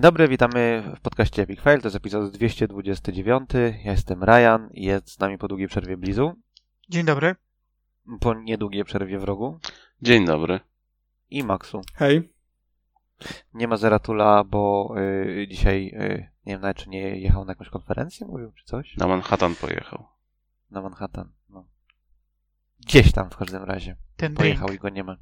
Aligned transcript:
Dzień 0.00 0.02
dobry, 0.02 0.28
witamy 0.28 0.82
w 0.96 1.00
podcaście 1.00 1.42
Epic 1.42 1.60
Fail, 1.60 1.80
to 1.80 1.86
jest 1.86 1.96
epizod 1.96 2.30
229. 2.32 3.50
Ja 3.84 3.90
jestem 3.92 4.24
Ryan 4.24 4.68
i 4.72 4.84
jest 4.84 5.10
z 5.10 5.18
nami 5.18 5.38
po 5.38 5.48
długiej 5.48 5.68
przerwie 5.68 5.96
Blizu, 5.96 6.32
Dzień 6.88 7.04
dobry. 7.04 7.36
po 8.20 8.34
niedługiej 8.34 8.84
przerwie 8.84 9.18
Wrogu 9.18 9.58
Dzień 10.02 10.26
dobry. 10.26 10.60
i 11.30 11.44
Maxu. 11.44 11.80
Hej. 11.94 12.32
Nie 13.54 13.68
ma 13.68 13.76
Zeratula, 13.76 14.44
bo 14.44 14.94
y, 14.98 15.46
dzisiaj, 15.50 15.86
y, 15.94 16.28
nie 16.46 16.52
wiem 16.52 16.60
nawet 16.60 16.76
czy 16.76 16.88
nie 16.90 17.20
jechał 17.20 17.44
na 17.44 17.52
jakąś 17.52 17.68
konferencję, 17.68 18.26
mówił, 18.26 18.52
czy 18.52 18.64
coś? 18.64 18.96
Na 18.96 19.06
Manhattan 19.06 19.54
pojechał. 19.54 20.06
Na 20.70 20.82
Manhattan, 20.82 21.32
no. 21.48 21.64
Gdzieś 22.80 23.12
tam 23.12 23.30
w 23.30 23.36
każdym 23.36 23.62
razie. 23.62 23.96
Ten 24.16 24.34
Pojechał 24.34 24.66
drink. 24.66 24.80
i 24.80 24.82
go 24.82 24.88
nie 24.88 25.04
ma. 25.04 25.16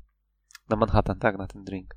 Na 0.69 0.77
Manhattan, 0.77 1.19
tak, 1.19 1.39
na 1.39 1.47
ten 1.47 1.65
drink. 1.65 1.97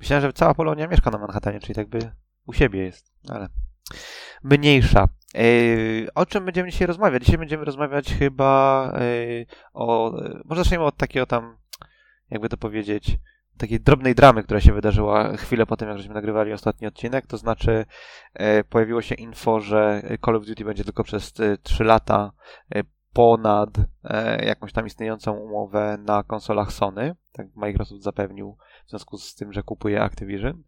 Myślałem, 0.00 0.22
że 0.22 0.32
cała 0.32 0.54
Polonia 0.54 0.86
mieszka 0.86 1.10
na 1.10 1.18
Manhattanie, 1.18 1.60
czyli 1.60 1.74
tak 1.74 1.88
by 1.88 2.10
u 2.48 2.52
siebie 2.52 2.80
jest, 2.80 3.12
ale 3.28 3.48
mniejsza. 4.42 5.08
Yy, 5.34 6.08
o 6.14 6.26
czym 6.26 6.44
będziemy 6.44 6.70
dzisiaj 6.70 6.86
rozmawiać? 6.86 7.24
Dzisiaj 7.24 7.38
będziemy 7.38 7.64
rozmawiać 7.64 8.14
chyba 8.14 8.92
yy, 9.00 9.46
o... 9.72 10.12
Może 10.44 10.64
zaczniemy 10.64 10.84
od 10.84 10.96
takiego 10.96 11.26
tam, 11.26 11.56
jakby 12.30 12.48
to 12.48 12.56
powiedzieć, 12.56 13.18
takiej 13.58 13.80
drobnej 13.80 14.14
dramy, 14.14 14.42
która 14.42 14.60
się 14.60 14.72
wydarzyła 14.72 15.36
chwilę 15.36 15.66
po 15.66 15.76
tym, 15.76 15.88
jak 15.88 15.98
żeśmy 15.98 16.14
nagrywali 16.14 16.52
ostatni 16.52 16.86
odcinek, 16.86 17.26
to 17.26 17.38
znaczy 17.38 17.86
e, 18.34 18.64
pojawiło 18.64 19.02
się 19.02 19.14
info, 19.14 19.60
że 19.60 20.02
Call 20.24 20.36
of 20.36 20.46
Duty 20.46 20.64
będzie 20.64 20.84
tylko 20.84 21.04
przez 21.04 21.40
e, 21.40 21.56
3 21.62 21.84
lata 21.84 22.32
e, 22.74 22.82
ponad 23.12 23.70
e, 24.04 24.44
jakąś 24.44 24.72
tam 24.72 24.86
istniejącą 24.86 25.32
umowę 25.32 25.98
na 26.06 26.22
konsolach 26.22 26.72
Sony. 26.72 27.14
Tak 27.32 27.46
Microsoft 27.56 28.02
zapewnił 28.02 28.56
w 28.88 28.90
związku 28.90 29.18
z 29.18 29.34
tym, 29.34 29.52
że 29.52 29.62
kupuje 29.62 30.02
Activision. 30.02 30.62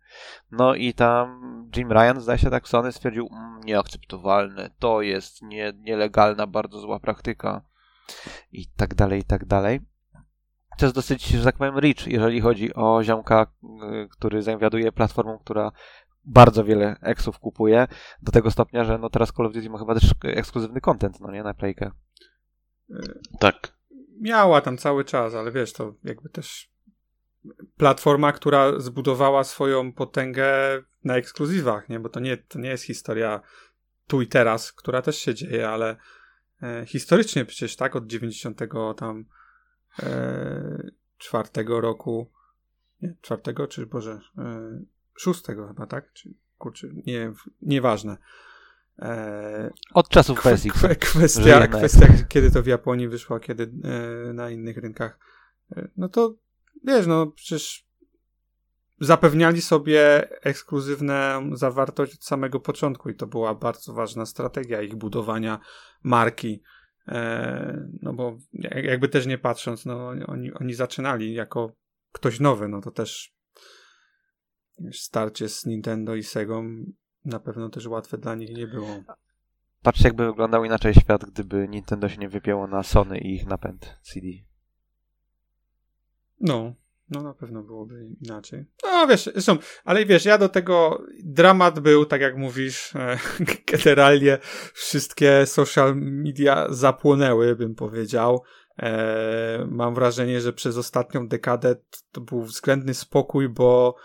No 0.50 0.74
i 0.74 0.94
tam 0.94 1.40
Jim 1.76 1.92
Ryan, 1.92 2.20
zdaje 2.20 2.38
się 2.38 2.50
tak, 2.50 2.68
Sony 2.68 2.92
stwierdził, 2.92 3.28
mm, 3.32 3.60
nieakceptowalne, 3.64 4.70
to 4.78 5.02
jest 5.02 5.42
nie, 5.42 5.72
nielegalna, 5.78 6.46
bardzo 6.46 6.80
zła 6.80 7.00
praktyka 7.00 7.62
i 8.52 8.66
tak 8.76 8.94
dalej, 8.94 9.20
i 9.20 9.24
tak 9.24 9.44
dalej. 9.44 9.80
To 10.78 10.86
jest 10.86 10.94
dosyć, 10.94 11.26
że 11.26 11.44
tak 11.44 11.56
powiem, 11.56 11.78
rich, 11.78 12.06
jeżeli 12.06 12.40
chodzi 12.40 12.74
o 12.74 13.04
ziomka, 13.04 13.46
y, 13.62 14.08
który 14.08 14.42
zawiaduje 14.42 14.92
platformą, 14.92 15.38
która 15.38 15.72
bardzo 16.24 16.64
wiele 16.64 16.96
eksów 17.00 17.38
kupuje, 17.38 17.86
do 18.22 18.32
tego 18.32 18.50
stopnia, 18.50 18.84
że 18.84 18.98
no 18.98 19.10
teraz 19.10 19.32
Call 19.32 19.46
of 19.46 19.52
Duty 19.52 19.70
ma 19.70 19.78
chyba 19.78 19.94
też 19.94 20.14
ekskluzywny 20.24 20.80
content, 20.80 21.20
no 21.20 21.30
nie, 21.30 21.42
na 21.42 21.54
Playkę. 21.54 21.90
Tak. 23.38 23.72
Miała 24.20 24.60
tam 24.60 24.76
cały 24.76 25.04
czas, 25.04 25.34
ale 25.34 25.52
wiesz, 25.52 25.72
to 25.72 25.94
jakby 26.04 26.28
też 26.28 26.70
platforma, 27.76 28.32
która 28.32 28.80
zbudowała 28.80 29.44
swoją 29.44 29.92
potęgę 29.92 30.52
na 31.04 31.16
ekskluzywach, 31.16 31.88
nie? 31.88 32.00
Bo 32.00 32.08
to 32.08 32.20
nie, 32.20 32.36
to 32.36 32.58
nie 32.58 32.68
jest 32.68 32.84
historia 32.84 33.40
tu 34.06 34.22
i 34.22 34.26
teraz, 34.26 34.72
która 34.72 35.02
też 35.02 35.18
się 35.18 35.34
dzieje, 35.34 35.68
ale 35.68 35.96
e, 36.62 36.86
historycznie 36.86 37.44
przecież, 37.44 37.76
tak, 37.76 37.96
od 37.96 38.06
90 38.06 38.60
tam 38.96 39.24
e, 40.02 40.90
czwartego 41.18 41.80
roku, 41.80 42.30
nie, 43.02 43.14
czwartego, 43.20 43.66
czy 43.66 43.86
Boże, 43.86 44.20
e, 44.38 44.80
szóstego 45.14 45.68
chyba, 45.68 45.86
tak? 45.86 46.12
Czy, 46.12 46.34
kurczę, 46.58 46.88
nie, 47.06 47.32
nieważne. 47.62 48.16
E, 48.98 49.70
Od 49.94 50.08
czasów 50.08 50.38
Kwe- 50.38 50.70
kwe- 50.72 50.96
kwestia, 50.96 51.66
kwestia, 51.66 52.06
kiedy 52.28 52.50
to 52.50 52.62
w 52.62 52.66
Japonii 52.66 53.08
wyszło, 53.08 53.36
a 53.36 53.40
kiedy 53.40 53.70
e, 53.84 54.32
na 54.32 54.50
innych 54.50 54.76
rynkach. 54.76 55.18
E, 55.76 55.88
no 55.96 56.08
to 56.08 56.34
wiesz, 56.84 57.06
no 57.06 57.26
przecież 57.26 57.86
zapewniali 59.00 59.62
sobie 59.62 60.28
ekskluzywną 60.42 61.12
zawartość 61.56 62.14
od 62.14 62.24
samego 62.24 62.60
początku 62.60 63.10
i 63.10 63.14
to 63.14 63.26
była 63.26 63.54
bardzo 63.54 63.92
ważna 63.92 64.26
strategia 64.26 64.82
ich 64.82 64.96
budowania 64.96 65.60
marki. 66.02 66.62
E, 67.08 67.88
no 68.02 68.12
bo 68.12 68.38
jak- 68.52 68.84
jakby 68.84 69.08
też 69.08 69.26
nie 69.26 69.38
patrząc, 69.38 69.86
no 69.86 70.08
oni, 70.26 70.52
oni 70.52 70.74
zaczynali 70.74 71.34
jako 71.34 71.72
ktoś 72.12 72.40
nowy, 72.40 72.68
no 72.68 72.80
to 72.80 72.90
też 72.90 73.34
starcie 74.92 75.48
z 75.48 75.66
Nintendo 75.66 76.14
i 76.14 76.22
Segą 76.22 76.84
na 77.24 77.40
pewno 77.40 77.68
też 77.68 77.86
łatwe 77.86 78.18
dla 78.18 78.34
nich 78.34 78.56
nie 78.56 78.66
było. 78.66 79.02
Patrzcie, 79.82 80.08
jakby 80.08 80.26
wyglądał 80.26 80.64
inaczej 80.64 80.94
świat, 80.94 81.24
gdyby 81.24 81.68
Nintendo 81.68 82.08
się 82.08 82.16
nie 82.16 82.28
wypięło 82.28 82.66
na 82.66 82.82
Sony 82.82 83.18
i 83.18 83.34
ich 83.34 83.46
napęd 83.46 83.98
CD. 84.02 84.26
No, 86.40 86.74
no 87.10 87.22
na 87.22 87.34
pewno 87.34 87.62
byłoby 87.62 88.08
inaczej. 88.20 88.64
No 88.84 89.06
wiesz, 89.06 89.24
zresztą, 89.32 89.58
ale 89.84 90.06
wiesz, 90.06 90.24
ja 90.24 90.38
do 90.38 90.48
tego 90.48 91.02
dramat 91.24 91.80
był, 91.80 92.06
tak 92.06 92.20
jak 92.20 92.36
mówisz, 92.36 92.96
e, 92.96 93.18
generalnie 93.72 94.38
wszystkie 94.72 95.46
social 95.46 95.96
media 95.96 96.66
zapłonęły, 96.70 97.56
bym 97.56 97.74
powiedział. 97.74 98.42
E, 98.78 99.66
mam 99.70 99.94
wrażenie, 99.94 100.40
że 100.40 100.52
przez 100.52 100.76
ostatnią 100.76 101.28
dekadę 101.28 101.76
to 102.12 102.20
był 102.20 102.42
względny 102.42 102.94
spokój, 102.94 103.48
bo, 103.48 103.96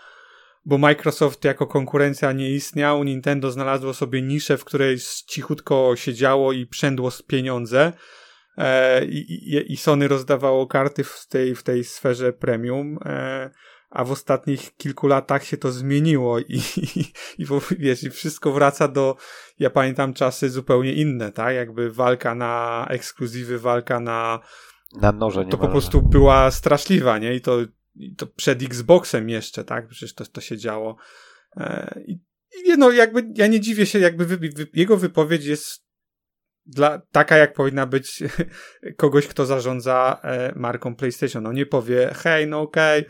bo 0.64 0.78
Microsoft 0.78 1.44
jako 1.44 1.66
konkurencja 1.66 2.32
nie 2.32 2.50
istniał, 2.50 3.04
Nintendo 3.04 3.50
znalazło 3.50 3.94
sobie 3.94 4.22
niszę, 4.22 4.56
w 4.56 4.64
której 4.64 4.98
cichutko 5.26 5.92
siedziało 5.96 6.52
i 6.52 6.66
przędło 6.66 7.10
pieniądze. 7.26 7.92
E, 8.56 9.04
i, 9.04 9.72
i, 9.72 9.76
Sony 9.76 10.08
rozdawało 10.08 10.66
karty 10.66 11.04
w 11.04 11.26
tej, 11.28 11.54
w 11.54 11.62
tej 11.62 11.84
sferze 11.84 12.32
premium, 12.32 12.98
e, 13.04 13.50
a 13.90 14.04
w 14.04 14.10
ostatnich 14.10 14.76
kilku 14.76 15.06
latach 15.06 15.44
się 15.44 15.56
to 15.56 15.72
zmieniło 15.72 16.38
i, 16.38 16.44
i, 16.76 17.00
i 17.38 17.46
wiesz, 17.78 18.02
i 18.02 18.10
wszystko 18.10 18.52
wraca 18.52 18.88
do, 18.88 19.16
ja 19.58 19.70
pamiętam 19.70 20.14
czasy 20.14 20.50
zupełnie 20.50 20.92
inne, 20.92 21.32
tak? 21.32 21.54
Jakby 21.54 21.90
walka 21.90 22.34
na 22.34 22.86
ekskluzywy, 22.90 23.58
walka 23.58 24.00
na, 24.00 24.40
Na 25.00 25.12
noże 25.12 25.44
nie 25.44 25.50
to 25.50 25.58
po 25.58 25.68
prostu 25.68 26.02
była 26.02 26.50
straszliwa, 26.50 27.18
nie? 27.18 27.34
I 27.34 27.40
to, 27.40 27.58
i 27.94 28.14
to 28.14 28.26
przed 28.26 28.62
Xboxem 28.62 29.28
jeszcze, 29.28 29.64
tak? 29.64 29.88
Przecież 29.88 30.14
to, 30.14 30.26
to 30.26 30.40
się 30.40 30.56
działo. 30.56 30.96
E, 31.56 32.00
I, 32.06 32.12
i 32.64 32.78
no, 32.78 32.90
jakby 32.90 33.32
ja 33.34 33.46
nie 33.46 33.60
dziwię 33.60 33.86
się, 33.86 33.98
jakby 33.98 34.26
wy, 34.26 34.36
wy, 34.36 34.66
jego 34.74 34.96
wypowiedź 34.96 35.44
jest 35.44 35.85
dla, 36.66 37.02
taka, 37.12 37.36
jak 37.36 37.52
powinna 37.52 37.86
być 37.86 38.22
kogoś, 38.96 39.26
kto 39.26 39.46
zarządza 39.46 40.20
e, 40.22 40.52
marką 40.56 40.96
PlayStation. 40.96 41.42
No 41.42 41.52
nie 41.52 41.66
powie, 41.66 42.10
hej, 42.14 42.46
no 42.46 42.60
okej, 42.60 43.04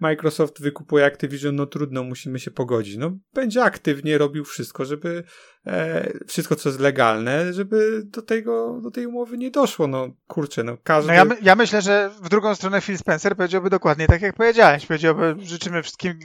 Microsoft 0.00 0.62
wykupuje 0.62 1.04
Activision, 1.04 1.56
no 1.56 1.66
trudno, 1.66 2.02
musimy 2.02 2.38
się 2.40 2.50
pogodzić. 2.50 2.96
No 2.96 3.10
będzie 3.34 3.64
aktywnie 3.64 4.18
robił 4.18 4.44
wszystko, 4.44 4.84
żeby 4.84 5.24
e, 5.66 6.12
wszystko, 6.26 6.56
co 6.56 6.68
jest 6.68 6.80
legalne, 6.80 7.52
żeby 7.52 8.02
do 8.04 8.22
tego, 8.22 8.80
do 8.82 8.90
tej 8.90 9.06
umowy 9.06 9.38
nie 9.38 9.50
doszło. 9.50 9.86
No 9.86 10.08
kurczę, 10.26 10.64
no 10.64 10.76
każdy... 10.84 11.08
No 11.08 11.14
ja, 11.14 11.24
my- 11.24 11.36
ja 11.42 11.54
myślę, 11.56 11.82
że 11.82 12.10
w 12.22 12.28
drugą 12.28 12.54
stronę 12.54 12.80
Phil 12.80 12.98
Spencer 12.98 13.36
powiedziałby 13.36 13.70
dokładnie 13.70 14.06
tak, 14.06 14.22
jak 14.22 14.36
powiedziałeś. 14.36 14.86
Powiedziałby, 14.86 15.36
życzymy 15.42 15.82
wszystkim, 15.82 16.18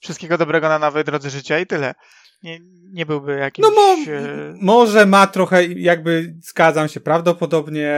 wszystkiego 0.00 0.38
dobrego 0.38 0.68
na 0.68 0.78
nowej 0.78 1.04
drodze 1.04 1.30
życia 1.30 1.58
i 1.58 1.66
tyle. 1.66 1.94
Nie, 2.44 2.60
nie 2.92 3.06
byłby 3.06 3.32
jakiś... 3.38 3.62
No 3.62 3.70
mo, 3.70 4.12
e, 4.12 4.54
może 4.60 5.06
ma 5.06 5.26
trochę, 5.26 5.64
jakby 5.64 6.34
zgadzam 6.42 6.88
się, 6.88 7.00
prawdopodobnie, 7.00 7.94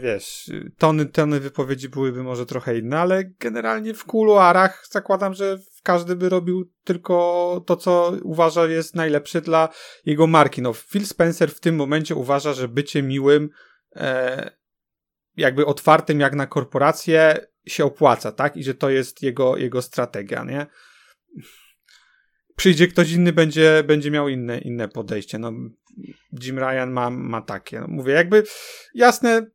wiesz, 0.00 0.50
tony, 0.78 1.06
tony 1.06 1.40
wypowiedzi 1.40 1.88
byłyby 1.88 2.22
może 2.22 2.46
trochę 2.46 2.78
inne, 2.78 3.00
ale 3.00 3.24
generalnie 3.24 3.94
w 3.94 4.04
kuluarach 4.04 4.84
zakładam, 4.90 5.34
że 5.34 5.58
każdy 5.82 6.16
by 6.16 6.28
robił 6.28 6.72
tylko 6.84 7.64
to, 7.66 7.76
co 7.76 8.12
uważa 8.22 8.66
jest 8.66 8.94
najlepsze 8.94 9.40
dla 9.40 9.68
jego 10.04 10.26
marki. 10.26 10.62
No, 10.62 10.72
Phil 10.72 11.06
Spencer 11.06 11.50
w 11.50 11.60
tym 11.60 11.76
momencie 11.76 12.14
uważa, 12.14 12.52
że 12.52 12.68
bycie 12.68 13.02
miłym, 13.02 13.50
e, 13.96 14.50
jakby 15.36 15.66
otwartym 15.66 16.20
jak 16.20 16.34
na 16.34 16.46
korporację 16.46 17.46
się 17.66 17.84
opłaca, 17.84 18.32
tak? 18.32 18.56
I 18.56 18.64
że 18.64 18.74
to 18.74 18.90
jest 18.90 19.22
jego, 19.22 19.56
jego 19.56 19.82
strategia, 19.82 20.44
nie? 20.44 20.66
Przyjdzie 22.58 22.88
ktoś 22.88 23.12
inny, 23.12 23.32
będzie, 23.32 23.84
będzie 23.86 24.10
miał 24.10 24.28
inne, 24.28 24.58
inne 24.58 24.88
podejście. 24.88 25.38
No, 25.38 25.52
Jim 26.42 26.58
Ryan 26.58 26.90
ma, 26.90 27.10
ma 27.10 27.42
takie. 27.42 27.80
No, 27.80 27.86
mówię, 27.88 28.12
jakby 28.12 28.42
jasne. 28.94 29.46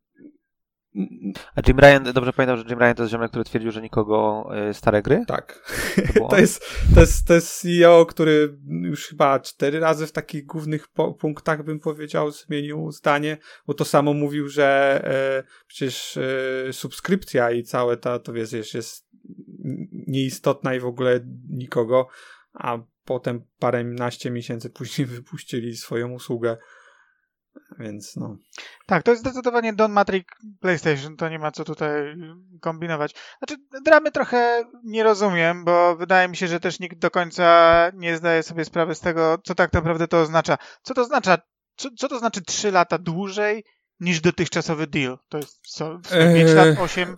A 1.55 1.61
Jim 1.67 1.79
Ryan, 1.79 2.13
dobrze 2.13 2.33
pamiętam, 2.33 2.57
że 2.57 2.63
Jim 2.69 2.79
Ryan 2.79 2.95
to 2.95 3.03
jest 3.03 3.11
ziomek, 3.11 3.29
który 3.29 3.44
twierdził, 3.44 3.71
że 3.71 3.81
nikogo 3.81 4.50
y, 4.69 4.73
stare 4.73 5.01
gry? 5.01 5.23
Tak. 5.27 5.71
To 6.15 6.27
on? 6.27 6.39
jest, 6.41 6.65
to, 6.95 7.01
jest, 7.01 7.27
to 7.27 7.33
jest 7.33 7.61
CEO, 7.61 8.05
który 8.05 8.57
już 8.81 9.07
chyba 9.07 9.39
cztery 9.39 9.79
razy 9.79 10.07
w 10.07 10.11
takich 10.11 10.45
głównych 10.45 10.88
po, 10.88 11.13
punktach, 11.13 11.63
bym 11.63 11.79
powiedział, 11.79 12.31
zmienił 12.31 12.91
zdanie, 12.91 13.38
bo 13.67 13.73
to 13.73 13.85
samo 13.85 14.13
mówił, 14.13 14.50
że 14.50 15.01
e, 15.05 15.44
przecież 15.67 16.17
e, 16.17 16.73
subskrypcja 16.73 17.51
i 17.51 17.63
całe 17.63 17.97
ta, 17.97 18.19
to 18.19 18.33
wiesz, 18.33 18.51
jest, 18.51 18.73
jest 18.73 19.07
nieistotna 20.07 20.75
i 20.75 20.79
w 20.79 20.85
ogóle 20.85 21.19
nikogo, 21.50 22.07
a 22.53 22.77
potem 23.05 23.45
paręnaście 23.59 24.31
miesięcy 24.31 24.69
później 24.69 25.07
wypuścili 25.15 25.75
swoją 25.75 26.11
usługę. 26.11 26.57
Więc 27.79 28.15
no. 28.15 28.38
Tak, 28.85 29.03
to 29.03 29.11
jest 29.11 29.21
zdecydowanie 29.21 29.73
Don 29.73 29.91
Matrix 29.91 30.25
PlayStation, 30.59 31.17
to 31.17 31.29
nie 31.29 31.39
ma 31.39 31.51
co 31.51 31.65
tutaj 31.65 32.15
kombinować. 32.61 33.15
Znaczy, 33.38 33.63
dramy 33.85 34.11
trochę 34.11 34.63
nie 34.83 35.03
rozumiem, 35.03 35.65
bo 35.65 35.95
wydaje 35.95 36.27
mi 36.27 36.38
się, 36.38 36.47
że 36.47 36.59
też 36.59 36.79
nikt 36.79 36.97
do 36.97 37.11
końca 37.11 37.91
nie 37.95 38.17
zdaje 38.17 38.44
sobie 38.44 38.65
sprawy 38.65 38.95
z 38.95 39.00
tego, 39.00 39.38
co 39.44 39.55
tak 39.55 39.73
naprawdę 39.73 40.07
to 40.07 40.21
oznacza. 40.21 40.57
Co 40.81 40.94
to 40.94 41.01
oznacza? 41.01 41.38
Co, 41.75 41.89
co 41.97 42.07
to 42.07 42.19
znaczy 42.19 42.41
3 42.41 42.71
lata 42.71 42.97
dłużej 42.97 43.63
niż 44.00 44.22
dotychczasowy 44.22 44.88
deal? 44.88 45.18
To 45.30 45.38
jest 45.38 45.60
co? 45.68 46.00
5 46.12 46.50
Eee, 46.50 46.54
lat, 46.56 46.78
8? 46.80 47.16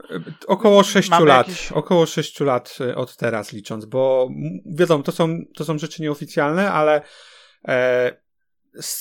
Około 0.47 0.83
6 0.83 1.09
Mamy 1.09 1.25
lat. 1.25 1.47
jakiś- 1.47 1.71
Około 1.71 2.05
6 2.05 2.39
lat 2.39 2.77
e, 2.81 2.95
od 2.95 3.17
teraz 3.17 3.53
licząc, 3.53 3.85
bo 3.85 4.29
wiadomo, 4.65 5.03
to 5.03 5.11
są, 5.11 5.39
to 5.55 5.65
są 5.65 5.77
rzeczy 5.77 6.01
nieoficjalne, 6.01 6.71
ale 6.71 7.01
e, 7.67 8.25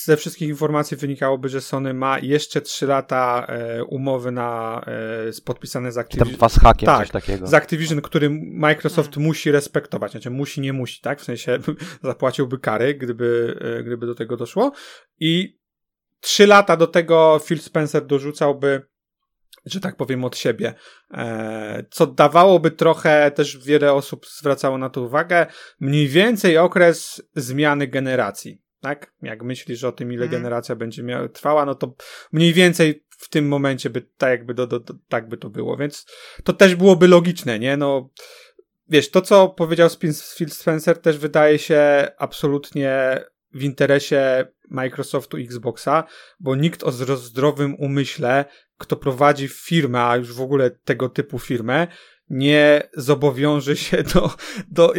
ze 0.05 0.17
wszystkich 0.17 0.49
informacji 0.49 0.97
wynikałoby, 0.97 1.49
że 1.49 1.61
Sony 1.61 1.93
ma 1.93 2.19
jeszcze 2.19 2.61
3 2.61 2.85
lata 2.87 3.45
e, 3.49 3.83
umowy 3.83 4.31
na 4.31 4.81
e, 5.27 5.33
z- 5.33 5.41
podpisane 5.41 5.91
z 5.91 5.93
Czy 5.93 5.97
tam 5.97 6.01
Activision. 6.05 6.35
dwa 6.35 6.49
z 6.49 6.59
hakiem, 6.59 6.85
Tak, 6.87 6.99
coś 6.99 7.09
takiego. 7.11 7.47
Z 7.47 7.53
Activision, 7.53 8.01
który 8.01 8.29
Microsoft 8.53 9.09
Hmm. 9.13 9.27
musi 9.27 9.51
respektować. 9.51 10.11
Znaczy 10.11 10.29
musi, 10.29 10.61
nie 10.61 10.73
musi, 10.73 11.01
tak? 11.01 11.21
W 11.21 11.23
sensie 11.23 11.59
zapłaciłby 12.03 12.59
kary, 12.59 12.93
gdyby, 12.93 13.57
e, 13.79 13.83
gdyby 13.83 14.05
do 14.05 14.15
tego 14.15 14.37
doszło. 14.37 14.71
I 15.19 15.59
trzy 16.25 16.47
lata 16.47 16.77
do 16.77 16.87
tego 16.87 17.39
Phil 17.45 17.59
Spencer 17.59 18.05
dorzucałby, 18.05 18.81
że 19.65 19.79
tak 19.79 19.95
powiem, 19.95 20.23
od 20.23 20.37
siebie. 20.37 20.73
E, 21.13 21.85
co 21.91 22.07
dawałoby 22.07 22.71
trochę, 22.71 23.31
też 23.31 23.57
wiele 23.57 23.93
osób 23.93 24.25
zwracało 24.27 24.77
na 24.77 24.89
to 24.89 25.01
uwagę, 25.01 25.45
mniej 25.79 26.07
więcej 26.07 26.57
okres 26.57 27.21
zmiany 27.35 27.87
generacji. 27.87 28.61
Tak? 28.81 29.13
Jak 29.21 29.43
myślisz 29.43 29.83
o 29.83 29.91
tym, 29.91 30.13
ile 30.13 30.23
Mhm. 30.23 30.41
generacja 30.41 30.75
będzie 30.75 31.03
miała, 31.03 31.29
trwała, 31.29 31.65
no 31.65 31.75
to 31.75 31.95
mniej 32.31 32.53
więcej 32.53 33.05
w 33.09 33.29
tym 33.29 33.47
momencie 33.47 33.89
by 33.89 34.01
tak 34.17 34.29
jakby 34.29 34.53
do, 34.53 34.67
do, 34.67 34.79
do, 34.79 34.93
tak 35.07 35.29
by 35.29 35.37
to 35.37 35.49
było. 35.49 35.77
Więc 35.77 36.05
to 36.43 36.53
też 36.53 36.75
byłoby 36.75 37.07
logiczne, 37.07 37.59
nie? 37.59 37.77
No, 37.77 38.09
wiesz, 38.89 39.11
to 39.11 39.21
co 39.21 39.49
powiedział 39.49 39.89
Phil 40.37 40.49
Spencer 40.49 41.01
też 41.01 41.17
wydaje 41.17 41.59
się 41.59 42.07
absolutnie 42.17 43.23
w 43.53 43.63
interesie 43.63 44.45
Microsoftu 44.69 45.37
Xboxa, 45.37 46.03
bo 46.39 46.55
nikt 46.55 46.83
o 46.83 46.89
zdro- 46.89 47.17
zdrowym 47.17 47.75
umyśle, 47.75 48.45
kto 48.77 48.95
prowadzi 48.95 49.47
firmę, 49.47 50.03
a 50.03 50.17
już 50.17 50.33
w 50.33 50.41
ogóle 50.41 50.71
tego 50.71 51.09
typu 51.09 51.39
firmę, 51.39 51.87
nie 52.29 52.83
zobowiąże 52.93 53.75
się 53.75 54.03
do, 54.13 54.31
do, 54.71 54.93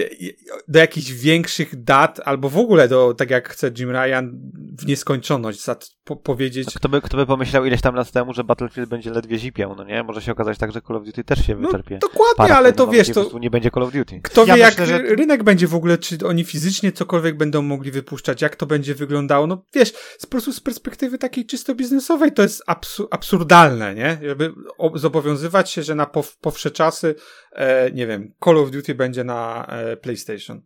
do 0.69 0.79
jakichś 0.79 1.13
większych 1.13 1.83
dat, 1.85 2.21
albo 2.25 2.49
w 2.49 2.59
ogóle 2.59 2.89
do, 2.89 3.15
tak 3.15 3.31
jak 3.31 3.49
chce 3.49 3.71
Jim 3.79 3.91
Ryan, 3.91 4.31
w 4.79 4.87
nieskończoność 4.87 5.65
za, 5.65 5.77
po, 6.05 6.17
powiedzieć, 6.17 6.69
Kto 6.75 6.89
by, 6.89 7.01
kto 7.01 7.17
by 7.17 7.27
pomyślał 7.27 7.65
ileś 7.65 7.81
tam 7.81 7.95
lat 7.95 8.11
temu, 8.11 8.33
że 8.33 8.45
Battlefield 8.45 8.89
będzie 8.89 9.11
ledwie 9.11 9.39
zipiał, 9.39 9.75
no 9.77 9.85
nie? 9.85 10.03
Może 10.03 10.23
się 10.23 10.33
okazać 10.33 10.59
tak, 10.59 10.73
że 10.73 10.81
Call 10.83 10.97
of 10.97 11.05
Duty 11.05 11.25
też 11.25 11.47
się 11.47 11.55
no 11.55 11.61
wyczerpie. 11.67 11.99
dokładnie, 11.99 12.35
Parę 12.37 12.57
ale 12.57 12.73
to 12.73 12.87
wiesz, 12.87 13.09
to, 13.11 13.39
nie 13.39 13.51
będzie 13.51 13.71
Call 13.71 13.83
of 13.83 13.93
Duty. 13.93 14.21
Kto 14.23 14.45
Ja 14.45 14.55
wie, 14.55 14.61
jak 14.61 14.79
myślę, 14.79 14.87
że- 14.87 15.03
rynek 15.17 15.43
będzie 15.43 15.67
w 15.67 15.75
ogóle, 15.75 15.99
czy 15.99 16.19
oni 16.27 16.45
fizycznie 16.45 16.93
cokolwiek 16.93 17.37
będą 17.37 17.63
mogli 17.63 17.91
wypuszczać, 17.91 18.43
jak 18.43 18.57
to 18.57 18.67
będzie 18.67 18.95
wyglądało. 18.95 19.47
No 19.47 19.63
wiesz, 19.75 19.93
z, 20.19 20.27
po 20.27 20.31
prostu 20.31 20.53
z 20.53 20.61
perspektywy 20.61 21.19
takiej 21.19 21.47
czysto 21.47 21.75
biznesowej 21.75 22.33
to 22.33 22.43
jest 22.43 22.63
absu- 22.69 23.07
absurdalne, 23.11 23.95
nie? 23.95 24.19
Żeby 24.23 24.53
o- 24.79 24.99
zobowiązywać 24.99 25.71
się, 25.71 25.83
że 25.83 25.95
na 25.95 26.05
pow- 26.07 26.37
powsze 26.41 26.71
czasy, 26.71 27.15
e, 27.53 27.91
nie 27.91 28.07
wiem, 28.07 28.35
Call 28.45 28.59
of 28.59 28.71
Duty 28.71 28.95
będzie 28.95 29.25
na 29.25 29.67
e, 29.67 29.97
PlayStation. 29.97 30.63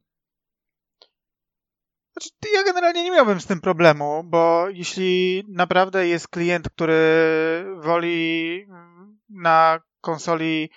Znaczy, 2.12 2.54
ja 2.54 2.64
generalnie 2.64 3.04
nie 3.04 3.10
miałbym 3.10 3.40
z 3.40 3.46
tym 3.46 3.60
problemu, 3.60 4.24
bo 4.24 4.68
jeśli 4.68 5.44
naprawdę 5.48 6.08
jest 6.08 6.28
klient, 6.28 6.68
który 6.68 6.96
woli 7.76 8.66
na 9.28 9.80
konsoli 10.00 10.70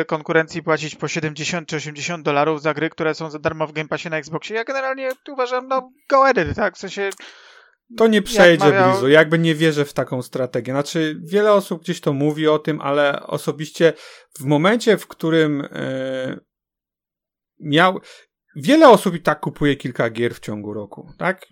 y, 0.00 0.04
konkurencji 0.04 0.62
płacić 0.62 0.94
po 0.94 1.08
70 1.08 1.68
czy 1.68 1.76
80 1.76 2.24
dolarów 2.24 2.62
za 2.62 2.74
gry, 2.74 2.90
które 2.90 3.14
są 3.14 3.30
za 3.30 3.38
darmo 3.38 3.66
w 3.66 3.72
Game 3.72 3.88
Passie 3.88 4.10
na 4.10 4.16
Xboxie, 4.16 4.56
ja 4.56 4.64
generalnie 4.64 5.10
uważam, 5.28 5.68
no 5.68 5.90
go 6.08 6.24
ahead, 6.24 6.56
tak? 6.56 6.76
W 6.76 6.78
sensie 6.78 7.10
To 7.96 8.06
nie 8.06 8.16
Jak 8.16 8.24
przejdzie 8.24 8.64
mawiał- 8.64 8.90
blizu. 8.92 9.08
Jakby 9.08 9.38
nie 9.38 9.54
wierzę 9.54 9.84
w 9.84 9.92
taką 9.92 10.22
strategię. 10.22 10.72
Znaczy, 10.72 11.20
wiele 11.24 11.52
osób 11.52 11.82
gdzieś 11.82 12.00
to 12.00 12.12
mówi 12.12 12.48
o 12.48 12.58
tym, 12.58 12.80
ale 12.80 13.22
osobiście 13.26 13.92
w 14.38 14.44
momencie, 14.44 14.96
w 14.98 15.06
którym 15.06 15.60
e, 15.72 16.40
miał. 17.60 18.00
Wiele 18.56 18.88
osób 18.88 19.14
i 19.14 19.20
tak 19.20 19.40
kupuje 19.40 19.76
kilka 19.76 20.10
gier 20.10 20.34
w 20.34 20.40
ciągu 20.40 20.72
roku, 20.74 21.08
tak? 21.18 21.46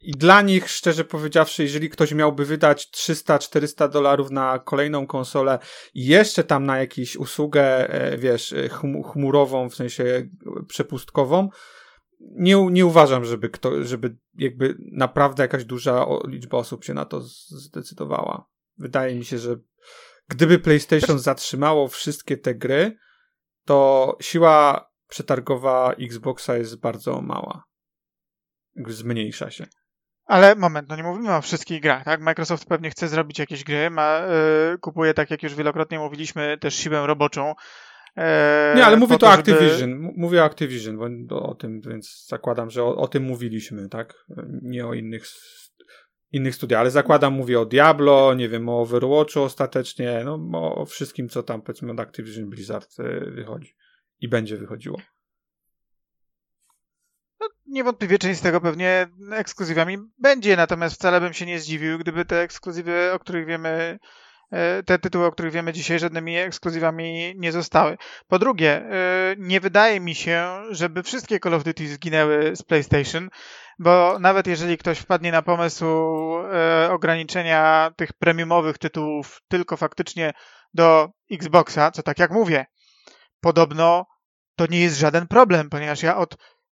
I 0.00 0.12
dla 0.12 0.42
nich, 0.42 0.70
szczerze 0.70 1.04
powiedziawszy, 1.04 1.62
jeżeli 1.62 1.90
ktoś 1.90 2.12
miałby 2.12 2.44
wydać 2.44 2.90
300-400 2.96 3.88
dolarów 3.90 4.30
na 4.30 4.58
kolejną 4.58 5.06
konsolę 5.06 5.58
i 5.94 6.06
jeszcze 6.06 6.44
tam 6.44 6.66
na 6.66 6.78
jakąś 6.78 7.16
usługę, 7.16 7.90
e, 7.90 8.18
wiesz, 8.18 8.52
e, 8.52 8.68
chmu- 8.68 9.12
chmurową, 9.12 9.70
w 9.70 9.74
sensie 9.74 10.28
przepustkową, 10.68 11.48
nie, 12.20 12.66
nie 12.70 12.86
uważam, 12.86 13.24
żeby 13.24 13.50
kto, 13.50 13.84
żeby 13.84 14.16
jakby 14.34 14.76
naprawdę 14.78 15.42
jakaś 15.42 15.64
duża 15.64 16.06
liczba 16.26 16.58
osób 16.58 16.84
się 16.84 16.94
na 16.94 17.04
to 17.04 17.20
zdecydowała. 17.48 18.48
Wydaje 18.78 19.14
mi 19.14 19.24
się, 19.24 19.38
że 19.38 19.56
gdyby 20.28 20.58
PlayStation 20.58 21.18
zatrzymało 21.18 21.88
wszystkie 21.88 22.36
te 22.36 22.54
gry, 22.54 22.96
to 23.64 24.16
siła 24.20 24.90
przetargowa 25.08 25.92
Xboxa 25.92 26.56
jest 26.56 26.80
bardzo 26.80 27.20
mała. 27.20 27.64
Zmniejsza 28.86 29.50
się. 29.50 29.66
Ale 30.26 30.54
moment, 30.54 30.88
no 30.88 30.96
nie 30.96 31.02
mówimy 31.02 31.34
o 31.34 31.42
wszystkich 31.42 31.82
grach, 31.82 32.04
tak? 32.04 32.20
Microsoft 32.20 32.68
pewnie 32.68 32.90
chce 32.90 33.08
zrobić 33.08 33.38
jakieś 33.38 33.64
gry, 33.64 33.90
ma, 33.90 34.20
y, 34.74 34.78
kupuje, 34.78 35.14
tak 35.14 35.30
jak 35.30 35.42
już 35.42 35.54
wielokrotnie 35.54 35.98
mówiliśmy, 35.98 36.58
też 36.58 36.74
siłę 36.74 37.06
roboczą. 37.06 37.54
E, 38.16 38.72
Nie, 38.76 38.84
ale 38.86 38.96
mówię 38.96 39.18
to 39.18 39.26
o 39.26 39.30
żeby- 39.30 39.40
Activision. 39.52 39.92
M- 39.92 40.12
Mówię 40.16 40.42
o 40.42 40.44
Activision, 40.44 40.96
bo 41.26 41.42
o 41.42 41.54
tym, 41.54 41.80
więc 41.80 42.26
zakładam, 42.28 42.70
że 42.70 42.82
o, 42.84 42.96
o 42.96 43.08
tym 43.08 43.22
mówiliśmy, 43.22 43.88
tak? 43.88 44.14
Nie 44.62 44.86
o 44.86 44.94
innych, 44.94 45.24
innych 46.32 46.54
studiach, 46.54 46.80
ale 46.80 46.90
zakładam, 46.90 47.32
mówię 47.34 47.60
o 47.60 47.64
Diablo, 47.66 48.34
nie 48.34 48.48
wiem, 48.48 48.68
o 48.68 48.80
Overwatchu 48.80 49.42
ostatecznie, 49.42 50.22
no 50.24 50.40
o, 50.52 50.84
wszystkim, 50.86 51.28
co 51.28 51.42
tam 51.42 51.62
powiedzmy 51.62 51.92
od 51.92 52.00
Activision 52.00 52.50
Blizzard 52.50 52.88
e, 53.00 53.30
wychodzi 53.30 53.76
i 54.20 54.28
będzie 54.28 54.56
wychodziło. 54.56 54.98
Niewątpliwie 57.66 58.18
część 58.18 58.38
z 58.40 58.42
tego 58.42 58.60
pewnie 58.60 59.08
ekskluzywami 59.32 59.98
będzie, 60.18 60.56
natomiast 60.56 60.94
wcale 60.94 61.20
bym 61.20 61.32
się 61.32 61.46
nie 61.46 61.60
zdziwił, 61.60 61.98
gdyby 61.98 62.24
te 62.24 62.40
ekskluzywy, 62.40 63.12
o 63.12 63.18
których 63.18 63.46
wiemy, 63.46 63.98
te 64.86 64.98
tytuły, 64.98 65.26
o 65.26 65.32
których 65.32 65.52
wiemy 65.52 65.72
dzisiaj, 65.72 65.98
żadnymi 65.98 66.36
ekskluzywami 66.36 67.34
nie 67.36 67.52
zostały. 67.52 67.96
Po 68.28 68.38
drugie, 68.38 68.70
e, 68.70 69.34
nie 69.38 69.60
wydaje 69.60 70.00
mi 70.00 70.14
się, 70.14 70.62
żeby 70.70 71.02
wszystkie 71.02 71.40
Call 71.40 71.54
of 71.54 71.64
Duty 71.64 71.88
zginęły 71.88 72.56
z 72.56 72.62
PlayStation, 72.62 73.28
bo 73.78 74.18
nawet 74.20 74.46
jeżeli 74.46 74.78
ktoś 74.78 74.98
wpadnie 74.98 75.32
na 75.32 75.42
pomysł 75.42 75.84
e, 75.84 76.88
ograniczenia 76.92 77.90
tych 77.96 78.12
premiumowych 78.12 78.78
tytułów 78.78 79.40
tylko 79.48 79.76
faktycznie 79.76 80.32
do 80.74 81.08
Xboxa, 81.32 81.90
co 81.90 82.02
tak 82.02 82.18
jak 82.18 82.30
mówię, 82.30 82.66
podobno 83.40 84.06
to 84.56 84.66
nie 84.70 84.80
jest 84.80 84.98
żaden 84.98 85.26
problem, 85.26 85.70
ponieważ 85.70 86.02
ja 86.02 86.16
od 86.16 86.36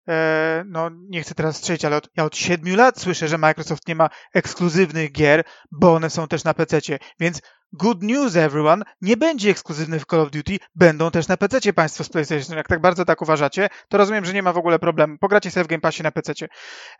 e, 0.07 0.63
no 0.67 0.89
nie 1.09 1.21
chcę 1.21 1.35
teraz 1.35 1.57
strzelić, 1.57 1.85
ale 1.85 1.97
od, 1.97 2.09
ja 2.15 2.23
od 2.25 2.37
7 2.37 2.75
lat 2.75 2.99
słyszę, 2.99 3.27
że 3.27 3.37
Microsoft 3.37 3.87
nie 3.87 3.95
ma 3.95 4.09
ekskluzywnych 4.33 5.11
gier, 5.11 5.43
bo 5.71 5.93
one 5.93 6.09
są 6.09 6.27
też 6.27 6.43
na 6.43 6.53
PC. 6.53 6.79
Więc 7.19 7.41
good 7.73 8.03
news 8.03 8.35
everyone, 8.35 8.83
nie 9.01 9.17
będzie 9.17 9.49
ekskluzywnych 9.49 10.01
w 10.01 10.05
Call 10.05 10.19
of 10.19 10.31
Duty, 10.31 10.57
będą 10.75 11.11
też 11.11 11.27
na 11.27 11.37
PC 11.37 11.73
państwo 11.73 12.03
z 12.03 12.09
PlayStation. 12.09 12.57
Jak 12.57 12.67
tak 12.67 12.81
bardzo 12.81 13.05
tak 13.05 13.21
uważacie, 13.21 13.69
to 13.89 13.97
rozumiem, 13.97 14.25
że 14.25 14.33
nie 14.33 14.43
ma 14.43 14.53
w 14.53 14.57
ogóle 14.57 14.79
problemu. 14.79 15.17
Pogracie 15.17 15.51
sobie 15.51 15.63
w 15.63 15.67
Game 15.67 15.81
Passie 15.81 16.03
na 16.03 16.11
PC. 16.11 16.33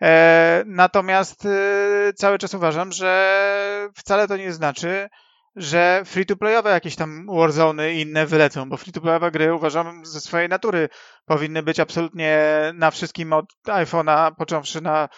E, 0.01 0.63
natomiast 0.65 1.45
e, 1.45 2.13
cały 2.15 2.37
czas 2.37 2.53
uważam, 2.53 2.91
że 2.91 3.89
wcale 3.95 4.27
to 4.27 4.37
nie 4.37 4.53
znaczy, 4.53 5.09
że 5.57 6.01
free-to-playowe 6.05 6.69
jakieś 6.69 6.95
tam 6.95 7.25
Warzone 7.27 7.93
i 7.93 8.01
inne 8.01 8.25
wylecą, 8.25 8.69
bo 8.69 8.77
free-to-playowe 8.77 9.31
gry 9.31 9.53
uważam 9.53 10.05
ze 10.05 10.21
swojej 10.21 10.49
natury 10.49 10.89
powinny 11.25 11.63
być 11.63 11.79
absolutnie 11.79 12.39
na 12.73 12.91
wszystkim 12.91 13.33
od 13.33 13.45
iPhone'a, 13.67 14.31
począwszy 14.35 14.81
na 14.81 15.09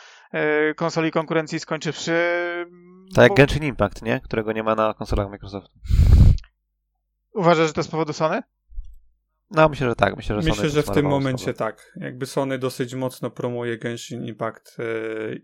konsoli 0.76 1.12
konkurencji, 1.12 1.60
skończywszy. 1.60 2.12
Tak 3.16 3.30
jak 3.30 3.38
Genshin 3.38 3.64
Impact, 3.64 4.02
nie? 4.02 4.20
Którego 4.22 4.52
nie 4.54 4.64
ma 4.64 4.76
na 4.76 4.94
konsolach 4.94 5.30
Microsoftu. 5.30 5.80
Uważasz, 7.34 7.68
że 7.68 7.74
to 7.74 7.84
z 7.84 7.88
powodu 7.88 8.14
Sony? 8.14 8.42
No, 9.52 9.70
myślę, 9.70 9.88
że 9.90 9.96
tak. 9.96 10.16
Myślę, 10.18 10.36
że 10.36 10.42
Sony 10.42 10.52
Myślę, 10.52 10.70
że 10.70 10.84
w 10.84 10.90
tym 10.92 11.06
momencie 11.06 11.44
słowo. 11.44 11.58
tak. 11.58 11.94
Jakby 11.96 12.26
Sony 12.26 12.58
dosyć 12.60 12.96
mocno 12.96 13.30
promuje 13.30 13.78
Genshin 13.78 14.26
Impact 14.26 14.78
e, 14.80 14.84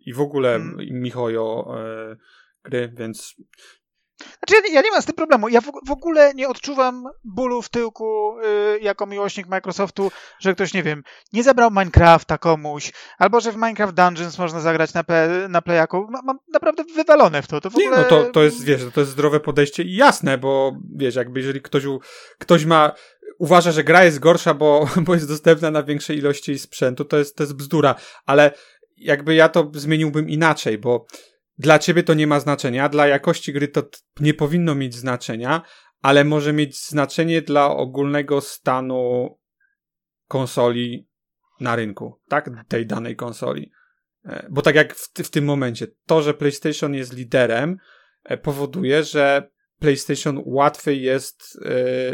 i 0.06 0.14
w 0.14 0.22
ogóle 0.22 0.56
Mm. 0.56 0.80
mm. 0.80 1.02
Mihoyo 1.02 1.76
e, 1.80 2.16
gry, 2.64 2.94
więc 2.98 3.36
Znaczy, 4.20 4.54
ja 4.56 4.60
nie, 4.70 4.74
ja 4.76 4.82
nie 4.82 4.92
mam 4.92 5.02
z 5.02 5.06
tym 5.06 5.16
problemu. 5.16 5.50
Ja 5.50 5.62
w, 5.62 5.72
w 5.88 5.92
ogóle 5.92 6.34
nie 6.34 6.50
odczuwam 6.50 7.04
bólu 7.24 7.62
w 7.62 7.70
tyłku 7.70 8.36
y, 8.40 8.80
jako 8.82 9.06
miłośnik 9.06 9.48
Microsoftu, 9.48 10.12
że 10.40 10.54
ktoś, 10.56 10.74
nie 10.74 10.84
wiem, 10.84 11.04
nie 11.34 11.44
zabrał 11.44 11.70
Minecrafta 11.72 12.38
komuś, 12.38 12.92
albo 13.18 13.40
że 13.42 13.52
w 13.52 13.56
Minecraft 13.56 13.94
Dungeons 13.94 14.38
można 14.38 14.60
zagrać 14.60 14.94
na, 14.94 15.04
pe, 15.04 15.30
na 15.50 15.62
playaku. 15.62 16.08
Ma- 16.10 16.22
Mam 16.24 16.40
naprawdę 16.54 16.84
wywalone 16.96 17.42
w 17.42 17.48
to. 17.48 17.62
to 17.62 17.70
w 17.70 17.76
Nie, 17.76 17.86
ogóle... 17.88 18.02
no 18.02 18.08
to, 18.10 18.24
to 18.32 18.44
jest, 18.44 18.64
wiesz, 18.64 18.82
to 18.94 19.00
jest 19.00 19.12
zdrowe 19.12 19.40
podejście 19.40 19.84
i 19.84 19.96
jasne, 19.96 20.38
bo 20.38 20.72
wiesz, 20.96 21.16
jakby 21.16 21.40
jeżeli 21.40 21.62
ktoś, 21.62 21.86
u- 21.86 22.00
ktoś 22.40 22.66
ma, 22.66 22.92
uważa, 23.40 23.72
że 23.72 23.84
gra 23.84 24.04
jest 24.04 24.20
gorsza, 24.20 24.54
bo, 24.54 24.88
bo 25.06 25.14
jest 25.14 25.28
dostępna 25.28 25.72
na 25.72 25.84
większej 25.84 26.18
ilości 26.18 26.60
sprzętu, 26.60 27.06
to 27.06 27.18
jest, 27.18 27.36
to 27.36 27.44
jest 27.44 27.54
bzdura, 27.56 27.96
ale 28.26 28.52
jakby 28.98 29.36
ja 29.36 29.50
to 29.50 29.72
zmieniłbym 29.74 30.30
inaczej, 30.30 30.78
bo 30.78 31.06
dla 31.58 31.80
ciebie 31.80 32.04
to 32.04 32.14
nie 32.14 32.28
ma 32.28 32.40
znaczenia, 32.40 32.90
dla 32.90 33.08
jakości 33.08 33.54
gry 33.54 33.68
to 33.68 33.84
nie 34.20 34.34
powinno 34.34 34.76
mieć 34.76 34.96
znaczenia, 34.96 35.62
ale 36.02 36.24
może 36.24 36.54
mieć 36.54 36.88
znaczenie 36.88 37.42
dla 37.42 37.68
ogólnego 37.68 38.42
stanu 38.42 39.30
konsoli 40.28 41.08
na 41.60 41.76
rynku, 41.76 42.22
tak? 42.30 42.50
Tej 42.68 42.86
danej 42.86 43.16
konsoli. 43.16 43.72
E, 44.26 44.48
Bo 44.50 44.62
tak 44.62 44.76
jak 44.76 44.96
w, 44.96 45.10
w 45.14 45.30
tym 45.30 45.46
momencie, 45.46 45.88
to, 46.06 46.22
że 46.22 46.34
PlayStation 46.34 46.94
jest 46.94 47.14
liderem, 47.14 47.78
e, 48.24 48.38
powoduje, 48.38 49.04
że 49.04 49.50
PlayStation 49.80 50.42
łatwiej 50.46 51.02
jest 51.02 51.60
e, 51.66 51.70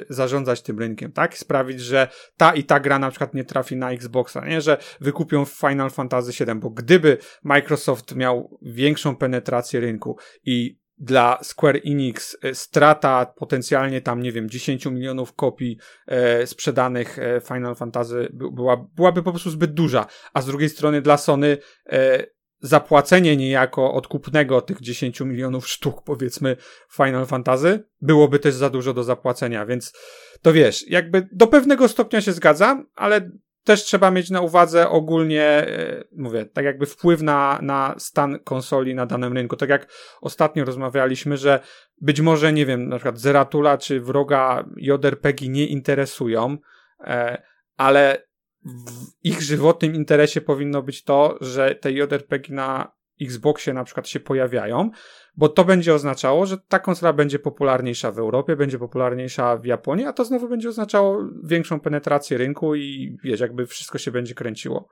zarządzać 0.09 0.61
tym 0.61 0.79
rynkiem, 0.79 1.11
tak? 1.11 1.37
Sprawić, 1.37 1.81
że 1.81 2.07
ta 2.37 2.53
i 2.53 2.63
ta 2.63 2.79
gra 2.79 2.99
na 2.99 3.09
przykład 3.09 3.33
nie 3.33 3.43
trafi 3.43 3.75
na 3.75 3.91
Xboxa, 3.91 4.45
nie? 4.45 4.61
Że 4.61 4.77
wykupią 5.01 5.45
Final 5.45 5.89
Fantasy 5.89 6.45
VII, 6.45 6.55
bo 6.55 6.69
gdyby 6.69 7.17
Microsoft 7.43 8.15
miał 8.15 8.59
większą 8.61 9.15
penetrację 9.15 9.79
rynku 9.79 10.17
i 10.45 10.81
dla 11.01 11.39
Square 11.43 11.81
Enix 11.85 12.37
e, 12.41 12.55
strata 12.55 13.25
potencjalnie 13.25 14.01
tam, 14.01 14.21
nie 14.21 14.31
wiem, 14.31 14.49
10 14.49 14.85
milionów 14.85 15.33
kopii 15.33 15.77
e, 16.07 16.47
sprzedanych 16.47 17.19
e, 17.19 17.41
Final 17.41 17.75
Fantasy 17.75 18.29
by, 18.33 18.51
była, 18.51 18.87
byłaby 18.95 19.23
po 19.23 19.31
prostu 19.31 19.49
zbyt 19.49 19.73
duża, 19.73 20.05
a 20.33 20.41
z 20.41 20.45
drugiej 20.45 20.69
strony 20.69 21.01
dla 21.01 21.17
Sony 21.17 21.57
e, 21.85 22.25
zapłacenie 22.61 23.37
niejako 23.37 23.93
odkupnego 23.93 24.61
tych 24.61 24.81
10 24.81 25.19
milionów 25.21 25.67
sztuk, 25.67 26.03
powiedzmy, 26.03 26.57
Final 26.91 27.25
Fantasy, 27.25 27.83
byłoby 28.01 28.39
też 28.39 28.55
za 28.55 28.69
dużo 28.69 28.93
do 28.93 29.03
zapłacenia, 29.03 29.65
więc 29.65 29.93
to 30.41 30.53
wiesz, 30.53 30.89
jakby 30.89 31.27
do 31.31 31.47
pewnego 31.47 31.87
stopnia 31.87 32.21
się 32.21 32.31
zgadzam, 32.31 32.85
ale 32.95 33.31
też 33.63 33.83
trzeba 33.83 34.11
mieć 34.11 34.29
na 34.29 34.41
uwadze 34.41 34.89
ogólnie, 34.89 35.43
e, 35.43 36.03
mówię, 36.17 36.45
tak 36.45 36.65
jakby 36.65 36.85
wpływ 36.85 37.21
na, 37.21 37.59
na 37.61 37.95
stan 37.97 38.39
konsoli 38.39 38.95
na 38.95 39.05
danym 39.05 39.33
rynku. 39.33 39.55
Tak 39.55 39.69
jak 39.69 39.87
ostatnio 40.21 40.65
rozmawialiśmy, 40.65 41.37
że 41.37 41.59
być 42.01 42.21
może, 42.21 42.53
nie 42.53 42.65
wiem, 42.65 42.89
na 42.89 42.95
przykład 42.95 43.19
Zeratula 43.19 43.77
czy 43.77 44.01
wroga 44.01 44.65
JRPG 44.77 45.49
nie 45.49 45.67
interesują, 45.67 46.57
e, 46.99 47.41
ale 47.77 48.30
w 48.65 49.25
ich 49.25 49.41
żywotnym 49.41 49.95
interesie 49.95 50.41
powinno 50.41 50.81
być 50.81 51.03
to, 51.03 51.37
że 51.41 51.75
te 51.75 51.91
JRPG 51.91 52.53
na 52.53 52.91
Xboxie 53.21 53.73
na 53.73 53.83
przykład 53.83 54.07
się 54.07 54.19
pojawiają, 54.19 54.89
bo 55.37 55.49
to 55.49 55.65
będzie 55.65 55.93
oznaczało, 55.93 56.45
że 56.45 56.57
ta 56.57 56.79
konsola 56.79 57.13
będzie 57.13 57.39
popularniejsza 57.39 58.11
w 58.11 58.19
Europie, 58.19 58.55
będzie 58.55 58.79
popularniejsza 58.79 59.57
w 59.57 59.65
Japonii, 59.65 60.05
a 60.05 60.13
to 60.13 60.25
znowu 60.25 60.49
będzie 60.49 60.69
oznaczało 60.69 61.29
większą 61.43 61.79
penetrację 61.79 62.37
rynku 62.37 62.75
i 62.75 63.17
wiesz, 63.23 63.39
jakby 63.39 63.67
wszystko 63.67 63.97
się 63.97 64.11
będzie 64.11 64.35
kręciło. 64.35 64.89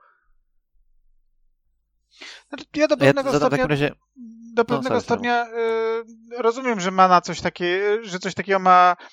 Znaczy, 2.48 2.64
ja 2.76 2.88
do 2.88 2.94
Ja 2.94 2.98
pewnego 2.98 3.32
w 3.32 3.36
stopnia 3.36 3.66
razie... 3.66 3.92
do 4.54 4.64
pewnego 4.64 4.88
sorry, 4.88 5.00
stopnia 5.00 5.46
y, 5.46 6.42
rozumiem, 6.42 6.80
że 6.80 6.90
ma 6.90 7.08
na 7.08 7.20
coś 7.20 7.40
takie, 7.40 7.98
że 8.02 8.18
coś 8.18 8.34
takiego 8.34 8.58
ma, 8.58 8.96
y, 9.00 9.04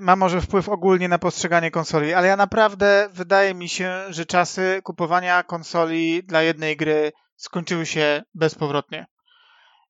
ma 0.00 0.16
może 0.16 0.40
wpływ 0.40 0.68
ogólnie 0.68 1.08
na 1.08 1.18
postrzeganie 1.18 1.70
konsoli, 1.70 2.14
ale 2.14 2.28
ja 2.28 2.36
naprawdę 2.36 3.08
wydaje 3.12 3.54
mi 3.54 3.68
się, 3.68 4.04
że 4.08 4.26
czasy 4.26 4.80
kupowania 4.84 5.42
konsoli 5.42 6.22
dla 6.24 6.42
jednej 6.42 6.76
gry 6.76 7.12
skończyły 7.36 7.86
się 7.86 8.22
bezpowrotnie. 8.34 9.06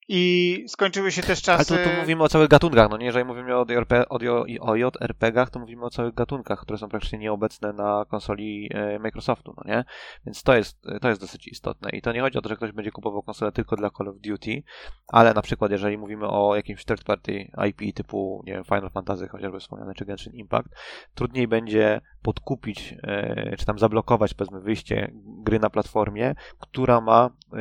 I 0.08 0.64
skończyły 0.68 1.12
się 1.12 1.22
też 1.22 1.48
Ale 1.48 1.58
czasy. 1.58 1.76
tu, 1.76 1.90
tu 1.90 1.96
mówimy 2.00 2.22
o 2.22 2.28
całych 2.28 2.48
gatunkach, 2.48 2.90
no 2.90 2.96
nie? 2.96 3.06
Jeżeli 3.06 3.24
mówimy 3.24 3.56
o, 3.56 3.66
JRP, 3.68 4.08
o, 4.08 4.18
o, 4.60 4.76
JRPG-ach, 4.76 5.50
to 5.50 5.58
mówimy 5.58 5.84
o 5.84 5.90
całych 5.90 6.14
gatunkach, 6.14 6.60
które 6.60 6.78
są 6.78 6.88
praktycznie 6.88 7.18
nieobecne 7.18 7.72
na 7.72 8.04
konsoli 8.08 8.70
e, 8.74 8.98
Microsoftu, 8.98 9.54
no 9.56 9.62
nie? 9.74 9.84
Więc 10.26 10.42
to 10.42 10.56
jest, 10.56 10.86
to 11.00 11.08
jest 11.08 11.20
dosyć 11.20 11.48
istotne. 11.48 11.90
I 11.90 12.02
to 12.02 12.12
nie 12.12 12.20
chodzi 12.20 12.38
o 12.38 12.42
to, 12.42 12.48
że 12.48 12.56
ktoś 12.56 12.72
będzie 12.72 12.90
kupował 12.90 13.22
konsolę 13.22 13.52
tylko 13.52 13.76
dla 13.76 13.90
Call 13.90 14.08
of 14.08 14.16
Duty, 14.20 14.62
ale 15.08 15.34
na 15.34 15.42
przykład 15.42 15.70
jeżeli 15.70 15.98
mówimy 15.98 16.28
o 16.28 16.56
jakimś 16.56 16.84
third 16.84 17.04
party 17.04 17.50
IP 17.68 17.94
typu, 17.94 18.42
nie 18.46 18.52
wiem, 18.52 18.64
Final 18.64 18.90
Fantasy, 18.90 19.28
chociażby 19.28 19.60
wspomniane, 19.60 19.94
czy 19.94 20.04
Genshin 20.04 20.32
Impact, 20.32 20.68
trudniej 21.14 21.48
będzie 21.48 22.00
podkupić, 22.22 22.94
e, 23.02 23.56
czy 23.56 23.66
tam 23.66 23.78
zablokować, 23.78 24.34
powiedzmy, 24.34 24.60
wyjście 24.60 25.12
gry 25.24 25.58
na 25.58 25.70
platformie, 25.70 26.34
która 26.58 27.00
ma 27.00 27.30
e, 27.52 27.58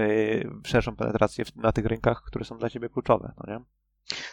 szerszą 0.64 0.96
penetrację 0.96 1.46
na 1.56 1.72
tych 1.72 1.86
rynkach, 1.86 2.22
które 2.36 2.46
są 2.46 2.58
dla 2.58 2.70
ciebie 2.70 2.90
kluczowe, 2.90 3.34
no 3.38 3.54
nie? 3.54 3.64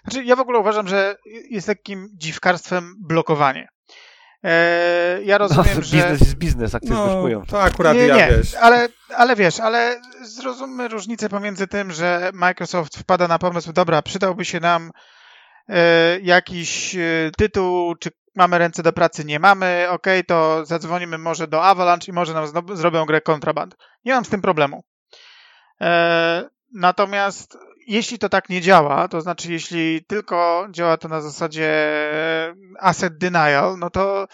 Znaczy, 0.04 0.24
ja 0.24 0.36
w 0.36 0.40
ogóle 0.40 0.58
uważam, 0.58 0.88
że 0.88 1.16
jest 1.50 1.66
takim 1.66 2.08
dziwkarstwem 2.12 2.94
blokowanie. 3.00 3.68
E, 4.44 5.22
ja 5.24 5.38
rozumiem, 5.38 5.74
no, 5.76 5.82
że. 5.82 5.96
biznes 5.96 6.20
jest 6.20 6.34
biznes, 6.34 6.74
akcje 6.74 6.90
No, 6.90 7.04
zbyszkują. 7.04 7.42
to 7.46 7.62
akurat 7.62 7.94
nie, 7.96 8.06
ja 8.06 8.16
nie, 8.16 8.36
wiesz. 8.36 8.54
Ale, 8.54 8.88
ale 9.16 9.36
wiesz, 9.36 9.60
ale 9.60 10.00
zrozummy 10.22 10.88
różnicę 10.88 11.28
pomiędzy 11.28 11.66
tym, 11.66 11.92
że 11.92 12.30
Microsoft 12.34 12.98
wpada 12.98 13.28
na 13.28 13.38
pomysł, 13.38 13.72
dobra, 13.72 14.02
przydałby 14.02 14.44
się 14.44 14.60
nam 14.60 14.90
e, 15.68 16.20
jakiś 16.20 16.96
e, 16.96 17.30
tytuł, 17.38 17.94
czy 17.94 18.10
mamy 18.36 18.58
ręce 18.58 18.82
do 18.82 18.92
pracy, 18.92 19.24
nie 19.24 19.38
mamy, 19.38 19.86
okej, 19.90 20.24
to 20.24 20.66
zadzwonimy 20.66 21.18
może 21.18 21.48
do 21.48 21.64
Avalanche 21.64 22.06
i 22.08 22.14
może 22.14 22.34
nam 22.34 22.46
znowu 22.46 22.76
zrobią 22.76 23.06
grę 23.06 23.20
Contraband. 23.20 23.76
Nie 24.04 24.14
mam 24.14 24.24
z 24.24 24.28
tym 24.28 24.42
problemu. 24.42 24.84
E, 25.80 26.48
natomiast 26.74 27.58
jeśli 27.92 28.18
to 28.18 28.28
tak 28.28 28.48
nie 28.48 28.60
działa, 28.60 29.08
to 29.08 29.20
znaczy 29.20 29.52
jeśli 29.52 30.04
tylko 30.04 30.66
działa 30.70 30.96
to 30.96 31.08
na 31.08 31.20
zasadzie 31.20 31.70
asset 32.80 33.18
denial, 33.18 33.78
no 33.78 33.90
to 33.90 34.28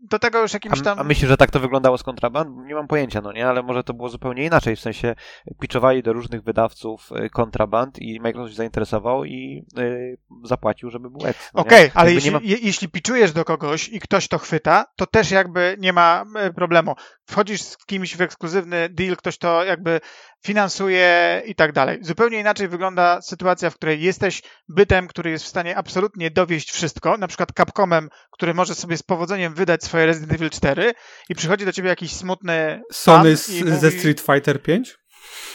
do 0.00 0.18
tego 0.18 0.42
już 0.42 0.52
jakimś 0.52 0.80
A, 0.80 0.82
tam... 0.82 0.98
a 0.98 1.04
myślisz, 1.04 1.28
że 1.28 1.36
tak 1.36 1.50
to 1.50 1.60
wyglądało 1.60 1.98
z 1.98 2.02
kontraband? 2.02 2.66
Nie 2.66 2.74
mam 2.74 2.86
pojęcia, 2.86 3.20
no 3.20 3.32
nie, 3.32 3.46
ale 3.48 3.62
może 3.62 3.84
to 3.84 3.94
było 3.94 4.08
zupełnie 4.08 4.44
inaczej, 4.44 4.76
w 4.76 4.80
sensie 4.80 5.14
pitchowali 5.60 6.02
do 6.02 6.12
różnych 6.12 6.42
wydawców 6.42 7.10
y, 7.12 7.30
kontraband 7.30 7.98
i 7.98 8.20
Microsoft 8.20 8.52
się 8.52 8.56
zainteresował 8.56 9.24
i 9.24 9.66
y, 9.78 10.18
zapłacił, 10.44 10.90
żeby 10.90 11.10
był 11.10 11.26
ex. 11.26 11.50
no? 11.54 11.60
Okej, 11.60 11.90
ale 11.94 12.12
Jakby 12.12 12.14
jeśli, 12.14 12.30
ma- 12.30 12.40
je, 12.42 12.56
jeśli 12.62 12.88
piczujesz 12.88 13.32
do 13.32 13.44
kogoś 13.44 13.88
i 13.88 14.00
ktoś 14.00 14.28
to 14.28 14.38
chwyta, 14.38 14.84
to 14.96 15.06
też 15.06 15.30
jakby 15.30 15.76
nie 15.78 15.92
ma 15.92 16.24
e, 16.36 16.52
problemu. 16.52 16.94
Wchodzisz 17.26 17.62
z 17.62 17.76
kimś 17.76 18.16
w 18.16 18.20
ekskluzywny 18.20 18.88
deal, 18.88 19.16
ktoś 19.16 19.38
to 19.38 19.64
jakby 19.64 20.00
finansuje 20.44 21.42
i 21.46 21.54
tak 21.54 21.72
dalej. 21.72 21.98
Zupełnie 22.02 22.40
inaczej 22.40 22.68
wygląda 22.68 23.22
sytuacja, 23.22 23.70
w 23.70 23.74
której 23.74 24.02
jesteś 24.02 24.42
bytem, 24.68 25.06
który 25.06 25.30
jest 25.30 25.44
w 25.44 25.48
stanie 25.48 25.76
absolutnie 25.76 26.30
dowieść 26.30 26.70
wszystko, 26.70 27.16
na 27.18 27.28
przykład 27.28 27.48
Capcomem, 27.56 28.08
który 28.30 28.54
może 28.54 28.74
sobie 28.74 28.96
z 28.96 29.02
powodzeniem 29.24 29.54
wydać 29.54 29.84
swoje 29.84 30.06
Resident 30.06 30.32
Evil 30.32 30.50
4 30.50 30.94
i 31.28 31.34
przychodzi 31.34 31.64
do 31.64 31.72
ciebie 31.72 31.88
jakiś 31.88 32.12
smutny 32.12 32.82
Sony 32.92 33.36
z, 33.36 33.48
i 33.50 33.58
ze 33.58 33.86
mówi- 33.86 33.98
Street 33.98 34.20
Fighter 34.20 34.62
5? 34.62 34.98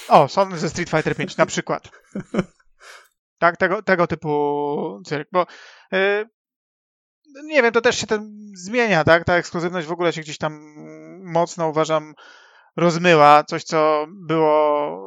O, 0.08 0.28
Sony 0.28 0.58
ze 0.58 0.70
Street 0.70 0.90
Fighter 0.90 1.16
5 1.16 1.38
na 1.38 1.46
przykład. 1.46 1.90
tak, 3.40 3.58
tego, 3.58 3.84
tego 3.84 4.08
typu 4.08 5.02
cyrk, 5.06 5.30
bo 5.32 5.46
y, 5.94 6.26
nie 7.44 7.62
wiem, 7.62 7.72
to 7.72 7.82
też 7.82 7.98
się 7.98 8.08
ten 8.08 8.52
zmienia, 8.56 9.04
tak? 9.04 9.24
Ta 9.24 9.36
ekskluzywność 9.36 9.88
w 9.88 9.92
ogóle 9.92 10.14
się 10.14 10.22
gdzieś 10.22 10.38
tam 10.38 10.60
mocno 11.24 11.70
uważam 11.70 12.14
rozmyła. 12.78 13.44
Coś, 13.44 13.64
co 13.64 14.06
było 14.10 15.00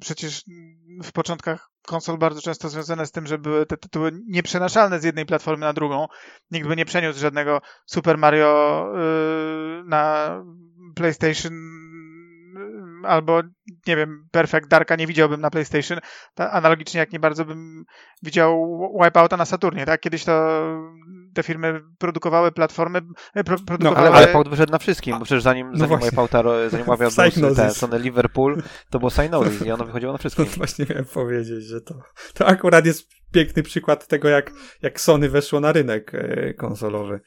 przecież 0.00 0.44
w 1.04 1.12
początkach 1.12 1.67
konsol 1.88 2.18
bardzo 2.18 2.40
często 2.40 2.68
związane 2.68 3.06
z 3.06 3.12
tym, 3.12 3.26
że 3.26 3.38
były 3.38 3.66
te 3.66 3.76
tytuły 3.76 4.12
nieprzenaszalne 4.28 5.00
z 5.00 5.04
jednej 5.04 5.26
platformy 5.26 5.66
na 5.66 5.72
drugą. 5.72 6.06
Nikt 6.50 6.68
by 6.68 6.76
nie 6.76 6.84
przeniósł 6.84 7.20
żadnego 7.20 7.60
Super 7.86 8.18
Mario 8.18 8.84
y, 9.80 9.84
na 9.84 10.30
PlayStation 10.94 11.77
albo, 13.04 13.42
nie 13.86 13.96
wiem, 13.96 14.28
Perfect 14.30 14.68
Darka 14.68 14.96
nie 14.96 15.06
widziałbym 15.06 15.40
na 15.40 15.50
PlayStation. 15.50 15.98
Ta, 16.34 16.50
analogicznie 16.50 17.00
jak 17.00 17.12
nie 17.12 17.20
bardzo 17.20 17.44
bym 17.44 17.84
widział 18.22 18.80
Wipeouta 19.04 19.36
na 19.36 19.44
Saturnie, 19.44 19.86
tak? 19.86 20.00
Kiedyś 20.00 20.24
to 20.24 20.62
te 21.34 21.42
firmy 21.42 21.80
produkowały 21.98 22.52
platformy, 22.52 23.00
e, 23.34 23.44
pro, 23.44 23.56
produkowały... 23.66 24.06
Ale, 24.06 24.16
ale 24.16 24.26
Wipeout 24.26 24.48
wyszedł 24.48 24.72
na 24.72 24.78
wszystkim, 24.78 25.18
bo 25.18 25.24
przecież 25.24 25.42
zanim, 25.42 25.70
No 25.72 25.78
zanim. 25.78 25.98
Wipeouta, 25.98 26.42
zanim 26.68 26.86
Wipeout 26.92 27.56
ten 27.56 27.70
Sony 27.70 27.98
Liverpool, 27.98 28.62
to 28.90 28.98
było 28.98 29.10
Psygnosis 29.10 29.66
i 29.66 29.70
ono 29.70 29.84
wychodziło 29.84 30.12
na 30.12 30.18
To 30.18 30.20
wszystkim. 30.20 30.46
właśnie 30.58 30.86
miałem 30.90 31.04
powiedzieć, 31.04 31.64
że 31.64 31.80
to, 31.80 31.94
to 32.34 32.46
akurat 32.46 32.86
jest 32.86 33.08
piękny 33.32 33.62
przykład 33.62 34.06
tego, 34.06 34.28
jak, 34.28 34.52
jak 34.82 35.00
Sony 35.00 35.28
weszło 35.28 35.60
na 35.60 35.72
rynek 35.72 36.14
e, 36.14 36.54
konsolowy. 36.54 37.20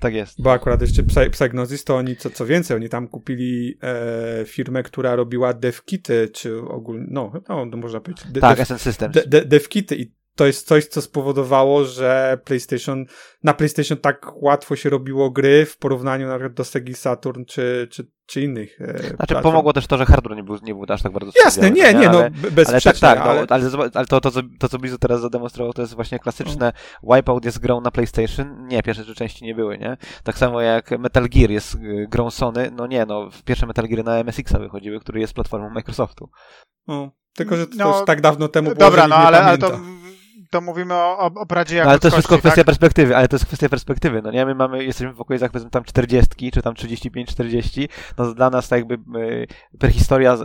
Tak 0.00 0.14
jest. 0.14 0.42
Bo 0.42 0.52
akurat 0.52 0.80
jeszcze 0.80 1.02
Psy- 1.02 1.30
Psygnosis 1.30 1.84
to 1.84 1.96
oni, 1.96 2.16
co, 2.16 2.30
co 2.30 2.46
więcej, 2.46 2.76
oni 2.76 2.88
tam 2.88 3.08
kupili 3.08 3.78
e, 3.82 4.44
firmę, 4.46 4.82
która 4.82 5.16
robiła 5.16 5.52
devkity, 5.54 6.28
czy 6.32 6.60
ogólnie, 6.62 7.06
no, 7.10 7.32
no, 7.48 7.66
można 7.76 8.00
powiedzieć. 8.00 8.26
De, 8.32 8.40
Tak, 8.40 8.58
dev- 8.58 8.64
SN 8.64 8.78
Systems. 8.78 9.14
de, 9.14 9.22
de, 9.26 9.44
devkity 9.44 9.96
i 9.96 10.17
to 10.38 10.46
jest 10.46 10.66
coś, 10.66 10.86
co 10.86 11.02
spowodowało, 11.02 11.84
że 11.84 12.38
PlayStation, 12.44 13.04
na 13.44 13.54
PlayStation 13.54 13.98
tak 13.98 14.42
łatwo 14.42 14.76
się 14.76 14.90
robiło 14.90 15.30
gry 15.30 15.66
w 15.66 15.76
porównaniu 15.78 16.26
na 16.28 16.34
przykład 16.34 16.52
do 16.54 16.64
Segi 16.64 16.94
Saturn 16.94 17.44
czy, 17.44 17.88
czy, 17.90 18.10
czy 18.26 18.40
innych 18.42 18.80
e, 18.80 18.98
Znaczy 18.98 19.14
platform. 19.16 19.42
pomogło 19.42 19.72
też 19.72 19.86
to, 19.86 19.98
że 19.98 20.06
hardware 20.06 20.36
nie 20.36 20.42
był, 20.42 20.56
nie 20.62 20.74
był 20.74 20.84
aż 20.88 21.02
tak 21.02 21.12
bardzo 21.12 21.32
Jasne, 21.44 21.70
nie, 21.70 21.94
nie, 21.94 22.08
no, 22.08 22.18
ale, 22.18 22.30
be- 22.30 22.64
ale 22.68 22.80
tak, 22.80 22.98
tak, 22.98 23.18
no, 23.18 23.24
ale, 23.24 23.46
ale, 23.48 23.70
ale 23.94 24.06
to, 24.06 24.20
to, 24.20 24.30
co, 24.30 24.40
to, 24.58 24.68
co 24.68 24.78
Bizu 24.78 24.98
teraz 24.98 25.20
zademonstrował, 25.20 25.72
to 25.72 25.82
jest 25.82 25.94
właśnie 25.94 26.18
klasyczne 26.18 26.72
Wipeout 27.02 27.44
jest 27.44 27.58
grą 27.58 27.80
na 27.80 27.90
PlayStation. 27.90 28.66
Nie, 28.66 28.82
pierwsze 28.82 29.04
trzy 29.04 29.14
części 29.14 29.44
nie 29.44 29.54
były, 29.54 29.78
nie? 29.78 29.96
Tak 30.24 30.38
samo 30.38 30.60
jak 30.60 30.90
Metal 30.98 31.28
Gear 31.28 31.50
jest 31.50 31.74
y, 31.74 32.06
grą 32.10 32.30
Sony. 32.30 32.70
No 32.76 32.86
nie, 32.86 33.06
no, 33.06 33.28
pierwsze 33.44 33.66
Metal 33.66 33.88
Gear 33.88 34.04
na 34.04 34.18
MSX-a 34.18 34.58
wychodziły, 34.58 35.00
który 35.00 35.20
jest 35.20 35.34
platformą 35.34 35.70
Microsoftu. 35.70 36.30
no, 36.86 37.10
tylko, 37.34 37.56
że 37.56 37.66
to, 37.66 37.72
No, 37.76 37.96
już 37.96 38.06
tak 38.06 38.20
dawno 38.20 38.48
temu 38.48 38.64
było, 38.70 38.78
Dobra, 38.80 39.02
że 39.02 39.08
no 39.08 39.16
ale, 39.16 39.40
ale 39.42 39.58
to, 39.58 39.80
to 40.50 40.60
mówimy 40.60 40.94
o, 40.94 41.18
o, 41.18 41.24
o 41.26 41.46
Pradzie 41.46 41.74
No, 41.74 41.78
jako 41.78 41.90
ale 41.90 41.98
to 41.98 42.06
jest 42.06 42.14
wszystko 42.16 42.34
ludzkości, 42.34 42.40
kwestia 42.40 42.60
tak? 42.60 42.66
perspektywy, 42.66 43.16
ale 43.16 43.28
to 43.28 43.36
jest 43.36 43.46
kwestia 43.46 43.68
perspektywy, 43.68 44.22
no 44.22 44.30
nie? 44.30 44.46
My 44.46 44.54
mamy, 44.54 44.84
jesteśmy 44.84 45.12
w 45.12 45.20
okolicach 45.20 45.50
powiedzmy 45.50 45.70
tam 45.70 45.84
40, 45.84 46.50
czy 46.52 46.62
tam 46.62 46.74
35-40, 46.74 47.88
no 48.18 48.34
dla 48.34 48.50
nas 48.50 48.68
tak 48.68 48.78
jakby 48.78 49.18
y, 49.18 49.46
prehistoria, 49.78 50.38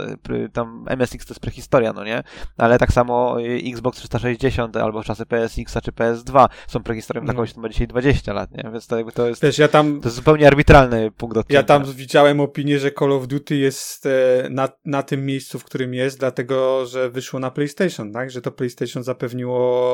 tam 0.52 0.84
MSX 0.88 1.26
to 1.26 1.32
jest 1.34 1.40
prehistoria, 1.40 1.92
no 1.92 2.04
nie? 2.04 2.22
Ale 2.56 2.78
tak 2.78 2.92
samo 2.92 3.40
y, 3.40 3.60
Xbox 3.72 3.98
360 3.98 4.76
albo 4.76 5.04
czasy 5.04 5.26
PSX-a 5.26 5.80
czy 5.80 5.92
PS2 5.92 6.48
są 6.68 6.82
prehistorią 6.82 7.24
dla 7.24 7.32
No. 7.32 7.36
kogoś, 7.36 7.50
kto 7.52 7.60
ma 7.60 7.68
dzisiaj 7.68 7.86
20 7.86 8.32
lat, 8.32 8.50
nie? 8.50 8.70
Więc 8.72 8.86
to 8.86 8.96
jakby 8.96 9.12
to 9.12 9.28
jest, 9.28 9.42
Wiesz, 9.42 9.58
ja 9.58 9.68
tam, 9.68 10.00
to 10.00 10.06
jest 10.06 10.16
zupełnie 10.16 10.46
arbitralny 10.46 11.10
punkt 11.10 11.36
odcięcia. 11.36 11.58
ja 11.58 11.62
tam 11.62 11.84
widziałem 11.84 12.40
opinię, 12.40 12.78
że 12.78 12.90
Call 12.92 13.12
of 13.12 13.26
Duty 13.26 13.56
jest 13.56 14.06
e, 14.06 14.10
na, 14.50 14.68
na 14.84 15.02
tym 15.02 15.26
miejscu, 15.26 15.58
w 15.58 15.64
którym 15.64 15.94
jest, 15.94 16.18
dlatego, 16.18 16.86
że 16.86 17.10
wyszło 17.10 17.40
na 17.40 17.50
PlayStation, 17.50 18.12
tak? 18.12 18.30
Że 18.30 18.40
to 18.42 18.52
PlayStation 18.52 19.02
zapewniło 19.02 19.93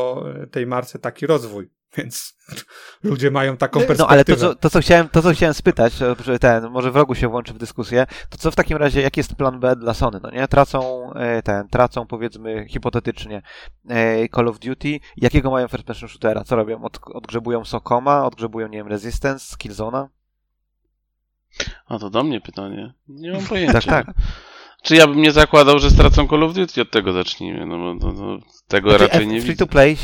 tej 0.50 0.66
marce 0.66 0.99
taki 0.99 1.26
rozwój, 1.26 1.71
więc 1.97 2.37
ludzie 3.02 3.30
mają 3.30 3.57
taką 3.57 3.80
perspektywę. 3.80 4.04
No 4.04 4.09
ale 4.09 4.25
to 4.25 4.37
co, 4.37 4.54
to, 4.54 4.71
co 4.71 4.80
chciałem, 4.80 5.09
to, 5.09 5.23
co 5.23 5.33
chciałem 5.33 5.54
spytać, 5.54 6.02
e, 6.02 6.14
że 6.25 6.38
ten, 6.38 6.71
może 6.71 6.90
wrogu 6.90 7.14
się 7.14 7.28
włączy 7.28 7.52
w 7.54 7.59
dyskusję, 7.59 8.07
to 8.30 8.38
co 8.38 8.50
w 8.50 8.57
takim 8.57 8.76
razie, 8.76 9.00
jaki 9.00 9.21
jest 9.21 9.35
plan 9.35 9.61
B 9.61 9.76
dla 9.76 9.95
Sony, 9.95 10.21
no 10.23 10.30
nie? 10.30 10.49
Tracą 10.49 11.12
e, 11.14 11.42
ten, 11.42 11.69
tracą 11.69 12.07
powiedzmy 12.07 12.66
hipotetycznie 12.69 13.42
e, 13.88 14.28
Call 14.28 14.49
of 14.49 14.59
Duty, 14.59 15.00
jakiego 15.16 15.50
mają 15.50 15.69
first 15.69 15.87
person 15.87 16.09
shootera? 16.09 16.45
Co 16.45 16.57
robią? 16.57 16.83
Od, 16.83 17.00
odgrzebują 17.04 17.64
Sokoma, 17.64 18.26
odgrzebują, 18.26 18.69
nie 18.69 18.78
wiem, 18.78 18.88
Resistance, 18.88 19.57
Killzone'a? 19.57 20.07
A 21.87 21.99
to 21.99 22.11
do 22.11 22.23
mnie 22.23 22.40
pytanie. 22.40 22.95
Nie 23.09 23.33
mam 23.33 23.47
pojęcia. 23.49 23.80
Tak, 23.80 24.07
tak. 24.07 24.16
Czy 24.83 24.97
ja 24.97 25.07
bym 25.07 25.23
nie 25.23 25.33
zakładał, 25.33 25.79
że 25.79 25.91
stracą 25.91 26.29
Call 26.29 26.43
of 26.43 26.55
Duty? 26.55 26.81
Od 26.83 26.91
tego 26.91 27.13
zacznijmy. 27.13 27.67
No 27.67 27.79
bo 27.79 28.01
to, 28.01 28.13
to, 28.17 28.39
tego 28.69 28.91
Znaczy, 28.91 29.05
raczej 29.07 29.27
nie 29.27 29.41
free 29.41 29.51
widzę. 29.51 29.67
to 29.67 29.73
play, 29.73 29.97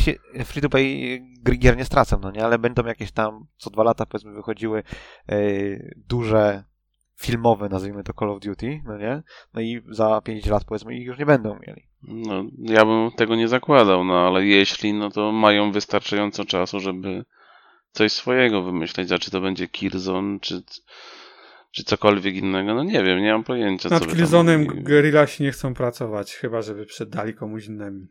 free 0.45 0.63
to 0.63 0.69
play 0.69 1.21
gr- 1.45 1.59
gier 1.59 1.77
nie 1.77 1.85
stracą, 1.85 2.19
no 2.23 2.31
nie? 2.31 2.45
Ale 2.45 2.59
będą 2.59 2.87
jakieś 2.87 3.13
tam, 3.13 3.47
co 3.57 3.71
dwa 3.71 3.83
lata 3.83 4.07
powiedzmy 4.07 4.33
wychodziły 4.33 4.83
e, 5.29 5.37
duże 6.09 6.65
filmowe, 7.21 7.69
nazwijmy 7.69 8.05
to 8.05 8.13
Call 8.13 8.31
of 8.31 8.41
Duty, 8.41 8.83
no 8.85 8.99
nie? 8.99 9.23
No 9.55 9.61
i 9.61 9.83
za 9.89 10.21
5 10.21 10.47
lat 10.47 10.65
powiedzmy 10.65 10.97
ich 10.97 11.07
już 11.07 11.19
nie 11.19 11.27
będą 11.27 11.59
mieli. 11.67 11.83
No, 12.03 12.45
ja 12.59 12.85
bym 12.85 13.11
tego 13.17 13.37
nie 13.37 13.49
zakładał, 13.49 14.05
no 14.05 14.27
ale 14.27 14.47
jeśli, 14.47 14.93
no 14.95 15.11
to 15.11 15.33
mają 15.33 15.73
wystarczająco 15.73 16.45
czasu, 16.45 16.81
żeby 16.81 17.25
coś 17.93 18.13
swojego 18.13 18.63
wymyśleć, 18.63 19.13
a 19.13 19.19
czy 19.19 19.31
to 19.31 19.41
będzie 19.41 19.69
Killzone, 19.69 20.39
czy, 20.41 20.63
czy 21.71 21.85
cokolwiek 21.85 22.35
innego, 22.35 22.75
no 22.75 22.85
nie 22.85 23.03
wiem, 23.03 23.23
nie 23.23 23.33
mam 23.33 23.45
pojęcia. 23.45 23.89
Nad 23.89 24.07
tam 24.07 24.15
Killzone'em 24.15 24.67
Guerrillasi 24.83 25.43
nie 25.43 25.53
chcą 25.53 25.75
pracować, 25.75 26.35
chyba 26.35 26.63
żeby 26.63 26.87
przedali 26.87 27.35
komuś 27.35 27.67
innemu. 27.67 28.07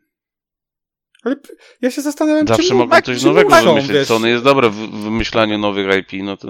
Ale 1.24 1.36
ja 1.82 1.90
się 1.90 2.02
zastanawiam, 2.02 2.46
Zawsze 2.46 2.68
czy 2.68 2.74
mogą 2.74 2.90
Mac- 2.96 3.04
coś 3.06 3.22
nowego 3.22 3.48
muszą, 3.48 3.64
wymyśleć. 3.64 3.92
wiesz. 3.98 4.08
Sony 4.08 4.30
jest 4.30 4.44
dobre 4.44 4.70
w 4.70 4.74
wymyślaniu 4.90 5.58
nowych 5.58 5.96
IP, 5.98 6.22
no 6.24 6.36
to 6.36 6.46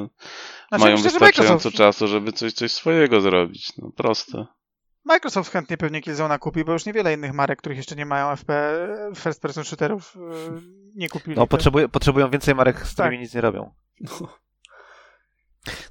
Znaczy, 0.68 0.84
mają 0.84 0.96
myślę, 0.96 1.10
wystarczająco 1.10 1.54
Microsoft, 1.54 1.76
czasu, 1.76 2.08
żeby 2.08 2.32
coś, 2.32 2.52
coś 2.52 2.72
swojego 2.72 3.20
zrobić. 3.20 3.72
No 3.78 3.90
proste. 3.96 4.46
Microsoft 5.04 5.52
chętnie 5.52 5.76
pewnie 5.76 6.00
Killzone'a 6.00 6.38
kupi, 6.38 6.64
bo 6.64 6.72
już 6.72 6.86
niewiele 6.86 7.14
innych 7.14 7.32
marek, 7.32 7.58
których 7.58 7.78
jeszcze 7.78 7.96
nie 7.96 8.06
mają 8.06 8.36
FP, 8.36 8.78
first 9.16 9.42
person 9.42 9.64
shooterów, 9.64 10.14
yy, 10.16 10.60
nie 10.94 11.08
kupili. 11.08 11.36
No, 11.36 11.46
potrzebują, 11.46 11.88
potrzebują 11.88 12.30
więcej 12.30 12.54
marek, 12.54 12.86
z 12.86 12.92
którymi 12.92 13.16
Tak. 13.16 13.20
nic 13.22 13.34
nie 13.34 13.40
robią. 13.40 13.74
No, 14.00 14.28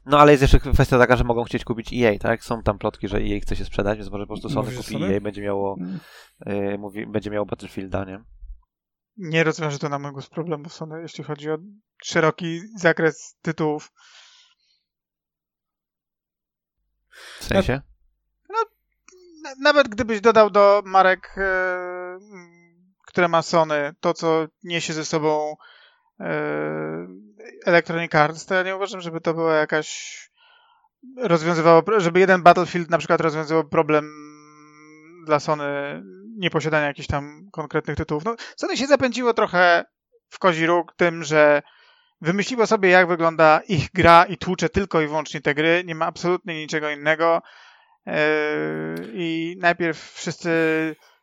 No 0.06 0.20
ale 0.20 0.32
jest 0.32 0.42
jeszcze 0.42 0.60
kwestia 0.60 0.98
taka, 1.00 1.16
że 1.16 1.24
mogą 1.24 1.44
chcieć 1.44 1.64
kupić 1.64 1.94
EA, 1.94 2.20
tak? 2.20 2.44
Są 2.44 2.64
tam 2.64 2.78
plotki, 2.78 3.08
że 3.08 3.18
EA 3.18 3.40
chce 3.42 3.56
się 3.56 3.66
sprzedać, 3.66 3.98
więc 3.98 4.12
może 4.12 4.24
po 4.24 4.28
prostu 4.28 4.50
Sony 4.50 4.72
kupi 4.76 4.94
Sony? 4.94 5.14
EA, 5.16 5.22
będzie 5.22 5.42
miało, 5.42 5.78
yy, 6.46 6.78
mówi, 6.78 7.08
będzie 7.08 7.30
miało 7.32 7.46
Battlefielda, 7.46 8.06
nie? 8.06 8.24
Nie 9.18 9.44
rozwiąże 9.44 9.80
to 9.80 9.90
na 9.90 10.22
z 10.22 10.30
problemów 10.30 10.74
Sony, 10.74 11.02
jeśli 11.02 11.24
chodzi 11.24 11.52
o 11.52 11.58
szeroki 12.04 12.62
zakres 12.78 13.38
tytułów. 13.42 13.92
W 17.40 17.44
sensie? 17.44 17.82
Na- 18.50 19.56
Nawet 19.62 19.88
gdybyś 19.88 20.22
dodał 20.22 20.50
do 20.50 20.82
marek, 20.86 21.36
mm, 21.38 22.94
które 23.08 23.28
ma 23.28 23.42
Sony, 23.42 23.96
to 24.00 24.14
co 24.14 24.48
niesie 24.64 24.94
ze 24.94 25.06
sobą 25.06 25.56
e, 26.20 27.08
Electronic 27.66 28.16
Arts, 28.16 28.46
to 28.46 28.56
ja 28.56 28.64
nie 28.64 28.76
uważam, 28.76 29.02
żeby 29.02 29.22
to 29.22 29.34
była 29.34 29.56
jakaś 29.56 30.20
rozwiązywało, 31.18 31.84
żeby 31.98 32.20
jeden 32.20 32.44
Battlefield 32.44 32.90
na 32.90 32.98
przykład 32.98 33.22
rozwiązywał 33.22 33.70
problem 33.70 34.12
dla 35.26 35.40
Sony 35.40 35.64
nieposiadania 36.38 36.88
jakichś 36.88 37.08
tam 37.08 37.50
konkretnych 37.52 37.98
tytułów. 37.98 38.26
No, 38.26 38.36
Sony 38.56 38.78
się 38.78 38.88
zapędziło 38.88 39.34
trochę 39.34 39.86
w 40.30 40.40
kozi 40.40 40.66
róg 40.66 40.94
tym, 40.98 41.24
że 41.24 41.62
wymyśliło 42.22 42.68
sobie 42.68 42.90
jak 42.90 43.08
wygląda 43.08 43.62
ich 43.68 43.92
gra 43.94 44.26
i 44.26 44.38
tłucze 44.38 44.70
tylko 44.70 45.02
i 45.02 45.08
wyłącznie 45.08 45.42
te 45.42 45.54
gry, 45.54 45.84
nie 45.86 45.96
ma 45.96 46.06
absolutnie 46.06 46.56
niczego 46.56 46.90
innego. 46.90 47.42
Yy, 48.06 48.14
I 49.14 49.56
najpierw 49.60 50.14
wszyscy 50.14 50.50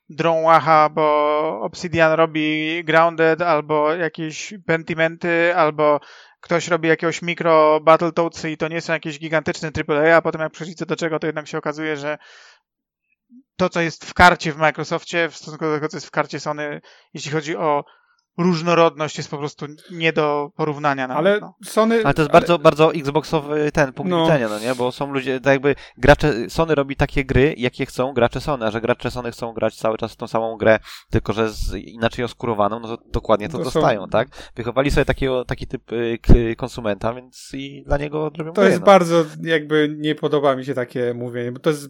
drą 0.09 0.41
łacha, 0.43 0.89
bo 0.89 1.61
Obsidian 1.63 2.13
robi 2.13 2.83
Grounded, 2.85 3.43
albo 3.43 3.93
jakieś 3.95 4.55
Pentimenty, 4.67 5.57
albo 5.57 6.01
ktoś 6.43 6.69
robi 6.69 6.89
jakiegoś 6.89 7.23
mikro 7.23 7.81
Battletoadsy 7.81 8.51
i 8.51 8.57
to 8.57 8.69
nie 8.69 8.81
są 8.81 8.93
jakieś 8.93 9.19
gigantyczne 9.19 9.71
AAA, 9.89 10.17
a 10.17 10.23
potem 10.23 10.41
jak 10.41 10.53
przychodzi 10.53 10.75
co 10.75 10.87
do 10.87 10.97
czego, 10.97 11.19
to 11.19 11.27
jednak 11.27 11.49
się 11.49 11.59
okazuje, 11.59 11.97
że 11.97 12.19
to, 13.57 13.69
co 13.69 13.81
jest 13.81 14.05
w 14.05 14.15
karcie 14.15 14.53
w 14.53 14.57
Microsoftie, 14.57 15.29
w 15.29 15.37
stosunku 15.37 15.65
do 15.65 15.75
tego, 15.75 15.89
co 15.89 15.97
jest 15.97 16.07
w 16.07 16.11
karcie 16.11 16.41
Sony, 16.41 16.81
jeśli 17.15 17.31
chodzi 17.31 17.57
o 17.57 17.85
różnorodność, 18.39 19.19
jest 19.19 19.31
po 19.31 19.39
prostu 19.39 19.67
nie 19.91 20.13
do 20.13 20.51
porównania. 20.57 21.09
Nawet, 21.09 21.27
Ale 21.27 21.41
no. 21.41 21.55
Sony... 21.65 22.01
Ale 22.05 22.15
to 22.15 22.23
jest 22.23 22.33
bardzo, 22.33 22.59
bardzo 22.59 22.95
Xboxowy 22.95 23.73
ten 23.73 23.93
punkt 23.93 24.11
No. 24.11 24.25
widzenia, 24.25 24.49
no 24.49 24.59
nie? 24.59 24.75
Bo 24.75 24.93
są 24.93 25.13
ludzie, 25.13 25.41
tak 25.41 25.53
jakby 25.53 25.75
gracze, 25.99 26.51
Sony 26.51 26.75
robi 26.75 26.97
takie 26.97 27.25
gry, 27.25 27.55
jakie 27.59 27.87
chcą 27.87 28.13
gracze 28.13 28.41
Sony, 28.41 28.67
a 28.67 28.71
że 28.71 28.81
gracze 28.81 29.11
Sony 29.11 29.31
chcą 29.31 29.53
grać 29.53 29.77
cały 29.77 29.99
czas 29.99 30.13
w 30.13 30.17
tą 30.17 30.27
samą 30.27 30.57
grę, 30.57 30.79
tylko 31.11 31.33
że 31.33 31.51
z 31.51 31.75
inaczej 31.75 32.25
oskurowaną, 32.25 32.81
no 32.81 32.97
to 32.97 33.03
dokładnie 33.11 33.49
to, 33.49 33.59
To 33.59 33.65
są- 33.65 33.65
dostają, 33.65 34.09
tak? 34.09 34.29
Wychowali 34.57 34.91
sobie 34.91 35.05
takiego, 35.05 35.45
taki 35.45 35.67
typ 35.67 35.93
y, 35.93 36.57
konsumenta, 36.57 37.15
więc 37.15 37.51
i 37.55 37.83
dla 37.87 37.99
niego 37.99 38.31
robią 38.39 38.53
To 38.53 38.61
gry, 38.61 38.71
jest 38.71 38.81
no. 38.81 38.87
bardzo, 38.87 39.25
jakby 39.43 39.95
nie 39.99 40.15
podoba 40.15 40.57
mi 40.57 40.65
się 40.65 40.75
takie 40.75 41.15
mówienie, 41.15 41.53
bo 41.53 41.59
to 41.59 41.71
jest 41.71 41.89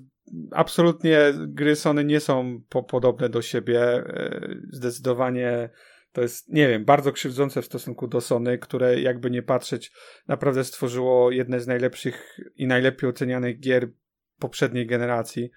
absolutnie, 0.53 1.19
gry 1.39 1.77
Sony 1.77 2.05
nie 2.05 2.21
są 2.21 2.61
po, 2.69 2.83
podobne 2.83 3.29
do 3.29 3.43
siebie, 3.43 3.81
e, 3.83 4.49
zdecydowanie 4.73 5.71
to 6.13 6.23
jest, 6.23 6.49
nie 6.49 6.69
wiem, 6.69 6.85
bardzo 6.85 7.13
krzywdzące 7.13 7.63
w 7.63 7.67
stosunku 7.67 8.09
do 8.09 8.21
Sony, 8.21 8.59
które 8.59 9.01
jakby 9.01 9.31
nie 9.31 9.43
patrzeć, 9.43 9.93
naprawdę 10.29 10.65
stworzyło 10.65 11.31
jedne 11.31 11.61
z 11.61 11.67
najlepszych 11.67 12.39
i 12.57 12.67
najlepiej 12.67 13.11
ocenianych 13.11 13.61
gier 13.61 13.93
poprzedniej 14.39 14.87
generacji, 14.87 15.51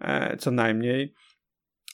e, 0.00 0.36
co 0.36 0.50
najmniej. 0.50 1.14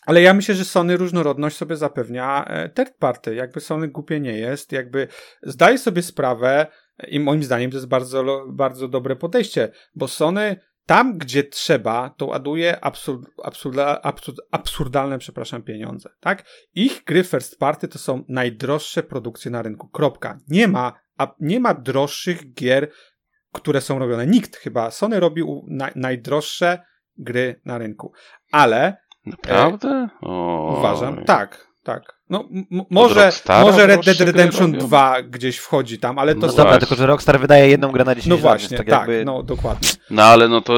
Ale 0.07 0.23
ja 0.23 0.35
myślę, 0.35 0.55
że 0.55 0.65
Sony 0.65 0.97
różnorodność 0.97 1.57
sobie 1.57 1.77
zapewnia 1.77 2.45
e, 2.45 2.69
third 2.69 2.97
party. 2.99 3.35
Jakby 3.35 3.61
Sony 3.61 3.89
głupie 3.89 4.21
nie 4.21 4.39
jest, 4.39 4.73
jakby 4.73 5.09
zdaje 5.43 5.79
sobie 5.79 6.03
sprawę, 6.03 6.67
i 7.09 7.21
moim 7.21 7.43
zdaniem 7.43 7.71
to 7.71 7.77
jest 7.77 7.89
bardzo, 7.89 8.45
bardzo 8.49 8.89
dobre 8.89 9.17
podejście, 9.17 9.69
bo 9.95 10.09
Sony 10.09 10.57
tam, 10.87 11.19
gdzie 11.19 11.45
trzeba, 11.45 12.11
to 12.11 12.27
ładuje 12.27 12.85
absurd, 12.85 13.27
absurda, 13.45 14.01
absurd, 14.03 14.41
absurdalne, 14.51 15.19
przepraszam, 15.19 15.63
pieniądze, 15.63 16.11
tak? 16.21 16.45
Ich 16.75 17.05
gry 17.05 17.25
first 17.25 17.59
party 17.59 17.89
to 17.89 17.99
są 17.99 18.25
najdroższe 18.29 19.03
produkcje 19.03 19.51
na 19.51 19.63
rynku. 19.63 19.89
Kropka. 19.89 20.39
Nie 20.49 20.69
ma, 20.69 20.93
nie 21.41 21.61
ma 21.61 21.75
droższych 21.75 22.55
gier, 22.55 22.91
które 23.53 23.81
są 23.81 23.99
robione. 23.99 24.27
Nikt 24.27 24.57
chyba. 24.57 24.91
Sony 24.91 25.21
robił 25.21 25.65
na, 25.69 25.91
najdroższe 25.97 26.79
gry 27.17 27.61
na 27.65 27.79
rynku. 27.79 28.13
Ale 28.53 29.05
Naprawdę? 29.27 30.09
O, 30.23 30.75
uważam, 30.79 31.25
tak. 31.25 31.74
Tak. 31.85 32.03
No, 32.31 32.49
może, 32.91 33.33
może 33.49 33.87
Red 33.87 34.05
Dead 34.05 34.21
Redemption 34.21 34.73
robią. 34.75 34.87
2 34.87 35.23
gdzieś 35.23 35.59
wchodzi 35.59 35.99
tam, 35.99 36.19
ale 36.19 36.35
to 36.35 36.41
No 36.41 36.47
No 36.47 36.53
są- 36.53 36.57
dobra, 36.57 36.79
tylko 36.79 36.95
że 36.95 37.07
Rockstar 37.07 37.41
wydaje 37.41 37.69
jedną 37.69 37.93
grę 37.93 38.05
na 38.05 38.15
10 38.15 38.31
No 38.31 38.37
właśnie, 38.37 38.79
tak, 38.79 38.87
tak, 38.87 38.99
jakby... 38.99 39.25
no 39.25 39.43
dokładnie. 39.43 39.89
No 40.11 40.23
ale 40.23 40.49
no 40.49 40.61
to 40.61 40.75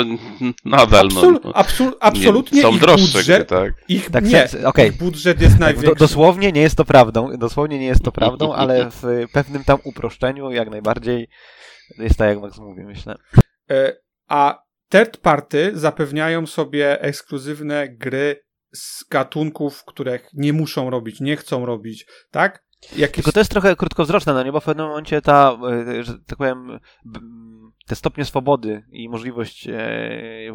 nadal 0.65 1.09
no. 1.15 1.21
Absol, 1.21 1.41
no. 1.45 1.53
absol, 1.55 1.93
absolutnie 2.01 2.57
nie, 2.57 2.63
są 2.63 2.73
ich 2.73 2.81
droższe 2.81 3.19
budżet, 3.19 3.37
gry, 3.49 3.59
tak. 3.59 3.75
ich, 3.89 4.11
Tak, 4.11 4.25
nie, 4.25 4.31
sens- 4.47 4.65
okej. 4.65 4.89
ich 4.89 4.97
budżet 4.99 5.41
jest 5.41 5.53
Tak, 5.53 5.61
do, 5.61 5.65
największy. 5.65 5.99
dosłownie 5.99 6.53
nie 6.53 6.61
jest 6.61 6.77
to 6.77 6.85
prawdą, 6.85 7.31
dosłownie 7.39 7.79
nie 7.79 7.87
jest 7.87 8.05
to 8.05 8.13
prawdą, 8.13 8.55
ale 8.61 8.91
w 8.91 9.27
pewnym 9.33 9.65
tam 9.65 9.79
uproszczeniu 9.85 10.51
jak 10.51 10.71
najbardziej 10.71 11.29
jest 11.99 12.17
tak, 12.19 12.29
jak 12.29 12.41
Max 12.41 12.59
mówi, 12.59 12.83
myślę. 12.85 13.15
E, 13.71 13.93
A 14.29 14.59
third 14.93 15.17
party 15.17 15.71
zapewniają 15.75 16.47
sobie 16.47 17.01
ekskluzywne 17.03 17.89
gry 17.89 18.46
z 18.77 19.05
gatunków, 19.11 19.85
których 19.85 20.31
nie 20.35 20.53
muszą 20.53 20.91
robić, 20.91 21.21
nie 21.21 21.37
chcą 21.37 21.67
robić, 21.67 22.07
tak? 22.31 22.67
Jakieś... 22.97 23.15
Tylko 23.15 23.33
to 23.33 23.41
jest 23.41 23.51
trochę 23.51 23.77
krótkowzroczne, 23.77 24.35
no 24.35 24.43
nie, 24.43 24.53
bo 24.53 24.61
w 24.61 24.65
pewnym 24.65 24.87
momencie 24.87 25.23
ta, 25.23 25.59
e, 25.99 26.05
że 26.05 26.15
tak 26.27 26.39
powiem, 26.39 26.79
te 27.87 27.97
stopnie 27.97 28.25
swobody 28.25 28.83
i 28.93 29.09
możliwość 29.09 29.69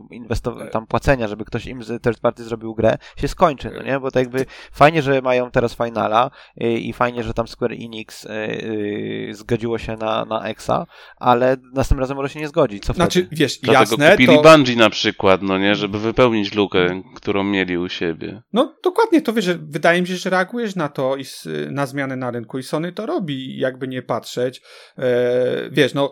inwestowania, 0.10 0.70
tam 0.70 0.88
płacenia, 0.88 1.28
żeby 1.28 1.46
ktoś 1.46 1.66
im 1.66 1.84
z 1.84 2.04
third 2.04 2.20
party 2.20 2.44
zrobił 2.44 2.76
grę, 2.76 2.98
się 3.18 3.28
skończy, 3.28 3.72
no 3.76 3.84
nie, 3.84 4.00
bo 4.00 4.12
tak 4.12 4.24
jakby 4.24 4.46
fajnie, 4.72 5.02
że 5.02 5.22
mają 5.22 5.52
teraz 5.52 5.76
Finala 5.76 6.32
e, 6.58 6.74
i 6.74 6.94
fajnie, 6.94 7.24
że 7.24 7.34
tam 7.34 7.48
Square 7.48 7.72
Enix 7.72 8.26
e, 8.26 8.30
e, 8.30 9.34
zgodziło 9.34 9.78
się 9.78 9.98
na, 9.98 10.26
na 10.26 10.44
Exa, 10.44 10.88
ale 11.18 11.58
następnym 11.74 12.00
razem 12.00 12.18
może 12.18 12.30
się 12.30 12.40
nie 12.40 12.48
zgodzić, 12.48 12.86
co 12.86 12.94
Znaczy, 12.94 13.22
wtedy? 13.22 13.36
wiesz, 13.36 13.60
Dlatego 13.60 13.92
jasne, 13.92 14.12
kupili 14.12 14.36
to... 14.36 14.42
Bungie 14.42 14.76
na 14.76 14.90
przykład, 14.90 15.42
no 15.42 15.58
nie, 15.58 15.76
żeby 15.76 16.00
wypełnić 16.00 16.54
lukę, 16.54 17.02
którą 17.16 17.44
mieli 17.44 17.78
u 17.78 17.90
siebie. 17.90 18.42
No 18.54 18.76
dokładnie, 18.84 19.22
to 19.22 19.34
wiesz, 19.34 19.46
że 19.46 19.58
wydaje 19.58 20.02
mi 20.02 20.08
się, 20.08 20.16
że 20.16 20.30
reagujesz 20.30 20.76
na 20.76 20.90
to 20.90 21.16
i 21.18 21.26
na 21.70 21.86
zmiany 21.86 22.18
na 22.18 22.32
rynku 22.32 22.60
i 22.60 22.64
Sony 22.64 22.92
to 22.92 23.06
robi, 23.06 23.58
jakby 23.58 23.88
nie 23.88 24.02
patrzeć. 24.02 24.62
E, 24.98 25.70
wiesz, 25.72 25.94
no 25.94 26.12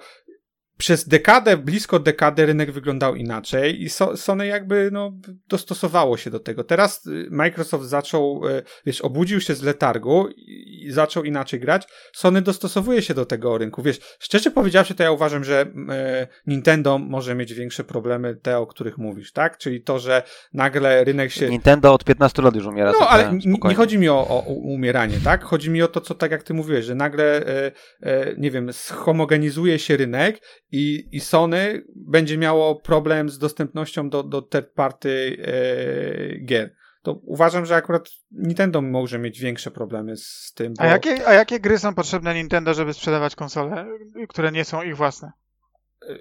przez 0.80 1.08
dekadę, 1.08 1.58
blisko 1.58 2.00
dekadę 2.00 2.46
rynek 2.46 2.72
wyglądał 2.72 3.16
inaczej 3.16 3.84
i 3.84 3.90
so, 3.90 4.18
Sony 4.18 4.48
jakby 4.48 4.90
no, 4.92 5.12
dostosowało 5.48 6.18
się 6.18 6.30
do 6.30 6.40
tego. 6.40 6.64
Teraz 6.64 7.06
y, 7.08 7.28
Microsoft 7.32 7.86
zaczął, 7.86 8.42
e, 8.48 8.62
wiesz, 8.86 9.02
obudził 9.02 9.42
się 9.42 9.56
z 9.56 9.62
letargu 9.62 10.30
i, 10.38 10.88
zaczął 10.92 11.24
inaczej 11.24 11.60
grać. 11.60 11.88
Sony 12.14 12.42
dostosowuje 12.42 13.02
się 13.02 13.14
do 13.14 13.26
tego 13.26 13.58
rynku. 13.58 13.82
Wiesz, 13.82 14.00
szczerze 14.20 14.52
powiedziawszy, 14.52 14.96
to 14.96 15.04
ja 15.04 15.12
uważam, 15.12 15.44
że 15.44 15.66
e, 15.90 16.28
Nintendo 16.48 16.98
może 16.98 17.36
mieć 17.36 17.54
większe 17.54 17.84
problemy, 17.84 18.36
te, 18.36 18.58
o 18.58 18.68
których 18.68 18.98
mówisz, 18.98 19.32
tak? 19.32 19.58
Czyli 19.58 19.82
to, 19.82 20.00
że 20.00 20.24
nagle 20.54 21.04
rynek 21.04 21.32
się... 21.32 21.50
Nintendo 21.50 21.94
od 21.94 22.04
15 22.04 22.42
lat 22.42 22.56
już 22.56 22.66
umiera. 22.66 22.92
No, 23.00 23.08
ale 23.10 23.34
nie 23.34 23.42
spokojnie. 23.42 23.76
chodzi 23.76 23.98
mi 23.98 24.10
o, 24.10 24.28
o 24.28 24.40
umieranie, 24.48 25.18
tak? 25.24 25.44
Chodzi 25.44 25.70
mi 25.70 25.82
o 25.82 25.88
to, 25.88 26.02
co 26.02 26.16
tak 26.16 26.32
jak 26.32 26.44
ty 26.44 26.54
mówiłeś, 26.54 26.86
że 26.86 26.96
nagle, 26.96 27.48
e, 27.48 27.72
e, 28.02 28.36
nie 28.38 28.52
wiem, 28.52 28.74
schomogenizuje 28.74 29.80
się 29.80 29.98
rynek 29.98 30.42
i, 30.72 31.08
i 31.12 31.20
Sony 31.20 31.84
będzie 31.96 32.38
miało 32.38 32.76
problem 32.76 33.30
z 33.30 33.38
dostępnością 33.38 34.10
do, 34.10 34.24
do 34.24 34.42
third 34.42 34.74
party 34.74 35.38
e, 35.42 36.40
gier. 36.40 36.76
To 37.02 37.14
uważam, 37.24 37.66
że 37.66 37.76
akurat 37.76 38.10
Nintendo 38.32 38.82
może 38.82 39.20
mieć 39.20 39.40
większe 39.40 39.72
problemy 39.72 40.18
z 40.18 40.54
tym. 40.56 40.74
Bo... 40.74 40.84
A 40.84 40.86
jakie, 40.86 41.28
a 41.28 41.34
jakie 41.34 41.60
gry 41.60 41.80
są 41.80 41.96
potrzebne 41.96 42.36
Nintendo, 42.36 42.74
żeby 42.74 42.94
sprzedawać 42.94 43.36
konsole, 43.36 43.86
które 44.30 44.52
nie 44.52 44.66
są 44.66 44.84
ich 44.84 44.98
własne? 44.98 45.32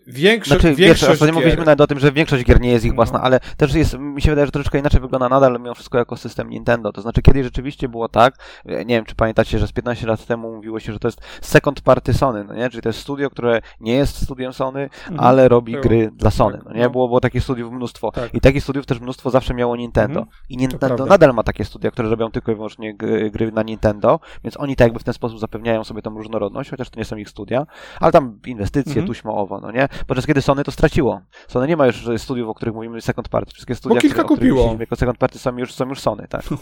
Większo- 0.06 0.48
Znaczy, 0.48 0.68
wiesz, 0.68 0.76
większość 0.78 1.12
ostatnio 1.12 1.26
gier... 1.26 1.34
mówiliśmy 1.34 1.64
nawet 1.64 1.80
o 1.80 1.86
tym, 1.86 1.98
że 1.98 2.12
większość 2.12 2.44
gier 2.44 2.60
nie 2.60 2.70
jest 2.70 2.84
ich 2.84 2.94
własna, 2.94 3.18
No. 3.18 3.24
ale 3.24 3.40
też 3.56 3.74
jest, 3.74 3.98
mi 3.98 4.22
się 4.22 4.30
wydaje, 4.30 4.46
że 4.46 4.52
troszeczkę 4.52 4.78
inaczej 4.78 5.00
wygląda 5.00 5.28
nadal 5.28 5.52
mimo 5.52 5.74
wszystko 5.74 5.98
jako 5.98 6.16
system 6.16 6.50
Nintendo. 6.50 6.92
To 6.92 7.00
znaczy, 7.02 7.22
kiedyś 7.22 7.44
rzeczywiście 7.44 7.88
było 7.88 8.08
tak, 8.08 8.34
e, 8.66 8.84
nie 8.84 8.94
wiem, 8.94 9.04
czy 9.04 9.14
pamiętacie, 9.14 9.58
że 9.58 9.66
z 9.68 9.72
15 9.72 10.06
lat 10.06 10.26
temu 10.26 10.54
mówiło 10.54 10.80
się, 10.80 10.92
że 10.92 10.98
to 10.98 11.08
jest 11.08 11.20
second 11.40 11.80
party 11.80 12.14
Sony, 12.14 12.44
no 12.44 12.54
nie? 12.54 12.70
Czyli 12.70 12.82
to 12.82 12.88
jest 12.88 12.98
studio, 12.98 13.30
które 13.30 13.60
nie 13.80 13.92
jest 13.94 14.22
studiem 14.22 14.52
Sony, 14.52 14.82
Mhm. 14.82 15.20
ale 15.20 15.48
robi 15.48 15.72
Było. 15.72 15.82
gry 15.82 16.10
dla 16.12 16.30
Sony, 16.30 16.56
Tak, 16.58 16.64
no 16.66 16.72
nie? 16.72 16.82
no. 16.82 16.90
Było, 16.90 17.08
było 17.08 17.20
takich 17.20 17.42
studiów 17.42 17.72
mnóstwo. 17.72 18.10
Tak. 18.12 18.34
I 18.34 18.40
takich 18.40 18.62
studiów 18.62 18.86
też 18.86 19.00
mnóstwo 19.00 19.30
zawsze 19.30 19.54
miało 19.54 19.76
Nintendo. 19.76 20.20
Mhm. 20.20 20.36
I 20.48 20.56
Nintendo 20.56 21.06
nadal 21.06 21.34
ma 21.34 21.42
takie 21.42 21.64
studia, 21.64 21.90
które 21.90 22.08
robią 22.08 22.30
tylko 22.30 22.52
i 22.52 22.54
wyłącznie 22.54 22.94
gry, 22.94 23.52
na 23.52 23.62
Nintendo, 23.62 24.20
więc 24.44 24.56
oni 24.56 24.76
tak 24.76 24.86
jakby 24.86 24.98
w 25.00 25.04
ten 25.04 25.14
sposób 25.14 25.38
zapewniają 25.40 25.84
sobie 25.84 26.02
tą 26.02 26.10
różnorodność, 26.14 26.70
chociaż 26.70 26.90
to 26.90 26.98
nie 26.98 27.04
są 27.04 27.16
ich 27.16 27.28
studia, 27.28 27.66
ale 28.00 28.12
tam 28.12 28.38
inwestycje, 28.46 28.90
Mhm. 28.92 29.06
tuśmy 29.06 29.30
owo, 29.32 29.60
no 29.60 29.70
nie? 29.72 29.77
Podczas 30.06 30.26
kiedy 30.26 30.42
Sony 30.42 30.64
to 30.64 30.70
straciło. 30.72 31.20
Sony 31.48 31.68
nie 31.68 31.76
ma 31.76 31.86
już 31.86 32.08
e, 32.08 32.18
studiów, 32.18 32.48
o 32.48 32.54
których 32.54 32.74
mówimy 32.74 33.00
second 33.00 33.28
party. 33.28 33.52
Wszystkie 33.54 33.74
studia, 33.74 34.00
kilka 34.00 34.24
które, 34.24 34.36
kupiło. 34.36 34.76
jako 34.80 34.96
second 34.96 35.18
party 35.18 35.38
są 35.38 35.56
już, 35.58 35.74
są 35.74 35.88
już 35.88 36.00
Sony, 36.00 36.26
tak? 36.28 36.42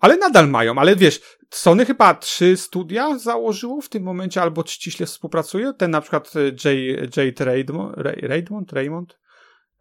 Ale 0.00 0.16
nadal 0.16 0.48
mają, 0.48 0.78
ale 0.78 0.96
wiesz, 0.96 1.20
Sony 1.50 1.86
chyba 1.86 2.14
trzy 2.14 2.56
studia 2.56 3.18
założyło 3.18 3.80
w 3.80 3.88
tym 3.88 4.02
momencie, 4.02 4.42
albo 4.42 4.64
ściśle 4.66 5.06
współpracuje. 5.06 5.72
Ten 5.72 5.90
na 5.90 6.00
przykład 6.00 6.32
e, 6.36 6.40
J, 6.44 7.16
Jade 7.16 7.44
Raymond, 7.44 7.96
Ray, 7.96 8.20
Raymond, 8.20 8.72
Raymond, 8.72 9.18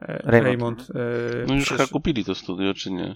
E, 0.01 0.31
Raymond. 0.31 0.43
Raymond 0.43 0.87
e, 0.95 1.45
No 1.47 1.53
już 1.55 1.69
chyba 1.69 1.87
kupili 1.87 2.25
to 2.25 2.35
studio, 2.35 2.73
czy 2.73 2.91
nie? 2.91 3.15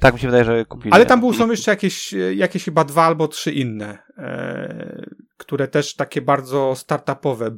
Tak 0.00 0.14
mi 0.14 0.20
się 0.20 0.26
wydaje, 0.26 0.44
że 0.44 0.64
kupili. 0.64 0.92
Ale 0.92 1.06
tam 1.06 1.20
był, 1.20 1.32
są 1.32 1.50
jeszcze 1.50 1.70
jakieś, 1.70 2.14
jakieś 2.34 2.64
chyba 2.64 2.84
dwa 2.84 3.04
albo 3.04 3.28
trzy 3.28 3.52
inne, 3.52 3.98
e, 4.18 5.06
które 5.36 5.68
też 5.68 5.94
takie 5.94 6.22
bardzo 6.22 6.74
startupowe 6.76 7.50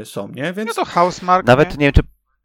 e, 0.00 0.04
są, 0.04 0.28
nie? 0.28 0.42
No 0.42 0.54
Więc 0.54 0.74
to 0.74 0.84
Housemark, 0.84 1.46
Nawet 1.46 1.70
nie? 1.70 1.76
nie 1.76 1.86
wiem, 1.86 1.92
czy 1.92 2.02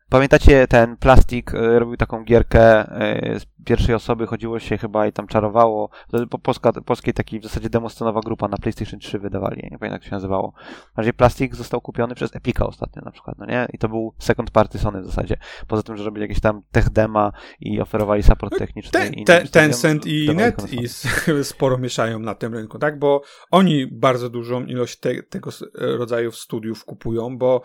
pamiętacie 0.09 0.67
ten 0.67 0.97
Plastik 0.97 1.53
e, 1.53 1.79
robił 1.79 1.97
taką 1.97 2.23
gierkę 2.23 2.61
e, 2.61 3.39
z 3.39 3.45
pierwszej 3.65 3.95
osoby, 3.95 4.27
chodziło 4.27 4.59
się 4.59 4.77
chyba 4.77 5.07
i 5.07 5.11
tam 5.11 5.27
czarowało. 5.27 5.89
Po, 6.29 6.39
polska, 6.39 6.73
polskiej 6.73 7.13
takiej 7.13 7.39
w 7.39 7.43
zasadzie 7.43 7.69
demoscenowa 7.69 8.21
grupa 8.21 8.47
na 8.47 8.57
PlayStation 8.57 8.99
3 8.99 9.19
wydawali, 9.19 9.61
nie 9.71 9.77
pamiętam 9.77 9.91
jak 9.91 10.03
się 10.03 10.11
nazywało. 10.11 10.53
Razie 10.97 11.13
Plastik 11.13 11.55
został 11.55 11.81
kupiony 11.81 12.15
przez 12.15 12.35
Epica 12.35 12.65
ostatnio 12.65 13.01
na 13.05 13.11
przykład, 13.11 13.37
no 13.37 13.45
nie? 13.45 13.67
I 13.73 13.77
to 13.77 13.89
był 13.89 14.13
second 14.19 14.51
party 14.51 14.79
Sony 14.79 15.01
w 15.01 15.05
zasadzie. 15.05 15.37
Poza 15.67 15.83
tym, 15.83 15.97
że 15.97 16.03
robili 16.03 16.21
jakieś 16.21 16.39
tam 16.39 16.61
tech 16.71 16.89
dema 16.89 17.31
i 17.59 17.81
oferowali 17.81 18.23
support 18.23 18.57
techniczny. 18.57 18.91
ten, 18.91 19.13
innym 19.13 19.25
ten, 19.25 19.47
Tencent 19.47 20.07
i 20.07 20.35
Net 20.35 20.73
i 20.73 20.87
sporo 21.43 21.77
mieszają 21.77 22.19
na 22.19 22.35
tym 22.35 22.53
rynku, 22.53 22.79
tak? 22.79 22.99
Bo 22.99 23.21
oni 23.51 23.87
bardzo 23.87 24.29
dużą 24.29 24.65
ilość 24.65 24.99
te, 24.99 25.23
tego 25.23 25.51
rodzaju 25.73 26.31
studiów 26.31 26.85
kupują, 26.85 27.37
bo 27.37 27.61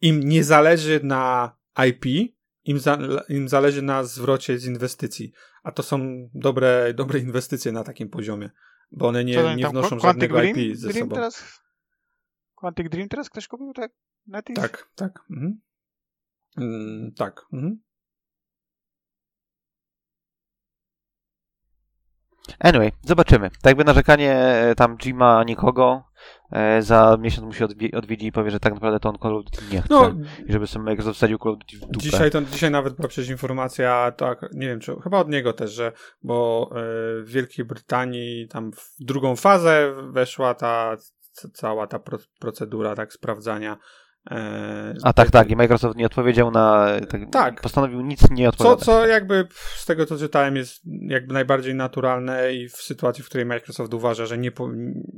im 0.00 0.20
nie 0.20 0.44
zależy 0.44 1.00
na 1.02 1.52
IP, 1.88 2.32
im, 2.64 2.78
za, 2.78 2.98
im 3.28 3.48
zależy 3.48 3.82
na 3.82 4.04
zwrocie 4.04 4.58
z 4.58 4.66
inwestycji. 4.66 5.32
A 5.62 5.72
to 5.72 5.82
są 5.82 6.28
dobre, 6.34 6.94
dobre 6.94 7.18
inwestycje 7.18 7.72
na 7.72 7.84
takim 7.84 8.08
poziomie, 8.08 8.50
bo 8.90 9.08
one 9.08 9.24
nie, 9.24 9.54
nie 9.56 9.62
tam, 9.62 9.72
wnoszą 9.72 9.88
Quantic 9.88 10.02
żadnego 10.02 10.36
Dream, 10.36 10.56
IP 10.56 10.76
ze 10.76 10.88
Dream 10.88 11.04
sobą. 11.04 11.14
teraz? 11.14 11.60
Quantic 12.54 12.88
Dream 12.88 13.08
teraz 13.08 13.30
ktoś 13.30 13.48
kupił, 13.48 13.72
tak? 13.72 13.92
Netis? 14.26 14.56
Tak, 14.56 14.88
tak. 14.94 15.24
Mhm. 15.30 15.60
Mm, 16.56 17.12
tak. 17.16 17.46
Mhm. 17.52 17.80
Anyway, 22.58 22.92
zobaczymy. 23.02 23.50
Tak 23.50 23.64
jakby 23.64 23.84
narzekanie 23.84 24.34
e, 24.34 24.74
tam 24.74 24.96
Jima 24.98 25.44
nikogo 25.44 26.04
za 26.80 27.16
miesiąc 27.20 27.46
musi 27.46 27.64
odwie- 27.64 27.96
odwiedzi 27.96 28.26
i 28.26 28.32
powie, 28.32 28.50
że 28.50 28.60
tak 28.60 28.74
naprawdę 28.74 29.00
to 29.00 29.08
on 29.08 29.18
Call 29.22 29.36
of 29.36 29.44
Duty 29.44 29.62
nie 29.72 29.82
chce. 29.82 29.94
No, 29.94 30.14
I 30.46 30.52
żeby 30.52 30.66
sobie 30.66 30.84
Microsoft 30.84 31.16
wsadził 31.16 31.38
Call 31.38 31.52
of 31.52 31.58
Duty 31.58 31.76
w 31.76 31.80
dupę. 31.80 31.98
Dzisiaj, 31.98 32.30
to, 32.30 32.42
dzisiaj 32.42 32.70
nawet 32.70 32.94
była 32.94 33.08
przecież 33.08 33.30
informacja, 33.30 34.12
tak, 34.16 34.48
nie 34.52 34.66
wiem, 34.66 34.80
czy 34.80 34.96
chyba 35.02 35.18
od 35.18 35.28
niego 35.28 35.52
też, 35.52 35.72
że 35.72 35.92
bo 36.22 36.68
e, 36.70 36.74
w 37.22 37.24
Wielkiej 37.26 37.64
Brytanii 37.64 38.48
tam 38.48 38.72
w 38.72 38.94
drugą 39.00 39.36
fazę 39.36 39.94
weszła 40.12 40.54
ta 40.54 40.96
cała 41.52 41.86
ta 41.86 41.98
pro, 41.98 42.18
procedura 42.38 42.94
tak 42.94 43.12
sprawdzania. 43.12 43.76
E, 44.30 44.94
A 45.02 45.12
tak, 45.12 45.30
tak. 45.30 45.50
I 45.50 45.56
Microsoft 45.56 45.96
nie 45.96 46.06
odpowiedział 46.06 46.50
na. 46.50 46.86
Tak, 47.10 47.20
Tak. 47.32 47.60
Postanowił 47.60 48.00
nic 48.00 48.30
nie 48.30 48.44
Co, 48.44 48.48
odpowiadać. 48.48 48.84
co 48.84 49.06
jakby 49.06 49.46
z 49.76 49.86
tego 49.86 50.06
co 50.06 50.18
czytałem 50.18 50.56
jest 50.56 50.82
jakby 51.08 51.34
najbardziej 51.34 51.74
naturalne 51.74 52.54
i 52.54 52.68
w 52.68 52.76
sytuacji, 52.76 53.24
w 53.24 53.26
której 53.26 53.46
Microsoft 53.46 53.94
uważa, 53.94 54.26
że 54.26 54.38
nie 54.38 54.50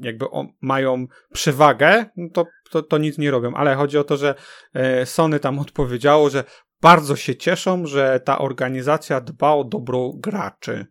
jakby 0.01 0.27
mają 0.61 1.07
przewagę, 1.33 2.07
no 2.17 2.29
to, 2.33 2.47
to, 2.71 2.83
to 2.83 2.99
nic 2.99 3.19
nie 3.19 3.31
robią. 3.31 3.55
Ale 3.55 3.75
chodzi 3.75 3.99
o 3.99 4.05
to, 4.05 4.17
że 4.17 4.35
e, 4.75 5.07
Sony 5.07 5.41
tam 5.41 5.59
odpowiedziało, 5.59 6.31
że 6.31 6.45
bardzo 6.81 7.17
się 7.17 7.37
cieszą, 7.37 7.87
że 7.87 8.21
ta 8.25 8.39
organizacja 8.39 9.21
dba 9.21 9.53
o 9.55 9.65
dobro 9.65 10.13
graczy 10.17 10.87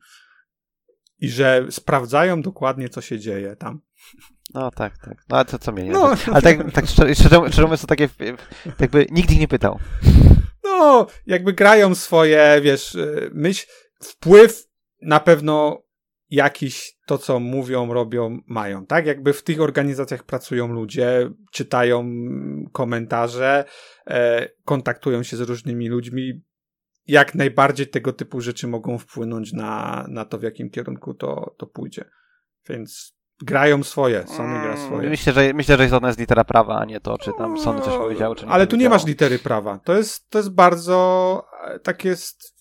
i 1.20 1.30
że 1.30 1.66
sprawdzają 1.70 2.42
dokładnie, 2.42 2.90
co 2.90 3.02
się 3.02 3.20
dzieje 3.20 3.56
tam. 3.56 3.82
No 4.54 4.72
tak, 4.72 4.98
tak. 4.98 5.18
No 5.30 5.36
ale 5.36 5.46
to 5.46 5.60
co 5.60 5.72
mnie 5.72 5.84
nie. 5.84 5.92
No. 5.92 6.16
Ale 6.32 6.42
tak, 6.42 6.72
tak 6.72 6.86
szczerze, 6.88 7.16
szczerze 7.16 7.62
mówiąc, 7.62 7.82
to 7.82 7.88
takie. 7.88 8.10
Jakby 8.80 9.06
nikt 9.12 9.32
ich 9.32 9.40
nie 9.40 9.48
pytał. 9.48 9.80
No, 10.64 11.08
jakby 11.26 11.54
grają 11.54 11.96
swoje, 11.96 12.60
wiesz, 12.62 12.96
y, 12.96 13.30
myśl, 13.34 13.68
wpływ 14.04 14.68
na 15.02 15.20
pewno 15.20 15.84
jakiś 16.30 16.98
to, 17.06 17.18
co 17.18 17.40
mówią, 17.40 17.94
robią, 17.94 18.40
mają, 18.48 18.86
tak? 18.86 19.06
Jakby 19.06 19.34
w 19.34 19.44
tych 19.44 19.62
organizacjach 19.62 20.24
pracują 20.24 20.68
ludzie, 20.68 21.30
czytają 21.52 22.06
komentarze, 22.72 23.66
e, 24.08 24.50
kontaktują 24.66 25.24
się 25.24 25.38
z 25.38 25.42
różnymi 25.42 25.90
ludźmi. 25.90 26.42
jak 27.08 27.36
najbardziej 27.36 27.88
tego 27.88 28.14
typu 28.14 28.42
rzeczy 28.42 28.68
mogą 28.68 28.98
wpłynąć 28.98 29.54
na, 29.54 30.06
na 30.10 30.26
to, 30.26 30.38
w 30.38 30.44
jakim 30.44 30.70
kierunku 30.70 31.14
to, 31.14 31.56
to 31.58 31.68
pójdzie. 31.68 32.06
Więc 32.70 33.16
grają 33.44 33.84
swoje, 33.84 34.28
Sony 34.28 34.60
gra 34.60 34.74
Mm, 34.74 34.78
swoje. 34.88 35.10
Myślę, 35.10 35.34
że, 35.34 35.54
myślę, 35.54 35.78
że 35.90 36.00
to 36.00 36.08
jest 36.08 36.20
litera 36.20 36.44
prawa, 36.44 36.80
a 36.80 36.86
nie 36.86 37.00
to, 37.00 37.18
czy 37.18 37.32
tam 37.38 37.60
Sony 37.60 37.82
coś 37.82 37.94
powiedziało, 37.94 38.36
czy 38.36 38.46
nie 38.46 38.52
Ale 38.52 38.68
tu 38.68 38.76
nie 38.76 38.90
masz 38.90 39.06
litery 39.06 39.40
prawa. 39.40 39.80
To 39.84 39.94
jest, 39.98 40.30
to 40.30 40.40
jest 40.40 40.50
bardzo 40.50 41.44
e, 41.68 41.80
tak 41.80 42.06
jest. 42.06 42.54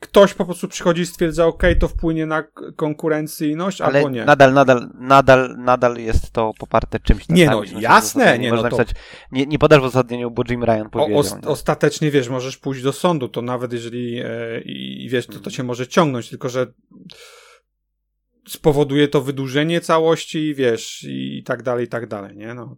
Ktoś 0.00 0.34
po 0.34 0.44
prostu 0.44 0.68
przychodzi 0.68 1.02
i 1.02 1.06
stwierdza, 1.06 1.46
ok, 1.46 1.62
to 1.80 1.88
wpłynie 1.88 2.26
na 2.26 2.44
konkurencyjność, 2.76 3.80
Ale 3.80 3.98
albo 3.98 4.10
nie. 4.10 4.24
nadal, 4.24 4.52
nadal, 4.54 4.90
nadal, 4.94 5.54
nadal 5.58 5.96
jest 5.96 6.30
to 6.32 6.52
poparte 6.58 7.00
czymś. 7.00 7.26
tam, 7.26 7.36
Nie 7.36 7.46
no, 7.46 7.62
jasne, 7.80 8.38
nie 8.38 8.50
można 8.50 8.62
no 8.64 8.70
to- 8.70 8.76
napisać, 8.76 8.96
nie, 9.32 9.46
nie 9.46 9.58
podasz 9.58 9.80
w 9.80 9.84
uzasadnieniu, 9.84 10.30
bo 10.30 10.42
Jim 10.50 10.64
Ryan 10.64 10.86
O, 10.86 10.90
powiedział. 10.90 11.18
os, 11.18 11.34
nie? 11.42 11.48
ostatecznie 11.48 12.10
wiesz, 12.10 12.28
możesz 12.28 12.56
pójść 12.58 12.82
do 12.82 12.92
sądu, 12.92 13.28
to 13.28 13.42
nawet 13.42 13.72
jeżeli 13.72 14.20
e, 14.24 14.60
i 14.64 15.04
i 15.04 15.08
wiesz, 15.08 15.26
to, 15.26 15.32
to 15.32 15.38
Mhm. 15.38 15.52
cię 15.52 15.62
może 15.62 15.86
ciągnąć, 15.86 16.28
tylko 16.30 16.48
że 16.48 16.66
spowoduje 18.48 19.08
to 19.08 19.20
wydłużenie 19.20 19.80
całości, 19.80 20.54
wiesz, 20.54 21.02
i, 21.02 21.38
i 21.38 21.42
tak 21.44 21.62
dalej, 21.62 21.84
i 21.84 21.88
tak 21.88 22.06
dalej, 22.06 22.36
nie? 22.36 22.54
No. 22.54 22.76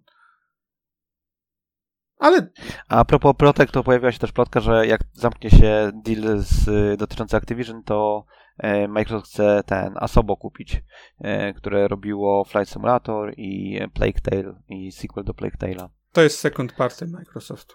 Ale 2.18 2.48
A 2.88 3.04
propos 3.04 3.36
plotek, 3.36 3.70
to 3.70 3.84
pojawiła 3.84 4.12
się 4.12 4.18
też 4.18 4.32
plotka, 4.32 4.60
że 4.60 4.86
jak 4.86 5.00
zamknie 5.12 5.50
się 5.50 5.90
deal 6.04 6.38
z, 6.38 6.68
dotyczący 6.98 7.36
Activision, 7.36 7.82
to 7.82 8.24
e, 8.58 8.88
Microsoft 8.88 9.32
chce 9.32 9.62
ten 9.66 9.94
Asobo 9.96 10.36
kupić, 10.36 10.82
e, 11.18 11.52
które 11.52 11.88
robiło 11.88 12.44
Flight 12.44 12.72
Simulator 12.72 13.32
i 13.36 13.80
Plague 13.94 14.20
Tale 14.22 14.62
i 14.68 14.92
sequel 14.92 15.24
do 15.24 15.34
Plague 15.34 15.56
Tale'a. 15.58 15.88
to 16.12 16.22
jest 16.22 16.38
second 16.38 16.72
party 16.72 17.06
Microsoftu. 17.06 17.74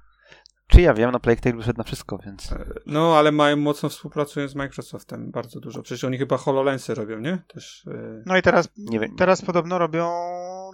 Czy 0.69 0.81
ja 0.81 0.95
wiem, 0.95 1.11
no 1.11 1.21
Plague 1.21 1.41
Tale 1.41 1.57
wyszedł 1.57 1.79
na 1.79 1.85
wszystko, 1.85 2.19
więc... 2.27 2.55
No, 2.87 3.19
ale 3.19 3.33
mają 3.33 3.57
mocno 3.57 3.89
współpracują 3.89 4.49
z 4.49 4.55
Microsoftem, 4.55 5.31
bardzo 5.31 5.61
dużo. 5.61 5.83
Przecież 5.83 6.05
oni 6.05 6.19
chyba 6.19 6.37
HoloLensy 6.37 6.95
robią, 6.95 7.19
nie? 7.21 7.43
Też. 7.55 7.87
e, 7.87 8.23
No 8.27 8.37
i 8.37 8.43
teraz, 8.43 8.69
Nie 8.77 9.01
wiem. 9.01 9.17
teraz 9.17 9.43
podobno 9.43 9.79
robią 9.79 10.11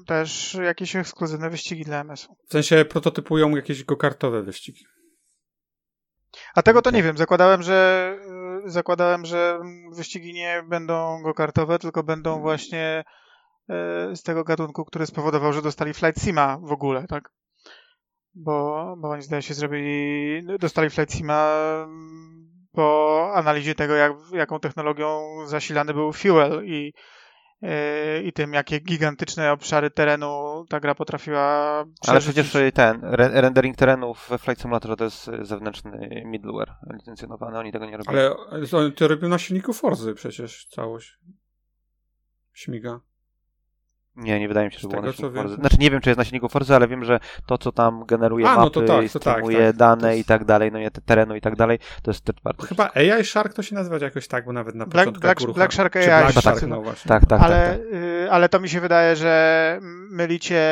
też 0.07 0.55
jakieś 0.55 0.97
ekskluzywne 0.97 1.51
wyścigi 1.51 1.85
dla 1.85 2.01
MS-u. 2.01 2.37
W 2.49 2.53
sensie 2.53 2.85
prototypują 2.85 3.57
jakieś 3.57 3.85
go-kartowe 3.85 4.43
wyścigi. 4.43 4.85
A 6.55 6.63
tego 6.63 6.83
to 6.83 6.91
nie 6.91 7.03
wiem. 7.03 7.17
Zakładałem, 7.19 7.63
że 7.63 8.09
y, 8.67 8.71
zakładałem, 8.71 9.25
że 9.27 9.61
wyścigi 9.97 10.33
nie 10.33 10.63
będą 10.69 11.23
go-kartowe, 11.23 11.79
tylko 11.79 12.03
będą 12.03 12.41
właśnie 12.41 13.05
y, 14.13 14.17
z 14.17 14.23
tego 14.23 14.45
gatunku, 14.45 14.85
który 14.85 15.07
spowodował, 15.07 15.53
że 15.53 15.63
dostali 15.63 15.95
Flight 15.95 16.23
Sima 16.23 16.59
w 16.63 16.73
ogóle, 16.73 17.07
tak? 17.09 17.31
Bo, 18.35 18.97
bo 18.99 19.09
oni 19.11 19.23
zdaje 19.23 19.43
się 19.43 19.55
zrobili, 19.55 20.43
dostali 20.59 20.91
Flight 20.91 21.15
Sima 21.15 21.49
mm, 21.85 22.33
po 22.73 23.31
analizie 23.35 23.75
tego, 23.75 23.95
jak, 23.95 24.13
jaką 24.33 24.61
technologią 24.61 25.21
zasilany 25.47 25.95
był 25.95 26.13
fuel 26.13 26.67
i, 26.67 26.93
y, 27.63 28.23
i 28.23 28.33
tym, 28.33 28.53
jakie 28.53 28.81
gigantyczne 28.81 29.53
obszary 29.53 29.91
terenu 29.91 30.65
ta 30.69 30.81
gra 30.81 30.95
potrafiła 30.95 31.77
Ale 32.09 32.21
przeżyć. 32.21 32.49
przecież 32.49 32.75
ten, 32.75 33.05
re 33.05 33.29
rendering 33.41 33.77
terenów 33.77 34.27
we 34.31 34.39
Flight 34.39 34.63
Simulator 34.63 34.97
to 34.97 35.05
jest 35.05 35.29
e, 35.29 35.45
zewnętrzny 35.45 36.23
middleware 36.25 36.75
licencjonowany, 36.93 37.59
oni 37.59 37.73
tego 37.73 37.87
nie 37.87 37.97
robią. 37.97 38.11
Ale 38.13 38.37
oni 38.73 38.93
to 38.93 39.09
robią 39.09 39.29
na 39.29 39.39
silniku 39.39 39.73
Forzy 39.73 40.15
przecież 40.15 40.67
całość. 40.67 41.19
Śmiga. 42.53 43.01
Nie, 44.17 44.41
nie 44.41 44.49
wydaje 44.49 44.67
mi 44.67 44.73
się, 44.73 44.79
że 44.79 44.89
było 44.89 45.03
tego, 45.03 45.07
na 45.07 45.13
silniku 45.13 45.35
wiem. 45.35 45.43
Forzy. 45.45 45.55
Znaczy 45.57 45.77
nie 45.81 45.91
wiem, 45.91 46.01
czy 46.01 46.11
jest 46.11 46.19
na 46.19 46.25
silniku 46.25 46.49
Forzy, 46.49 46.75
ale 46.75 46.89
wiem, 46.89 47.05
że 47.05 47.21
to, 47.47 47.59
co 47.59 47.73
tam 47.73 48.05
generuje 48.07 48.47
A, 48.49 48.55
no 48.55 48.61
mapy, 48.61 48.71
to 48.71 48.81
tak, 48.81 48.89
to 49.13 49.19
tak, 49.21 49.23
streamuje 49.23 49.67
tak. 49.67 49.77
dane 49.77 50.09
jest- 50.17 50.21
i 50.21 50.25
tak 50.29 50.45
dalej, 50.45 50.73
no 50.73 50.79
nie, 50.79 50.91
te 50.91 51.01
terenu 51.01 51.37
i 51.37 51.41
tak 51.41 51.57
dalej, 51.57 51.79
to 52.03 52.11
jest 52.11 52.25
third 52.25 52.41
party. 52.41 52.67
Chyba 52.67 52.91
AI 52.95 53.25
Shark 53.25 53.55
to 53.55 53.63
się 53.63 53.75
nazywa 53.75 53.99
jakoś 54.05 54.29
tak, 54.29 54.45
bo 54.45 54.53
nawet 54.53 54.75
na 54.75 54.85
Black- 54.87 54.91
początku 55.13 55.21
Black- 55.21 55.55
Black 55.55 55.75
Shark 55.75 55.97
AI 55.97 56.07
Black 56.07 56.33
się 56.35 56.41
Shark, 56.41 56.57
nazywa. 56.57 56.77
no 56.77 56.83
właśnie. 56.83 57.09
Tak, 57.09 57.27
tak, 57.27 57.41
ale, 57.43 57.71
tak. 57.71 57.79
tak. 57.79 58.01
y, 58.01 58.29
ale 58.31 58.49
to 58.49 58.61
mi 58.61 58.69
się 58.69 58.81
wydaje, 58.81 59.17
że 59.17 59.79
mylicie 60.11 60.63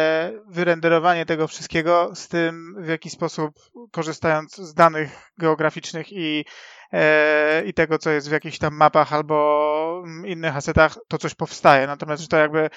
wyrenderowanie 0.48 1.26
tego 1.26 1.46
wszystkiego 1.48 2.10
z 2.14 2.28
tym, 2.28 2.74
w 2.78 2.88
jaki 2.88 3.10
sposób 3.10 3.54
korzystając 3.92 4.56
z 4.56 4.74
danych 4.74 5.30
geograficznych 5.38 6.12
i, 6.12 6.44
e, 6.92 7.62
i 7.64 7.74
tego, 7.74 7.98
co 7.98 8.10
jest 8.10 8.28
w 8.28 8.32
jakichś 8.32 8.58
tam 8.58 8.74
mapach 8.74 9.12
albo 9.12 10.04
innych 10.24 10.56
asetach, 10.56 10.94
to 11.08 11.18
coś 11.18 11.34
powstaje. 11.34 11.86
Natomiast, 11.86 12.22
że 12.22 12.28
to 12.28 12.36
jakby 12.36 12.70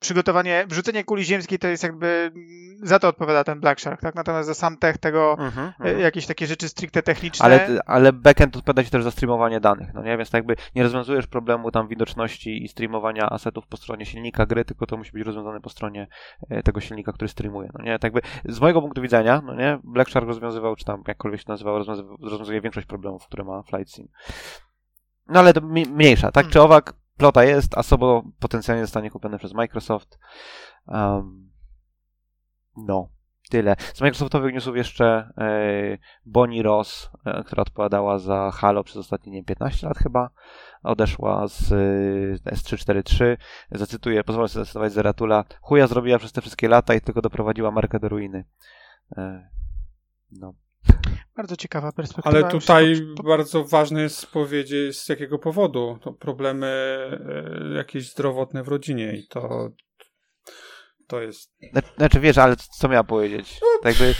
przygotowanie, 0.00 0.66
wrzucenie 0.68 1.04
kuli 1.04 1.24
ziemskiej 1.24 1.58
to 1.58 1.68
jest 1.68 1.82
jakby, 1.82 2.06
mm, 2.06 2.78
za 2.82 2.98
to 2.98 3.08
odpowiada 3.08 3.44
ten 3.44 3.60
Black 3.60 3.80
Shark, 3.80 4.00
tak? 4.00 4.14
Natomiast 4.14 4.48
za 4.48 4.54
sam 4.54 4.76
tech 4.76 4.98
tego, 4.98 5.36
Mhm, 5.38 5.66
e, 5.66 5.72
mhm. 5.78 6.00
jakieś 6.00 6.26
takie 6.26 6.46
rzeczy 6.46 6.68
stricte 6.68 7.02
techniczne. 7.02 7.44
Ale, 7.44 7.80
ale 7.86 8.12
backend 8.12 8.56
odpowiada 8.56 8.84
ci 8.84 8.90
też 8.90 9.04
za 9.04 9.10
streamowanie 9.10 9.60
danych, 9.60 9.94
no 9.94 10.02
nie? 10.02 10.16
Więc 10.16 10.30
tak 10.30 10.38
jakby 10.38 10.56
nie 10.74 10.82
rozwiązujesz 10.82 11.26
problemu 11.26 11.70
tam 11.70 11.88
widoczności 11.88 12.64
i 12.64 12.68
streamowania 12.68 13.30
asetów 13.30 13.66
po 13.66 13.76
stronie 13.76 14.06
silnika 14.06 14.46
gry, 14.46 14.64
tylko 14.64 14.86
to 14.86 14.96
musi 14.96 15.12
być 15.12 15.26
rozwiązane 15.26 15.60
po 15.60 15.70
stronie 15.70 16.08
e, 16.50 16.62
tego 16.62 16.80
silnika, 16.80 17.12
który 17.12 17.28
streamuje, 17.28 17.70
no 17.78 17.84
nie? 17.84 17.98
Tak 17.98 18.14
jakby 18.14 18.52
z 18.52 18.60
mojego 18.60 18.80
punktu 18.80 19.02
widzenia, 19.02 19.42
no 19.46 19.54
nie? 19.54 19.78
Black 19.84 20.10
Shark 20.10 20.26
rozwiązywał, 20.26 20.76
czy 20.76 20.84
tam 20.84 21.02
jakkolwiek 21.08 21.40
się 21.40 21.48
nazywał, 21.48 21.78
rozwiązuje 22.22 22.60
większość 22.60 22.86
problemów, 22.86 23.26
które 23.26 23.44
ma 23.44 23.62
Flight 23.62 23.94
Sim. 23.94 24.08
No 25.28 25.40
ale 25.40 25.52
to 25.52 25.60
mniejsza, 25.60 26.32
tak 26.32 26.44
Hmm. 26.44 26.52
czy 26.52 26.60
owak, 26.60 26.94
plota 27.20 27.44
jest, 27.44 27.78
a 27.78 27.82
Sobo 27.82 28.22
potencjalnie 28.38 28.84
zostanie 28.84 29.10
kupione 29.10 29.38
przez 29.38 29.54
Microsoft. 29.54 30.18
Um, 30.86 31.50
no, 32.76 33.08
tyle. 33.50 33.76
Z 33.94 34.00
Microsoftowych 34.00 34.54
newsów 34.54 34.76
jeszcze 34.76 35.32
e, 35.38 35.98
Bonnie 36.26 36.62
Ross, 36.62 37.10
e, 37.24 37.44
która 37.44 37.62
odpowiadała 37.62 38.18
za 38.18 38.50
Halo 38.50 38.84
przez 38.84 38.96
ostatnie 38.96 39.32
nie, 39.32 39.38
wiem, 39.38 39.44
15 39.44 39.86
lat 39.86 39.98
chyba, 39.98 40.30
odeszła 40.82 41.48
z 41.48 41.72
e, 41.72 42.50
S343. 42.50 43.36
Zacytuję, 43.70 44.24
pozwolę 44.24 44.48
sobie 44.48 44.64
zacytować 44.64 44.92
Zeratula. 44.92 45.44
Chuja 45.60 45.86
zrobiła 45.86 46.18
przez 46.18 46.32
te 46.32 46.40
wszystkie 46.40 46.68
lata 46.68 46.94
i 46.94 47.00
tylko 47.00 47.22
doprowadziła 47.22 47.70
markę 47.70 48.00
do 48.00 48.08
ruiny. 48.08 48.44
No. 50.32 50.54
Bardzo 51.36 51.56
ciekawa 51.56 51.92
perspektywa. 51.92 52.38
Ale 52.38 52.48
tutaj 52.50 52.94
bardzo 53.24 53.64
ważne 53.64 54.02
jest 54.02 54.26
powiedzieć 54.26 54.98
z 54.98 55.08
jakiego 55.08 55.38
powodu. 55.38 55.98
To 56.02 56.12
problemy 56.12 56.66
e, 57.72 57.76
jakieś 57.76 58.10
zdrowotne 58.10 58.62
w 58.62 58.68
rodzinie 58.68 59.12
i 59.16 59.26
to 59.28 59.70
to 61.06 61.20
jest, 61.20 61.52
Zna- 61.72 61.82
Znaczy 61.96 62.20
wiesz, 62.20 62.38
ale 62.38 62.56
co 62.56 62.88
miała 62.88 63.04
powiedzieć? 63.04 63.60
Tak 63.82 64.00
jakby 64.00 64.14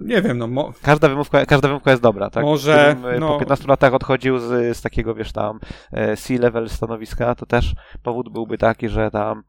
nie 0.00 0.22
wiem, 0.22 0.38
no 0.38 0.46
mo, 0.46 0.72
każda 0.82 1.08
wymówka, 1.08 1.46
każda 1.46 1.68
wymówka 1.68 1.90
jest 1.90 2.02
dobra, 2.02 2.30
tak? 2.30 2.44
Może, 2.44 2.94
Gdybym, 2.98 3.14
e, 3.14 3.18
no- 3.18 3.28
po 3.32 3.38
15 3.38 3.68
latach 3.68 3.94
odchodził 3.94 4.38
z, 4.38 4.76
z 4.76 4.82
takiego, 4.82 5.14
wiesz, 5.14 5.32
tam 5.32 5.60
e, 5.92 6.16
C-level 6.16 6.68
stanowiska, 6.68 7.34
to 7.34 7.46
też 7.46 7.74
powód 8.02 8.32
byłby 8.32 8.58
taki, 8.58 8.88
że 8.88 9.10
tam 9.10 9.42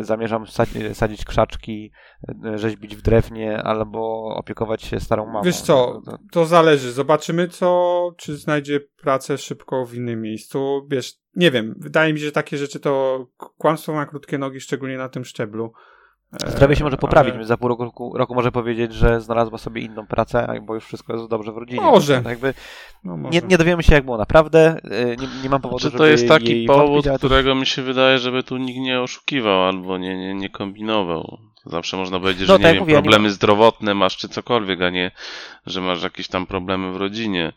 zamierzam 0.00 0.44
sadzi- 0.44 0.94
sadzić 0.94 1.24
krzaczki, 1.24 1.92
e, 2.44 2.58
rzeźbić 2.58 2.96
w 2.96 3.02
drewnie 3.02 3.62
albo 3.62 4.24
opiekować 4.36 4.82
się 4.82 5.00
starą 5.00 5.26
mamą. 5.26 5.42
Wiesz 5.42 5.60
co, 5.60 6.00
No, 6.06 6.12
to- 6.12 6.18
to 6.32 6.44
zależy. 6.46 6.92
Zobaczymy, 6.92 7.48
co, 7.48 8.08
czy 8.16 8.36
znajdzie 8.36 8.80
pracę 9.02 9.38
szybko 9.38 9.86
w 9.86 9.94
innym 9.94 10.20
miejscu. 10.20 10.86
Wiesz, 10.90 11.12
nie 11.36 11.50
wiem, 11.50 11.74
wydaje 11.78 12.12
mi 12.12 12.18
się, 12.18 12.24
że 12.26 12.32
takie 12.32 12.56
rzeczy 12.56 12.80
to 12.80 13.26
kłamstwo 13.58 13.92
na 13.92 14.06
krótkie 14.06 14.38
nogi, 14.38 14.60
szczególnie 14.60 14.98
na 14.98 15.08
tym 15.08 15.24
szczeblu. 15.24 15.72
E, 16.32 16.50
Zdrowie 16.50 16.76
się 16.76 16.84
może 16.84 16.96
poprawić, 16.96 17.28
ale- 17.30 17.38
więc 17.38 17.48
za 17.48 17.56
pół 17.56 17.68
roku, 17.68 18.12
roku 18.18 18.34
może 18.34 18.52
powiedzieć, 18.52 18.92
że 18.94 19.20
znalazła 19.20 19.58
sobie 19.58 19.82
inną 19.82 20.06
pracę, 20.06 20.60
bo 20.62 20.74
już 20.74 20.84
wszystko 20.84 21.12
jest 21.12 21.26
dobrze 21.28 21.52
w 21.52 21.56
rodzinie. 21.56 21.80
Może. 21.80 22.16
Tak 22.16 22.26
jakby 22.26 22.54
No, 23.04 23.16
może. 23.16 23.40
nie, 23.40 23.46
nie 23.48 23.58
dowiemy 23.58 23.82
się, 23.82 23.94
jak 23.94 24.04
było 24.04 24.16
naprawdę. 24.18 24.76
e, 24.84 25.16
Nie, 25.16 25.28
nie 25.42 25.48
mam 25.50 25.60
powodu, 25.60 25.78
Czy 25.78 25.84
żeby 25.84 25.98
to 25.98 26.06
jest 26.06 26.28
taki 26.28 26.48
jej 26.56 26.66
powód, 26.66 27.06
ale 27.06 27.18
którego 27.18 27.54
mi 27.54 27.66
się 27.66 27.82
wydaje, 27.82 28.18
żeby 28.18 28.42
tu 28.42 28.56
nikt 28.56 28.78
nie 28.80 29.00
oszukiwał 29.00 29.64
albo 29.64 29.98
nie, 29.98 30.16
nie, 30.18 30.34
nie 30.34 30.50
kombinował. 30.50 31.38
Zawsze 31.66 31.96
można 31.96 32.20
powiedzieć, 32.20 32.48
No, 32.48 32.54
że 32.54 32.58
nie 32.58 32.64
tak 32.64 32.72
wiem, 32.74 32.80
mówię, 32.80 32.92
ja 32.92 32.98
nie 32.98 33.02
problemy 33.02 33.30
zdrowotne 33.30 33.94
masz 33.94 34.16
czy 34.16 34.28
cokolwiek, 34.28 34.82
a 34.82 34.90
nie, 34.90 35.10
że 35.66 35.80
masz 35.80 36.02
jakieś 36.02 36.28
tam 36.28 36.46
problemy 36.46 36.92
w 36.92 36.96
rodzinie. 36.96 37.52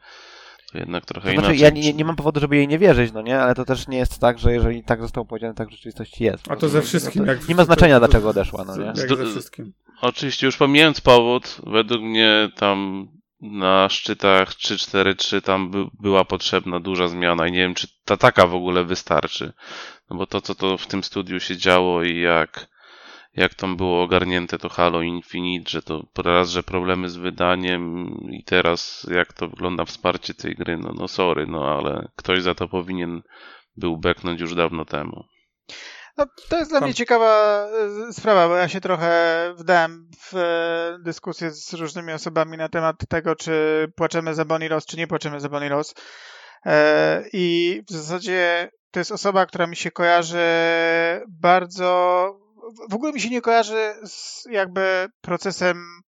To 0.73 0.79
jednak 0.79 1.05
trochę 1.05 1.29
To 1.29 1.33
znaczy, 1.41 1.55
inaczej. 1.55 1.59
ja 1.59 1.69
nie, 1.91 1.93
nie 1.93 2.05
mam 2.05 2.15
powodu, 2.15 2.39
żeby 2.39 2.55
jej 2.55 2.67
nie 2.67 2.79
wierzyć, 2.79 3.11
no 3.13 3.21
nie, 3.21 3.39
ale 3.39 3.55
to 3.55 3.65
też 3.65 3.87
nie 3.87 3.97
jest 3.97 4.19
tak, 4.19 4.39
że 4.39 4.53
jeżeli 4.53 4.83
tak 4.83 5.01
zostało 5.01 5.25
powiedziane, 5.25 5.53
tak 5.53 5.67
w 5.67 5.71
rzeczywistości 5.71 6.23
jest. 6.23 6.51
A 6.51 6.55
to 6.55 6.69
ze 6.69 6.81
wszystkim. 6.81 7.21
No 7.21 7.25
to 7.25 7.31
jak 7.39 7.47
nie 7.49 7.55
ma 7.55 7.65
znaczenia, 7.65 7.99
to- 7.99 8.07
dlaczego 8.07 8.29
odeszła, 8.29 8.63
no 8.67 8.77
nie? 8.77 8.85
Jak 8.85 8.95
ze 9.17 9.25
wszystkim. 9.25 9.73
Oczywiście, 10.01 10.45
już 10.45 10.57
pomijając 10.57 11.01
powód, 11.01 11.57
według 11.67 12.01
mnie 12.01 12.49
tam 12.55 13.07
na 13.41 13.89
szczytach 13.89 14.49
3-4-3 14.53 15.41
tam 15.41 15.71
by, 15.71 15.85
była 15.99 16.25
potrzebna 16.25 16.79
duża 16.79 17.07
zmiana 17.07 17.47
i 17.47 17.51
nie 17.51 17.57
wiem, 17.59 17.73
czy 17.73 17.87
ta 18.05 18.17
taka 18.17 18.47
w 18.47 18.55
ogóle 18.55 18.83
wystarczy. 18.83 19.53
No 20.09 20.15
bo 20.17 20.25
to, 20.25 20.41
co 20.41 20.55
to 20.55 20.77
w 20.77 20.87
tym 20.87 21.03
studiu 21.03 21.39
się 21.39 21.57
działo 21.57 22.03
i 22.03 22.19
jak, 22.21 22.67
jak 23.35 23.53
tam 23.53 23.77
było 23.77 24.03
ogarnięte 24.03 24.57
to 24.57 24.69
Halo 24.69 25.01
Infinite, 25.01 25.69
że 25.69 25.81
to 25.81 26.03
raz, 26.17 26.49
że 26.49 26.63
problemy 26.63 27.09
z 27.09 27.15
wydaniem 27.15 28.07
i 28.31 28.43
teraz 28.43 29.07
jak 29.11 29.33
to 29.33 29.47
wygląda 29.47 29.85
wsparcie 29.85 30.33
tej 30.33 30.55
gry, 30.55 30.77
no, 30.77 30.93
no 30.95 31.07
sorry, 31.07 31.47
no 31.47 31.77
ale 31.77 32.07
ktoś 32.15 32.41
za 32.41 32.55
to 32.55 32.67
powinien 32.67 33.21
był 33.77 33.97
beknąć 33.97 34.41
już 34.41 34.55
dawno 34.55 34.85
temu. 34.85 35.23
No, 36.17 36.25
to 36.49 36.57
jest 36.57 36.71
dla 36.71 36.81
mnie 36.81 36.93
ciekawa 36.93 37.65
e, 38.09 38.13
sprawa, 38.13 38.47
bo 38.47 38.55
ja 38.55 38.67
się 38.67 38.81
trochę 38.81 39.53
wdałem 39.57 40.09
w 40.19 40.35
e, 40.35 40.97
dyskusję 41.03 41.51
z 41.51 41.73
różnymi 41.73 42.13
osobami 42.13 42.57
na 42.57 42.69
temat 42.69 42.95
tego, 43.09 43.35
czy 43.35 43.87
płaczemy 43.95 44.35
za 44.35 44.45
Bonnie 44.45 44.69
Ross, 44.69 44.85
czy 44.85 44.97
nie 44.97 45.07
płaczemy 45.07 45.39
za 45.39 45.49
Bonnie 45.49 45.69
Ross. 45.69 45.95
E, 46.65 47.23
I 47.33 47.81
w 47.87 47.91
zasadzie 47.91 48.69
to 48.91 48.99
jest 48.99 49.11
osoba, 49.11 49.45
która 49.45 49.67
mi 49.67 49.75
się 49.75 49.91
kojarzy 49.91 50.45
bardzo. 51.27 52.43
W 52.89 52.93
ogóle 52.93 53.13
mi 53.13 53.21
się 53.21 53.29
nie 53.29 53.41
kojarzy 53.41 53.93
z 54.05 54.45
jakby 54.51 55.07
procesem 55.21 56.01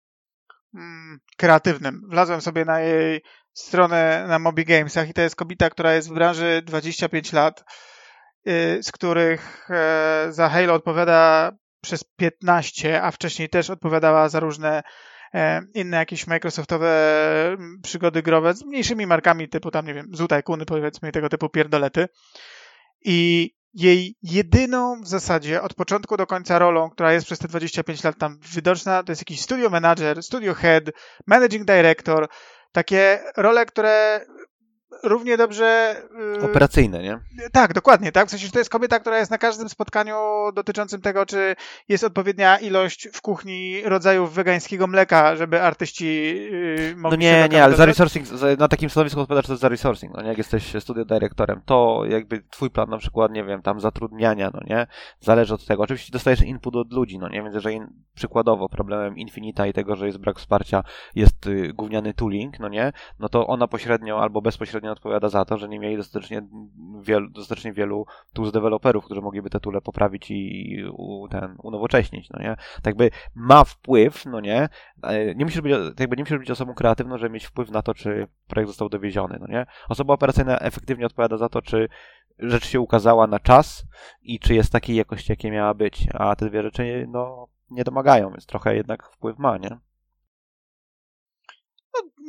mm, 0.76 1.20
kreatywnym. 1.38 2.02
Wlazłem 2.10 2.42
sobie 2.42 2.66
na 2.66 2.80
jej 2.80 3.22
stronę 3.54 4.26
na 4.28 4.40
Mobi 4.40 4.66
Gamesach 4.66 5.10
i 5.10 5.14
to 5.14 5.22
jest 5.22 5.36
kobieta, 5.36 5.70
która 5.70 5.94
jest 5.94 6.10
w 6.10 6.14
branży 6.14 6.62
25 6.66 7.34
lat, 7.34 7.64
y, 8.48 8.84
z 8.84 8.92
których 8.92 9.70
e, 9.70 10.28
za 10.30 10.50
Halo 10.50 10.74
odpowiada 10.74 11.52
przez 11.82 12.04
15, 12.04 13.04
a 13.04 13.12
wcześniej 13.12 13.50
też 13.50 13.70
odpowiadała 13.70 14.30
za 14.30 14.40
różne 14.40 14.84
e, 15.34 15.62
inne 15.74 15.98
jakieś 15.98 16.28
Microsoftowe 16.28 16.90
mm, 17.48 17.80
przygody 17.84 18.22
growe 18.22 18.54
z 18.54 18.66
mniejszymi 18.66 19.08
markami 19.08 19.50
typu 19.50 19.72
tam, 19.72 19.86
nie 19.86 19.94
wiem, 19.94 20.08
Zutaj 20.12 20.44
Kuny 20.44 20.66
powiedzmy 20.66 21.12
tego 21.12 21.30
typu 21.30 21.50
pierdolety. 21.50 22.08
I 23.06 23.52
jej 23.74 24.16
jedyną 24.24 25.02
w 25.02 25.08
zasadzie 25.08 25.62
od 25.62 25.74
początku 25.74 26.18
do 26.18 26.28
końca 26.28 26.60
rolą, 26.60 26.90
która 26.90 27.14
jest 27.14 27.26
przez 27.26 27.40
te 27.40 27.48
25 27.48 28.04
lat 28.04 28.18
tam 28.18 28.40
widoczna, 28.56 29.04
to 29.04 29.12
jest 29.12 29.22
jakiś 29.22 29.42
studio 29.42 29.70
manager, 29.70 30.24
studio 30.24 30.54
head, 30.54 30.84
managing 31.28 31.66
director, 31.66 32.28
takie 32.72 33.20
role, 33.38 33.66
które 33.66 34.26
równie 35.04 35.38
dobrze. 35.38 35.96
y, 36.38 36.46
Operacyjne, 36.46 37.04
nie? 37.04 37.20
tak, 37.52 37.74
dokładnie, 37.74 38.12
tak. 38.12 38.28
W 38.28 38.32
sensie, 38.32 38.52
to 38.52 38.60
jest 38.60 38.70
kobieta, 38.70 39.00
która 39.00 39.20
jest 39.20 39.32
na 39.32 39.38
każdym 39.38 39.70
spotkaniu 39.70 40.16
dotyczącym 40.54 41.02
tego, 41.02 41.26
czy 41.26 41.56
jest 41.90 42.04
odpowiednia 42.04 42.58
ilość 42.58 43.08
w 43.14 43.22
kuchni 43.22 43.82
rodzajów 43.86 44.34
wegańskiego 44.34 44.88
mleka, 44.88 45.36
żeby 45.36 45.62
artyści 45.62 46.36
No 46.96 47.02
mogli 47.02 47.24
się 47.24 47.32
nie, 47.32 47.40
na 47.40 47.48
nie, 47.48 47.64
ale 47.64 47.76
za 47.76 47.86
resourcing, 47.86 48.28
na 48.60 48.68
takim 48.68 48.90
stanowisku 48.90 49.22
odpowiadasz 49.22 49.48
to 49.48 49.58
za 49.58 49.70
resourcing, 49.70 50.14
no 50.16 50.22
nie, 50.22 50.28
jak 50.28 50.38
jesteś 50.38 50.74
studio 50.80 51.06
dyrektorem, 51.06 51.62
to 51.66 52.04
jakby 52.10 52.44
twój 52.50 52.70
plan 52.70 52.90
na 52.90 52.98
przykład, 52.98 53.32
nie 53.32 53.44
wiem, 53.44 53.62
tam 53.62 53.80
zatrudniania, 53.80 54.52
no 54.54 54.60
nie, 54.66 54.88
zależy 55.20 55.54
od 55.54 55.66
tego. 55.66 55.84
Oczywiście 55.84 56.12
dostajesz 56.12 56.42
input 56.42 56.76
od 56.76 56.94
ludzi, 56.94 57.20
no 57.20 57.30
nie, 57.30 57.44
więc 57.44 57.56
jeżeli 57.56 57.80
przykładowo 58.16 58.70
problemem 58.70 59.18
Infinita 59.18 59.68
i 59.68 59.74
tego, 59.74 59.96
że 59.96 60.06
jest 60.06 60.18
brak 60.18 60.40
wsparcia, 60.40 60.84
jest 61.16 61.48
y, 61.48 61.74
gówniany 61.74 62.14
tooling, 62.14 62.60
no 62.60 62.70
nie, 62.70 62.92
no 63.20 63.30
to 63.30 63.48
ona 63.48 63.68
pośrednio 63.68 64.22
albo 64.22 64.42
bezpośrednio 64.42 64.83
odpowiada 64.92 65.30
za 65.30 65.46
to, 65.46 65.58
że 65.58 65.70
nie 65.70 65.80
mieli 65.80 65.98
dostatecznie 65.98 66.48
wielu, 67.02 67.30
dostatecznie 67.30 67.74
wielu 67.74 68.06
tools 68.34 68.52
deweloperów, 68.52 69.06
którzy 69.06 69.22
mogliby 69.22 69.50
te 69.50 69.60
toole 69.60 69.82
poprawić 69.82 70.32
i 70.32 70.84
u, 70.92 71.28
ten, 71.28 71.56
unowocześnić, 71.64 72.30
no 72.30 72.40
nie. 72.40 72.56
Tak 72.56 72.86
jakby 72.86 73.10
ma 73.36 73.64
wpływ, 73.64 74.26
no 74.26 74.40
nie, 74.40 74.70
e, 75.04 75.36
nie 75.36 75.46
musisz 75.46 75.62
być, 75.62 75.74
tak 75.74 76.00
jakby 76.00 76.18
nie 76.18 76.24
musisz 76.24 76.38
być 76.38 76.52
osobą 76.52 76.74
kreatywną, 76.74 77.18
żeby 77.18 77.34
mieć 77.34 77.46
wpływ 77.46 77.72
na 77.72 77.82
to, 77.82 77.94
czy 77.94 78.28
projekt 78.48 78.70
został 78.70 78.90
dowieziony, 78.90 79.38
no 79.40 79.48
nie. 79.48 79.66
Osoba 79.90 80.14
operacyjna 80.14 80.60
efektywnie 80.60 81.06
odpowiada 81.06 81.38
za 81.38 81.50
to, 81.50 81.62
czy 81.62 81.90
rzecz 82.40 82.68
się 82.68 82.80
ukazała 82.80 83.28
na 83.28 83.40
czas 83.40 83.86
i 84.22 84.40
czy 84.40 84.54
jest 84.54 84.72
takiej 84.72 84.96
jakości, 84.96 85.32
jakiej 85.32 85.52
miała 85.52 85.74
być, 85.74 86.08
a 86.14 86.36
te 86.36 86.50
dwie 86.50 86.64
rzeczy, 86.64 87.06
no, 87.10 87.48
nie 87.70 87.84
domagają, 87.84 88.30
więc 88.30 88.46
trochę 88.46 88.76
jednak 88.76 89.10
wpływ 89.10 89.40
ma, 89.40 89.58
nie? 89.58 89.78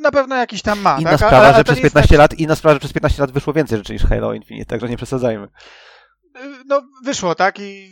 Na 0.01 0.11
pewno 0.11 0.35
jakiś 0.35 0.61
tam 0.61 0.79
ma. 0.79 0.97
Inna 0.99 1.09
tak? 1.09 1.19
sprawa, 1.19 1.37
Ale- 1.37 1.47
ale 1.47 1.57
że 1.57 1.63
przez 1.63 1.77
nie 1.77 1.83
jest 1.83 1.93
15 1.93 2.17
lat, 2.17 2.33
inna 2.33 2.55
sprawa, 2.55 2.73
że 2.73 2.79
przez 2.79 2.93
15 2.93 3.21
lat 3.21 3.31
wyszło 3.31 3.53
więcej 3.53 3.77
rzeczy 3.77 3.93
niż 3.93 4.03
Halo 4.05 4.33
Infinite, 4.33 4.65
także 4.65 4.89
nie 4.89 4.97
przesadzajmy. 4.97 5.47
No, 6.65 6.81
wyszło, 7.05 7.35
tak? 7.35 7.59
I 7.59 7.91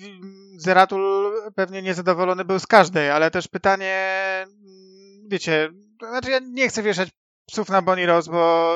Zeratul 0.58 1.34
pewnie 1.56 1.82
niezadowolony 1.82 2.46
był 2.46 2.60
z 2.60 2.68
każdej, 2.68 3.10
ale 3.10 3.32
też 3.32 3.48
pytanie, 3.48 3.96
mm, 4.44 5.30
wiecie, 5.30 5.70
to 6.00 6.08
znaczy 6.10 6.32
ja 6.32 6.40
nie 6.40 6.70
chcę 6.70 6.84
wieszać 6.84 7.10
psów 7.46 7.70
na 7.70 7.82
Bonnie 7.82 8.06
Rose, 8.06 8.32
bo 8.32 8.76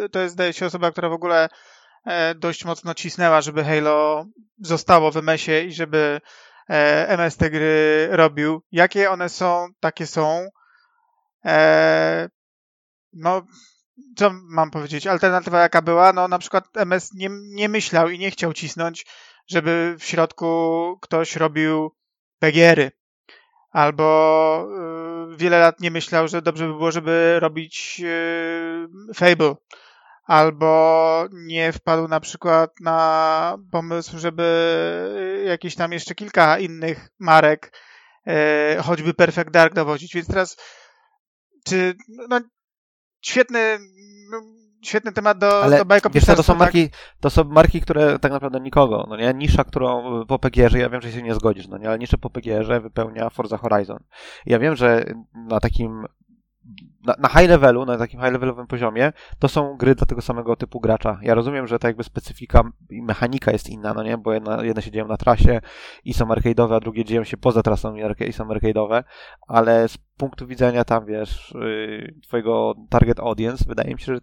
yy, 0.00 0.08
to 0.08 0.20
jest, 0.20 0.34
zdaje 0.34 0.52
się, 0.52 0.66
osoba, 0.66 0.90
która 0.92 1.08
w 1.08 1.12
ogóle 1.12 1.48
e, 2.06 2.34
dość 2.34 2.64
mocno 2.64 2.94
cisnęła, 2.94 3.40
żeby 3.40 3.64
Halo 3.64 4.24
zostało 4.58 5.10
w 5.10 5.16
MS-ie 5.16 5.64
i 5.64 5.72
żeby 5.72 6.20
e, 6.70 7.08
MS 7.08 7.36
te 7.36 7.50
gry 7.50 8.08
robił. 8.10 8.62
Jakie 8.72 9.10
one 9.10 9.28
są, 9.28 9.66
takie 9.80 10.06
są. 10.06 10.48
E, 11.44 12.28
no, 13.14 13.46
co 14.16 14.30
mam 14.32 14.70
powiedzieć? 14.70 15.06
Alternatywa 15.06 15.60
jaka 15.60 15.82
była? 15.82 16.12
No 16.12 16.28
na 16.28 16.38
przykład 16.38 16.76
MS 16.76 17.10
nie, 17.14 17.28
nie 17.30 17.68
myślał 17.68 18.10
i 18.10 18.18
nie 18.18 18.30
chciał 18.30 18.52
cisnąć, 18.52 19.06
żeby 19.46 19.96
w 19.98 20.04
środku 20.04 20.98
ktoś 21.02 21.36
robił 21.36 21.96
PGR-y. 22.38 22.92
Albo 23.70 24.68
y, 25.32 25.36
wiele 25.36 25.58
lat 25.58 25.80
nie 25.80 25.90
myślał, 25.90 26.28
że 26.28 26.42
dobrze 26.42 26.66
by 26.66 26.72
było, 26.72 26.90
żeby 26.90 27.36
robić 27.40 28.00
y, 28.04 29.14
Fable. 29.14 29.54
Albo 30.24 31.24
nie 31.32 31.72
wpadł 31.72 32.08
na 32.08 32.20
przykład 32.20 32.70
na 32.80 33.58
pomysł, 33.70 34.18
żeby 34.18 35.44
jakieś 35.46 35.74
tam 35.74 35.92
jeszcze 35.92 36.14
kilka 36.14 36.58
innych 36.58 37.08
marek, 37.18 37.78
y, 38.28 38.82
choćby 38.82 39.14
Perfect 39.14 39.50
Dark 39.50 39.74
dowodzić. 39.74 40.14
Więc 40.14 40.28
teraz 40.28 40.56
czy 41.64 41.94
no, 42.08 42.40
świetny, 43.24 43.78
no, 44.30 44.40
świetny 44.82 45.12
temat 45.12 45.38
do, 45.38 45.62
Ale 45.62 45.84
do 45.84 46.10
wiesz 46.10 46.24
to 46.24 46.42
są 46.42 46.52
tak? 46.52 46.58
marki, 46.58 46.88
to 47.20 47.30
są 47.30 47.44
marki, 47.44 47.80
które 47.80 48.18
tak 48.18 48.32
naprawdę 48.32 48.60
nikogo, 48.60 49.06
no 49.08 49.16
nie, 49.16 49.34
nisza, 49.34 49.64
którą 49.64 50.24
po 50.26 50.38
PGR-ze, 50.38 50.78
ja 50.78 50.90
wiem, 50.90 51.02
że 51.02 51.12
się 51.12 51.22
nie 51.22 51.34
zgodzisz, 51.34 51.68
no 51.68 51.78
nie, 51.78 51.88
ale 51.88 51.98
niszę 51.98 52.18
po 52.18 52.30
PGR-ze 52.30 52.80
wypełnia 52.80 53.30
Forza 53.30 53.56
Horizon. 53.56 53.98
Ja 54.46 54.58
wiem, 54.58 54.76
że 54.76 55.04
na 55.34 55.60
takim 55.60 56.06
na, 57.04 57.14
na 57.18 57.28
high 57.28 57.48
levelu, 57.48 57.84
na 57.84 57.98
takim 57.98 58.20
high 58.20 58.32
levelowym 58.32 58.66
poziomie, 58.66 59.12
to 59.38 59.48
są 59.48 59.76
gry 59.76 59.94
dla 59.94 60.06
tego 60.06 60.22
samego 60.22 60.56
typu 60.56 60.80
gracza. 60.80 61.18
Ja 61.22 61.34
rozumiem, 61.34 61.66
że 61.66 61.78
ta 61.78 61.88
jakby 61.88 62.04
specyfika 62.04 62.62
i 62.90 63.02
mechanika 63.02 63.52
jest 63.52 63.70
inna, 63.70 63.94
no 63.94 64.02
nie, 64.02 64.18
bo 64.18 64.32
jedna, 64.32 64.64
jedne 64.64 64.82
się 64.82 64.90
dzieją 64.90 65.08
na 65.08 65.16
trasie 65.16 65.60
i 66.04 66.14
są 66.14 66.26
arcade'owe, 66.26 66.74
a 66.74 66.80
drugie 66.80 67.04
dzieją 67.04 67.24
się 67.24 67.36
poza 67.36 67.62
trasą 67.62 67.94
i, 67.94 68.32
są 68.32 68.44
arcade'owe, 68.44 69.04
ale 69.48 69.88
z 69.88 69.98
punktu 69.98 70.46
widzenia 70.46 70.84
tam, 70.84 71.06
wiesz, 71.06 71.54
yy, 71.60 72.14
twojego 72.22 72.74
target 72.88 73.20
audience, 73.20 73.64
wydaje 73.68 73.94
mi 73.94 74.00
się, 74.00 74.14
że 74.14 74.20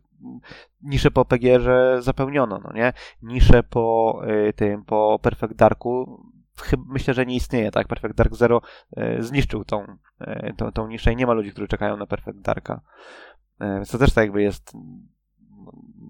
nisze 0.82 1.12
po 1.12 1.26
PGR-ze 1.26 2.02
zapełniono, 2.02 2.62
no 2.64 2.74
nie? 2.74 2.94
Nisze 3.22 3.64
po 3.64 4.22
y, 4.50 4.54
tym, 4.54 4.84
po 4.86 5.20
Perfect 5.22 5.54
Darku 5.54 6.22
myślę, 6.88 7.14
że 7.14 7.26
nie 7.26 7.36
istnieje, 7.36 7.72
tak? 7.72 7.88
Perfect 7.88 8.16
Dark 8.16 8.36
Zero 8.36 8.62
y, 8.98 9.24
zniszczył 9.24 9.66
tą, 9.66 9.98
y, 10.22 10.54
tą, 10.58 10.72
tą 10.72 10.88
niszę 10.88 11.14
i 11.14 11.16
nie 11.16 11.28
ma 11.28 11.34
ludzi, 11.34 11.52
którzy 11.52 11.68
czekają 11.68 11.98
na 11.98 12.06
Perfect 12.06 12.40
Darka. 12.42 12.82
Y, 13.62 13.66
Więc 13.76 13.92
to 13.92 13.98
też 13.98 14.14
tak 14.14 14.24
jakby 14.24 14.42
jest 14.42 14.72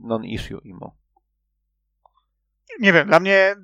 non-issue 0.02 0.60
imo. 0.64 0.96
Nie 2.80 2.94
wiem, 2.94 3.08
dla 3.08 3.20
mnie 3.20 3.56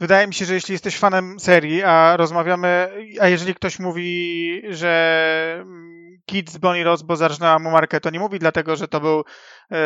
wydaje 0.00 0.26
mi 0.26 0.34
się, 0.34 0.44
że 0.44 0.54
jeśli 0.54 0.72
jesteś 0.72 0.98
fanem 0.98 1.40
serii, 1.40 1.82
a 1.82 2.16
rozmawiamy, 2.16 2.88
a 3.20 3.28
jeżeli 3.28 3.54
ktoś 3.54 3.78
mówi, 3.78 4.62
że 4.68 5.56
mm, 5.60 5.92
Kid 6.26 6.50
z 6.50 6.58
Bonnie 6.58 6.84
Ross, 6.84 7.02
bo 7.02 7.16
zarżnęła 7.16 7.58
mu 7.58 7.70
markę, 7.70 8.00
to 8.00 8.10
nie 8.10 8.20
mówi 8.20 8.38
dlatego, 8.38 8.76
że 8.76 8.88
to 8.88 9.00
był 9.00 9.24
e, 9.72 9.76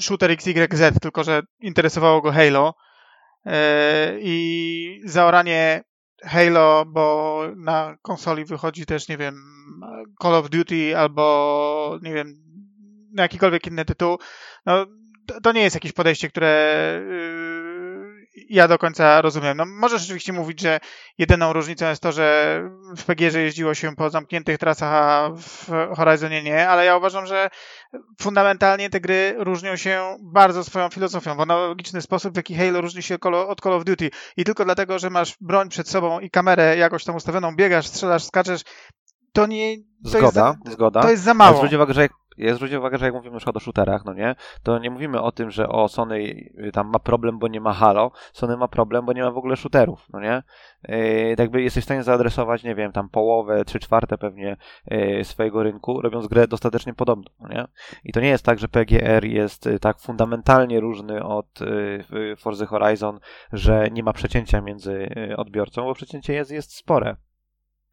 shooter 0.00 0.30
XYZ, 0.30 1.00
tylko 1.02 1.24
że 1.24 1.42
interesowało 1.60 2.20
go 2.20 2.32
Halo 2.32 2.68
e, 2.68 2.89
i 4.20 5.00
zaoranie 5.04 5.82
Halo, 6.22 6.84
bo 6.86 7.42
na 7.56 7.96
konsoli 8.02 8.44
wychodzi 8.44 8.86
też, 8.86 9.08
nie 9.08 9.16
wiem, 9.16 9.34
Call 10.22 10.34
of 10.34 10.50
Duty 10.50 10.98
albo, 10.98 11.98
nie 12.02 12.14
wiem, 12.14 12.34
jakikolwiek 13.16 13.66
inny 13.66 13.84
tytuł, 13.84 14.18
no 14.66 14.86
to, 15.42 15.52
nie 15.52 15.62
jest 15.62 15.76
jakieś 15.76 15.92
podejście, 15.92 16.28
które 16.28 17.02
yy, 17.08 17.59
ja 18.48 18.68
do 18.68 18.78
końca 18.78 19.22
rozumiem. 19.22 19.56
No, 19.56 19.64
możesz 19.66 20.04
oczywiście 20.04 20.32
mówić, 20.32 20.60
że 20.60 20.80
jedyną 21.18 21.52
różnicą 21.52 21.88
jest 21.88 22.02
to, 22.02 22.12
że 22.12 22.60
w 22.96 23.04
PGR 23.04 23.36
jeździło 23.38 23.74
się 23.74 23.96
po 23.96 24.10
zamkniętych 24.10 24.58
trasach, 24.58 24.92
a 24.92 25.30
w 25.36 25.70
Horizonie 25.96 26.42
nie, 26.42 26.68
ale 26.68 26.84
ja 26.84 26.96
uważam, 26.96 27.26
że 27.26 27.50
fundamentalnie 28.20 28.90
te 28.90 29.00
gry 29.00 29.34
różnią 29.38 29.76
się 29.76 30.16
bardzo 30.22 30.64
swoją 30.64 30.88
filozofią, 30.88 31.36
w 31.36 31.40
analogiczny 31.40 32.02
sposób, 32.02 32.32
w 32.34 32.36
jaki 32.36 32.54
Halo 32.54 32.80
różni 32.80 33.02
się 33.02 33.14
od 33.48 33.60
Call 33.60 33.72
of 33.72 33.84
Duty. 33.84 34.10
I 34.36 34.44
tylko 34.44 34.64
dlatego, 34.64 34.98
że 34.98 35.10
masz 35.10 35.36
broń 35.40 35.68
przed 35.68 35.88
sobą 35.88 36.20
i 36.20 36.30
kamerę 36.30 36.76
jakoś 36.76 37.04
tam 37.04 37.16
ustawioną, 37.16 37.56
biegasz, 37.56 37.86
strzelasz, 37.86 38.24
skaczesz, 38.24 38.62
to 39.32 39.46
nie... 39.46 39.76
To 39.76 39.82
jest 40.18 40.18
Zgoda, 40.18 40.56
za, 40.64 40.72
zgoda. 40.72 41.02
To 41.02 41.10
jest 41.10 41.22
za 41.22 41.30
Ale 41.30 41.38
mało. 41.38 41.56
zwróć 41.56 41.72
uwagę, 41.72 41.94
że 41.94 42.02
jak, 42.02 42.12
ja 42.40 42.54
zwróciłem 42.54 42.82
uwagę, 42.82 42.98
że 42.98 43.04
jak 43.04 43.14
mówimy 43.14 43.36
przykład 43.36 43.56
o 43.56 43.60
shooterach, 43.60 44.04
no 44.04 44.14
nie, 44.14 44.34
to 44.62 44.78
nie 44.78 44.90
mówimy 44.90 45.22
o 45.22 45.32
tym, 45.32 45.50
że 45.50 45.68
o 45.68 45.88
Sony 45.88 46.18
y, 46.18 46.70
tam 46.72 46.90
ma 46.90 46.98
problem, 46.98 47.38
bo 47.38 47.48
nie 47.48 47.60
ma 47.60 47.72
Halo, 47.72 48.10
Sony 48.32 48.56
ma 48.56 48.68
problem, 48.68 49.06
bo 49.06 49.12
nie 49.12 49.22
ma 49.22 49.30
w 49.30 49.38
ogóle 49.38 49.56
shooterów, 49.56 50.06
no 50.12 50.20
nie, 50.20 50.42
yy, 50.88 51.34
jakby 51.38 51.62
jesteś 51.62 51.84
w 51.84 51.84
stanie 51.84 52.02
zaadresować, 52.02 52.62
nie 52.62 52.74
wiem, 52.74 52.92
tam 52.92 53.08
połowę, 53.08 53.64
trzy 53.64 53.78
czwarte 53.78 54.18
pewnie 54.18 54.56
yy, 54.86 55.24
swojego 55.24 55.62
rynku, 55.62 56.00
robiąc 56.00 56.26
grę 56.26 56.48
dostatecznie 56.48 56.94
podobną, 56.94 57.30
no 57.40 57.48
nie, 57.48 57.66
i 58.04 58.12
to 58.12 58.20
nie 58.20 58.28
jest 58.28 58.44
tak, 58.44 58.58
że 58.58 58.68
PGR 58.68 59.24
jest 59.24 59.66
y, 59.66 59.78
tak 59.78 59.98
fundamentalnie 59.98 60.80
różny 60.80 61.24
od 61.24 61.60
yy, 62.10 62.36
Forza 62.36 62.66
Horizon, 62.66 63.20
że 63.52 63.88
nie 63.92 64.02
ma 64.02 64.12
przecięcia 64.12 64.60
między 64.60 65.08
y, 65.30 65.36
odbiorcą, 65.36 65.84
bo 65.84 65.94
przecięcie 65.94 66.32
jest, 66.32 66.50
jest 66.50 66.74
spore. 66.74 67.16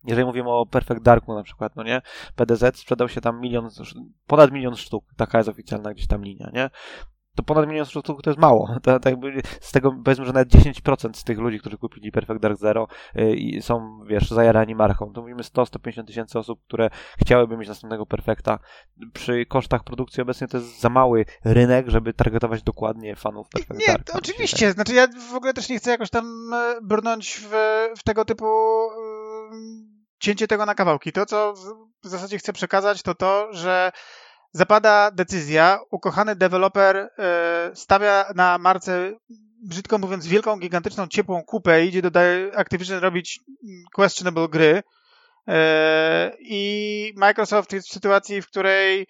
Jeżeli 0.07 0.25
mówimy 0.25 0.49
o 0.49 0.65
Perfect 0.65 1.01
Darku 1.01 1.35
na 1.35 1.43
przykład, 1.43 1.75
no 1.75 1.83
nie? 1.83 2.01
PDZ 2.35 2.77
sprzedał 2.79 3.09
się 3.09 3.21
tam 3.21 3.41
milion, 3.41 3.69
ponad 4.27 4.51
milion 4.51 4.75
sztuk, 4.75 5.05
taka 5.17 5.37
jest 5.37 5.49
oficjalna 5.49 5.93
gdzieś 5.93 6.07
tam 6.07 6.23
linia, 6.23 6.49
nie? 6.53 6.69
to 7.37 7.43
ponad 7.43 7.67
milion 7.67 7.85
sztuk 7.85 8.21
to 8.21 8.29
jest 8.29 8.39
mało. 8.39 8.69
To, 8.83 8.99
to 8.99 9.09
jakby 9.09 9.41
z 9.61 9.71
tego 9.71 9.91
powiedzmy, 10.05 10.25
że 10.25 10.33
nawet 10.33 10.49
10% 10.49 11.13
z 11.13 11.23
tych 11.23 11.37
ludzi, 11.39 11.59
którzy 11.59 11.77
kupili 11.77 12.11
Perfect 12.11 12.41
Dark 12.41 12.59
Zero 12.59 12.87
yy, 13.15 13.61
są, 13.61 13.99
wiesz, 14.05 14.29
zajarani 14.29 14.75
marką. 14.75 15.13
To 15.13 15.21
mówimy 15.21 15.41
100-150 15.41 16.05
tysięcy 16.05 16.39
osób, 16.39 16.59
które 16.67 16.89
chciałyby 17.19 17.57
mieć 17.57 17.67
następnego 17.67 18.05
Perfecta. 18.05 18.59
Przy 19.13 19.45
kosztach 19.45 19.83
produkcji 19.83 20.21
obecnie 20.21 20.47
to 20.47 20.57
jest 20.57 20.79
za 20.79 20.89
mały 20.89 21.25
rynek, 21.45 21.89
żeby 21.89 22.13
targetować 22.13 22.63
dokładnie 22.63 23.15
fanów 23.15 23.49
Perfect 23.49 23.79
nie, 23.79 23.87
Dark. 23.87 24.15
oczywiście. 24.15 24.71
Znaczy 24.71 24.93
ja 24.93 25.07
w 25.31 25.35
ogóle 25.35 25.53
też 25.53 25.69
nie 25.69 25.77
chcę 25.77 25.91
jakoś 25.91 26.09
tam 26.09 26.53
e, 26.53 26.81
brnąć 26.81 27.41
w, 27.43 27.51
w 27.97 28.03
tego 28.03 28.25
typu 28.25 28.45
cięcie 30.19 30.47
tego 30.47 30.65
na 30.65 30.75
kawałki. 30.75 31.11
To, 31.11 31.25
co 31.25 31.53
w 32.03 32.07
zasadzie 32.07 32.37
chcę 32.37 32.53
przekazać, 32.53 33.01
to 33.01 33.15
to, 33.15 33.47
że 33.53 33.91
zapada 34.51 35.11
decyzja, 35.11 35.79
ukochany 35.91 36.35
deweloper 36.35 36.95
e, 36.97 37.71
stawia 37.73 38.25
na 38.35 38.57
marce, 38.57 39.11
brzydko 39.63 39.97
mówiąc, 39.97 40.27
wielką, 40.27 40.59
gigantyczną, 40.59 41.07
ciepłą 41.07 41.43
kupę 41.43 41.85
i 41.85 41.87
idzie 41.87 42.01
do 42.01 42.19
Activision 42.55 42.99
robić 42.99 43.39
questionable 43.93 44.47
gry. 44.47 44.83
E, 45.47 46.31
I 46.39 47.13
Microsoft 47.15 47.73
jest 47.73 47.89
w 47.89 47.93
sytuacji, 47.93 48.41
w 48.41 48.47
której 48.47 49.07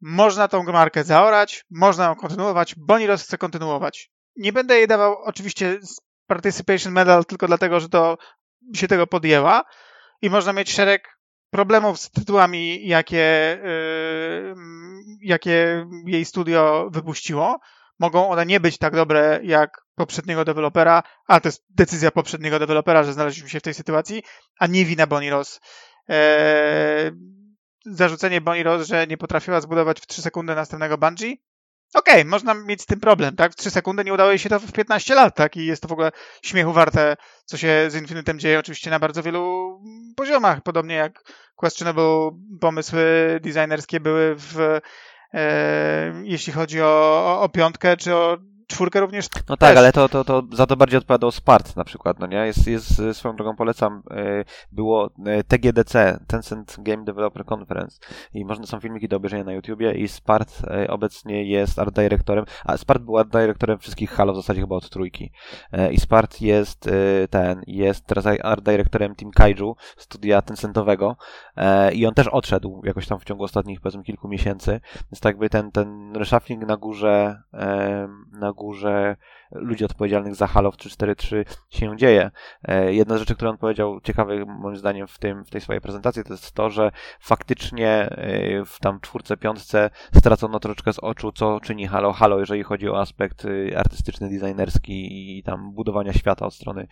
można 0.00 0.48
tą 0.48 0.62
markę 0.62 1.04
zaorać, 1.04 1.64
można 1.70 2.04
ją 2.04 2.14
kontynuować, 2.14 2.74
Boniros 2.74 3.22
chce 3.22 3.38
kontynuować. 3.38 4.10
Nie 4.36 4.52
będę 4.52 4.78
jej 4.78 4.86
dawał 4.86 5.16
oczywiście 5.22 5.78
participation 6.26 6.92
medal 6.92 7.24
tylko 7.24 7.46
dlatego, 7.46 7.80
że 7.80 7.88
to 7.88 8.18
się 8.74 8.88
tego 8.88 9.06
podjęła 9.06 9.64
i 10.22 10.30
można 10.30 10.52
mieć 10.52 10.72
szereg 10.72 11.18
problemów 11.50 12.00
z 12.00 12.10
tytułami, 12.10 12.88
jakie, 12.88 13.58
yy, 13.64 14.54
jakie 15.22 15.86
jej 16.06 16.24
studio 16.24 16.88
wypuściło. 16.92 17.58
Mogą 17.98 18.28
one 18.28 18.46
nie 18.46 18.60
być 18.60 18.78
tak 18.78 18.94
dobre 18.94 19.40
jak 19.42 19.70
poprzedniego 19.94 20.44
dewelopera, 20.44 21.02
a 21.26 21.40
to 21.40 21.48
jest 21.48 21.64
decyzja 21.70 22.10
poprzedniego 22.10 22.58
dewelopera, 22.58 23.04
że 23.04 23.12
znaleźliśmy 23.12 23.48
się 23.48 23.60
w 23.60 23.62
tej 23.62 23.74
sytuacji, 23.74 24.22
a 24.58 24.66
nie 24.66 24.84
wina 24.84 25.06
Bonnie 25.06 25.30
Ross. 25.30 25.60
Eee, 26.08 27.10
zarzucenie 27.86 28.40
Bonnie 28.40 28.62
Ross, 28.62 28.86
że 28.86 29.06
nie 29.06 29.16
potrafiła 29.16 29.60
zbudować 29.60 30.00
w 30.00 30.06
3 30.06 30.22
sekundy 30.22 30.54
następnego 30.54 30.98
Bungie, 30.98 31.36
Okej, 31.94 32.14
okay, 32.14 32.24
można 32.24 32.54
mieć 32.54 32.82
z 32.82 32.86
tym 32.86 33.00
problem, 33.00 33.36
tak? 33.36 33.52
W 33.52 33.56
3 33.56 33.70
sekundy 33.70 34.04
nie 34.04 34.12
udało 34.12 34.30
jej 34.30 34.38
się 34.38 34.48
to 34.48 34.60
w 34.60 34.72
15 34.72 35.14
lat, 35.14 35.36
tak? 35.36 35.56
I 35.56 35.66
jest 35.66 35.82
to 35.82 35.88
w 35.88 35.92
ogóle 35.92 36.12
śmiechu 36.42 36.72
warte, 36.72 37.16
co 37.44 37.56
się 37.56 37.86
z 37.88 37.94
Infinitem 37.94 38.38
dzieje 38.38 38.58
oczywiście 38.58 38.90
na 38.90 38.98
bardzo 38.98 39.22
wielu 39.22 39.80
poziomach, 40.16 40.62
podobnie 40.62 40.94
jak 40.94 41.22
questionable 41.56 42.30
pomysły 42.60 43.00
designerskie 43.42 44.00
były 44.00 44.34
w 44.36 44.80
e, 45.34 46.22
jeśli 46.24 46.52
chodzi 46.52 46.82
o, 46.82 47.40
o 47.40 47.48
piątkę 47.48 47.96
czy 47.96 48.14
o 48.14 48.38
czwórkę 48.68 49.00
również. 49.00 49.28
No 49.48 49.56
tak, 49.56 49.76
ale 49.76 49.92
to, 49.92 50.08
to, 50.08 50.24
to 50.24 50.42
za 50.52 50.66
to 50.66 50.76
bardziej 50.76 50.98
odpowiadał 50.98 51.30
Spart 51.30 51.76
na 51.76 51.84
przykład, 51.84 52.18
no 52.18 52.26
nie? 52.26 52.36
Jest, 52.36 52.66
jest 52.66 53.02
swoją 53.12 53.36
drogą 53.36 53.56
polecam, 53.56 54.02
e, 54.10 54.44
było 54.72 55.10
e, 55.26 55.44
TGDC, 55.44 56.20
Tencent 56.26 56.76
Game 56.78 57.04
Developer 57.04 57.44
Conference 57.52 58.00
i 58.34 58.44
można 58.44 58.66
są 58.66 58.80
filmiki 58.80 59.08
do 59.08 59.16
obejrzenia 59.16 59.44
na 59.44 59.52
YouTubie 59.52 59.92
i 59.92 60.08
Spart 60.08 60.62
e, 60.70 60.90
obecnie 60.90 61.44
jest 61.44 61.78
art 61.78 61.94
directorem, 61.94 62.44
a 62.64 62.76
Spart 62.76 63.02
był 63.02 63.18
art 63.18 63.32
directorem 63.32 63.78
wszystkich 63.78 64.10
Halo 64.10 64.32
w 64.32 64.36
zasadzie 64.36 64.60
chyba 64.60 64.76
od 64.76 64.90
trójki 64.90 65.32
i 65.90 66.00
Spart 66.00 66.40
jest 66.40 66.90
ten, 67.30 67.62
jest 67.66 68.06
teraz 68.06 68.24
art 68.42 68.64
directorem 68.64 69.14
Team 69.14 69.30
Kaiju, 69.30 69.76
studia 69.96 70.42
Tencentowego 70.42 71.16
i 71.92 72.06
on 72.06 72.14
też 72.14 72.28
odszedł 72.28 72.82
jakoś 72.84 73.06
tam 73.06 73.18
w 73.18 73.24
ciągu 73.24 73.44
ostatnich 73.44 73.80
powiedzmy 73.80 74.02
kilku 74.02 74.28
miesięcy, 74.28 74.80
więc 74.94 75.20
tak 75.20 75.24
jakby 75.30 75.50
ten, 75.50 75.72
ten 75.72 76.16
reshuffling 76.16 76.66
na 76.66 76.76
górze 76.76 77.42
na 78.32 78.52
górze 78.58 79.16
ludzi 79.50 79.84
odpowiedzialnych 79.84 80.34
za 80.34 80.46
Halo 80.46 80.70
w 80.70 80.76
343 80.76 81.44
się 81.70 81.96
dzieje. 81.96 82.30
E, 82.62 82.94
jedna 82.94 83.16
z 83.16 83.18
rzeczy, 83.18 83.34
którą 83.34 83.50
on 83.50 83.58
powiedział, 83.58 84.00
ciekawe 84.00 84.44
moim 84.44 84.76
zdaniem 84.76 85.06
w, 85.06 85.18
tym, 85.18 85.44
w 85.44 85.50
tej 85.50 85.60
swojej 85.60 85.80
prezentacji, 85.80 86.24
to 86.24 86.32
jest 86.32 86.52
to, 86.52 86.70
że 86.70 86.90
faktycznie 87.20 87.88
e, 87.88 88.64
w 88.64 88.78
tam 88.80 89.00
czwórce, 89.00 89.36
piątce 89.36 89.90
stracono 90.14 90.60
troszeczkę 90.60 90.92
z 90.92 90.98
oczu, 90.98 91.32
co 91.32 91.60
czyni 91.60 91.86
Halo 91.86 92.12
Halo, 92.12 92.40
jeżeli 92.40 92.62
chodzi 92.62 92.88
o 92.88 93.00
aspekt 93.00 93.44
e, 93.44 93.78
artystyczny, 93.78 94.28
designerski 94.28 95.38
i 95.38 95.42
tam 95.42 95.72
budowania 95.74 96.12
świata 96.12 96.46
od 96.46 96.54
strony, 96.54 96.86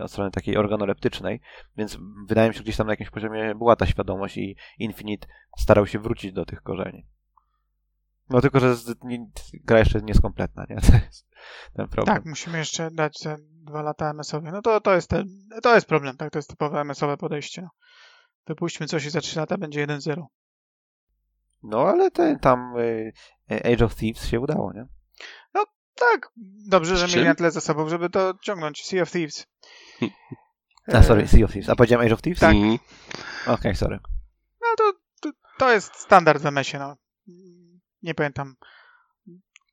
od 0.00 0.10
strony 0.10 0.30
takiej 0.30 0.56
organoleptycznej, 0.56 1.40
więc 1.76 1.98
wydaje 2.28 2.48
mi 2.48 2.54
się, 2.54 2.58
że 2.58 2.64
gdzieś 2.64 2.76
tam 2.76 2.86
na 2.86 2.92
jakimś 2.92 3.10
poziomie 3.10 3.54
była 3.54 3.76
ta 3.76 3.86
świadomość 3.86 4.36
i 4.36 4.56
Infinite 4.78 5.26
starał 5.58 5.86
się 5.86 5.98
wrócić 5.98 6.32
do 6.32 6.44
tych 6.44 6.62
korzeni. 6.62 7.06
No 8.30 8.40
tylko, 8.40 8.60
że 8.60 8.76
gra 9.54 9.78
jeszcze 9.78 10.00
nie 10.00 10.08
jest 10.08 10.22
kompletna, 10.22 10.64
nie? 10.70 10.76
To 10.76 10.92
jest 10.92 11.26
ten 11.76 11.88
problem. 11.88 12.16
Tak, 12.16 12.24
musimy 12.24 12.58
jeszcze 12.58 12.90
dać 12.90 13.18
te 13.18 13.36
dwa 13.40 13.82
lata 13.82 14.10
MS-owi. 14.10 14.50
No 14.52 14.62
to, 14.62 14.80
to, 14.80 14.94
jest 14.94 15.10
ten, 15.10 15.28
to 15.62 15.74
jest 15.74 15.86
problem, 15.86 16.16
tak? 16.16 16.32
To 16.32 16.38
jest 16.38 16.50
typowe 16.50 16.80
MS-owe 16.80 17.16
podejście. 17.16 17.68
Wypuśćmy 18.46 18.86
coś 18.86 19.04
i 19.04 19.10
za 19.10 19.20
3 19.20 19.38
lata 19.38 19.58
będzie 19.58 19.86
1-0. 19.86 20.24
No 21.62 21.88
ale 21.88 22.10
ten 22.10 22.38
tam 22.38 22.76
y, 22.78 23.12
Age 23.48 23.84
of 23.84 23.94
Thieves 23.94 24.26
się 24.26 24.40
udało, 24.40 24.72
nie? 24.72 24.86
No 25.54 25.64
tak, 25.94 26.30
dobrze, 26.68 26.96
że 26.96 27.06
mieli 27.16 27.28
na 27.28 27.34
tyle 27.34 27.50
zasobów, 27.50 27.88
żeby 27.88 28.10
to 28.10 28.34
ciągnąć. 28.42 28.84
Sea 28.84 29.02
of 29.02 29.10
Thieves. 29.10 29.46
A, 30.92 31.02
sorry, 31.02 31.28
Sea 31.28 31.44
of 31.44 31.52
Thieves. 31.52 31.68
A 31.68 31.76
powiedziałem 31.76 32.06
Age 32.06 32.14
of 32.14 32.22
Thieves? 32.22 32.40
Tak. 32.40 32.54
Okej, 32.54 32.78
okay, 33.46 33.74
sorry. 33.74 33.98
No 34.60 34.66
to, 34.78 34.92
to, 35.20 35.30
to 35.58 35.72
jest 35.72 35.94
standard 35.94 36.42
w 36.42 36.46
MS-ie, 36.46 36.78
no 36.78 36.96
nie 38.04 38.14
pamiętam 38.14 38.56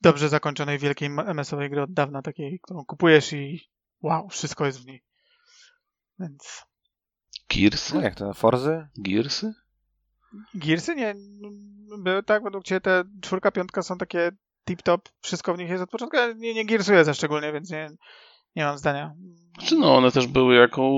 dobrze 0.02 0.30
zakończonej 0.30 0.80
wielkiej 0.80 1.10
MS-owej 1.26 1.70
gry 1.70 1.82
od 1.82 1.94
dawna, 1.94 2.22
takiej, 2.22 2.60
którą 2.64 2.86
kupujesz 2.86 3.34
i 3.34 3.70
wow, 4.02 4.30
wszystko 4.30 4.66
jest 4.66 4.82
w 4.82 4.86
niej. 4.86 5.04
Więc... 6.20 6.66
Gearsy? 7.56 7.96
No 7.96 8.02
jak 8.02 8.16
to, 8.16 8.34
Forzy? 8.34 8.88
Gearsy? 8.98 9.54
Gearsy? 10.56 10.96
Nie, 10.96 11.16
były 11.98 12.24
tak, 12.24 12.44
według 12.44 12.64
Ciebie 12.64 12.82
te 12.82 13.04
czwórka, 13.22 13.52
piątka 13.52 13.82
są 13.82 13.98
takie 13.98 14.32
tip-top, 14.70 15.02
wszystko 15.22 15.54
w 15.54 15.58
nich 15.58 15.70
jest 15.70 15.84
od 15.84 15.90
początku, 15.90 16.18
ja 16.18 16.34
nie, 16.34 16.54
nie 16.54 16.66
gearsuję 16.66 17.06
za 17.06 17.14
szczególnie, 17.14 17.54
więc 17.54 17.70
nie, 17.70 17.90
nie 18.56 18.64
mam 18.64 18.78
zdania. 18.78 19.14
Znaczy 19.60 19.76
no, 19.76 19.96
one 19.96 20.12
też 20.12 20.28
były 20.28 20.56
jako 20.56 20.92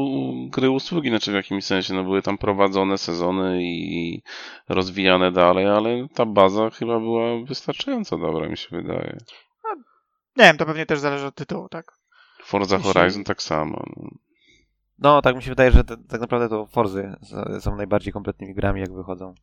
gry 0.50 0.70
usługi, 0.70 1.10
znaczy 1.10 1.32
w 1.32 1.36
jakimś 1.36 1.66
sensie, 1.66 1.94
no 1.94 2.04
były 2.04 2.22
tam 2.22 2.38
prowadzone 2.38 2.98
sezony 2.98 3.64
i 3.64 4.22
rozwijane 4.70 5.32
dalej, 5.32 5.68
ale 5.68 6.08
ta 6.14 6.26
baza 6.26 6.70
chyba 6.70 7.00
była 7.00 7.44
wystarczająco 7.46 8.18
dobra, 8.18 8.50
mi 8.50 8.58
się 8.58 8.68
wydaje. 8.72 9.18
No, 9.64 9.76
nie 10.38 10.44
wiem, 10.44 10.58
to 10.58 10.66
pewnie 10.66 10.86
też 10.86 11.00
zależy 11.00 11.26
od 11.26 11.36
tytułu, 11.36 11.70
tak? 11.70 11.98
Forza. 12.44 12.80
Horizon 12.80 13.24
tak 13.24 13.42
samo. 13.42 13.84
No. 13.98 14.10
no. 15.00 15.22
tak 15.22 15.36
mi 15.36 15.44
się 15.44 15.50
wydaje, 15.52 15.72
że 15.72 15.84
te, 15.84 15.98
tak 15.98 16.22
naprawdę 16.22 16.50
to 16.50 16.66
Forzy 16.66 17.16
są 17.60 17.76
najbardziej 17.76 18.14
kompletnymi 18.14 18.54
grami, 18.54 18.82
jak 18.82 18.94
wychodzą. 18.94 19.34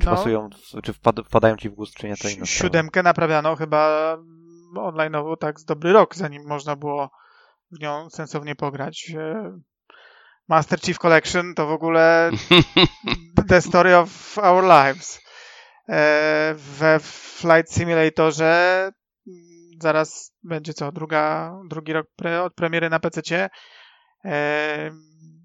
Czy 0.00 0.06
no, 0.06 0.12
pasują, 0.12 0.50
czy 0.82 0.92
wpadają 1.24 1.56
ci 1.56 1.70
w 1.70 1.74
gust, 1.74 1.94
czy 1.94 2.08
nie, 2.08 2.16
to 2.16 2.28
inna 2.28 2.46
Siódemkę 2.46 3.02
naprawiano 3.02 3.56
chyba 3.56 4.16
online'owo 4.76 5.36
tak 5.36 5.60
z 5.60 5.64
dobry 5.64 5.92
rok, 5.92 6.16
zanim 6.16 6.46
można 6.46 6.76
było 6.76 7.10
w 7.70 7.80
nią 7.80 8.10
sensownie 8.10 8.54
pograć. 8.54 9.12
Master 10.48 10.80
Chief 10.80 10.98
Collection 10.98 11.54
to 11.54 11.66
w 11.66 11.70
ogóle 11.70 12.30
The 13.48 13.60
Story 13.60 13.96
of 13.96 14.38
Our 14.38 14.64
Lives. 14.64 15.20
E, 15.88 16.54
we 16.56 16.98
Flight 17.00 17.72
Simulatorze 17.72 18.82
mm, 19.26 19.36
zaraz 19.82 20.32
będzie 20.42 20.74
co, 20.74 20.92
druga, 20.92 21.54
drugi 21.68 21.92
rok 21.92 22.06
pre, 22.16 22.42
od 22.42 22.54
premiery 22.54 22.90
na 22.90 23.00
PC. 23.00 23.48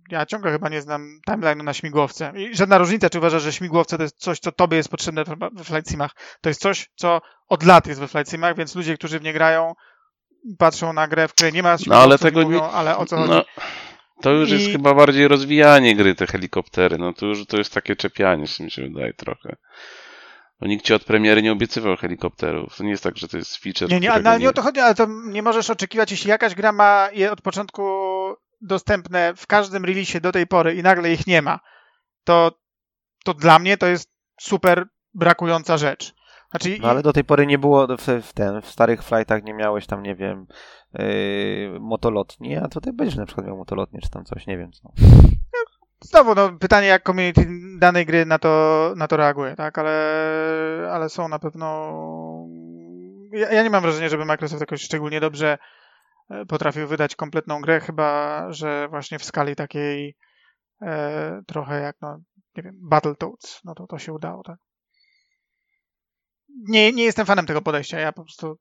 Ja 0.09 0.25
ciągle 0.25 0.51
chyba 0.51 0.69
nie 0.69 0.81
znam 0.81 1.19
timeline'u 1.29 1.63
na 1.63 1.73
śmigłowce. 1.73 2.33
I 2.35 2.55
żadna 2.55 2.77
różnica, 2.77 3.09
czy 3.09 3.17
uważasz, 3.17 3.43
że 3.43 3.53
śmigłowce 3.53 3.97
to 3.97 4.03
jest 4.03 4.17
coś, 4.17 4.39
co 4.39 4.51
tobie 4.51 4.77
jest 4.77 4.89
potrzebne 4.89 5.23
we 5.53 5.63
Flight 5.63 5.89
Simach. 5.89 6.11
To 6.41 6.49
jest 6.49 6.61
coś, 6.61 6.89
co 6.95 7.21
od 7.47 7.63
lat 7.63 7.87
jest 7.87 7.99
we 7.99 8.07
Flight 8.07 8.31
Simach, 8.31 8.57
więc 8.57 8.75
ludzie, 8.75 8.97
którzy 8.97 9.19
w 9.19 9.23
nie 9.23 9.33
grają, 9.33 9.73
patrzą 10.57 10.93
na 10.93 11.07
grę, 11.07 11.27
w 11.27 11.33
której 11.33 11.53
nie 11.53 11.63
ma 11.63 11.75
no, 11.87 11.95
ale 11.95 12.17
tego 12.17 12.41
mówią, 12.41 12.59
nie... 12.59 12.69
ale 12.69 12.97
o 12.97 13.05
co 13.05 13.17
chodzi? 13.17 13.29
No. 13.29 13.43
To 14.21 14.31
już 14.31 14.49
I- 14.49 14.53
jest 14.53 14.71
chyba 14.71 14.93
bardziej 14.93 15.27
rozwijanie 15.27 15.95
gry, 15.95 16.15
te 16.15 16.27
helikoptery. 16.27 16.97
No 16.97 17.13
to 17.13 17.25
już 17.25 17.45
to 17.45 17.57
jest 17.57 17.73
takie 17.73 17.95
czepianie, 17.95 18.45
mi 18.59 18.71
się 18.71 18.81
wydaje 18.81 19.13
trochę. 19.13 19.55
Bo 20.59 20.67
nikt 20.67 20.85
ci 20.85 20.93
od 20.93 21.03
premiery 21.03 21.41
nie 21.41 21.51
obiecywał 21.51 21.97
helikopterów. 21.97 22.75
To 22.77 22.83
nie 22.83 22.89
jest 22.89 23.03
tak, 23.03 23.17
że 23.17 23.27
to 23.27 23.37
jest 23.37 23.57
feature. 23.57 23.89
Nie, 23.89 23.99
nie, 23.99 24.11
ale 24.11 24.39
nie 24.39 24.49
o 24.49 24.53
to 24.53 24.61
chodzi, 24.61 24.79
ale 24.79 24.95
to 24.95 25.07
nie 25.25 25.41
możesz 25.41 25.69
oczekiwać, 25.69 26.11
jeśli 26.11 26.29
jakaś 26.29 26.55
gra 26.55 26.71
ma 26.71 27.09
je 27.13 27.31
od 27.31 27.41
początku 27.41 27.83
dostępne 28.65 29.33
w 29.35 29.47
każdym 29.47 29.85
releasie 29.85 30.21
do 30.21 30.31
tej 30.31 30.47
pory 30.47 30.75
i 30.75 30.83
nagle 30.83 31.11
ich 31.11 31.27
nie 31.27 31.41
ma, 31.41 31.59
to, 32.23 32.51
to 33.23 33.33
dla 33.33 33.59
mnie 33.59 33.77
to 33.77 33.87
jest 33.87 34.09
super 34.41 34.85
brakująca 35.13 35.77
rzecz. 35.77 36.13
Znaczy, 36.51 36.77
No 36.81 36.89
ale 36.89 37.03
do 37.03 37.13
tej 37.13 37.23
pory 37.23 37.47
nie 37.47 37.59
było 37.59 37.87
w, 37.87 38.23
w, 38.23 38.33
ten, 38.33 38.61
w 38.61 38.71
starych 38.71 39.03
flightach 39.03 39.43
nie 39.43 39.53
miałeś 39.53 39.87
tam, 39.87 40.03
nie 40.03 40.15
wiem, 40.15 40.47
yy, 40.93 41.77
motolotni, 41.79 42.57
a 42.57 42.67
tutaj 42.67 42.93
będziesz 42.93 43.17
na 43.17 43.25
przykład 43.25 43.47
miał 43.47 43.57
motolotnie, 43.57 43.99
czy 44.01 44.09
tam 44.09 44.25
coś, 44.25 44.47
nie 44.47 44.57
wiem 44.57 44.71
co. 44.71 44.91
Znowu, 46.01 46.35
no, 46.35 46.51
pytanie, 46.59 46.87
jak 46.87 47.03
community 47.03 47.47
danej 47.79 48.05
gry 48.05 48.25
na 48.25 48.39
to, 48.39 48.93
na 48.97 49.07
to 49.07 49.17
reaguje, 49.17 49.55
tak? 49.55 49.77
Ale, 49.77 50.89
ale 50.91 51.09
są 51.09 51.27
na 51.27 51.39
pewno. 51.39 51.67
Ja, 53.31 53.51
ja 53.51 53.63
nie 53.63 53.69
mam 53.69 53.81
wrażenia, 53.81 54.09
żeby 54.09 54.25
Microsoft 54.25 54.61
jakoś 54.61 54.81
szczególnie 54.81 55.19
dobrze 55.19 55.57
potrafił 56.47 56.87
wydać 56.87 57.15
kompletną 57.15 57.61
grę, 57.61 57.79
chyba 57.79 58.45
że 58.53 58.87
właśnie 58.87 59.19
w 59.19 59.23
skali 59.23 59.55
takiej 59.55 60.15
e, 60.81 61.41
trochę 61.47 61.81
jak, 61.81 61.95
no, 62.01 62.17
nie 62.57 62.63
wiem, 62.63 62.75
Battletoads, 62.81 63.61
no 63.63 63.75
to 63.75 63.87
to 63.87 63.99
się 63.99 64.13
udało, 64.13 64.43
tak? 64.43 64.57
Nie, 66.67 66.93
nie 66.93 67.03
jestem 67.03 67.25
fanem 67.25 67.45
tego 67.45 67.61
podejścia, 67.61 67.99
ja 67.99 68.11
po 68.11 68.23
prostu. 68.23 68.57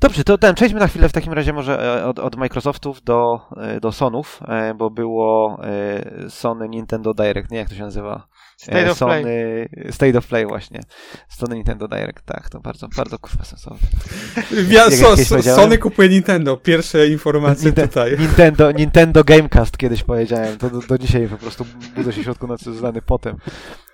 Dobrze, 0.00 0.24
to 0.24 0.38
ten, 0.38 0.54
przejdźmy 0.54 0.80
na 0.80 0.88
chwilę 0.88 1.08
w 1.08 1.12
takim 1.12 1.32
razie 1.32 1.52
może 1.52 2.00
e, 2.00 2.06
od, 2.06 2.18
od 2.18 2.36
Microsoftów 2.36 3.02
do, 3.02 3.40
e, 3.56 3.80
do 3.80 3.92
Sonów, 3.92 4.40
e, 4.48 4.74
bo 4.74 4.90
było 4.90 5.58
e, 5.64 6.30
Sony 6.30 6.68
Nintendo 6.68 7.14
Direct, 7.14 7.50
nie 7.50 7.58
jak 7.58 7.68
to 7.68 7.74
się 7.74 7.82
nazywa? 7.82 8.28
State 8.56 8.86
E, 8.86 8.90
of 8.90 8.98
Sony, 8.98 9.22
Play. 9.22 9.92
State 9.92 10.18
of 10.18 10.26
Play 10.26 10.46
właśnie. 10.46 10.80
Sony 11.28 11.54
Nintendo 11.56 11.88
Direct, 11.88 12.24
tak, 12.24 12.48
to 12.48 12.60
bardzo, 12.60 12.88
bardzo 12.96 13.18
kurwa 13.18 13.44
sensowne. 13.44 13.88
Jak 14.70 14.92
so, 14.92 15.10
kiedyś 15.10 15.28
so? 15.28 15.42
Sony 15.42 15.78
kupuje 15.78 16.08
Nintendo. 16.08 16.56
Pierwsze 16.56 17.08
informacje 17.08 17.72
tutaj. 17.72 18.16
Nintendo, 18.20 18.72
Nintendo 18.72 19.24
Gamecast 19.24 19.76
kiedyś 19.76 20.02
powiedziałem, 20.02 20.58
to 20.58 20.70
do, 20.70 20.80
do 20.80 20.98
dzisiaj 20.98 21.28
po 21.28 21.36
prostu 21.36 21.66
budzę 21.96 22.12
się 22.12 22.20
w 22.20 22.24
środku 22.24 22.46
nocy 22.46 22.74
znany 22.74 23.02
potem, 23.02 23.36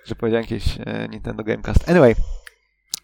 że 0.05 0.15
powiedziałem 0.15 0.45
kiedyś 0.45 0.77
e, 0.85 1.07
Nintendo 1.09 1.43
Gamecast. 1.43 1.89
Anyway, 1.89 2.15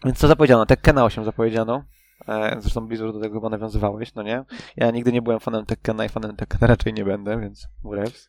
więc 0.04 0.18
co 0.18 0.28
zapowiedziano? 0.28 0.66
Tekkena 0.66 1.04
8 1.04 1.24
zapowiedziano. 1.24 1.84
E, 2.28 2.56
zresztą 2.60 2.86
Blizzard 2.86 3.12
do 3.12 3.20
tego 3.20 3.34
chyba 3.34 3.48
nawiązywałeś, 3.48 4.14
no 4.14 4.22
nie? 4.22 4.44
Ja 4.76 4.90
nigdy 4.90 5.12
nie 5.12 5.22
byłem 5.22 5.40
fanem 5.40 5.66
Tekkena 5.66 6.04
i 6.04 6.08
fanem 6.08 6.36
Tekkena 6.36 6.66
raczej 6.66 6.94
nie 6.94 7.04
będę, 7.04 7.40
więc 7.40 7.68
whatevs. 7.84 8.28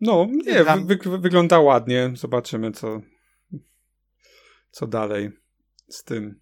No, 0.00 0.26
nie, 0.46 0.64
wy, 0.64 0.96
wy, 0.96 1.18
wygląda 1.18 1.60
ładnie. 1.60 2.12
Zobaczymy, 2.14 2.72
co, 2.72 3.00
co 4.70 4.86
dalej 4.86 5.30
z 5.88 6.04
tym. 6.04 6.40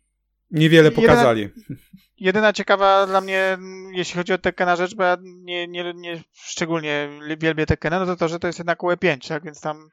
Niewiele 0.50 0.88
Jedyna- 0.90 1.02
pokazali. 1.08 1.48
Jedyna 2.20 2.52
ciekawa 2.52 3.06
dla 3.06 3.20
mnie, 3.20 3.58
jeśli 3.92 4.14
chodzi 4.14 4.32
o 4.32 4.38
Tekkena 4.38 4.76
rzecz, 4.76 4.94
bo 4.94 5.02
ja 5.02 5.16
nie, 5.22 5.68
nie, 5.68 5.94
nie 5.94 6.22
szczególnie 6.32 7.08
wielbię 7.38 7.66
Tekkena, 7.66 7.98
no 7.98 8.06
to 8.06 8.16
to, 8.16 8.28
że 8.28 8.38
to 8.38 8.46
jest 8.46 8.58
jednak 8.58 8.78
UE5, 8.80 9.28
tak? 9.28 9.44
Więc 9.44 9.60
tam 9.60 9.88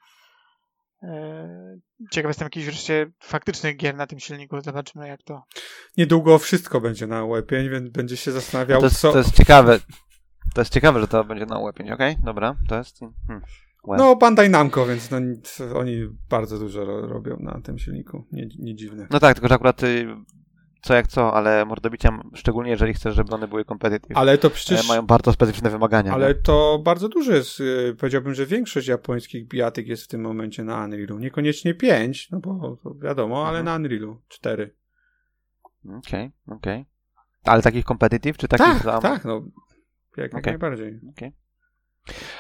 e, 1.04 1.80
ciekaw 2.12 2.30
jestem 2.30 2.46
jakichś 2.46 2.66
wreszcie 2.66 3.12
faktycznych 3.20 3.78
gier 3.78 3.96
na 3.96 4.08
tym 4.08 4.20
silniku. 4.20 4.62
Zobaczymy 4.62 5.08
jak 5.08 5.24
to. 5.24 5.44
Niedługo 5.98 6.40
wszystko 6.40 6.82
będzie 6.82 7.08
na 7.08 7.22
UE5, 7.22 7.70
więc 7.70 7.90
będzie 7.90 8.18
się 8.18 8.32
zastanawiał, 8.32 8.80
To 8.80 8.86
jest, 8.86 9.00
co... 9.00 9.12
to 9.12 9.18
jest 9.18 9.38
ciekawe. 9.38 9.80
To 10.56 10.62
jest 10.62 10.74
ciekawe, 10.74 11.00
że 11.02 11.08
to 11.08 11.24
będzie 11.24 11.46
na 11.46 11.56
UE5, 11.56 11.94
okej? 11.94 12.18
Dobra, 12.24 12.56
to 12.68 12.78
jest... 12.78 13.00
Hmm. 13.00 13.42
Well. 13.88 13.98
No, 14.00 14.16
Bandai 14.16 14.50
Namco, 14.50 14.86
więc 14.86 15.10
no, 15.12 15.18
oni 15.76 16.08
bardzo 16.30 16.60
dużo 16.60 16.86
ro, 16.86 17.08
robią 17.08 17.38
na 17.40 17.62
tym 17.62 17.80
silniku. 17.80 18.28
Nie, 18.32 18.48
nie 18.60 18.76
dziwne. 18.76 19.08
No 19.12 19.20
tak, 19.20 19.34
tylko 19.36 19.48
że 19.48 19.56
akurat 19.56 19.84
y, 19.84 20.08
co 20.82 20.94
jak 20.94 21.08
co, 21.08 21.34
ale 21.34 21.66
mordobicia, 21.66 22.20
szczególnie 22.34 22.72
jeżeli 22.72 22.94
chcesz, 22.94 23.16
żeby 23.16 23.34
one 23.36 23.48
były 23.48 23.66
competitive, 23.66 24.18
Ale 24.18 24.38
to 24.38 24.48
e, 24.48 24.52
przecież... 24.52 24.88
mają 24.88 25.02
bardzo 25.06 25.34
specyficzne 25.34 25.70
wymagania. 25.70 26.14
Ale 26.14 26.36
to 26.36 26.82
bardzo 26.84 27.10
dużo 27.10 27.32
jest. 27.34 27.60
y, 27.60 27.96
Powiedziałbym, 28.00 28.34
że 28.34 28.46
większość 28.46 28.88
japońskich 28.88 29.48
bijatyk 29.48 29.88
jest 29.88 30.04
w 30.04 30.08
tym 30.08 30.22
momencie 30.22 30.64
na 30.64 30.84
Unrealu. 30.86 31.20
Niekoniecznie 31.20 31.74
5, 31.74 32.32
no 32.32 32.40
bo 32.40 32.78
wiadomo, 33.02 33.48
ale 33.48 33.60
Mhm. 33.60 33.66
na 33.66 33.76
Unrealu 33.76 34.22
4. 34.28 34.76
Okej, 35.98 36.32
okej. 36.48 36.86
Ale 37.44 37.62
takich 37.62 37.86
competitive, 37.86 38.38
czy 38.38 38.48
takich 38.48 38.66
Tak, 38.66 38.84
tam... 38.84 39.02
tak, 39.02 39.26
no. 39.26 39.42
Jak, 40.18 40.34
jak 40.34 40.42
Okej. 40.42 40.54
najbardziej. 40.54 41.00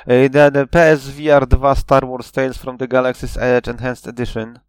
Y, 0.07 0.30
The, 0.30 0.51
the 0.51 0.67
PSVR 0.67 1.47
2 1.47 1.76
Star 1.76 2.07
Wars 2.07 2.32
Tales 2.32 2.57
from 2.57 2.78
the 2.78 2.88
Galaxy's 2.88 3.41
Edge 3.41 3.67
Enhanced 3.71 4.07
Edition. 4.07 4.59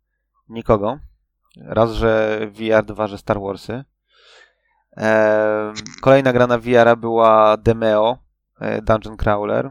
Nikogo. 0.49 0.99
Raz, 1.61 1.91
że 1.91 2.41
VR, 2.53 2.85
dwa, 2.85 3.07
że 3.07 3.19
Star 3.19 3.41
Warsy. 3.41 3.85
Kolejna 6.01 6.33
gra 6.33 6.47
na 6.47 6.59
VR 6.59 6.97
była 6.99 7.57
Demeo, 7.57 8.19
e, 8.61 8.83
Dungeon 8.83 9.17
Crawler. 9.17 9.71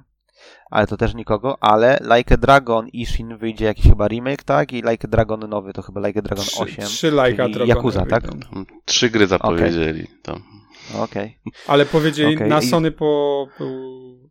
Ale 0.71 0.87
to 0.87 0.97
też 0.97 1.13
nikogo. 1.13 1.57
Ale 1.61 1.99
Like 2.15 2.33
a 2.33 2.37
Dragon 2.37 2.87
Ishin 2.87 3.37
wyjdzie 3.37 3.65
jakiś 3.65 3.85
chyba 3.85 4.07
remake, 4.07 4.43
tak? 4.43 4.73
I 4.73 4.75
Like 4.75 5.07
a 5.07 5.11
Dragon 5.11 5.39
nowy 5.49 5.73
to 5.73 5.81
chyba 5.81 6.07
Like 6.07 6.19
a 6.19 6.21
Dragon 6.21 6.45
Trzy, 6.45 6.63
8. 6.63 6.85
trzy 6.85 7.11
lajka 7.11 7.43
czyli 7.43 7.53
Dragona 7.55 7.75
Yakuza, 7.75 8.05
tak? 8.05 8.23
Trzy 8.85 9.09
gry 9.09 9.27
zapowiedzieli. 9.27 10.07
To. 10.23 10.39
Okej. 10.93 11.37
Ale 11.67 11.85
powiedzieli, 11.85 12.35
Okej, 12.35 12.49
na 12.49 12.61
Sony 12.61 12.91
po... 12.91 13.47
Był... 13.57 14.24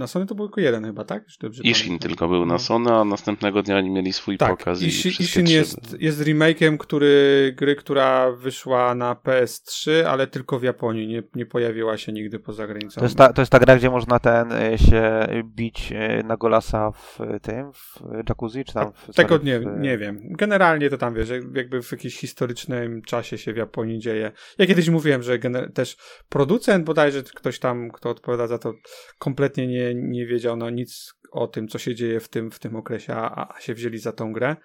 Na 0.00 0.06
Sony 0.06 0.26
to 0.26 0.34
był 0.34 0.46
tylko 0.48 0.60
jeden 0.60 0.84
chyba, 0.84 1.04
tak? 1.04 1.24
Dobrze 1.40 1.62
Ishin 1.62 1.86
pamiętam. 1.86 2.08
tylko 2.08 2.28
był 2.28 2.46
na 2.46 2.52
No. 2.54 2.58
Sony, 2.58 2.92
a 2.92 3.04
następnego 3.04 3.62
dnia 3.62 3.76
oni 3.76 3.90
mieli 3.90 4.12
swój 4.12 4.38
Tak, 4.38 4.58
pokaz 4.58 4.82
i 4.82 4.86
Ishin, 4.86 5.46
jest, 5.46 5.96
jest 6.00 6.20
remake'iem 6.20 6.76
który, 6.78 7.54
gry, 7.56 7.76
która 7.76 8.32
wyszła 8.32 8.94
na 8.94 9.14
PS3, 9.14 9.90
ale 10.02 10.26
tylko 10.26 10.58
w 10.58 10.62
Japonii, 10.62 11.06
nie, 11.08 11.22
nie 11.34 11.46
pojawiła 11.46 11.96
się 11.96 12.12
nigdy 12.12 12.38
poza 12.38 12.66
granicą. 12.66 12.98
To 13.00 13.04
jest, 13.04 13.16
ta, 13.16 13.32
to 13.32 13.42
jest 13.42 13.52
ta 13.52 13.58
gra, 13.58 13.76
gdzie 13.76 13.90
można 13.90 14.18
ten 14.18 14.52
e, 14.52 14.78
się 14.78 15.26
bić 15.44 15.92
e, 15.92 16.22
na 16.22 16.36
golasa 16.36 16.90
w 16.90 17.20
e, 17.20 17.40
tym, 17.40 17.72
w 17.72 18.00
jacuzzi, 18.28 18.64
czy 18.64 18.74
tam 18.74 18.92
w... 18.92 19.14
Tego 19.14 19.28
sorry, 19.34 19.44
nie, 19.44 19.60
w, 19.60 19.80
nie 19.80 19.98
wiem. 19.98 20.20
Generalnie 20.30 20.90
to 20.90 20.98
tam, 20.98 21.14
wiesz, 21.14 21.28
jak- 21.28 21.56
jakby 21.56 21.82
w 21.82 21.92
jakimś 21.92 22.16
historycznym 22.18 23.02
czasie 23.02 23.38
się 23.38 23.52
w 23.52 23.56
Japonii 23.56 23.98
dzieje. 23.98 24.32
Ja 24.58 24.66
kiedyś 24.66 24.88
mówiłem, 24.88 25.22
że 25.22 25.38
gener- 25.38 25.72
też 25.72 25.96
producent 26.28 26.84
bodajże, 26.84 27.22
ktoś 27.22 27.58
tam, 27.58 27.90
kto 27.90 28.10
odpowiada 28.10 28.46
za 28.46 28.58
to, 28.58 28.72
kompletnie 29.18 29.66
nie, 29.66 29.89
nie 29.94 30.26
wiedział 30.26 30.56
no 30.56 30.70
nic 30.70 31.14
o 31.32 31.46
tym, 31.46 31.68
co 31.68 31.78
się 31.78 31.94
dzieje 31.94 32.20
w 32.20 32.28
tym, 32.28 32.50
w 32.50 32.58
tym 32.58 32.76
okresie, 32.76 33.14
a, 33.14 33.54
a 33.56 33.60
się 33.60 33.74
wzięli 33.74 33.98
za 33.98 34.12
tą 34.12 34.32
grę. 34.32 34.56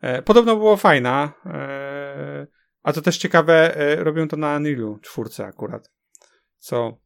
E, 0.00 0.22
podobno 0.22 0.56
było 0.56 0.76
fajna, 0.76 1.32
e, 1.46 2.46
a 2.82 2.92
to 2.92 3.02
też 3.02 3.18
ciekawe, 3.18 3.76
e, 3.76 4.04
robią 4.04 4.28
to 4.28 4.36
na 4.36 4.56
Unrealu, 4.56 4.98
czwórce 5.02 5.44
akurat. 5.44 5.92
Co, 6.58 6.98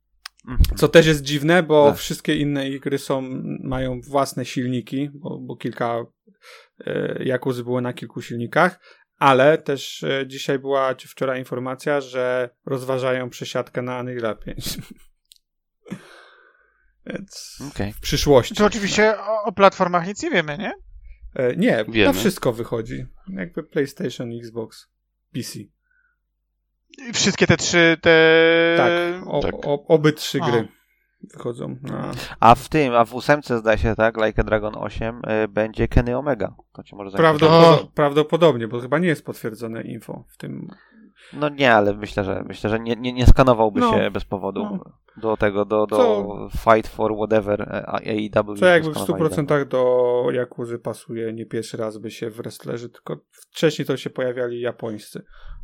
Mhm. 0.49 0.77
co 0.77 0.89
też 0.89 1.07
jest 1.07 1.23
dziwne, 1.23 1.63
bo 1.63 1.91
Tak. 1.91 1.99
wszystkie 1.99 2.37
inne 2.37 2.69
ich 2.69 2.81
gry 2.81 2.99
są, 2.99 3.23
mają 3.63 4.01
własne 4.01 4.45
silniki, 4.45 5.11
bo, 5.15 5.39
bo 5.39 5.57
kilka 5.57 6.05
e, 6.87 7.25
Jakuzy 7.25 7.65
było 7.65 7.81
na 7.81 7.93
kilku 7.93 8.23
silnikach, 8.23 8.81
ale 9.17 9.59
też 9.59 10.03
e, 10.03 10.25
dzisiaj 10.27 10.59
była, 10.59 10.95
czy 10.95 11.09
wczoraj 11.09 11.39
informacja, 11.39 12.01
że 12.01 12.51
rozważają 12.67 13.31
przesiadkę 13.31 13.83
na 13.83 14.01
Unreal 14.01 14.39
5. 14.39 14.65
Więc 17.07 17.59
Okej. 17.71 17.93
w 17.93 18.01
przyszłości. 18.01 18.55
To 18.55 18.65
oczywiście 18.67 19.19
o, 19.19 19.43
o 19.45 19.53
platformach 19.53 20.07
nic 20.07 20.23
nie 20.23 20.31
wiemy, 20.31 20.59
nie? 20.59 20.73
E, 21.35 21.57
nie, 21.57 21.85
Wiemy. 21.89 22.07
na 22.07 22.13
wszystko 22.13 22.53
wychodzi. 22.53 23.07
Jakby 23.29 23.63
PlayStation, 23.63 24.31
Xbox, 24.39 24.89
PC. 25.35 25.59
I 27.09 27.13
Wszystkie 27.13 27.47
te 27.47 27.57
trzy, 27.57 27.97
te... 28.01 28.75
Tak, 28.77 29.27
o, 29.27 29.41
tak. 29.41 29.55
O, 29.67 29.87
oby 29.87 30.13
trzy 30.13 30.41
gry 30.41 30.69
wychodzą. 31.35 31.77
Na... 31.83 32.11
A 32.41 32.55
w 32.55 32.69
tym, 32.69 32.95
a 32.95 33.05
w 33.05 33.15
ósemce 33.15 33.59
zdaje 33.59 33.79
się, 33.79 33.95
tak, 33.97 34.17
Like 34.17 34.41
a 34.43 34.45
Dragon 34.45 34.73
8 34.77 35.23
y, 35.45 35.49
będzie 35.49 35.89
Kenny 35.89 36.19
Omega. 36.19 36.55
To 36.73 36.83
ci 36.83 36.97
może. 36.97 37.19
Prawdopod- 37.19 37.65
O. 37.83 37.91
prawdopodobnie, 37.95 38.69
bo 38.69 38.81
chyba 38.81 38.99
nie 38.99 39.09
jest 39.09 39.25
potwierdzone 39.25 39.83
info 39.83 40.25
w 40.29 40.37
tym. 40.37 40.69
No 41.33 41.49
nie, 41.49 41.75
ale 41.75 41.95
myślę, 41.95 42.25
że 42.25 42.43
myślę, 42.47 42.71
że 42.71 42.81
nie, 42.81 42.97
nie, 42.97 43.13
nie 43.13 43.27
skanowałby 43.27 43.81
No. 43.81 43.93
się 43.93 44.11
bez 44.11 44.25
powodu 44.25 44.63
No. 44.63 44.99
Do 45.17 45.37
tego, 45.37 45.65
do, 45.65 45.87
do 45.87 45.97
Co- 45.97 46.49
Fight 46.51 46.89
for 46.89 47.15
Whatever 47.17 47.63
e, 47.63 47.87
AEW. 47.87 48.59
Co 48.59 48.67
jakby 48.67 48.95
w 48.95 48.99
skanowali 48.99 49.25
100% 49.31 49.65
do 49.69 50.27
Jakuzy 50.33 50.79
pasuje, 50.79 51.33
nie 51.33 51.47
pierwszy 51.47 51.77
raz 51.77 51.99
by 51.99 52.11
się 52.11 52.31
wrestlerzy, 52.31 52.89
tylko 52.89 53.17
wcześniej 53.31 53.87
to 53.87 53.97
się 53.97 54.11
pojawiali 54.11 54.61
japońscy. 54.61 55.23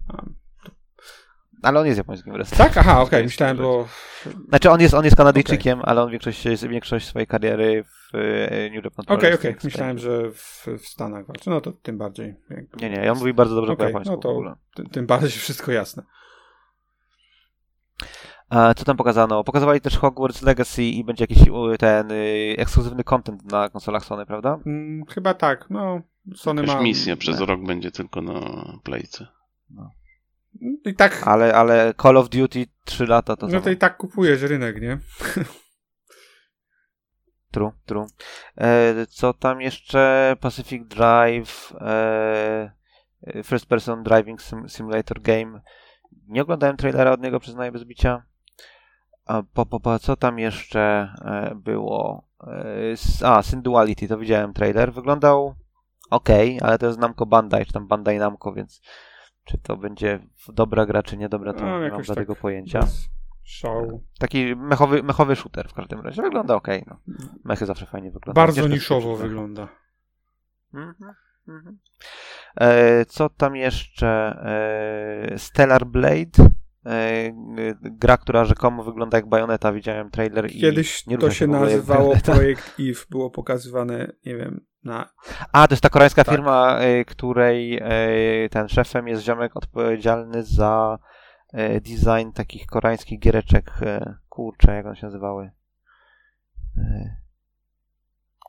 A, 0.09 0.23
Ale 1.63 1.81
on 1.81 1.87
jest 1.87 1.99
japońskim 1.99 2.33
wrestlerem. 2.33 2.67
tak? 2.69 2.79
Aha, 2.79 3.01
okej, 3.01 3.25
myślałem, 3.25 3.57
bo 3.57 3.89
Znaczy 4.49 4.71
on 4.71 4.81
jest, 4.81 4.95
on 4.95 5.05
jest 5.05 5.17
Kanadyjczykiem, 5.17 5.81
ale 5.83 6.03
on 6.03 6.11
większość, 6.11 6.45
większość 6.69 7.07
swojej 7.07 7.27
kariery 7.27 7.85
w 7.85 8.15
e, 8.15 8.71
New 8.71 8.85
Japan 8.85 9.05
Okej, 9.09 9.35
okej, 9.35 9.57
myślałem, 9.65 9.99
że 9.99 10.31
w, 10.31 10.67
w 10.79 10.87
Stanach 10.89 11.27
walczy. 11.27 11.51
No 11.51 11.61
to 11.61 11.73
tym 11.73 11.99
bardziej. 11.99 12.35
jakby- 12.51 12.77
Nie, 12.81 12.91
nie, 12.91 13.13
on 13.13 13.19
mówi 13.19 13.35
bardzo 13.35 13.55
dobrze 13.55 13.77
po 13.77 13.85
japońsku 13.85 14.21
no 14.25 14.57
to 14.75 14.83
tym 14.93 15.07
bardziej 15.07 15.31
wszystko 15.31 15.73
jasne. 15.73 16.03
E, 18.51 18.75
co 18.75 18.85
tam 18.85 18.97
pokazano? 18.97 19.45
Pokazywali 19.45 19.81
też 19.81 19.99
Hogwarts 19.99 20.43
Legacy 20.43 20.83
i 20.83 21.05
będzie 21.05 21.25
jakiś 21.25 21.39
ten 21.79 22.11
y, 22.11 22.55
ekskluzywny 22.59 23.05
content 23.05 23.53
na 23.53 23.69
konsolach 23.69 24.05
Sony, 24.05 24.27
prawda? 24.27 24.59
Mm, 24.67 25.05
chyba 25.07 25.35
tak, 25.35 25.71
no. 25.71 26.01
Sony 26.35 26.63
Jakaś 26.63 26.77
ma... 26.77 26.83
misja 26.83 27.17
przez 27.17 27.41
nie. 27.41 27.47
rok 27.47 27.61
będzie 27.67 27.91
tylko 27.91 28.23
na 28.23 28.41
playce. 28.83 29.27
I 30.85 30.95
tak, 30.95 31.23
Ale, 31.25 31.55
ale 31.55 31.95
Call 32.03 32.17
of 32.17 32.29
Duty 32.29 32.67
3 32.85 33.07
lata 33.07 33.37
to 33.37 33.49
no 33.49 33.61
to 33.61 33.71
i 33.71 33.77
tak 33.77 33.97
kupujesz 33.97 34.43
rynek, 34.43 34.81
nie? 34.81 34.99
True, 37.51 37.73
true. 37.87 38.07
E, 38.57 39.07
co 39.07 39.35
tam 39.35 39.61
jeszcze? 39.61 40.37
Pacific 40.41 40.89
Drive, 40.89 41.73
e, 41.81 42.73
First 43.45 43.67
Person 43.67 44.03
Driving 44.03 44.43
sim, 44.43 44.69
Simulator 44.69 45.21
Game. 45.21 45.61
Nie 46.29 46.43
oglądałem 46.43 46.77
trailera 46.77 47.13
od 47.13 47.23
niego, 47.23 47.41
przyznaję 47.41 47.73
bez 47.73 47.85
bicia. 47.85 48.23
Po, 49.55 49.67
po, 49.67 49.81
po, 49.81 49.99
co 49.99 50.17
tam 50.17 50.39
jeszcze 50.39 51.15
e, 51.25 51.55
było? 51.55 52.29
E, 53.23 53.27
a, 53.27 53.43
Synduality, 53.43 54.09
to 54.09 54.19
widziałem 54.19 54.53
trailer. 54.53 54.93
Wyglądał 54.93 55.55
ok, 56.11 56.29
ale 56.63 56.79
to 56.79 56.87
jest 56.87 56.99
Namco 56.99 57.27
Bandai, 57.27 57.67
czy 57.67 57.73
tam 57.73 57.89
Bandai 57.89 58.19
Namco, 58.19 58.53
więc 58.53 58.81
czy 59.45 59.59
to 59.59 59.77
będzie 59.77 60.21
dobra 60.49 60.87
gra, 60.87 61.03
czy 61.03 61.17
niedobra, 61.17 61.53
to 61.53 61.65
No, 61.65 61.83
nie 61.83 61.91
mam 61.91 62.05
żadnego 62.05 62.35
tak. 62.35 62.43
pojęcia. 62.43 62.81
Taki 64.19 64.57
mechowy, 64.57 65.03
mechowy 65.03 65.37
shooter 65.37 65.69
w 65.69 65.75
każdym 65.75 66.01
razie. 66.01 66.23
Wygląda 66.23 66.55
ok. 66.55 66.69
No. 66.87 66.97
Mechy 67.45 67.67
zawsze 67.67 67.87
fajnie 67.87 68.11
wyglądają. 68.11 68.47
Bardzo 68.47 68.69
niszowo 68.69 69.17
wygląda. 69.17 69.69
Mhm, 70.75 71.15
mhm. 71.49 71.79
E, 72.61 73.05
co 73.05 73.29
tam 73.29 73.57
jeszcze? 73.57 74.09
E, 75.33 75.39
Stellar 75.39 75.87
Blade. 75.87 76.51
E, 76.87 77.33
gra, 77.83 78.17
która 78.17 78.45
rzekomo 78.45 78.85
wygląda 78.85 79.19
jak 79.19 79.29
Bayonetta. 79.29 79.73
Widziałem 79.73 80.11
trailer 80.11 80.51
i 80.51 80.61
Kiedyś 80.61 81.05
to 81.21 81.31
się 81.31 81.45
jak 81.45 81.61
nazywało. 81.61 82.17
Projekt 82.25 82.75
EVE, 82.81 83.01
było 83.11 83.31
pokazywane, 83.31 84.13
nie 84.27 84.37
wiem, 84.37 84.67
na... 84.85 85.11
A, 85.53 85.69
to 85.69 85.73
jest 85.73 85.83
ta 85.83 85.89
koreańska 85.89 86.25
Tak. 86.25 86.35
firma, 86.35 86.79
e, 86.79 87.05
której 87.05 87.79
e, 87.83 88.49
ten 88.49 88.69
szefem 88.69 89.09
jest 89.09 89.23
ziomek 89.23 89.57
odpowiedzialny 89.57 90.43
za 90.43 90.99
design 91.75 92.33
takich 92.35 92.67
koreańskich 92.67 93.21
giereczek. 93.21 93.71
E, 93.83 94.15
kurczę, 94.29 94.75
jak 94.75 94.87
one 94.87 94.97
się 94.97 95.07
nazywały? 95.07 95.51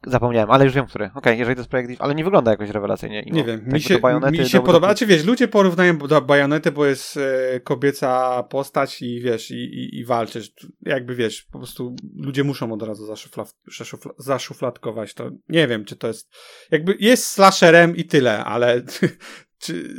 Zapomniałem, 0.06 0.52
ale 0.52 0.66
już 0.66 0.74
wiem, 0.74 0.86
który. 0.86 1.10
Okej, 1.16 1.40
jeżeli 1.40 1.56
to 1.56 1.60
jest 1.60 1.70
projekt, 1.70 2.02
ale 2.02 2.16
nie 2.16 2.24
wygląda 2.24 2.52
jakoś 2.52 2.70
rewelacyjnie. 2.70 3.24
Nie 3.32 3.44
wiem, 3.44 3.60
Tak, 3.60 3.74
mi 3.74 3.82
się, 3.82 4.00
mi 4.32 4.50
się 4.50 4.62
podoba. 4.62 4.88
Znaczy 4.88 5.06
wiesz, 5.06 5.26
ludzie 5.26 5.48
porównają 5.48 5.98
do 5.98 6.22
Bajonety, 6.22 6.72
bo 6.72 6.86
jest 6.86 7.18
e, 7.18 7.60
kobieca 7.60 8.44
postać 8.44 9.02
i 9.02 9.22
wiesz, 9.22 9.52
i, 9.52 9.56
i, 9.56 10.00
i 10.00 10.06
walczysz. 10.06 10.52
Jakby 10.82 11.16
wiesz, 11.16 11.48
po 11.52 11.58
prostu 11.58 11.96
ludzie 12.16 12.44
muszą 12.44 12.72
od 12.72 12.84
razu 12.84 13.06
zaszufla, 13.06 13.46
zaszufla, 13.78 14.12
zaszufladkować 14.18 15.14
to. 15.14 15.30
Nie 15.50 15.68
wiem, 15.68 15.86
czy 15.86 15.96
to 15.96 16.08
jest. 16.08 16.30
Jakby 16.72 16.96
jest 17.00 17.26
slasherem 17.26 17.96
i 17.96 18.06
tyle, 18.06 18.46
ale 18.46 18.82
czy, 19.60 19.90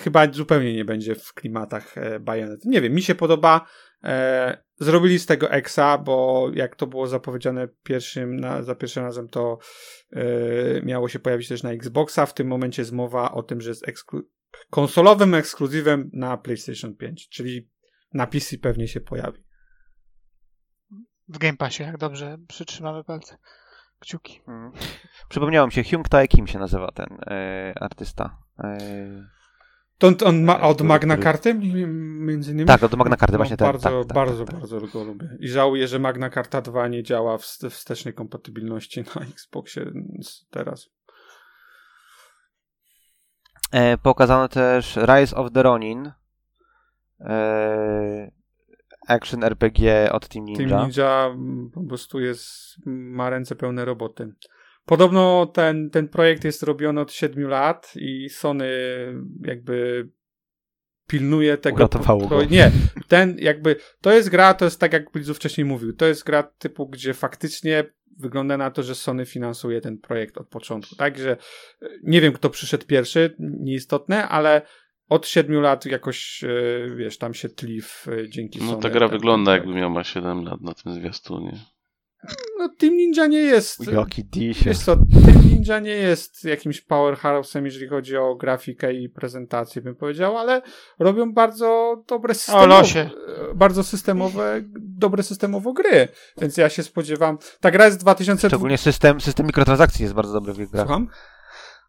chyba 0.00 0.32
zupełnie 0.32 0.74
nie 0.74 0.84
będzie 0.84 1.14
w 1.14 1.34
klimatach 1.34 1.98
e, 1.98 2.20
Bajonety. 2.20 2.68
Nie 2.68 2.80
wiem, 2.80 2.92
mi 2.92 3.02
się 3.02 3.14
podoba. 3.14 3.66
E, 4.04 4.62
zrobili 4.84 5.18
z 5.18 5.26
tego 5.26 5.50
Exa, 5.50 5.98
bo 5.98 6.48
jak 6.54 6.76
to 6.76 6.86
było 6.86 7.06
zapowiedziane 7.06 7.68
pierwszym, 7.82 8.36
na, 8.36 8.62
za 8.62 8.74
pierwszym 8.74 9.02
razem, 9.02 9.28
to 9.28 9.58
e, 10.12 10.24
miało 10.82 11.08
się 11.08 11.18
pojawić 11.18 11.48
też 11.48 11.62
na 11.62 11.70
Xboxa. 11.70 12.26
W 12.26 12.34
tym 12.34 12.46
momencie 12.46 12.82
jest 12.82 12.92
mowa 12.92 13.32
o 13.32 13.42
tym, 13.42 13.60
że 13.60 13.70
jest 13.70 13.86
eksklu- 13.86 14.22
konsolowym 14.70 15.34
ekskluzywem 15.34 16.10
na 16.12 16.36
PlayStation 16.36 16.96
5, 16.96 17.28
czyli 17.28 17.70
na 18.14 18.26
PC 18.26 18.58
pewnie 18.58 18.88
się 18.88 19.00
pojawi. 19.00 19.44
W 21.28 21.38
Game 21.38 21.56
Passie, 21.56 21.82
jak 21.82 21.98
dobrze 21.98 22.38
przytrzymamy 22.48 23.04
palce. 23.04 23.38
Kciuki. 23.98 24.42
Mm. 24.48 24.72
Przypomniało 25.28 25.66
mi 25.66 25.72
się, 25.72 25.82
Hyung 25.82 26.08
Tae 26.08 26.28
Kim 26.28 26.46
się 26.46 26.58
nazywa 26.58 26.92
ten 26.92 27.18
e, 27.26 27.74
artysta. 27.80 28.38
E, 28.58 28.78
To 29.98 30.06
on, 30.08 30.14
on 30.24 30.42
ma 30.44 30.60
od 30.60 30.76
Który- 30.76 30.88
Magna 30.88 31.16
m- 31.84 32.26
między 32.26 32.52
innymi? 32.52 32.66
tak, 32.66 32.82
od 32.82 32.94
Magna 32.94 33.16
Carty, 33.16 33.32
No, 33.32 33.38
właśnie 33.38 33.56
ten. 33.56 33.66
bardzo, 33.68 33.88
tak, 33.90 34.06
tak, 34.08 34.14
bardzo, 34.14 34.44
tak, 34.44 34.58
bardzo 34.58 34.80
go 34.80 35.04
lubię. 35.04 35.36
I 35.40 35.48
żałuję, 35.48 35.88
że 35.88 35.98
Magna 35.98 36.30
Carta 36.30 36.60
2 36.60 36.88
nie 36.88 37.02
działa 37.02 37.38
w 37.38 37.44
st- 37.44 37.70
wstecznej 37.70 38.14
kompatybilności 38.14 39.00
na 39.16 39.22
Xboxie 39.32 39.86
teraz. 40.50 40.88
E, 43.72 43.98
pokazano 43.98 44.48
też 44.48 44.96
Rise 44.96 45.36
of 45.36 45.52
the 45.52 45.62
Ronin. 45.62 46.12
E, 47.20 48.30
action 49.08 49.44
RPG 49.44 50.12
od 50.12 50.28
Team 50.28 50.44
Ninja. 50.44 50.68
Team 50.68 50.82
Ninja 50.88 51.26
mm, 51.34 51.70
po 51.74 51.82
prostu 51.84 52.20
jest, 52.20 52.50
ma 52.86 53.30
ręce 53.30 53.56
pełne 53.56 53.84
roboty. 53.84 54.32
Podobno 54.86 55.46
ten, 55.46 55.90
ten 55.90 56.08
projekt 56.08 56.44
jest 56.44 56.62
robiony 56.62 57.00
od 57.00 57.12
7 57.12 57.48
lat 57.48 57.92
i 57.96 58.28
Sony 58.28 58.68
jakby 59.44 60.08
pilnuje 61.08 61.56
tego. 61.58 61.76
Uratowało 61.76 62.26
go. 62.26 62.44
Nie, 62.44 62.70
ten 63.08 63.36
jakby, 63.38 63.76
to 64.00 64.12
jest 64.12 64.28
gra, 64.28 64.54
to 64.54 64.64
jest 64.64 64.80
tak 64.80 64.92
jak 64.92 65.10
Blizu 65.12 65.34
wcześniej 65.34 65.64
mówił, 65.64 65.92
to 65.92 66.06
jest 66.06 66.24
gra 66.24 66.42
typu, 66.42 66.88
gdzie 66.88 67.14
faktycznie 67.14 67.84
wygląda 68.18 68.56
na 68.56 68.70
to, 68.70 68.82
że 68.82 68.94
Sony 68.94 69.26
finansuje 69.26 69.80
ten 69.80 69.98
projekt 69.98 70.38
od 70.38 70.48
początku. 70.48 70.96
Także 70.96 71.36
e, 71.82 71.88
nie 72.02 72.20
wiem, 72.20 72.32
kto 72.32 72.50
przyszedł 72.50 72.86
pierwszy, 72.86 73.36
nieistotne, 73.38 74.28
ale 74.28 74.62
od 75.08 75.26
7 75.26 75.60
lat 75.60 75.86
jakoś, 75.86 76.44
e, 76.44 76.48
wiesz, 76.96 77.18
tam 77.18 77.34
się 77.34 77.48
tli 77.48 77.80
w, 77.80 78.08
e, 78.08 78.28
dzięki 78.28 78.58
No 78.58 78.66
Sony. 78.70 78.82
ta 78.82 78.90
gra 78.90 79.08
ten- 79.08 79.18
wygląda 79.18 79.52
ten 79.52 79.60
jakby 79.60 79.80
miała 79.80 80.04
7 80.04 80.44
lat 80.44 80.60
na 80.60 80.74
tym 80.74 80.92
zwiastunie. 80.92 81.52
No, 82.58 82.68
Team 82.78 82.96
Ninja 82.96 83.26
nie 83.26 83.38
jest. 83.40 83.92
Jaki 83.92 84.24
disie. 84.24 84.64
Wiesz 84.64 84.78
co, 84.78 84.96
Team 84.96 85.42
Ninja 85.50 85.80
nie 85.80 85.90
jest 85.90 86.44
jakimś 86.44 86.82
powerhouse'em, 86.86 87.64
jeżeli 87.64 87.88
chodzi 87.88 88.16
o 88.16 88.34
grafikę 88.34 88.92
i 88.94 89.08
prezentację, 89.08 89.82
bym 89.82 89.94
powiedział, 89.96 90.38
ale 90.38 90.62
robią 90.98 91.32
bardzo 91.32 91.96
dobre 92.08 92.34
systemowe, 92.34 92.66
losie. 92.66 93.10
bardzo 93.54 93.84
systemowe, 93.84 94.60
dobre 94.80 95.22
systemowo 95.22 95.72
gry. 95.72 96.08
Więc 96.40 96.56
ja 96.56 96.68
się 96.68 96.82
spodziewam. 96.82 97.38
Ta 97.60 97.70
gra 97.70 97.84
jest 97.86 98.00
2020. 98.00 98.48
Szczególnie 98.48 98.78
system, 98.78 99.20
system 99.20 99.46
mikrotransakcji 99.46 100.02
jest 100.02 100.14
bardzo 100.14 100.32
dobry 100.32 100.52
w 100.52 100.60
ich 100.60 100.70
grach. 100.70 100.86
Słucham? 100.86 101.08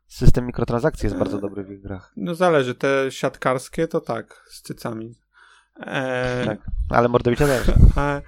System 0.07 0.45
mikrotransakcji 0.45 1.05
jest 1.05 1.15
bardzo 1.17 1.37
dobry 1.37 1.63
w 1.63 1.71
ich 1.71 1.81
grach. 1.81 2.11
No 2.17 2.35
zależy, 2.35 2.75
te 2.75 3.05
siatkarskie 3.09 3.87
to 3.87 4.01
tak, 4.01 4.43
z 4.49 4.61
cycami. 4.61 5.15
Eee, 5.79 6.45
Tak. 6.45 6.59
Ale 6.89 7.07
mordowicie 7.09 7.45
też. 7.45 7.69
e, 7.97 8.21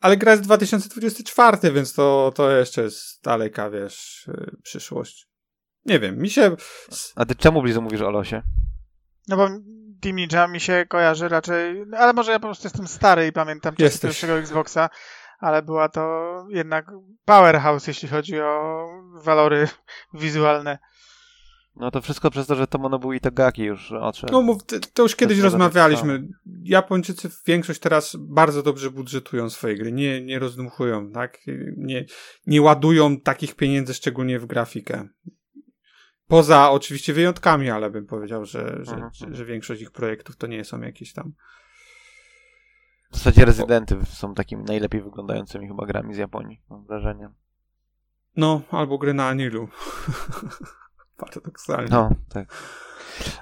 ale 0.00 0.16
gra 0.16 0.32
jest 0.32 0.42
2024, 0.44 1.72
więc 1.72 1.92
to, 1.92 2.32
to 2.34 2.50
jeszcze 2.50 2.82
jest 2.82 3.22
daleka, 3.22 3.70
wiesz, 3.70 4.26
y, 4.28 4.56
przyszłość. 4.62 5.28
Nie 5.86 6.00
wiem, 6.00 6.18
mi 6.18 6.30
się. 6.30 6.56
A 7.16 7.24
ty 7.24 7.34
czemu 7.34 7.62
blizu 7.62 7.82
mówisz 7.82 8.00
o 8.00 8.10
losie? 8.10 8.42
No 9.28 9.36
bo 9.36 9.48
Team 10.00 10.16
Ninja 10.16 10.48
mi 10.48 10.60
się 10.60 10.86
kojarzy 10.88 11.28
raczej, 11.28 11.84
ale 11.98 12.12
może 12.12 12.32
ja 12.32 12.38
po 12.38 12.46
prostu 12.46 12.66
jestem 12.66 12.88
stary 12.88 13.26
i 13.26 13.32
pamiętam 13.32 13.74
Jesteś. 13.78 14.00
pierwszego 14.10 14.38
Xboxa, 14.38 14.90
ale 15.38 15.62
była 15.62 15.88
to 15.88 16.34
jednak 16.50 16.86
powerhouse, 17.24 17.86
jeśli 17.86 18.08
chodzi 18.08 18.40
o 18.40 18.86
walory 19.24 19.68
wizualne. 20.14 20.78
No 21.80 21.90
to 21.90 22.02
wszystko 22.02 22.30
przez 22.30 22.46
to, 22.46 22.54
że 22.54 22.66
Tomonobu 22.66 23.12
Itagaki 23.12 23.62
już 23.62 23.92
odszedł. 23.92 24.32
No 24.32 24.42
mów, 24.42 24.62
to, 24.94 25.02
już 25.02 25.16
kiedyś 25.16 25.36
nie 25.36 25.42
rozmawialiśmy. 25.44 26.28
Japończycy 26.62 27.30
większość 27.46 27.80
teraz 27.80 28.16
bardzo 28.20 28.62
dobrze 28.62 28.90
budżetują 28.90 29.50
swoje 29.50 29.74
gry. 29.74 29.92
Nie, 29.92 30.24
nie 30.24 30.38
rozdmuchują, 30.38 31.10
tak? 31.10 31.38
Nie, 31.76 32.04
nie 32.46 32.62
ładują 32.62 33.20
takich 33.20 33.56
pieniędzy, 33.56 33.94
szczególnie 33.94 34.38
w 34.38 34.46
grafikę. 34.46 35.08
Poza 36.26 36.70
oczywiście 36.70 37.12
wyjątkami, 37.12 37.70
ale 37.70 37.90
bym 37.90 38.06
powiedział, 38.06 38.44
że, 38.44 38.78
że, 38.82 38.92
Mhm. 38.92 39.10
że, 39.14 39.34
że 39.34 39.44
większość 39.44 39.82
ich 39.82 39.90
projektów 39.90 40.36
to 40.36 40.46
nie 40.46 40.64
są 40.64 40.80
jakieś 40.80 41.12
tam. 41.12 41.32
W 43.10 43.16
zasadzie 43.16 43.44
rezydenty 43.44 43.96
są 44.06 44.34
takimi 44.34 44.64
najlepiej 44.64 45.02
wyglądającymi 45.02 45.68
chyba 45.68 45.86
grami 45.86 46.14
z 46.14 46.18
Japonii, 46.18 46.62
mam 46.70 46.84
wrażenie. 46.84 47.28
No, 48.36 48.62
albo 48.70 48.98
gry 48.98 49.14
na 49.14 49.28
Anilu. 49.28 49.68
Paradoksalnie. 51.18 51.88
No, 51.90 52.10
tak. 52.28 52.48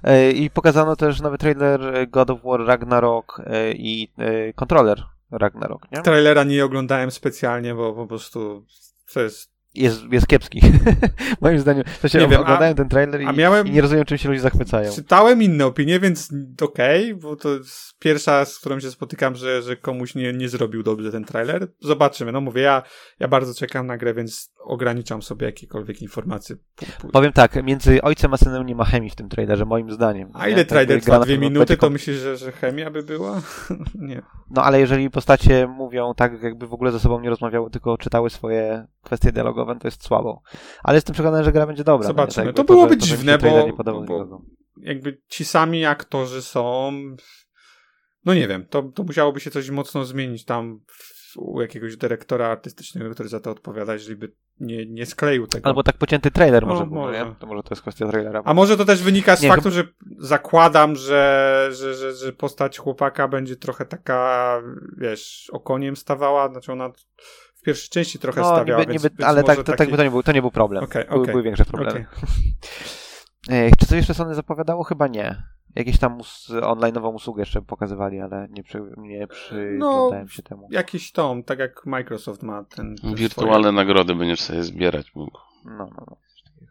E, 0.03 0.31
I 0.31 0.51
pokazano 0.51 0.97
też 0.97 1.21
nowy 1.21 1.39
trailer 1.39 2.11
God 2.11 2.31
of 2.31 2.43
War 2.43 2.61
Ragnarok 2.61 3.43
e, 3.47 3.73
i 3.73 4.13
e, 4.19 4.53
kontroler 4.53 5.03
Ragnarok, 5.31 5.93
nie? 5.93 6.03
Trailera 6.03 6.45
nie 6.45 6.65
oglądałem 6.65 7.11
specjalnie, 7.11 7.75
bo 7.75 7.93
po 7.93 8.07
prostu 8.07 8.67
to 9.13 9.21
jest 9.21 9.56
jest, 9.77 10.03
jest 10.13 10.27
kiepski. 10.27 10.61
Moim 11.41 11.59
zdaniem. 11.59 11.85
To 12.03 12.09
się 12.09 12.19
Nie 12.19 12.29
wiem, 12.29 12.41
oglądałem 12.41 12.73
a- 12.73 12.75
ten 12.77 12.89
trailer 12.89 13.21
i, 13.21 13.27
miałem- 13.37 13.67
i 13.67 13.71
nie 13.71 13.81
rozumiem, 13.81 14.05
czym 14.05 14.19
się 14.19 14.29
ludzie 14.29 14.41
zachwycają. 14.41 14.93
Czytałem 14.93 15.43
inne 15.43 15.67
opinie, 15.67 16.01
więc 16.01 16.33
okej, 16.63 17.15
bo 17.15 17.37
to 17.37 17.49
jest 17.55 17.99
pierwsza, 17.99 18.45
z 18.45 18.59
którą 18.59 18.81
się 18.81 18.91
spotykam, 18.91 19.35
że, 19.35 19.63
że 19.63 19.77
komuś 19.77 20.15
nie, 20.15 20.33
nie 20.33 20.49
zrobił 20.49 20.83
dobrze 20.83 21.13
ten 21.13 21.25
trailer. 21.25 21.69
Zobaczymy. 21.81 22.33
No 22.33 22.41
mówię, 22.41 22.63
ja, 22.63 22.83
ja 23.21 23.29
bardzo 23.29 23.55
czekam 23.55 23.87
na 23.87 23.97
grę, 23.97 24.15
więc 24.15 24.53
ograniczam 24.65 25.23
sobie 25.23 25.47
jakiekolwiek 25.47 26.03
informacje. 26.03 26.57
Powiem 27.13 27.33
tak, 27.33 27.65
między 27.65 28.03
ojcem 28.03 28.35
a 28.35 28.37
synem 28.37 28.67
nie 28.67 28.75
ma 28.75 28.85
chemii 28.85 29.11
w 29.11 29.15
tym 29.15 29.29
trailerze, 29.29 29.65
moim 29.65 29.91
zdaniem. 29.93 30.31
A 30.35 30.47
Nie? 30.47 30.53
ile 30.53 30.65
Tak 30.65 30.69
trailer 30.69 31.01
trwa? 31.03 31.21
Dwie 31.21 31.39
minuty? 31.39 31.77
To 31.77 31.91
myślisz, 31.91 32.17
że, 32.17 32.37
że 32.37 32.53
chemia 32.53 32.91
by 32.91 33.03
była? 33.03 33.43
nie. 33.95 34.23
No 34.51 34.63
ale 34.65 34.81
jeżeli 34.81 35.11
postacie 35.11 35.67
mówią 35.67 36.15
tak, 36.17 36.43
jakby 36.43 36.67
w 36.67 36.73
ogóle 36.73 36.93
ze 36.93 37.01
sobą 37.01 37.21
nie 37.21 37.31
rozmawiały, 37.31 37.71
tylko 37.71 37.99
czytały 37.99 38.31
swoje 38.31 38.87
kwestie 39.03 39.33
dialogowe, 39.33 39.66
no 39.75 39.81
to 39.81 39.89
jest 39.89 40.05
słabo. 40.05 40.43
Ale 40.83 40.97
jestem 40.97 41.15
przekonany, 41.15 41.45
że 41.45 41.53
gra 41.53 41.67
będzie 41.67 41.85
dobra. 41.85 42.05
no? 42.05 42.09
Zobaczymy. 42.09 42.47
Tak 42.47 42.57
To 42.57 42.65
byłoby 42.65 42.95
się 42.95 43.01
dziwne, 43.01 43.39
bo- 43.39 43.85
bo- 43.85 44.01
nikogo. 44.01 44.43
Jakby 44.77 45.21
ci 45.29 45.45
sami 45.45 45.85
aktorzy 45.85 46.43
są... 46.43 46.93
No 48.25 48.35
nie 48.35 48.49
wiem, 48.49 48.67
to, 48.67 48.83
to 48.83 49.03
musiałoby 49.03 49.41
się 49.41 49.51
coś 49.51 49.71
mocno 49.71 50.05
zmienić 50.05 50.45
tam 50.45 50.81
u 51.37 51.61
jakiegoś 51.61 51.97
dyrektora 51.97 52.47
artystycznego, 52.47 53.11
który 53.11 53.29
za 53.29 53.41
to 53.41 53.51
odpowiada, 53.51 53.93
jeżeli 53.93 54.17
by 54.17 54.33
nie, 54.61 54.87
nie 54.87 55.07
skleił 55.07 55.47
tego. 55.47 55.67
Albo 55.67 55.83
tak 55.83 55.97
pocięty 55.97 56.31
trailer 56.31 56.63
No, 56.63 56.69
może 56.69 56.85
był, 56.85 56.95
może. 56.95 57.35
To 57.39 57.47
może 57.47 57.63
to 57.63 57.69
jest 57.71 57.83
kwestia 57.83 58.09
trailera. 58.09 58.43
A 58.45 58.55
może 58.55 58.77
to 58.77 58.85
też 58.85 59.03
wynika 59.03 59.37
z 59.37 59.43
Nie, 59.43 59.49
faktu, 59.49 59.71
że 59.71 59.85
zakładam, 60.19 60.97
że, 60.97 61.69
że, 61.73 61.95
że, 61.95 62.15
że 62.15 62.33
postać 62.33 62.79
chłopaka 62.79 63.29
będzie 63.29 63.57
trochę 63.57 63.85
taka, 63.85 64.63
wiesz, 64.97 65.51
okoniem 65.53 65.97
stawała, 65.97 66.49
znaczy 66.49 66.73
ona 66.73 66.93
pierwszej 67.67 67.89
części 67.89 68.19
trochę 68.19 68.41
no, 68.41 68.47
stawiała, 68.47 68.81
niby, 68.81 68.93
więc, 68.93 69.05
niby, 69.05 69.17
więc 69.17 69.29
ale 69.29 69.45
tak, 69.45 69.57
to, 69.57 69.65
taki... 69.65 69.79
tak 69.79 69.91
by 69.91 69.97
to 69.97 70.05
nie 70.05 70.11
był, 70.11 70.23
to 70.23 70.33
nie 70.33 70.41
był 70.41 70.51
problem. 70.51 70.85
Okej, 70.85 71.05
były, 71.05 71.21
okej. 71.21 71.33
były 71.33 71.43
większe 71.43 71.65
problemy. 71.65 72.07
E, 73.49 73.71
Czy 73.71 73.87
coś 73.87 73.97
jeszcze 73.97 74.15
Sony 74.15 74.35
zapowiadało? 74.35 74.85
Chyba 74.85 75.09
nie. 75.09 75.43
Jakieś 75.75 75.99
tam 75.99 76.19
us- 76.19 76.51
online'ową 76.51 77.15
usługę 77.15 77.43
jeszcze 77.43 77.63
pokazywali, 77.63 78.21
ale 78.21 78.49
nie, 78.51 78.63
przy, 78.63 78.83
nie 78.97 79.27
przyglądałem 79.27 80.29
się 80.29 80.43
temu. 80.43 80.69
Jakiś 80.71 81.13
tom, 81.13 81.43
tak 81.43 81.59
jak 81.59 81.87
Microsoft 81.87 82.43
ma 82.43 82.65
ten... 82.65 82.97
ten 82.97 83.15
Wirtualne 83.15 83.73
nagrody 83.73 84.15
będziesz 84.15 84.41
sobie 84.41 84.63
zbierać 84.63 85.15
mógł. 85.15 85.39
No, 85.65 85.77
no, 85.77 86.07
no. 86.11 86.17
swoje. 86.27 86.71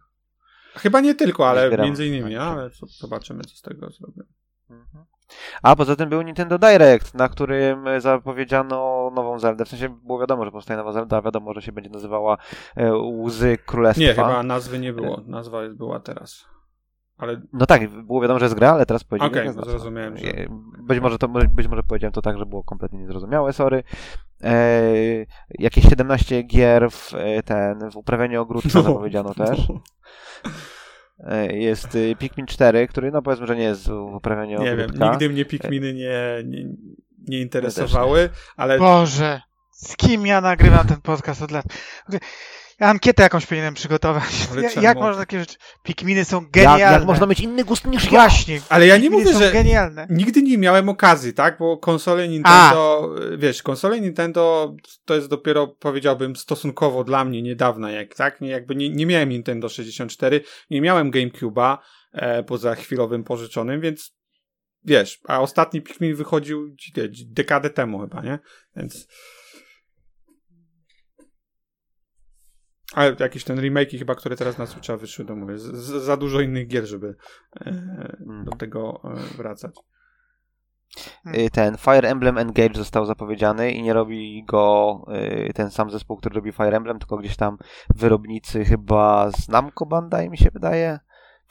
Chyba 0.75 1.01
nie 1.01 1.15
tylko, 1.15 1.49
ale 1.49 1.67
Zbieram. 1.67 1.85
między 1.85 2.07
innymi, 2.07 2.35
Tak. 2.35 2.41
ale 2.41 2.69
zobaczymy, 2.99 3.43
co 3.43 3.55
z 3.55 3.61
tego 3.61 3.89
zrobią. 3.89 4.23
Mhm. 4.69 5.05
A 5.63 5.75
poza 5.75 5.95
tym 5.95 6.09
był 6.09 6.21
Nintendo 6.21 6.57
Direct, 6.59 7.13
na 7.13 7.29
którym 7.29 7.87
e, 7.87 8.01
zapowiedziano 8.01 9.11
nową 9.15 9.39
Zeldę. 9.39 9.65
W 9.65 9.69
sensie 9.69 9.89
było 9.89 10.19
wiadomo, 10.19 10.45
że 10.45 10.51
powstaje 10.51 10.77
nowa 10.77 10.91
Zelda, 10.91 11.17
a 11.17 11.21
wiadomo, 11.21 11.53
że 11.53 11.61
się 11.61 11.71
będzie 11.71 11.89
nazywała 11.89 12.37
e, 12.75 12.93
Łzy 12.97 13.57
Królestwa. 13.65 14.01
Nie, 14.01 14.13
chyba 14.13 14.43
nazwy 14.43 14.79
nie 14.79 14.93
było, 14.93 15.21
nazwa 15.27 15.59
była 15.69 15.99
teraz. 15.99 16.45
Ale 17.17 17.41
No 17.53 17.65
tak, 17.65 17.89
było 17.89 18.21
wiadomo, 18.21 18.39
że 18.39 18.45
jest 18.45 18.55
gra, 18.55 18.71
ale 18.71 18.85
teraz 18.85 19.03
powiedzieli, 19.03 19.31
Okej, 19.31 19.45
nazwa. 19.45 19.65
zrozumiałem, 19.65 20.17
że- 20.17 20.27
E, 20.27 20.47
Być 20.79 20.99
może, 20.99 21.17
to, 21.17 21.27
być 21.27 21.67
może 21.67 21.83
powiedziałem 21.83 22.13
to 22.13 22.21
tak, 22.21 22.37
że 22.37 22.45
było 22.45 22.63
kompletnie 22.63 22.99
niezrozumiałe, 22.99 23.53
sorry. 23.53 23.83
Jakieś 25.49 25.89
17 25.89 26.43
gier 26.43 26.91
w 26.91 27.11
ten, 27.45 27.91
w 27.91 27.95
uprawianiu 27.97 28.41
ogródka 28.41 28.69
zapowiedziano 28.81 29.33
też. 29.33 29.67
E, 31.19 31.57
Jest 31.57 31.95
y, 31.95 32.15
Pikmin 32.19 32.45
4, 32.45 32.87
który 32.87 33.11
no 33.11 33.21
powiedzmy, 33.21 33.47
że 33.47 33.55
nie 33.55 33.63
jest 33.63 33.87
w 33.87 34.15
uprawianiu 34.15 34.59
Nie 34.59 34.75
wiem, 34.75 34.91
nigdy 35.11 35.29
mnie 35.29 35.45
Pikminy 35.45 35.93
nie, 35.93 36.43
nie, 36.45 36.65
nie 37.27 37.41
interesowały, 37.41 38.29
ale 38.57 38.79
Boże, 38.79 39.41
z 39.71 39.95
kim 39.95 40.27
ja 40.27 40.41
nagrywam 40.41 40.87
ten 40.87 41.01
podcast 41.01 41.41
od 41.41 41.51
lat? 41.51 41.65
Ja 42.79 42.87
ankietę 42.87 43.23
jakąś 43.23 43.45
powinienem 43.45 43.73
przygotować. 43.73 44.23
Ja, 44.75 44.81
jak 44.81 44.97
można 44.97 45.19
takie 45.21 45.39
rzeczy... 45.39 45.55
Pikminy 45.83 46.25
są 46.25 46.41
Jak, 46.41 46.51
genialne. 46.51 46.81
jak 46.81 47.05
można 47.05 47.25
mieć 47.25 47.39
inny 47.39 47.63
gust 47.63 47.85
niż 47.85 48.03
ja? 48.03 48.09
Właśnie. 48.09 48.61
Ale 48.69 48.87
ja 48.87 48.97
nie 48.97 49.01
Pikminy 49.01 49.23
mówię, 49.23 49.33
są 49.33 49.39
że- 49.39 49.51
genialne. 49.51 50.07
nigdy 50.09 50.41
nie 50.41 50.57
miałem 50.57 50.89
okazji, 50.89 51.33
tak? 51.33 51.57
Bo 51.57 51.77
konsole 51.77 52.27
Nintendo, 52.27 53.09
wiesz, 53.37 53.63
konsole 53.63 54.01
Nintendo 54.01 54.75
to 55.05 55.15
jest 55.15 55.27
dopiero, 55.27 55.67
powiedziałbym, 55.67 56.35
stosunkowo 56.35 57.03
dla 57.03 57.25
mnie 57.25 57.41
niedawna, 57.41 57.91
jak, 57.91 58.15
tak? 58.15 58.41
Nie, 58.41 58.49
jakby 58.49 58.75
nie, 58.75 58.89
nie 58.89 59.05
miałem 59.05 59.29
Nintendo 59.29 59.69
64, 59.69 60.41
nie 60.69 60.81
miałem 60.81 61.11
GameCube'a, 61.11 61.77
e, 62.13 62.43
poza 62.43 62.75
chwilowym 62.75 63.23
pożyczonym, 63.23 63.81
więc 63.81 64.15
wiesz, 64.83 65.19
a 65.27 65.39
ostatni 65.41 65.81
Pikmin 65.81 66.15
wychodził 66.15 66.75
dekadę 67.25 67.69
temu 67.69 67.99
chyba, 67.99 68.21
nie? 68.21 68.39
Więc 68.75 69.07
ale 72.95 73.15
jakieś 73.19 73.43
ten 73.43 73.59
remake 73.59 73.89
chyba, 73.89 74.15
które 74.15 74.35
teraz 74.35 74.57
na 74.57 74.65
Switcha 74.65 74.97
wyszły, 74.97 75.25
to 75.25 75.35
mówię, 75.35 75.57
z, 75.57 75.63
z, 75.63 76.03
za 76.03 76.17
dużo 76.17 76.41
innych 76.41 76.67
gier, 76.67 76.85
żeby 76.85 77.15
e, 77.61 78.17
do 78.45 78.51
tego 78.51 79.01
e, 79.03 79.37
wracać. 79.37 79.75
Y, 81.37 81.49
Ten 81.49 81.77
Fire 81.77 82.09
Emblem 82.09 82.37
Engage 82.37 82.77
został 82.77 83.05
zapowiedziany 83.05 83.71
i 83.71 83.83
nie 83.83 83.93
robi 83.93 84.43
go 84.45 85.01
y, 85.47 85.53
ten 85.53 85.71
sam 85.71 85.91
zespół, 85.91 86.17
który 86.17 86.35
robi 86.35 86.51
Fire 86.51 86.77
Emblem, 86.77 86.99
tylko 86.99 87.17
gdzieś 87.17 87.35
tam 87.35 87.57
wyrobnicy 87.95 88.65
chyba 88.65 89.31
z 89.31 89.49
Namco 89.49 89.85
Bandai 89.85 90.29
mi 90.29 90.37
się 90.37 90.49
wydaje. 90.53 90.99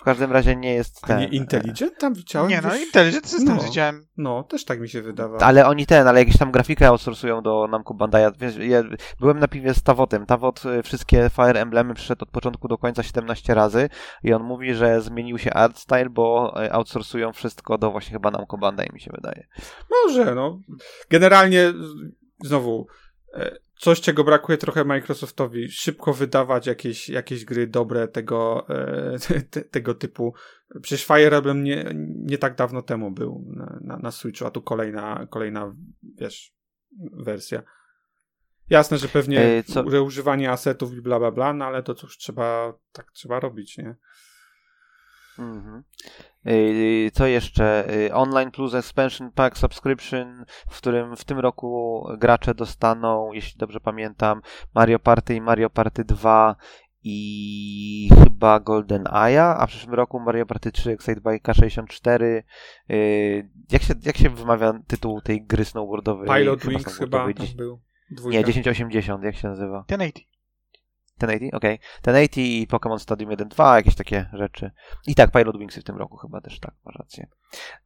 W 0.05 0.07
każdym 0.07 0.33
razie 0.33 0.57
nie 0.57 0.75
jest 0.75 1.01
A 1.03 1.07
ten. 1.07 1.19
nie 1.21 1.27
Intelligent 1.27 1.99
tam 1.99 2.15
widziałem? 2.15 2.49
Nie 2.51 2.61
no, 2.61 2.69
gdzieś? 2.69 2.83
Intelligent 2.87 3.27
Systems 3.29 3.63
No. 3.63 3.69
widziałem. 3.69 4.07
No, 4.17 4.43
też 4.43 4.65
tak 4.65 4.81
mi 4.81 4.89
się 4.89 5.03
wydawało. 5.03 5.43
Ale 5.43 5.67
oni 5.67 5.87
ten, 5.87 6.09
ale 6.09 6.19
jakieś 6.21 6.39
tam 6.39 6.53
grafikę 6.53 6.89
outsourcują 6.89 7.43
do 7.43 7.69
Namco 7.71 7.95
Bandai. 7.95 8.33
Wiesz, 8.41 8.57
ja 8.57 8.83
byłem 9.21 9.39
na 9.39 9.49
piwie 9.49 9.75
z 9.75 9.83
Tawotem. 9.83 10.27
Tawot 10.27 10.63
y, 10.65 10.83
wszystkie 10.83 11.31
Fire 11.37 11.61
Emblemy 11.61 11.95
przyszedł 11.95 12.23
od 12.23 12.31
początku 12.31 12.69
do 12.69 12.79
końca 12.79 13.03
17 13.03 13.55
razy 13.55 13.89
i 14.23 14.33
on 14.33 14.43
mówi, 14.43 14.75
że 14.75 15.01
zmienił 15.01 15.39
się 15.39 15.53
art 15.53 15.79
style, 15.79 16.11
bo 16.11 16.55
y, 16.65 16.73
outsourcują 16.73 17.33
wszystko 17.33 17.79
do 17.79 17.91
właśnie 17.91 18.13
chyba 18.13 18.31
Namco 18.31 18.57
Bandai 18.59 18.89
mi 18.93 19.01
się 19.01 19.11
wydaje. 19.15 19.47
Może, 19.91 20.35
no. 20.35 20.59
Generalnie 21.11 21.73
znowu 22.45 22.87
e, 23.35 23.64
coś, 23.85 24.01
czego 24.01 24.25
brakuje 24.25 24.59
trochę 24.59 24.85
Microsoftowi, 24.85 25.71
szybko 25.71 26.13
wydawać 26.13 26.67
jakieś, 26.67 27.09
jakieś 27.09 27.45
gry 27.45 27.67
dobre 27.67 28.09
tego, 28.09 28.69
e, 28.69 29.19
te, 29.19 29.41
te, 29.41 29.63
tego 29.63 29.95
typu. 29.95 30.35
Przecież 30.83 31.07
Fire 31.07 31.37
Emblem 31.37 31.65
nie, 31.65 31.85
nie 32.25 32.39
tak 32.39 32.55
dawno 32.57 32.83
temu 32.83 33.11
był 33.11 33.45
na, 33.57 33.79
na, 33.81 33.97
na 33.97 34.11
Switchu, 34.11 34.47
a 34.47 34.51
tu 34.51 34.63
kolejna, 34.63 35.27
kolejna, 35.31 35.75
wiesz, 36.03 36.55
wersja. 37.13 37.63
Jasne, 38.71 38.99
że 38.99 39.09
pewnie 39.09 39.41
E, 39.41 39.63
co- 39.63 39.91
że 39.91 40.03
używanie 40.03 40.51
asetów 40.51 40.93
i 40.95 41.03
bla 41.03 41.19
bla 41.19 41.31
bla, 41.31 41.53
no 41.53 41.65
ale 41.65 41.83
to 41.83 41.95
cóż 41.95 42.19
trzeba, 42.19 42.79
tak 42.93 43.13
trzeba 43.13 43.41
robić, 43.41 43.79
nie? 43.79 43.97
Mhm. 45.39 45.83
Y, 46.47 47.11
Co 47.15 47.27
jeszcze? 47.27 47.95
Y, 47.95 48.15
Online 48.15 48.51
Plus 48.51 48.75
Expansion 48.75 49.31
Pack 49.33 49.59
Subscription, 49.59 50.45
w 50.69 50.79
którym 50.79 51.17
w 51.17 51.25
tym 51.25 51.39
roku 51.39 52.05
gracze 52.19 52.55
dostaną, 52.55 53.33
jeśli 53.33 53.59
dobrze 53.59 53.81
pamiętam, 53.81 54.41
Mario 54.75 54.99
Party 54.99 55.35
i 55.35 55.41
Mario 55.41 55.71
Party 55.71 56.05
2 56.05 56.57
i 57.07 58.09
chyba 58.25 58.61
Golden 58.61 59.05
Aya, 59.11 59.57
a 59.59 59.67
w 59.67 59.69
przyszłym 59.69 59.95
roku 59.95 60.21
Mario 60.21 60.47
Party 60.47 60.73
3 60.73 60.91
Excite 60.91 61.21
by 61.21 61.39
K64. 61.39 62.43
Y, 62.91 63.49
Jak 63.71 63.83
się, 63.83 63.95
jak 64.03 64.17
się 64.17 64.31
wymawia 64.31 64.73
tytuł 64.87 65.21
tej 65.21 65.43
gry 65.43 65.65
snowboardowej? 65.65 66.29
Pilot 66.29 66.67
Wings 66.67 66.99
chyba 66.99 67.27
był. 67.57 67.81
Dwójka. 68.11 68.39
Nie, 68.39 68.45
1080, 68.45 69.25
jak 69.25 69.37
się 69.37 69.49
nazywa? 69.49 69.85
1080. 69.87 70.34
1080? 71.19 71.55
Okej. 71.55 71.79
1080 72.03 72.37
i 72.39 72.67
Pokémon 72.71 72.99
Stadium 72.99 73.31
1.2, 73.31 73.75
jakieś 73.75 73.95
takie 73.95 74.27
rzeczy. 74.33 74.71
I 75.07 75.15
tak, 75.15 75.31
Pilot 75.31 75.59
Wingsy 75.59 75.81
w 75.81 75.85
tym 75.85 75.97
roku 75.97 76.17
chyba 76.17 76.41
też, 76.41 76.61
tak, 76.61 76.75
masz 76.85 76.95
rację. 76.97 77.27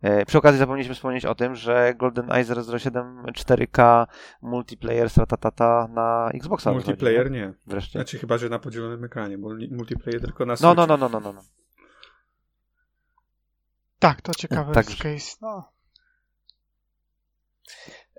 E, 0.02 0.26
przy 0.26 0.38
okazji 0.38 0.58
zapomnieliśmy 0.58 0.94
wspomnieć 0.94 1.24
o 1.24 1.34
tym, 1.34 1.54
że 1.54 1.94
GoldenEye 1.94 2.44
007 2.78 3.22
4K 3.26 4.06
multiplayer 4.42 5.10
stratatata 5.10 5.88
na 5.90 6.30
Xboxa. 6.34 6.72
Multiplayer 6.72 7.22
wychodzi, 7.30 7.40
nie. 7.40 7.52
Wreszcie. 7.66 7.98
Znaczy 7.98 8.18
chyba, 8.18 8.38
że 8.38 8.48
na 8.48 8.58
podzielonym 8.58 9.04
ekranie, 9.04 9.38
bo 9.38 9.48
multiplayer 9.70 10.20
tylko 10.20 10.46
na 10.46 10.52
No, 10.52 10.56
Switchu. 10.56 10.74
no, 10.74 10.86
no, 10.86 10.96
no, 10.96 11.08
no, 11.08 11.20
no. 11.20 11.32
no. 11.32 11.42
Tak, 13.98 14.22
to 14.22 14.32
ciekawy 14.34 14.72
Tak. 14.74 14.86
case. 14.86 15.36
No. 15.42 15.72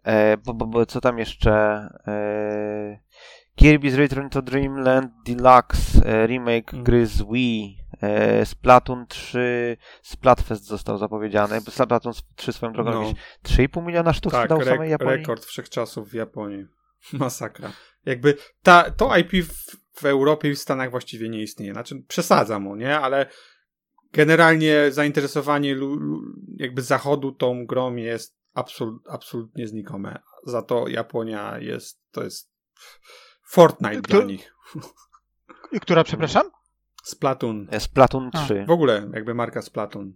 E, 0.04 0.38
bo, 0.38 0.54
bo, 0.54 0.66
bo 0.66 0.86
co 0.86 1.02
tam 1.02 1.20
jeszcze? 1.20 1.52
E, 2.08 3.00
Kirby's 3.60 3.96
Return 3.98 4.30
to 4.30 4.42
Dreamland 4.42 5.12
Deluxe 5.26 6.06
e, 6.06 6.28
remake 6.28 6.74
Mm. 6.74 6.84
gry 6.84 7.06
z 7.08 7.22
Wii. 7.22 7.78
E, 8.02 8.46
Splatoon 8.46 9.06
3 9.08 9.78
Splatfest 10.02 10.66
został 10.66 10.98
zapowiedziany. 10.98 11.62
bo 11.62 11.72
Splatoon 11.72 12.14
3 12.36 12.54
swoją 12.54 12.74
drogą 12.74 12.92
No. 12.92 13.02
jakieś 13.02 13.22
3,5 13.44 13.86
miliona 13.86 14.14
sztuk 14.14 14.32
Tak, 14.32 14.50
w 14.62 14.64
samej 14.66 14.90
Japonii. 14.90 15.16
rekord 15.18 15.46
wszechczasów 15.46 16.10
w 16.10 16.14
Japonii. 16.14 16.66
Masakra. 17.14 17.72
Jakby 18.06 18.38
ta, 18.64 18.92
to 18.92 19.18
IP 19.18 19.32
w, 19.46 19.78
w 20.02 20.06
Europie 20.06 20.50
i 20.50 20.56
w 20.56 20.60
Stanach 20.60 20.92
właściwie 20.92 21.30
nie 21.30 21.42
istnieje. 21.42 21.74
Znaczy, 21.74 22.04
przesadzam 22.08 22.64
mu, 22.64 22.76
nie? 22.76 23.00
Ale 23.00 23.26
generalnie 24.14 24.92
zainteresowanie 24.92 25.76
jakby 26.58 26.82
zachodu 26.82 27.32
tą 27.32 27.66
grą 27.66 27.96
jest 27.96 28.38
absolut, 28.54 29.04
absolutnie 29.10 29.68
znikome. 29.68 30.20
Za 30.46 30.62
to 30.62 30.88
Japonia 30.88 31.58
jest, 31.60 32.02
to 32.12 32.24
jest 32.24 32.52
Fortnite 33.50 34.02
Kto- 34.02 34.18
dla 34.18 34.26
nich. 34.26 34.56
I 35.72 35.80
która, 35.80 36.04
przepraszam? 36.04 36.44
Splatoon. 37.04 37.68
Splatoon 37.80 38.30
A, 38.34 38.46
3. 38.46 38.66
W 38.68 38.72
ogóle 38.72 39.10
jakby 39.14 39.34
marka 39.34 39.62
Splatoon. 39.62 40.14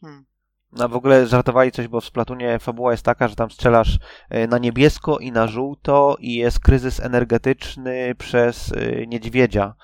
Hmm. 0.00 0.24
No 0.72 0.88
w 0.88 0.96
ogóle 0.96 1.26
żartowali 1.26 1.72
coś, 1.72 1.88
bo 1.88 2.00
w 2.00 2.04
Splatunie 2.04 2.58
fabuła 2.58 2.90
jest 2.90 3.04
taka, 3.04 3.28
że 3.28 3.36
tam 3.36 3.50
strzelasz 3.50 3.98
e, 4.30 4.46
na 4.46 4.58
niebiesko 4.58 5.18
i 5.18 5.32
na 5.32 5.46
żółto 5.46 6.16
i 6.20 6.34
jest 6.34 6.60
kryzys 6.60 7.00
energetyczny 7.00 8.14
przez 8.18 8.72
e, 8.72 9.06
niedźwiedzia. 9.06 9.74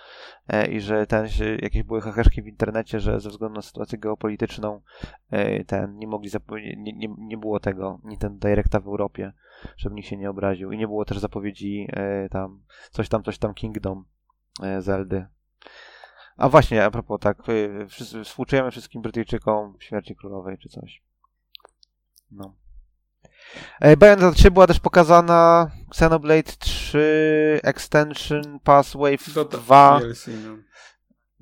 E, 0.48 0.66
I 0.66 0.80
że 0.80 1.07
ten, 1.07 1.26
jakieś 1.62 1.82
były 1.82 2.01
heheszki 2.01 2.42
w 2.42 2.46
internecie, 2.46 3.01
że 3.01 3.20
ze 3.20 3.28
względu 3.28 3.57
na 3.57 3.62
sytuację 3.62 3.98
geopolityczną 3.98 4.80
e, 5.30 5.64
ten 5.64 5.98
nie 5.98 6.07
mogli 6.07 6.28
zapowiedzieć, 6.28 6.76
nie, 6.78 6.92
nie, 6.92 7.14
nie 7.18 7.38
było 7.38 7.61
tego, 7.61 8.01
nie 8.05 8.18
ten 8.18 8.38
Directa 8.38 8.80
w 8.80 8.86
Europie, 8.86 9.32
żeby 9.76 9.94
nikt 9.94 10.08
się 10.08 10.16
nie 10.16 10.30
obraził. 10.30 10.72
I 10.72 10.78
nie 10.78 10.86
było 10.86 11.04
też 11.04 11.18
zapowiedzi 11.18 11.86
e, 11.92 12.28
tam, 12.28 12.62
coś 12.90 13.08
tam, 13.08 13.22
coś 13.22 13.38
tam 13.38 13.54
Kingdom 13.54 14.04
e, 14.62 14.82
Zeldy. 14.82 15.26
A 16.36 16.48
właśnie, 16.48 16.84
a 16.84 16.90
propos, 16.90 17.20
tak, 17.20 17.38
wszyscy, 17.88 18.24
współczujemy 18.24 18.70
wszystkim 18.70 19.02
Brytyjczykom 19.02 19.76
śmierci 19.80 20.16
królowej 20.16 20.58
czy 20.58 20.68
coś. 20.68 21.02
No. 22.30 22.54
E, 23.80 23.96
Bayonetta 23.96 24.32
3 24.32 24.50
była 24.50 24.66
też 24.66 24.80
pokazana, 24.80 25.70
Xenoblade 25.88 26.52
3 26.58 27.61
Extension 27.62 28.61
Pass 28.64 28.96
Wave 28.96 29.34
Do 29.34 29.44
2, 29.44 30.00
DLC, 30.00 30.26
no. 30.26 30.56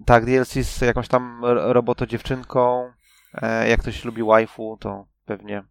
tak, 0.04 0.24
DLC 0.26 0.52
z 0.52 0.80
jakąś 0.80 1.08
tam 1.08 1.44
ro- 1.44 1.72
roboto-dziewczynką. 1.72 2.92
E, 3.34 3.68
jak 3.68 3.80
ktoś 3.80 4.04
lubi 4.04 4.22
waifu, 4.22 4.76
to 4.80 5.06
pewnie 5.24 5.64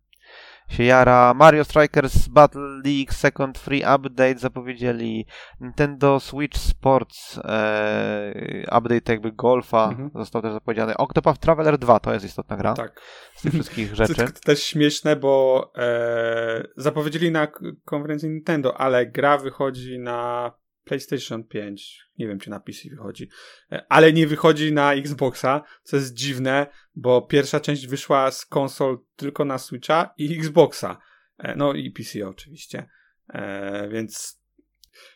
się 0.69 0.83
jara. 0.83 1.33
Mario 1.33 1.63
Strikers 1.63 2.27
Battle 2.27 2.81
League 2.85 3.13
Second 3.13 3.57
Free 3.57 3.83
Update 3.95 4.37
zapowiedzieli. 4.37 5.25
Nintendo 5.61 6.19
Switch 6.19 6.57
Sports 6.57 7.37
e, 7.43 8.33
update 8.77 9.13
jakby 9.13 9.31
golfa 9.31 9.83
Mhm. 9.89 10.09
został 10.15 10.41
też 10.41 10.53
zapowiedziany. 10.53 10.97
Octopath 10.97 11.39
Traveler 11.39 11.77
2 11.77 11.99
to 11.99 12.13
jest 12.13 12.25
istotna 12.25 12.57
gra 12.57 12.73
Tak. 12.73 13.01
z 13.35 13.41
tych 13.41 13.53
wszystkich 13.53 13.95
rzeczy. 13.95 14.15
to, 14.15 14.25
to 14.25 14.39
też 14.45 14.63
śmieszne, 14.63 15.15
bo 15.15 15.63
e, 15.77 16.63
zapowiedzieli 16.77 17.31
na 17.31 17.47
konferencji 17.85 18.29
Nintendo, 18.29 18.77
ale 18.81 19.05
gra 19.05 19.37
wychodzi 19.37 19.99
na 19.99 20.51
PlayStation 20.87 21.43
5. 21.43 21.99
Nie 22.17 22.27
wiem, 22.27 22.39
czy 22.39 22.49
na 22.49 22.59
PC 22.59 22.89
wychodzi, 22.89 23.29
e, 23.71 23.85
ale 23.89 24.13
nie 24.13 24.27
wychodzi 24.27 24.73
na 24.73 24.93
Xboxa, 24.93 25.63
co 25.83 25.97
jest 25.97 26.13
dziwne, 26.13 26.67
bo 26.95 27.21
pierwsza 27.21 27.59
część 27.59 27.87
wyszła 27.87 28.31
z 28.31 28.45
konsol 28.45 28.99
tylko 29.15 29.45
na 29.45 29.57
Switcha 29.57 30.13
i 30.17 30.37
Xboxa. 30.37 30.97
E, 31.37 31.55
no 31.55 31.73
i 31.73 31.91
PC 31.91 32.27
oczywiście. 32.27 32.89
E, 33.29 33.89
więc 33.89 34.41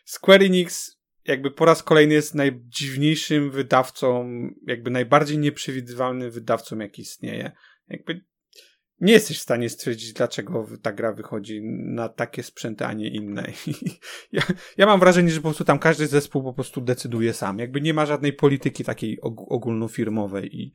Square 0.04 0.42
Enix 0.42 1.02
jakby 1.24 1.50
po 1.50 1.64
raz 1.64 1.82
kolejny 1.82 2.14
jest 2.14 2.34
najdziwniejszym 2.34 3.50
wydawcą, 3.50 4.30
jakby 4.66 4.90
najbardziej 4.90 5.38
nieprzewidywalnym 5.38 6.30
wydawcą, 6.30 6.78
jaki 6.78 7.02
istnieje. 7.02 7.52
Jakby 7.88 8.24
nie 9.02 9.12
jesteś 9.12 9.38
w 9.38 9.42
stanie 9.42 9.68
stwierdzić, 9.68 10.12
dlaczego 10.12 10.66
ta 10.82 10.92
gra 10.92 11.12
wychodzi 11.12 11.60
na 11.94 12.08
takie 12.08 12.42
sprzęty, 12.42 12.86
a 12.86 12.92
nie 12.92 13.08
inne. 13.08 13.44
I 13.66 13.74
ja, 14.36 14.42
ja 14.76 14.86
mam 14.86 15.00
wrażenie, 15.00 15.30
że 15.30 15.36
po 15.36 15.48
prostu 15.48 15.64
tam 15.64 15.78
każdy 15.78 16.06
zespół 16.06 16.42
po 16.42 16.52
prostu 16.52 16.80
decyduje 16.80 17.32
sam. 17.32 17.58
Jakby 17.58 17.80
nie 17.80 17.94
ma 17.94 18.06
żadnej 18.06 18.32
polityki 18.32 18.84
takiej 18.84 19.20
og- 19.20 19.46
ogólnofirmowej 19.48 20.56
i 20.56 20.72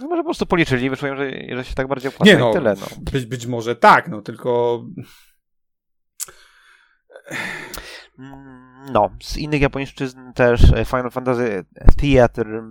No 0.00 0.08
może 0.08 0.22
po 0.22 0.26
prostu 0.26 0.46
policzyli 0.46 0.84
i 0.84 0.90
wyszło 0.90 1.08
im, 1.08 1.16
że, 1.16 1.30
że 1.56 1.64
się 1.64 1.74
tak 1.74 1.88
bardziej 1.88 2.08
opłaca 2.08 2.32
nie 2.32 2.38
i 2.38 2.40
no, 2.40 2.52
tyle. 2.52 2.74
No. 2.80 2.86
Być, 3.12 3.26
być 3.26 3.46
może 3.46 3.76
tak, 3.76 4.08
no 4.08 4.22
tylko 4.22 4.82
Mm, 8.18 8.92
No, 8.92 9.10
z 9.22 9.36
innych 9.36 9.60
japońszczyzn 9.60 10.32
też 10.34 10.72
e, 10.72 10.84
Final 10.84 11.10
Fantasy 11.10 11.64
Theater 11.96 12.62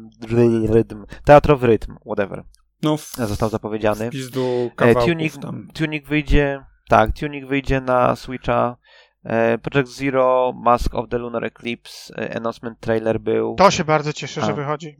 Rhythm, 0.69 1.05
Teatro 1.25 1.57
w 1.57 1.63
rytm, 1.63 1.95
whatever, 2.05 2.43
no 2.83 2.97
w, 2.97 3.15
został 3.15 3.49
zapowiedziany. 3.49 4.09
w 4.09 4.11
pizdu 4.11 4.69
E, 4.73 4.75
kawałków 4.75 5.05
Tunik, 5.05 5.37
tam. 5.37 5.67
Tunik 5.73 6.07
wyjdzie, 6.07 6.65
tak, 6.89 7.11
Tunik 7.19 7.47
wyjdzie 7.47 7.81
na 7.81 8.15
Switcha. 8.15 8.77
E, 9.23 9.57
Project 9.57 9.91
Zero, 9.91 10.53
Mask 10.55 10.95
of 10.95 11.09
the 11.09 11.17
Lunar 11.17 11.43
Eclipse, 11.45 12.13
e, 12.17 12.35
announcement 12.37 12.79
trailer 12.79 13.19
był. 13.19 13.55
To 13.55 13.71
się 13.71 13.83
bardzo 13.83 14.13
cieszę, 14.13 14.41
A. 14.41 14.45
że 14.45 14.53
wychodzi. 14.53 14.97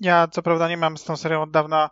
Ja 0.00 0.28
co 0.28 0.42
prawda 0.42 0.68
nie 0.68 0.76
mam 0.76 0.96
z 0.96 1.04
tą 1.04 1.16
serią 1.16 1.42
od 1.42 1.50
dawna 1.50 1.90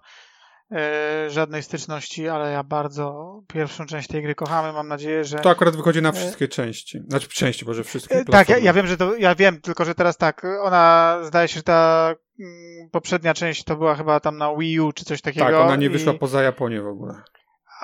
żadnej 1.29 1.63
styczności, 1.63 2.29
ale 2.29 2.53
ja 2.53 2.63
bardzo 2.63 3.41
pierwszą 3.49 3.87
część 3.87 4.09
tej 4.09 4.23
gry 4.23 4.35
kochamy. 4.35 4.73
Mam 4.73 4.89
nadzieję, 4.89 5.25
że. 5.25 5.39
To 5.39 5.51
akurat 5.51 5.77
wychodzi 5.77 6.03
na 6.03 6.09
E, 6.09 6.13
wszystkie 6.13 6.49
części. 6.49 7.01
Znaczy 7.09 7.29
części, 7.29 7.65
może 7.67 7.85
wszystkie 7.85 8.15
E, 8.15 8.19
Tak, 8.19 8.27
ja, 8.27 8.35
platformy. 8.35 8.63
ja 8.63 8.73
wiem, 8.73 8.87
że 8.87 8.97
to. 8.97 9.17
Ja 9.17 9.35
wiem, 9.35 9.61
tylko 9.61 9.85
że 9.85 9.95
teraz 9.95 10.17
tak. 10.17 10.47
Ona 10.63 11.19
zdaje 11.23 11.49
się, 11.49 11.55
że 11.55 11.63
ta 11.63 12.15
mm, 12.41 12.91
poprzednia 12.91 13.35
część 13.35 13.65
to 13.65 13.77
była 13.77 13.95
chyba 13.95 14.21
tam 14.21 14.39
na 14.39 14.57
Wii 14.57 14.81
U 14.81 14.93
czy 14.93 15.05
coś 15.05 15.21
takiego. 15.21 15.47
Tak, 15.47 15.55
ona 15.55 15.77
nie 15.77 15.87
i- 15.87 15.91
wyszła 15.91 16.15
poza 16.15 16.43
Japonię 16.43 16.83
w 16.83 16.87
ogóle. 16.87 17.23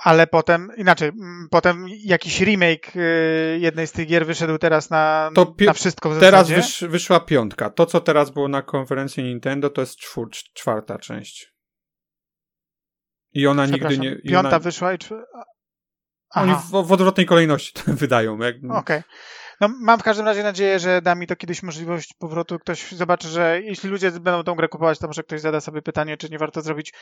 Ale 0.02 0.26
potem, 0.26 0.68
inaczej, 0.76 1.08
mm, 1.08 1.48
potem 1.50 1.86
jakiś 2.04 2.40
remake 2.40 2.96
y, 2.96 3.58
jednej 3.60 3.86
z 3.86 3.92
tych 3.92 4.06
gier 4.08 4.26
wyszedł 4.26 4.58
teraz 4.58 4.90
na, 4.90 5.30
To 5.34 5.54
na 5.66 5.72
wszystko 5.72 6.10
w 6.10 6.20
Teraz 6.20 6.48
wysz, 6.50 6.84
wyszła 6.88 7.20
piątka. 7.20 7.70
To, 7.70 7.86
co 7.86 8.00
teraz 8.00 8.30
było 8.30 8.48
na 8.48 8.62
konferencji 8.62 9.24
Nintendo, 9.24 9.70
to 9.70 9.80
jest 9.80 9.96
czwór, 9.96 10.30
czwarta 10.30 10.98
część. 10.98 11.57
I 13.32 13.46
ona 13.46 13.66
nigdy 13.66 13.98
nie. 13.98 14.12
i 14.12 14.28
Piąta 14.28 14.48
ona, 14.48 14.58
wyszła 14.58 14.92
i... 14.92 14.98
czw- 14.98 15.24
Oni 16.34 16.52
Aha, 16.52 16.62
w, 16.72 16.86
w 16.86 16.92
odwrotnej 16.92 17.26
kolejności 17.26 17.72
to 17.72 17.82
wydają. 18.04 18.38
Jak, 18.38 18.56
okej. 18.70 19.02
No, 19.60 19.68
mam 19.80 19.98
w 19.98 20.02
każdym 20.02 20.26
razie 20.26 20.42
nadzieję, 20.42 20.78
że 20.78 21.02
da 21.02 21.14
mi 21.14 21.26
to 21.26 21.36
kiedyś 21.36 21.62
możliwość 21.62 22.14
powrotu. 22.18 22.58
Ktoś 22.58 22.92
zobaczy, 22.92 23.28
że 23.28 23.60
jeśli 23.62 23.90
ludzie 23.90 24.10
będą 24.10 24.44
tą 24.44 24.54
grę 24.54 24.68
kupować, 24.68 24.98
to 24.98 25.06
może 25.06 25.22
ktoś 25.22 25.40
zada 25.40 25.60
sobie 25.60 25.82
pytanie, 25.82 26.16
czy 26.16 26.30
nie 26.30 26.38
warto 26.38 26.62
zrobić 26.62 26.92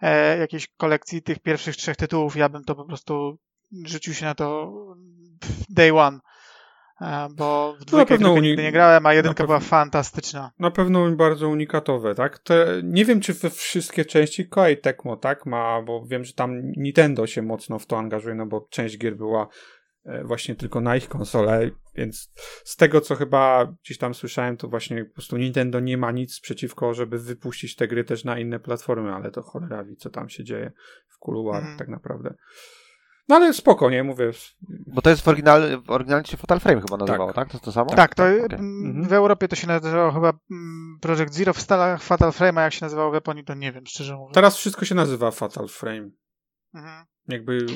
e, 0.00 0.38
jakiejś 0.38 0.68
kolekcji 0.76 1.22
tych 1.22 1.38
pierwszych 1.38 1.76
trzech 1.76 1.96
tytułów. 1.96 2.36
Ja 2.36 2.48
bym 2.48 2.64
to 2.64 2.74
po 2.74 2.84
prostu 2.84 3.38
rzucił 3.86 4.14
się 4.14 4.24
na 4.26 4.34
to 4.34 4.72
day 5.68 5.98
one. 5.98 6.18
Bo 7.36 7.76
w 7.80 7.84
dwójkę 7.84 8.18
no, 8.20 8.32
uni- 8.32 8.42
nigdy 8.48 8.62
nie 8.62 8.72
grałem, 8.72 9.06
a 9.06 9.14
jedynka 9.14 9.42
na 9.42 9.46
była 9.46 9.60
fantastyczna. 9.60 10.50
Na 10.58 10.70
pewno 10.70 11.10
bardzo 11.16 11.48
unikatowe, 11.48 12.14
tak? 12.14 12.38
Te, 12.38 12.66
nie 12.84 13.04
wiem, 13.04 13.20
czy 13.20 13.34
we 13.34 13.50
wszystkie 13.50 14.04
części 14.04 14.48
Koei 14.48 14.76
Tecmo, 14.76 15.16
tak? 15.16 15.46
Ma, 15.46 15.82
bo 15.82 16.06
wiem, 16.06 16.24
że 16.24 16.32
tam 16.32 16.62
Nintendo 16.76 17.26
się 17.26 17.42
mocno 17.42 17.78
w 17.78 17.86
to 17.86 17.98
angażuje, 17.98 18.34
no 18.34 18.46
bo 18.46 18.66
część 18.70 18.98
gier 18.98 19.16
była 19.16 19.48
e, 20.04 20.24
właśnie 20.24 20.54
tylko 20.54 20.80
na 20.80 20.96
ich 20.96 21.08
konsolę, 21.08 21.70
więc 21.94 22.30
z 22.64 22.76
tego, 22.76 23.00
co 23.00 23.14
chyba 23.14 23.72
gdzieś 23.84 23.98
tam 23.98 24.14
słyszałem, 24.14 24.56
to 24.56 24.68
właśnie 24.68 25.04
po 25.04 25.14
prostu 25.14 25.36
Nintendo 25.36 25.80
nie 25.80 25.96
ma 25.98 26.12
nic 26.12 26.40
przeciwko, 26.40 26.94
żeby 26.94 27.18
wypuścić 27.18 27.76
te 27.76 27.88
gry 27.88 28.04
też 28.04 28.24
na 28.24 28.38
inne 28.38 28.60
platformy, 28.60 29.12
ale 29.14 29.30
to 29.30 29.42
cholera 29.42 29.84
wie, 29.84 29.96
co 29.96 30.10
tam 30.10 30.28
się 30.28 30.44
dzieje 30.44 30.72
w 31.08 31.18
kuluarach 31.18 31.60
Mhm. 31.62 31.78
tak 31.78 31.88
naprawdę. 31.88 32.34
No 33.28 33.36
ale 33.36 33.52
spoko, 33.52 33.90
nie? 33.90 34.04
Mówię, 34.04 34.30
Bo 34.86 35.02
to 35.02 35.10
jest 35.10 35.22
w, 35.22 35.28
oryginal, 35.28 35.82
w 35.82 35.90
oryginalnie 35.90 36.26
się 36.26 36.36
Fatal 36.36 36.60
Frame 36.60 36.80
chyba 36.80 36.96
nazywało, 36.96 37.26
tak? 37.32 37.36
Tak. 37.36 37.48
To 37.48 37.54
jest 37.54 37.64
to 37.64 37.72
samo? 37.72 37.90
Tak, 37.90 38.14
to 38.14 38.26
mm, 38.28 38.86
Mhm. 38.86 39.04
w 39.08 39.12
Europie 39.12 39.48
to 39.48 39.56
się 39.56 39.66
nazywało 39.66 40.12
chyba 40.12 40.32
mm, 40.50 40.98
Project 41.00 41.34
Zero, 41.34 41.52
w 41.52 41.60
Stanach 41.60 42.02
Fatal 42.02 42.32
Frame, 42.32 42.60
a 42.60 42.64
jak 42.64 42.72
się 42.72 42.84
nazywało 42.84 43.10
w 43.10 43.14
Japonii, 43.14 43.44
to 43.44 43.54
nie 43.54 43.72
wiem, 43.72 43.86
szczerze 43.86 44.14
mówiąc. 44.16 44.34
teraz 44.34 44.56
wszystko 44.56 44.84
się 44.84 44.94
nazywa 44.94 45.30
Fatal 45.30 45.68
Frame. 45.68 46.10
Mhm. 46.74 47.04
jakby 47.28 47.66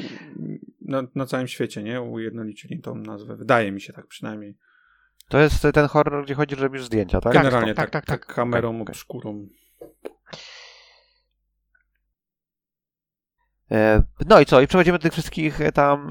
na, 0.80 1.02
na 1.14 1.26
całym 1.26 1.48
świecie, 1.48 1.82
nie? 1.82 2.00
Ujednolicili 2.00 2.80
tą 2.80 2.94
nazwę. 2.94 3.36
Wydaje 3.36 3.72
mi 3.72 3.80
się 3.80 3.92
tak 3.92 4.06
przynajmniej. 4.06 4.56
To 5.28 5.38
jest 5.38 5.66
ten 5.74 5.86
horror, 5.86 6.24
gdzie 6.24 6.34
chodzi, 6.34 6.56
że 6.56 6.62
robisz 6.62 6.84
zdjęcia, 6.84 7.20
tak? 7.20 7.32
Tak, 7.32 7.42
Generalnie 7.42 7.74
tak, 7.74 7.90
tak, 7.90 8.06
tak, 8.06 8.18
tak, 8.18 8.26
tak. 8.26 8.34
kamerą 8.34 8.82
obskurą. 8.82 9.46
No 14.26 14.40
i 14.40 14.46
co? 14.46 14.60
I 14.60 14.66
przechodzimy 14.66 14.98
do 14.98 15.02
tych 15.02 15.12
wszystkich 15.12 15.60
e, 15.60 15.72
tam 15.72 16.08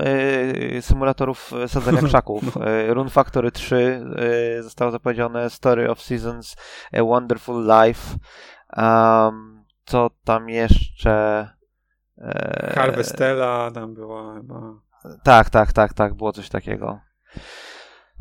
e, 0.76 0.82
symulatorów 0.82 1.54
e, 1.54 1.68
sadzenia 1.68 2.02
krzaków. 2.08 2.56
No. 2.56 2.66
E, 2.66 2.94
Rune 2.94 3.10
Factory 3.10 3.52
3 3.52 4.06
e, 4.60 4.64
zostało 4.64 4.92
zapowiedziane, 4.92 5.50
Story 5.50 5.90
of 5.92 6.02
Seasons, 6.02 6.56
A 6.94 7.04
Wonderful 7.04 7.68
Life. 7.68 8.18
Um, 8.78 9.66
co 9.86 10.10
tam 10.24 10.50
jeszcze? 10.50 11.48
E, 12.18 12.74
Harvestella 12.76 13.72
tam 13.72 13.94
była 13.94 14.36
chyba. 14.36 14.62
Tak, 15.24 15.50
tak, 15.50 15.74
tak, 15.74 15.94
tak, 15.94 16.14
było 16.14 16.34
coś 16.34 16.50
takiego. 16.50 17.00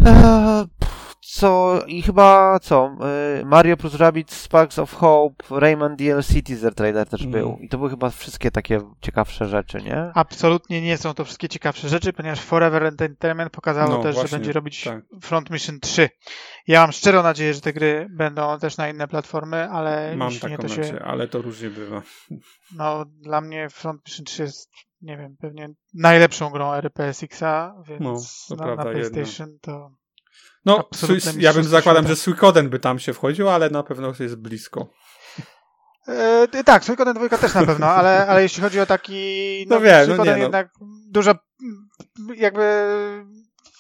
E, 0.07 0.64
pff, 0.78 1.06
Co 1.29 1.81
i 1.87 2.03
chyba 2.03 2.59
co? 2.61 2.97
e, 3.41 3.45
Mario 3.45 3.77
plus 3.77 3.95
Rabbit 3.95 4.33
Sparks 4.33 4.79
of 4.79 4.95
Hope, 4.95 5.45
Rayman 5.61 5.97
DLC 5.97 6.43
teaser 6.47 6.74
trailer 6.74 7.09
też 7.09 7.20
Mm. 7.20 7.33
był. 7.33 7.59
I 7.61 7.68
to 7.68 7.79
były 7.79 7.91
chyba 7.91 8.11
wszystkie 8.11 8.51
takie 8.51 8.81
ciekawsze 9.01 9.47
rzeczy, 9.47 9.83
nie? 9.83 10.11
Absolutnie 10.14 10.83
nie 10.83 10.97
są 10.99 11.14
to 11.14 11.24
wszystkie 11.24 11.49
ciekawsze 11.49 11.89
rzeczy, 11.89 12.12
ponieważ 12.12 12.41
Forever 12.41 12.85
Entertainment 12.85 13.53
pokazało 13.53 13.91
No, 13.97 14.03
też, 14.03 14.14
właśnie, 14.14 14.31
że 14.31 14.37
będzie 14.37 14.53
robić 14.53 14.85
tak. 14.85 15.05
Front 15.22 15.51
Mission 15.51 15.81
3. 15.81 16.09
Ja 16.66 16.81
mam 16.81 16.93
szczerą 16.93 17.22
nadzieję, 17.22 17.55
że 17.55 17.61
te 17.61 17.72
gry 17.72 18.07
będą 18.11 18.59
też 18.59 18.77
na 18.77 18.89
inne 18.89 19.09
platformy, 19.09 19.70
ale 19.70 20.16
Mam 20.16 20.31
jeśli 20.31 20.51
nie, 20.51 20.57
taką 20.57 20.68
to 20.68 20.74
się... 20.74 20.81
nadzieję, 20.81 21.03
ale 21.05 21.29
to 21.29 21.43
różnie 21.43 21.70
bywa. 21.70 22.03
No, 22.77 23.05
dla 23.05 23.41
mnie 23.41 23.68
Front 23.70 24.01
Mission 24.07 24.24
3 24.24 24.43
jest, 24.43 24.70
nie 25.03 25.16
wiem, 25.16 25.37
pewnie 25.41 25.68
najlepszą 25.95 26.51
grą 26.51 26.72
RPSX-a, 26.72 27.74
więc 27.89 28.47
No, 28.51 28.57
na, 28.57 28.64
na 28.64 28.70
jedna. 28.70 28.85
PlayStation 28.85 29.59
to... 29.61 29.91
No, 30.67 30.79
Absolutne 30.79 31.33
ja 31.39 31.53
bym 31.53 31.64
zakładam, 31.64 32.05
świata. 32.05 32.14
że 32.14 32.23
Suikoden 32.23 32.69
by 32.69 32.79
tam 32.79 32.99
się 32.99 33.12
wchodził, 33.12 33.49
ale 33.49 33.71
na 33.71 33.83
pewno 33.83 34.12
jest 34.21 34.37
blisko. 34.37 34.87
E, 36.09 36.49
ty- 36.49 36.64
tak, 36.64 36.85
Suikoden 36.85 37.14
dwójka 37.14 37.39
też 37.39 37.55
na 37.55 37.67
pewno, 37.67 37.87
ale, 37.87 38.27
ale 38.27 38.43
jeśli 38.43 38.62
chodzi 38.62 38.81
o 38.81 38.87
taki... 38.87 39.67
No 39.69 39.81
wiem, 39.81 40.17
no 40.17 40.25
nie, 40.25 40.31
no. 40.31 40.37
jednak 40.37 40.71
dużo 41.11 41.31
mm, 41.31 41.89
jakby 42.37 42.64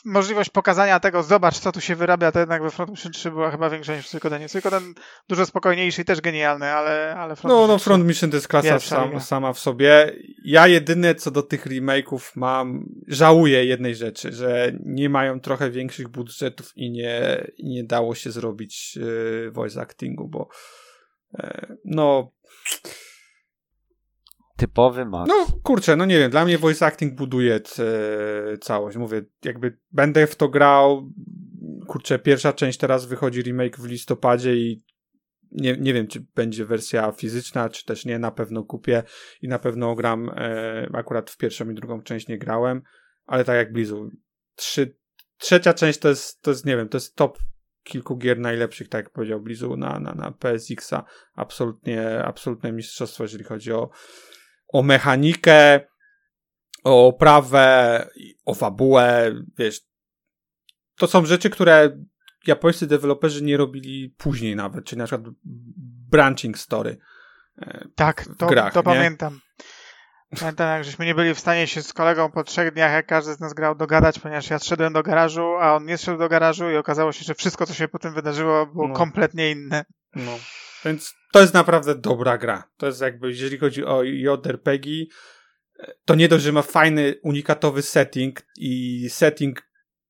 możliwość 0.06 0.50
pokazania 0.50 1.00
tego, 1.00 1.22
zobacz 1.22 1.58
co 1.58 1.72
tu 1.72 1.80
się 1.80 1.96
wyrabia, 1.96 2.32
to 2.32 2.38
jednak 2.38 2.62
we 2.62 2.70
Front 2.70 2.90
Mission 2.90 3.12
3 3.12 3.30
była 3.30 3.50
chyba 3.50 3.70
większa 3.70 3.96
niż 3.96 4.06
w 4.06 4.08
Suikodenie. 4.08 4.48
Suikoden 4.48 4.94
dużo 5.28 5.46
spokojniejszy 5.46 6.02
i 6.02 6.04
też 6.04 6.20
genialny, 6.20 6.66
ale, 6.66 7.16
ale 7.18 7.36
Front 7.36 7.52
No, 7.52 7.56
Mission 7.56 7.68
no 7.68 7.78
3 7.78 7.84
Front 7.84 8.06
Mission 8.06 8.30
to 8.30 8.36
jest 8.36 8.48
klasa 8.48 8.78
sam, 8.78 9.20
sama 9.20 9.52
w 9.52 9.58
sobie. 9.58 10.16
Ja 10.44 10.66
jedyne 10.66 11.14
co 11.14 11.30
do 11.30 11.42
tych 11.42 11.66
remake'ów 11.66 12.20
mam, 12.34 12.88
żałuję 13.08 13.64
jednej 13.64 13.94
rzeczy, 13.94 14.32
że 14.32 14.72
nie 14.84 15.08
mają 15.08 15.40
trochę 15.40 15.70
większych 15.70 16.08
budżetów 16.08 16.72
i 16.76 16.90
nie, 16.90 17.46
nie 17.62 17.84
dało 17.84 18.14
się 18.14 18.30
zrobić 18.30 18.98
e, 19.46 19.50
voice 19.50 19.80
actingu, 19.80 20.28
bo 20.28 20.48
e, 21.38 21.76
no, 21.84 22.32
Typowy 24.56 25.04
Max. 25.04 25.28
no 25.28 25.46
kurczę, 25.62 25.96
no 25.96 26.04
nie 26.04 26.18
wiem, 26.18 26.30
dla 26.30 26.44
mnie 26.44 26.58
voice 26.58 26.86
acting 26.86 27.14
buduje 27.14 27.54
e, 27.54 28.58
całość. 28.58 28.96
Mówię, 28.96 29.22
jakby 29.44 29.78
będę 29.92 30.26
w 30.26 30.36
to 30.36 30.48
grał, 30.48 31.12
kurczę, 31.86 32.18
pierwsza 32.18 32.52
część 32.52 32.78
teraz 32.78 33.06
wychodzi 33.06 33.42
remake 33.42 33.76
w 33.76 33.86
listopadzie 33.86 34.56
i 34.56 34.84
nie, 35.50 35.76
nie 35.76 35.94
wiem, 35.94 36.06
czy 36.06 36.26
będzie 36.34 36.64
wersja 36.64 37.12
fizyczna, 37.12 37.68
czy 37.68 37.84
też 37.84 38.04
nie, 38.04 38.18
na 38.18 38.30
pewno 38.30 38.64
kupię 38.64 39.02
i 39.42 39.48
na 39.48 39.58
pewno 39.58 39.94
gram, 39.94 40.30
e, 40.36 40.88
akurat 40.92 41.30
w 41.30 41.36
pierwszą 41.36 41.70
i 41.70 41.74
drugą 41.74 42.02
część 42.02 42.28
nie 42.28 42.38
grałem, 42.38 42.82
ale 43.26 43.44
tak 43.44 43.56
jak 43.56 43.72
Blizu, 43.72 44.10
trzy, 44.54 44.96
trzecia 45.38 45.74
część 45.74 45.98
to 45.98 46.08
jest, 46.08 46.42
to 46.42 46.50
jest, 46.50 46.66
nie 46.66 46.76
wiem, 46.76 46.88
to 46.88 46.96
jest 46.96 47.16
top 47.16 47.38
kilku 47.82 48.16
gier 48.16 48.38
najlepszych, 48.38 48.88
tak 48.88 49.04
jak 49.04 49.12
powiedział 49.12 49.40
Blizu, 49.40 49.76
na, 49.76 50.00
na, 50.00 50.14
na 50.14 50.30
PSX-a, 50.32 51.04
absolutnie, 51.34 52.24
absolutne 52.24 52.72
mistrzostwo, 52.72 53.24
jeżeli 53.24 53.44
chodzi 53.44 53.72
o, 53.72 53.90
o 54.68 54.82
mechanikę, 54.82 55.80
o 56.84 57.06
oprawę, 57.06 58.06
o 58.44 58.54
fabułę, 58.54 59.32
wiesz, 59.58 59.80
to 60.96 61.06
są 61.06 61.26
rzeczy, 61.26 61.50
które 61.50 61.98
japońscy 62.46 62.86
deweloperzy 62.86 63.42
nie 63.44 63.56
robili 63.56 64.14
później 64.18 64.56
nawet, 64.56 64.84
czyli 64.84 64.98
na 64.98 65.06
przykład 65.06 65.34
branching 66.10 66.58
story. 66.58 66.98
E, 67.62 67.88
Tak, 67.94 68.28
to, 68.38 68.46
grach, 68.46 68.72
to 68.72 68.82
pamiętam. 68.82 69.40
Pamiętam, 70.40 70.68
jak 70.68 70.84
żeśmy 70.84 71.06
nie 71.06 71.14
byli 71.14 71.34
w 71.34 71.40
stanie 71.40 71.66
się 71.66 71.82
z 71.82 71.92
kolegą 71.92 72.30
po 72.30 72.44
trzech 72.44 72.72
dniach, 72.74 72.92
jak 72.92 73.06
każdy 73.06 73.34
z 73.34 73.40
nas 73.40 73.54
grał, 73.54 73.74
dogadać, 73.74 74.18
ponieważ 74.18 74.50
ja 74.50 74.58
szedłem 74.58 74.92
do 74.92 75.02
garażu, 75.02 75.56
a 75.60 75.74
on 75.74 75.84
nie 75.86 75.98
szedł 75.98 76.18
do 76.18 76.28
garażu 76.28 76.70
i 76.70 76.76
okazało 76.76 77.12
się, 77.12 77.24
że 77.24 77.34
wszystko, 77.34 77.66
co 77.66 77.74
się 77.74 77.88
potem 77.88 78.14
wydarzyło, 78.14 78.66
było 78.66 78.88
No. 78.88 78.94
kompletnie 78.94 79.50
inne. 79.50 79.84
No. 80.14 80.38
Więc 80.86 81.14
to 81.32 81.40
jest 81.40 81.54
naprawdę 81.54 81.94
dobra 81.94 82.38
gra. 82.38 82.70
To 82.76 82.86
jest 82.86 83.00
jakby, 83.00 83.28
jeżeli 83.28 83.58
chodzi 83.58 83.84
o 83.84 84.02
JRPG, 84.02 84.90
to 86.04 86.14
nie 86.14 86.28
dość, 86.28 86.44
że 86.44 86.52
ma 86.52 86.62
fajny, 86.62 87.14
unikatowy 87.22 87.82
setting 87.82 88.42
i 88.56 89.06
setting, 89.10 89.68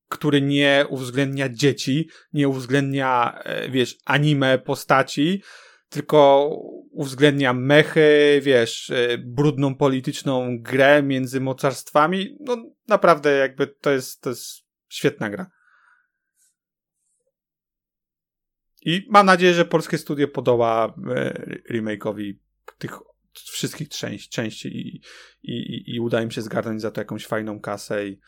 który 0.09 0.43
nie 0.43 0.87
uwzględnia 0.89 1.49
dzieci, 1.49 2.09
nie 2.33 2.49
uwzględnia, 2.49 3.41
e, 3.45 3.69
wiesz, 3.71 3.99
anime 4.05 4.59
postaci, 4.59 5.43
tylko 5.89 6.51
uwzględnia 6.91 7.53
mechy, 7.53 8.41
wiesz, 8.43 8.91
e, 8.91 9.19
brudną 9.19 9.75
polityczną 9.75 10.59
grę 10.61 11.03
między 11.03 11.41
mocarstwami. 11.41 12.37
No 12.41 12.57
naprawdę 12.89 13.37
jakby 13.37 13.67
to 13.67 13.91
jest, 13.91 14.21
to 14.21 14.31
jest 14.31 14.63
świetna 14.89 15.31
gra. 15.31 15.51
I 18.89 19.07
mam 19.11 19.27
nadzieję, 19.27 19.55
że 19.55 19.65
polskie 19.65 19.99
studio 19.99 20.29
podoła 20.29 20.95
e, 21.17 21.33
remake'owi 21.73 22.33
tych 22.79 22.99
wszystkich 23.53 23.89
części, 23.89 24.31
części 24.31 24.69
i, 24.69 25.01
i, 25.43 25.53
i, 25.53 25.95
i 25.95 26.01
uda 26.01 26.23
im 26.23 26.31
się 26.31 26.43
zgarnąć 26.43 26.81
za 26.83 26.91
to 26.91 27.01
jakąś 27.01 27.27
fajną 27.27 27.61
kasę. 27.61 28.07
I, 28.07 28.21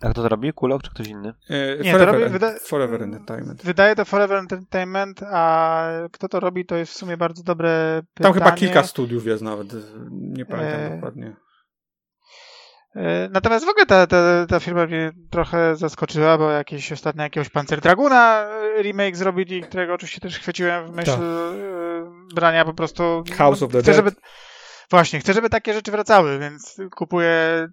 A 0.00 0.10
kto 0.10 0.22
to 0.22 0.28
robi? 0.28 0.52
Kulok 0.52 0.82
czy 0.82 0.90
ktoś 0.90 1.08
inny? 1.08 1.32
e, 1.50 1.78
Nie, 1.78 1.92
to 1.92 1.98
forever, 1.98 2.14
robi- 2.20 2.26
en- 2.26 2.32
wyda- 2.32 2.58
forever 2.60 3.02
Entertainment. 3.02 3.62
Wydaje 3.62 3.94
to 3.96 4.04
Forever 4.04 4.36
Entertainment, 4.38 5.20
a 5.22 5.86
kto 6.12 6.28
to 6.28 6.40
robi, 6.40 6.66
to 6.66 6.76
jest 6.76 6.92
w 6.92 6.96
sumie 6.96 7.16
bardzo 7.16 7.42
dobre 7.42 8.02
pytanie. 8.14 8.34
Tam 8.34 8.42
chyba 8.44 8.56
kilka 8.56 8.82
studiów 8.82 9.26
jest 9.26 9.42
nawet, 9.42 9.68
nie 10.10 10.46
pamiętam 10.46 10.80
E, 10.80 10.94
dokładnie. 10.94 11.36
E, 12.96 13.28
Natomiast 13.32 13.66
w 13.66 13.68
ogóle 13.68 13.86
ta, 13.86 14.06
ta, 14.06 14.46
ta 14.48 14.60
firma 14.60 14.86
mnie 14.86 15.12
trochę 15.30 15.76
zaskoczyła, 15.76 16.38
bo 16.38 16.50
jakieś 16.50 16.92
ostatnio 16.92 17.22
jakiegoś 17.22 17.48
Panzer 17.48 17.80
Draguna 17.80 18.44
e, 18.78 18.82
remake 18.82 19.16
zrobili, 19.16 19.62
którego 19.62 19.94
oczywiście 19.94 20.20
też 20.20 20.38
chwyciłem 20.38 20.86
w 20.86 20.90
myśl 20.96 21.10
Tak. 21.10 21.20
e, 21.20 22.34
brania 22.34 22.64
po 22.64 22.74
prostu. 22.74 23.24
House 23.38 23.62
of 23.62 23.72
the 23.72 23.78
chcę, 23.82 23.92
Dead. 23.92 23.96
żeby 23.96 24.12
Właśnie, 24.90 25.20
chcę, 25.20 25.32
żeby 25.32 25.50
takie 25.50 25.74
rzeczy 25.74 25.90
wracały, 25.90 26.38
więc 26.38 26.76
kupuję 26.96 27.68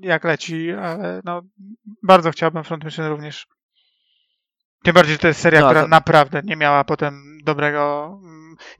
jak 0.00 0.24
leci, 0.24 0.70
ale 0.72 1.20
no 1.24 1.42
bardzo 2.02 2.30
chciałbym 2.30 2.64
Front 2.64 2.84
Mission 2.84 3.06
również. 3.06 3.46
Tym 4.84 4.94
bardziej, 4.94 5.12
że 5.12 5.18
to 5.18 5.28
jest 5.28 5.40
seria, 5.40 5.60
No, 5.60 5.66
która 5.66 5.82
to- 5.82 5.88
naprawdę 5.88 6.40
nie 6.44 6.56
miała 6.56 6.84
potem 6.84 7.38
dobrego. 7.44 8.10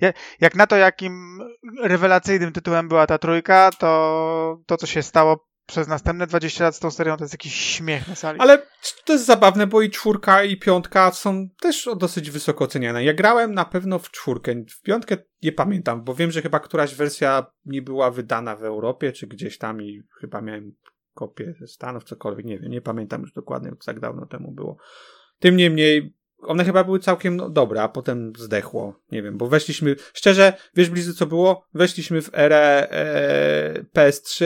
Ja- 0.00 0.12
Jak 0.40 0.54
na 0.54 0.66
to, 0.66 0.76
jakim 0.76 1.38
rewelacyjnym 1.82 2.52
tytułem 2.52 2.88
była 2.88 3.06
ta 3.06 3.18
trójka, 3.18 3.70
to 3.78 4.58
to, 4.66 4.76
co 4.76 4.86
się 4.86 5.02
stało 5.02 5.46
przez 5.66 5.88
następne 5.88 6.26
20 6.26 6.64
lat 6.64 6.76
z 6.76 6.80
tą 6.80 6.90
serią, 6.90 7.16
to 7.16 7.24
jest 7.24 7.34
jakiś 7.34 7.54
śmiech 7.54 8.08
na 8.08 8.14
sali. 8.14 8.40
Ale 8.40 8.66
to 9.04 9.12
jest 9.12 9.26
zabawne, 9.26 9.66
bo 9.66 9.82
i 9.82 9.90
czwórka 9.90 10.44
i 10.44 10.56
piątka 10.56 11.10
są 11.10 11.48
też 11.60 11.88
dosyć 11.96 12.30
wysoko 12.30 12.64
oceniane. 12.64 13.04
Ja 13.04 13.14
grałem 13.14 13.54
na 13.54 13.64
pewno 13.64 13.98
w 13.98 14.10
czwórkę. 14.10 14.54
W 14.70 14.82
piątkę 14.82 15.16
nie 15.42 15.52
pamiętam, 15.52 16.04
bo 16.04 16.14
wiem, 16.14 16.30
że 16.30 16.42
chyba 16.42 16.60
któraś 16.60 16.94
wersja 16.94 17.46
nie 17.64 17.82
była 17.82 18.10
wydana 18.10 18.56
w 18.56 18.64
Europie, 18.64 19.12
czy 19.12 19.26
gdzieś 19.26 19.58
tam 19.58 19.82
i 19.82 20.02
chyba 20.20 20.40
miałem 20.40 20.72
kopię 21.14 21.54
ze 21.60 21.66
Stanów, 21.66 22.04
cokolwiek, 22.04 22.46
nie 22.46 22.58
wiem, 22.58 22.70
nie 22.70 22.80
pamiętam 22.80 23.20
już 23.20 23.32
dokładnie, 23.32 23.68
jak 23.70 23.84
tak 23.84 24.00
dawno 24.00 24.26
temu 24.26 24.52
było. 24.52 24.76
Tym 25.38 25.56
niemniej, 25.56 26.14
one 26.46 26.64
chyba 26.64 26.84
były 26.84 26.98
całkiem 26.98 27.36
no, 27.36 27.50
dobre, 27.50 27.82
a 27.82 27.88
potem 27.88 28.32
zdechło. 28.36 29.00
Nie 29.12 29.22
wiem, 29.22 29.38
bo 29.38 29.46
weszliśmy, 29.46 29.96
szczerze, 30.14 30.52
wiesz 30.74 30.90
Blizy 30.90 31.14
co 31.14 31.26
było? 31.26 31.66
Weszliśmy 31.74 32.22
w 32.22 32.30
erę 32.34 32.90
e, 32.90 33.84
PS3 33.96 34.44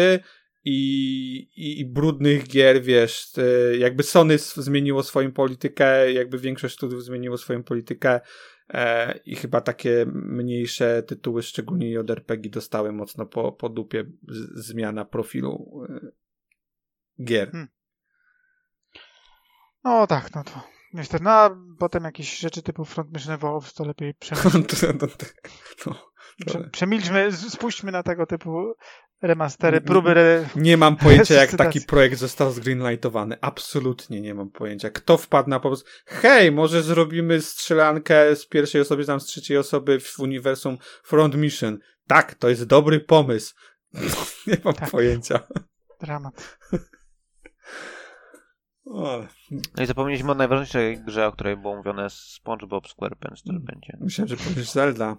i, 0.65 1.51
i, 1.57 1.81
i 1.81 1.85
brudnych 1.85 2.49
gier, 2.49 2.83
wiesz, 2.83 3.33
e, 3.39 3.77
jakby 3.77 4.03
Sony 4.03 4.39
zmieniło 4.39 5.03
swoją 5.03 5.33
politykę, 5.33 6.13
jakby 6.13 6.39
większość 6.39 6.75
studiów 6.75 7.05
zmieniło 7.05 7.39
swoją 7.39 7.63
politykę 7.63 8.21
e, 8.69 9.19
i 9.19 9.37
chyba 9.37 9.61
takie 9.61 10.07
mniejsze 10.13 11.03
tytuły, 11.03 11.43
szczególnie 11.43 11.91
JRPG 11.91 12.51
dostały 12.51 12.93
mocno 12.93 13.27
po, 13.27 13.53
po 13.53 13.69
dupie 13.69 14.05
z, 14.29 14.67
zmiana 14.67 15.05
profilu 15.05 15.85
e, 15.89 16.01
gier. 17.25 17.51
No 19.85 20.07
tak, 20.07 20.35
no 20.35 20.45
to 20.45 20.78
niestety. 20.93 21.25
No 21.25 21.31
a 21.31 21.57
potem 21.79 22.05
jakieś 22.05 22.39
rzeczy 22.39 22.63
typu 22.63 22.85
Front 22.85 23.13
Mission 23.13 23.35
Evolved 23.35 23.75
to 23.75 23.85
lepiej 23.85 24.15
przemilczmy. 24.21 24.99
No, 25.87 26.09
Przemilczmy, 26.73 27.33
spuśćmy 27.33 27.93
na 27.93 28.03
tego 28.03 28.27
typu 28.27 28.75
remastery, 29.23 29.81
próby. 29.81 30.11
Re... 30.11 30.49
Nie 30.57 30.77
mam 30.77 30.97
pojęcia, 30.97 31.35
jak 31.35 31.51
taki 31.57 31.81
projekt 31.81 32.19
został 32.19 32.53
zgreenlightowany. 32.53 33.37
Absolutnie 33.41 34.21
nie 34.21 34.35
mam 34.35 34.51
pojęcia. 34.51 34.91
Kto 34.91 35.17
wpadł 35.17 35.51
na 35.51 35.61
pomysł? 35.61 35.85
Hej, 36.07 36.53
może 36.53 36.83
zrobimy 36.83 37.41
strzelankę 37.43 38.37
z 38.37 38.47
pierwszej 38.47 38.81
osoby, 38.81 39.05
tam 39.05 39.21
z 39.21 39.25
trzeciej 39.25 39.57
osoby 39.57 40.01
w 40.01 40.19
uniwersum 40.19 40.79
Front 41.03 41.35
Mission. 41.35 41.79
Tak, 42.07 42.35
to 42.35 42.49
jest 42.49 42.65
dobry 42.65 43.01
pomysł. 43.01 43.55
nie 44.47 44.57
mam 44.65 44.75
Tak. 44.75 44.91
pojęcia. 44.91 45.41
Dramat. 46.01 46.59
No 49.77 49.83
i 49.83 49.87
zapomnieliśmy 49.87 50.33
o 50.33 50.35
najważniejszej 50.35 51.05
grze, 51.05 51.27
o 51.27 51.33
której 51.33 51.57
było 51.57 51.77
mówione 51.77 52.11
SpongeBob 52.11 52.89
SquarePants, 52.89 53.43
który 53.43 53.61
będzie. 53.61 53.97
myślałem, 54.01 54.29
że 54.29 54.37
powiesz 54.37 54.71
Zelda. 54.71 55.17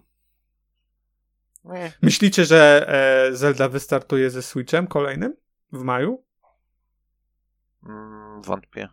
Nie. 1.64 1.92
Myślicie, 2.02 2.46
że 2.46 2.86
e, 2.88 3.36
Zelda 3.36 3.70
wystartuje 3.70 4.30
ze 4.30 4.42
Switchem 4.42 4.88
kolejnym 4.88 5.36
w 5.72 5.84
maju? 5.84 6.24
Mm, 7.84 8.42
wątpię. 8.42 8.90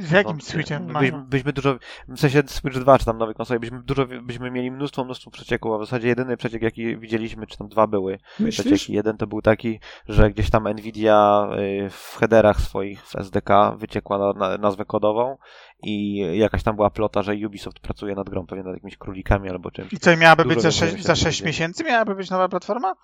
Z 0.00 0.10
jakim 0.10 0.32
Wątpię. 0.32 0.46
switchem 0.46 0.86
Byś, 0.86 1.10
byśmy 1.10 1.52
dużo, 1.52 1.78
w 2.08 2.20
sensie 2.20 2.42
Switch 2.46 2.78
2 2.78 2.98
czy 2.98 3.04
tam 3.04 3.18
nowej 3.18 3.34
konsoli, 3.34 3.60
byśmy 3.60 3.82
dużo, 3.82 4.06
byśmy 4.22 4.50
mieli 4.50 4.70
mnóstwo, 4.70 5.04
mnóstwo 5.04 5.30
przecieków, 5.30 5.72
a 5.74 5.78
w 5.78 5.84
zasadzie 5.84 6.08
jedyny 6.08 6.36
przeciek 6.36 6.62
jaki 6.62 6.96
widzieliśmy, 6.98 7.46
czy 7.46 7.58
tam 7.58 7.68
dwa 7.68 7.86
były 7.86 8.18
Myślisz? 8.40 8.66
przecieki. 8.66 8.92
Jeden 8.92 9.16
to 9.16 9.26
był 9.26 9.42
taki, 9.42 9.80
że 10.08 10.30
gdzieś 10.30 10.50
tam 10.50 10.68
Nvidia 10.68 11.48
y, 11.86 11.90
w 11.90 12.16
headerach 12.20 12.60
swoich 12.60 13.02
w 13.06 13.16
SDK 13.16 13.76
wyciekła 13.76 14.18
na, 14.18 14.32
na, 14.48 14.58
nazwę 14.58 14.84
kodową 14.84 15.36
i 15.82 16.16
jakaś 16.38 16.62
tam 16.62 16.76
była 16.76 16.90
plota, 16.90 17.22
że 17.22 17.34
Ubisoft 17.46 17.80
pracuje 17.80 18.14
nad 18.14 18.30
grą, 18.30 18.46
pewnie 18.46 18.64
nad 18.64 18.74
jakimiś 18.74 18.96
królikami 18.96 19.50
albo 19.50 19.70
czymś. 19.70 19.92
I 19.92 19.98
co, 19.98 20.16
miałaby 20.16 20.42
Dużo 20.42 20.54
być 20.54 20.62
za, 20.62 20.68
więcej 20.70 20.88
sze- 20.90 20.96
się 20.96 21.02
za 21.02 21.14
6 21.14 21.24
dowiedzieli. 21.24 21.46
miesięcy? 21.46 21.84
Miałaby 21.84 22.14
być 22.14 22.30
nowa 22.30 22.48
platforma? 22.48 22.94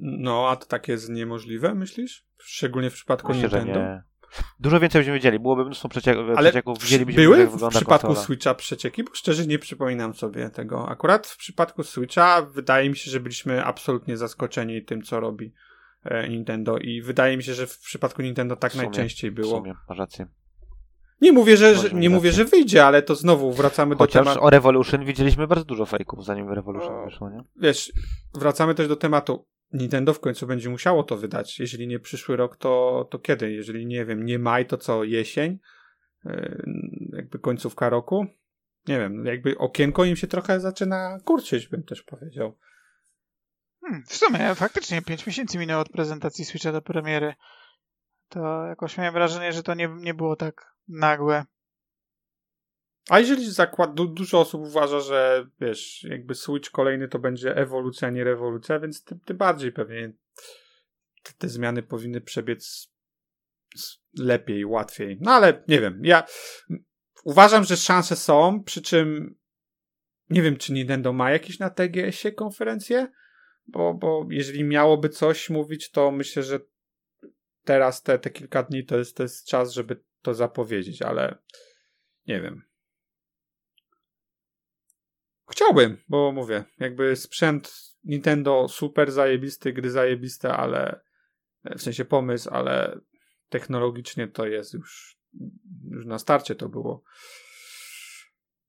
No, 0.00 0.48
a 0.48 0.56
to 0.56 0.66
takie 0.66 0.92
jest 0.92 1.08
niemożliwe, 1.08 1.74
myślisz? 1.74 2.24
Szczególnie 2.38 2.90
w 2.90 2.94
przypadku 2.94 3.32
Myślę, 3.32 3.48
że 3.48 3.64
Nintendo. 3.64 4.09
Dużo 4.60 4.80
więcej 4.80 5.00
byśmy 5.00 5.14
wiedzieli, 5.14 5.38
byłoby 5.38 5.64
mnóstwo 5.64 5.88
przecieków, 5.88 6.24
Ale 6.36 6.50
przecieków 6.50 6.78
widzielibyśmy, 6.82 7.22
były 7.22 7.38
jak 7.38 7.48
w 7.48 7.52
wygląda 7.52 7.76
przypadku 7.78 8.06
konsola. 8.06 8.24
Switcha 8.26 8.54
przecieki, 8.54 9.04
bo 9.04 9.10
szczerze 9.14 9.46
nie 9.46 9.58
przypominam 9.58 10.14
sobie 10.14 10.50
tego. 10.50 10.88
Akurat 10.88 11.26
w 11.26 11.36
przypadku 11.36 11.82
Switcha 11.82 12.42
wydaje 12.42 12.90
mi 12.90 12.96
się, 12.96 13.10
że 13.10 13.20
byliśmy 13.20 13.64
absolutnie 13.64 14.16
zaskoczeni 14.16 14.84
tym, 14.84 15.02
co 15.02 15.20
robi 15.20 15.52
e, 16.04 16.28
Nintendo 16.28 16.78
i 16.78 17.02
wydaje 17.02 17.36
mi 17.36 17.42
się, 17.42 17.54
że 17.54 17.66
w 17.66 17.78
przypadku 17.78 18.22
Nintendo 18.22 18.56
tak 18.56 18.72
W 18.72 18.74
sumie, 18.74 18.84
najczęściej 18.84 19.30
W 19.30 19.34
było. 19.34 19.58
sumie, 19.58 19.74
masz 19.88 19.98
rację. 19.98 20.26
Nie 21.20 21.32
mówię, 21.32 21.56
że, 21.56 21.74
że 21.76 21.90
nie 21.90 22.10
mówię, 22.10 22.32
że 22.32 22.44
wyjdzie, 22.44 22.86
ale 22.86 23.02
to 23.02 23.14
znowu 23.14 23.52
wracamy 23.52 23.94
do 23.94 23.98
Chociaż 23.98 24.24
tematu. 24.24 24.44
o 24.44 24.50
Revolution 24.50 25.04
widzieliśmy 25.04 25.46
bardzo 25.46 25.64
dużo 25.64 25.86
fejków, 25.86 26.24
zanim 26.24 26.48
Revolution 26.48 27.04
wyszło, 27.04 27.30
nie? 27.30 27.44
Wiesz, 27.56 27.92
wracamy 28.34 28.74
też 28.74 28.88
do 28.88 28.96
tematu. 28.96 29.46
Nintendo 29.72 30.14
w 30.14 30.20
końcu 30.20 30.46
będzie 30.46 30.70
musiało 30.70 31.02
to 31.02 31.16
wydać. 31.16 31.58
Jeżeli 31.58 31.88
nie 31.88 31.98
przyszły 31.98 32.36
rok, 32.36 32.56
to, 32.56 33.06
to 33.10 33.18
kiedy? 33.18 33.52
Jeżeli 33.52 33.86
nie 33.86 34.04
wiem, 34.04 34.24
nie 34.24 34.38
maj, 34.38 34.66
to 34.66 34.76
co? 34.76 35.04
Jesień? 35.04 35.58
Yy, 36.24 36.64
jakby 37.12 37.38
końcówka 37.38 37.88
roku? 37.88 38.26
Nie 38.88 38.98
wiem, 38.98 39.26
jakby 39.26 39.58
okienko 39.58 40.04
im 40.04 40.16
się 40.16 40.26
trochę 40.26 40.60
zaczyna 40.60 41.18
kurczyć, 41.24 41.68
bym 41.68 41.82
też 41.82 42.02
powiedział. 42.02 42.58
Hmm, 43.80 44.02
w 44.06 44.14
sumie 44.14 44.54
faktycznie 44.54 45.02
5 45.02 45.26
miesięcy 45.26 45.58
minęło 45.58 45.82
od 45.82 45.88
prezentacji 45.88 46.44
Switcha 46.44 46.72
do 46.72 46.82
premiery. 46.82 47.34
To 48.28 48.66
jakoś 48.66 48.98
miałem 48.98 49.14
wrażenie, 49.14 49.52
że 49.52 49.62
to 49.62 49.74
nie, 49.74 49.88
nie 49.88 50.14
było 50.14 50.36
tak 50.36 50.74
nagłe. 50.88 51.44
A 53.08 53.20
jeżeli 53.20 53.50
zakład, 53.50 53.94
du, 53.94 54.06
dużo 54.06 54.40
osób 54.40 54.62
uważa, 54.62 55.00
że 55.00 55.46
wiesz, 55.60 56.04
jakby 56.04 56.34
Switch 56.34 56.70
kolejny 56.70 57.08
to 57.08 57.18
będzie 57.18 57.56
ewolucja, 57.56 58.08
a 58.08 58.10
nie 58.10 58.24
rewolucja, 58.24 58.80
więc 58.80 59.04
tym, 59.04 59.20
tym 59.20 59.36
bardziej 59.36 59.72
pewnie 59.72 60.12
te, 61.22 61.32
te 61.38 61.48
zmiany 61.48 61.82
powinny 61.82 62.20
przebiec 62.20 62.92
lepiej, 64.18 64.64
łatwiej. 64.64 65.18
No 65.20 65.30
ale 65.30 65.64
nie 65.68 65.80
wiem, 65.80 66.00
ja 66.04 66.24
uważam, 67.24 67.64
że 67.64 67.76
szanse 67.76 68.16
są, 68.16 68.64
przy 68.64 68.82
czym 68.82 69.40
nie 70.30 70.42
wiem, 70.42 70.56
czy 70.56 70.72
Nintendo 70.72 71.12
ma 71.12 71.30
jakieś 71.30 71.58
na 71.58 71.70
TGS-ie 71.70 72.34
konferencje, 72.34 73.08
bo, 73.66 73.94
bo 73.94 74.26
jeżeli 74.30 74.64
miałoby 74.64 75.08
coś 75.08 75.50
mówić, 75.50 75.90
to 75.90 76.10
myślę, 76.10 76.42
że 76.42 76.60
teraz 77.64 78.02
te, 78.02 78.18
te 78.18 78.30
kilka 78.30 78.62
dni 78.62 78.84
to 78.84 78.98
jest, 78.98 79.16
to 79.16 79.22
jest 79.22 79.46
czas, 79.46 79.72
żeby 79.72 80.02
to 80.22 80.34
zapowiedzieć, 80.34 81.02
ale 81.02 81.38
nie 82.26 82.40
wiem. 82.40 82.69
Chciałbym, 85.50 85.96
bo 86.08 86.32
mówię, 86.32 86.64
jakby 86.78 87.16
sprzęt 87.16 87.72
Nintendo 88.04 88.68
super 88.68 89.12
zajebisty, 89.12 89.72
gry 89.72 89.90
zajebiste, 89.90 90.56
ale 90.56 91.00
w 91.64 91.82
sensie 91.82 92.04
pomysł, 92.04 92.50
ale 92.52 93.00
technologicznie 93.48 94.28
to 94.28 94.46
jest 94.46 94.74
już, 94.74 95.18
już 95.90 96.06
na 96.06 96.18
starcie 96.18 96.54
to 96.54 96.68
było 96.68 97.02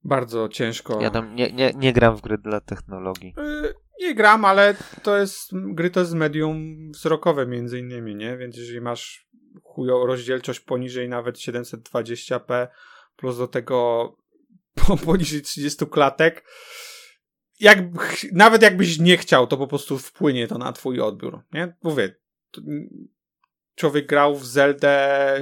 bardzo 0.03 0.49
ciężko. 0.49 1.01
Ja 1.01 1.09
tam 1.09 1.35
nie, 1.35 1.51
nie, 1.51 1.73
nie 1.75 1.93
gram 1.93 2.17
w 2.17 2.21
gry 2.21 2.37
dla 2.37 2.61
technologii. 2.61 3.33
Y, 3.39 3.73
Nie 4.01 4.15
gram, 4.15 4.45
ale 4.45 4.75
to 5.03 5.17
jest, 5.17 5.49
gry 5.53 5.89
to 5.89 5.99
jest 5.99 6.13
medium 6.13 6.91
wzrokowe 6.91 7.47
między 7.47 7.79
innymi, 7.79 8.15
nie? 8.15 8.37
Więc 8.37 8.57
jeżeli 8.57 8.81
masz 8.81 9.27
chujo 9.63 10.05
rozdzielczość 10.05 10.59
poniżej 10.59 11.09
nawet 11.09 11.35
720p 11.35 12.67
plus 13.15 13.37
do 13.37 13.47
tego 13.47 14.09
po- 14.75 14.97
poniżej 14.97 15.41
30 15.41 15.85
klatek, 15.85 16.45
jak, 17.59 17.79
nawet 18.33 18.61
jakbyś 18.61 18.99
nie 18.99 19.17
chciał, 19.17 19.47
to 19.47 19.57
po 19.57 19.67
prostu 19.67 19.97
wpłynie 19.97 20.47
to 20.47 20.57
na 20.57 20.73
twój 20.73 21.01
odbiór, 21.01 21.41
nie? 21.53 21.75
Mówię, 21.83 22.15
człowiek 23.75 24.07
grał 24.07 24.35
w 24.35 24.45
Zeldę 24.45 25.39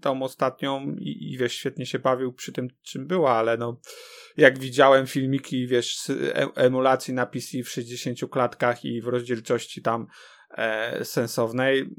tą 0.00 0.22
ostatnią 0.22 0.96
i, 0.98 1.32
i 1.32 1.38
wiesz, 1.38 1.52
świetnie 1.52 1.86
się 1.86 1.98
bawił 1.98 2.32
przy 2.32 2.52
tym, 2.52 2.68
czym 2.82 3.06
była, 3.06 3.32
ale 3.32 3.56
no 3.56 3.80
jak 4.36 4.58
widziałem 4.58 5.06
filmiki, 5.06 5.66
wiesz, 5.66 5.96
z 5.98 6.10
e- 6.10 6.54
emulacji 6.54 7.14
na 7.14 7.26
PC 7.26 7.62
w 7.62 7.68
60 7.68 8.18
klatkach 8.30 8.84
i 8.84 9.00
w 9.00 9.06
rozdzielczości 9.06 9.82
tam 9.82 10.06
e, 10.50 11.04
sensownej, 11.04 11.94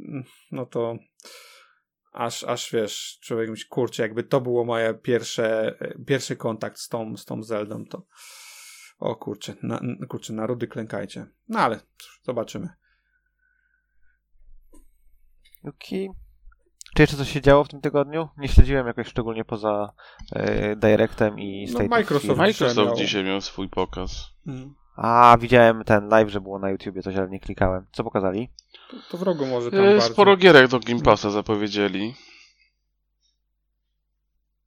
no 0.52 0.66
to 0.66 0.98
aż, 2.16 2.44
aż 2.44 2.72
wiesz, 2.72 3.20
człowiek 3.22 3.50
myśli, 3.50 3.70
kurczę, 3.70 4.04
jakby 4.04 4.24
to 4.24 4.42
było 4.42 4.66
moje 4.66 4.94
pierwsze, 4.94 5.78
pierwszy 6.08 6.36
kontakt 6.36 6.80
z 6.80 6.90
tą, 6.90 7.18
z 7.18 7.26
tą 7.26 7.44
Zeldą, 7.44 7.86
to 7.86 8.06
o 9.00 9.16
kurczę, 9.16 9.54
na, 9.64 9.80
kurczę, 10.10 10.34
na 10.34 10.48
rudy 10.48 10.68
klękajcie. 10.68 11.28
No 11.50 11.60
ale 11.60 11.80
zobaczymy. 12.24 12.70
Okej. 15.64 16.10
Czy 16.96 17.04
jeszcze 17.04 17.18
coś 17.18 17.30
się 17.30 17.42
działo 17.42 17.64
w 17.64 17.68
tym 17.68 17.82
tygodniu? 17.82 18.30
Nie 18.38 18.48
śledziłem 18.48 18.88
jakoś 18.88 19.08
szczególnie 19.08 19.46
poza 19.46 19.94
e, 20.32 20.76
Directem 20.76 21.40
i 21.40 21.66
No, 21.66 21.70
State 21.70 21.86
of 21.86 21.90
Microsoft. 21.90 22.38
Microsoft 22.38 22.88
miał- 22.88 22.96
dzisiaj 22.96 23.24
miał 23.24 23.42
swój 23.42 23.70
pokaz. 23.70 24.26
Mm. 24.48 24.76
A, 24.96 25.38
widziałem 25.40 25.84
ten 25.84 26.08
live, 26.08 26.30
że 26.30 26.42
było 26.42 26.60
na 26.60 26.70
YouTubie 26.70 27.02
coś, 27.02 27.16
ale 27.16 27.30
nie 27.30 27.40
klikałem. 27.40 27.86
Co 27.92 28.04
pokazali? 28.04 28.50
To, 28.92 28.98
to 29.10 29.18
w 29.18 29.22
rogu 29.22 29.46
może 29.46 29.72
tam 29.72 29.80
E. 29.86 30.02
Sporo 30.02 30.38
gierek 30.38 30.68
do 30.68 30.80
Game 30.80 31.02
Passa 31.02 31.30
zapowiedzieli. 31.30 32.16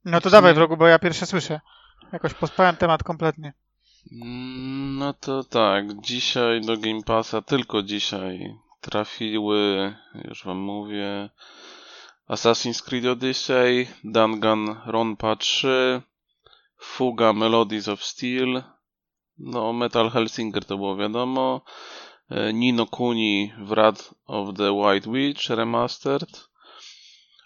No 0.05 0.21
to 0.21 0.29
dawaj 0.29 0.53
wrogu, 0.53 0.77
bo 0.77 0.87
ja 0.87 0.99
pierwsze 0.99 1.25
słyszę. 1.25 1.59
Jakoś 2.13 2.33
pospałem 2.33 2.75
temat 2.75 3.03
kompletnie. 3.03 3.53
Mm, 4.11 4.97
No 4.97 5.13
to 5.13 5.43
tak, 5.43 6.01
dzisiaj 6.01 6.61
do 6.61 6.77
Game 6.77 7.03
Passa, 7.05 7.41
tylko 7.41 7.83
dzisiaj 7.83 8.55
trafiły, 8.81 9.95
już 10.27 10.43
wam 10.45 10.57
mówię, 10.57 11.29
Assassin's 12.29 12.83
Creed 12.83 13.05
Odyssey, 13.05 13.87
Danganronpa 14.03 15.35
3, 15.35 16.01
Fuga 16.77 17.33
Melodies 17.33 17.87
of 17.87 18.03
Steel, 18.03 18.63
no 19.37 19.73
Metal 19.73 20.09
Hellsinger 20.09 20.65
to 20.65 20.77
było 20.77 20.95
wiadomo, 20.95 21.61
Nino 22.53 22.85
Kuni 22.85 23.53
Wrath 23.57 24.13
of 24.25 24.57
the 24.57 24.71
White 24.73 25.11
Witch 25.11 25.49
Remastered. 25.49 26.49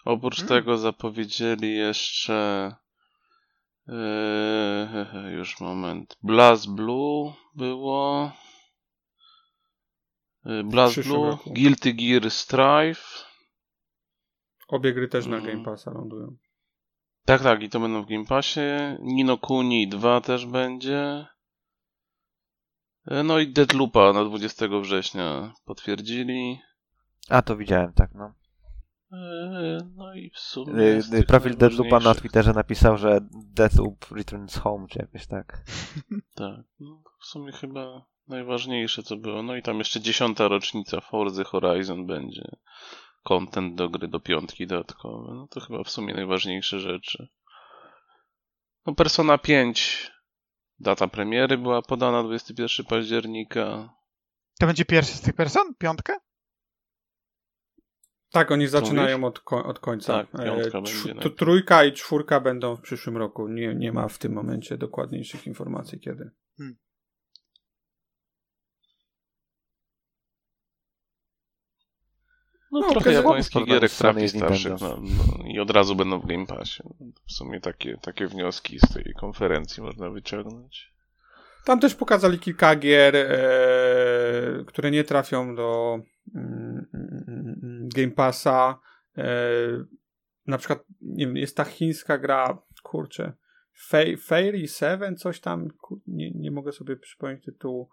Oprócz 0.04 0.38
Mm. 0.38 0.48
tego 0.48 0.78
zapowiedzieli 0.78 1.74
jeszcze 1.76 2.74
Eee, 3.88 5.32
już 5.36 5.60
moment. 5.60 6.18
Blast 6.22 6.70
Blue 6.70 7.32
było. 7.54 8.32
Blast 10.64 10.92
przyszłym 10.92 11.14
Blue, 11.14 11.30
roku. 11.30 11.50
Guilty 11.52 11.94
Gear 11.94 12.30
Strive. 12.30 13.24
Obie 14.68 14.92
gry 14.92 15.08
też 15.08 15.26
na 15.26 15.36
Mm. 15.36 15.50
Game 15.52 15.64
Passa 15.64 15.90
lądują. 15.90 16.36
Tak, 17.24 17.42
tak, 17.42 17.62
i 17.62 17.68
to 17.68 17.80
będą 17.80 18.02
w 18.02 18.08
Game 18.08 18.24
Passie. 18.24 18.60
Nino 19.00 19.38
Kuni 19.38 19.88
2 19.88 20.20
też 20.20 20.46
będzie. 20.46 21.26
Eee, 23.10 23.24
No 23.24 23.38
i 23.38 23.52
Deadloopa 23.52 24.12
na 24.12 24.24
20 24.24 24.66
września 24.80 25.52
potwierdzili. 25.64 26.60
A, 27.28 27.42
to 27.42 27.56
widziałem, 27.56 27.92
tak, 27.92 28.10
no. 28.14 28.34
Eee, 29.12 29.78
No 29.96 30.14
i 30.14 30.30
w 30.30 30.38
sumie. 30.38 30.82
E, 30.82 30.96
e, 30.98 31.02
tych 31.02 31.26
Profil 31.26 31.56
Deadloopa 31.56 32.00
na 32.00 32.14
Twitterze 32.14 32.52
napisał, 32.52 32.98
że 32.98 33.20
Deathloop 33.54 34.10
returns 34.10 34.56
home, 34.58 34.86
czy 34.88 34.98
jakoś 34.98 35.26
tak. 35.26 35.62
Tak, 36.34 36.64
no, 36.80 37.02
w 37.20 37.26
sumie 37.26 37.52
chyba 37.52 38.06
najważniejsze 38.28 39.02
co 39.02 39.16
było. 39.16 39.42
No 39.42 39.56
i 39.56 39.62
tam 39.62 39.78
jeszcze 39.78 40.00
dziesiąta 40.00 40.48
rocznica 40.48 41.00
Forza 41.00 41.44
Horizon 41.44 42.06
będzie. 42.06 42.56
Content 43.22 43.74
do 43.74 43.88
gry 43.88 44.08
do 44.08 44.20
piątki 44.20 44.66
dodatkowy. 44.66 45.34
No 45.34 45.46
to 45.50 45.60
chyba 45.60 45.84
w 45.84 45.90
sumie 45.90 46.14
najważniejsze 46.14 46.80
rzeczy. 46.80 47.28
No 48.86 48.94
Persona 48.94 49.38
5 49.38 50.10
data 50.78 51.08
premiery 51.08 51.58
była 51.58 51.82
podana 51.82 52.22
21 52.22 52.86
października. 52.86 53.94
To 54.60 54.66
będzie 54.66 54.84
pierwszy 54.84 55.12
z 55.16 55.20
tych 55.20 55.34
person? 55.34 55.74
Piątka? 55.78 56.20
Tak, 58.30 58.50
oni 58.50 58.66
zaczynają 58.68 59.24
od, 59.24 59.40
ko- 59.40 59.64
od 59.64 59.78
końca. 59.78 60.12
Tak, 60.12 60.30
piątka 60.44 60.78
E, 60.78 60.82
będzie 60.82 60.92
tr- 60.92 61.14
najpierw. 61.14 61.36
trójka 61.36 61.84
i 61.84 61.92
czwórka 61.92 62.40
będą 62.40 62.76
w 62.76 62.80
przyszłym 62.80 63.16
roku. 63.16 63.48
Nie, 63.48 63.74
nie 63.74 63.92
ma 63.92 64.08
w 64.08 64.18
tym 64.18 64.32
momencie 64.32 64.78
dokładniejszych 64.78 65.46
informacji 65.46 66.00
kiedy. 66.00 66.30
No, 72.74 72.80
No, 72.80 72.90
trochę 72.90 73.12
japońskich 73.12 73.64
gierek 73.64 73.92
trafi 73.92 74.28
starszych 74.28 74.80
no, 74.80 74.98
no, 75.00 75.48
i 75.48 75.60
od 75.60 75.70
razu 75.70 75.96
będą 75.96 76.20
w 76.20 76.26
Game 76.26 76.46
Passie. 76.46 76.82
W 77.26 77.32
sumie 77.32 77.60
takie, 77.60 77.96
takie 77.96 78.26
wnioski 78.26 78.78
z 78.78 78.92
tej 78.94 79.14
konferencji 79.20 79.82
można 79.82 80.10
wyciągnąć. 80.10 80.94
Tam 81.64 81.80
też 81.80 81.94
pokazali 81.94 82.38
kilka 82.38 82.76
gier, 82.76 83.16
e, 83.16 84.64
które 84.66 84.90
nie 84.90 85.04
trafią 85.04 85.54
do 85.56 85.98
mm, 86.34 86.86
mm, 86.94 87.60
mm, 87.62 87.88
Game 87.88 88.10
Passa. 88.10 88.80
E, 89.18 89.24
na 90.46 90.58
przykład 90.58 90.84
nie 91.02 91.26
wiem, 91.26 91.36
jest 91.36 91.56
ta 91.56 91.64
chińska 91.64 92.18
gra, 92.18 92.58
kurczę, 92.82 93.32
Fa- 93.88 94.16
Fairy 94.26 94.68
7, 94.68 95.16
coś 95.16 95.40
tam, 95.40 95.68
nie, 96.06 96.30
nie 96.30 96.50
mogę 96.50 96.72
sobie 96.72 96.96
przypomnieć 96.96 97.44
tytułu. 97.44 97.88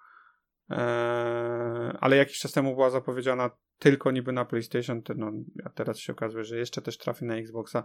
Eee, 0.71 1.97
ale 1.99 2.15
jakiś 2.15 2.39
czas 2.39 2.51
temu 2.51 2.73
była 2.73 2.89
zapowiedziana 2.89 3.49
tylko 3.79 4.11
niby 4.11 4.31
na 4.31 4.45
PlayStation, 4.45 5.01
no, 5.15 5.31
a 5.65 5.69
teraz 5.69 5.99
się 5.99 6.13
okazuje, 6.13 6.43
że 6.43 6.57
jeszcze 6.57 6.81
też 6.81 6.97
trafi 6.97 7.25
na 7.25 7.35
Xboxa. 7.35 7.83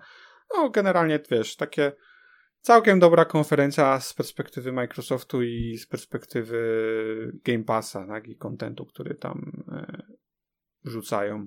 No, 0.54 0.70
generalnie, 0.70 1.20
wiesz, 1.30 1.56
takie 1.56 1.92
całkiem 2.60 2.98
dobra 3.00 3.24
konferencja 3.24 4.00
z 4.00 4.14
perspektywy 4.14 4.72
Microsoftu 4.72 5.42
i 5.42 5.76
z 5.78 5.86
perspektywy 5.86 6.58
Game 7.44 7.64
Passa, 7.64 8.06
tak, 8.06 8.28
i 8.28 8.36
kontentu, 8.36 8.86
który 8.86 9.14
tam 9.14 9.62
e, 9.72 10.02
rzucają. 10.84 11.46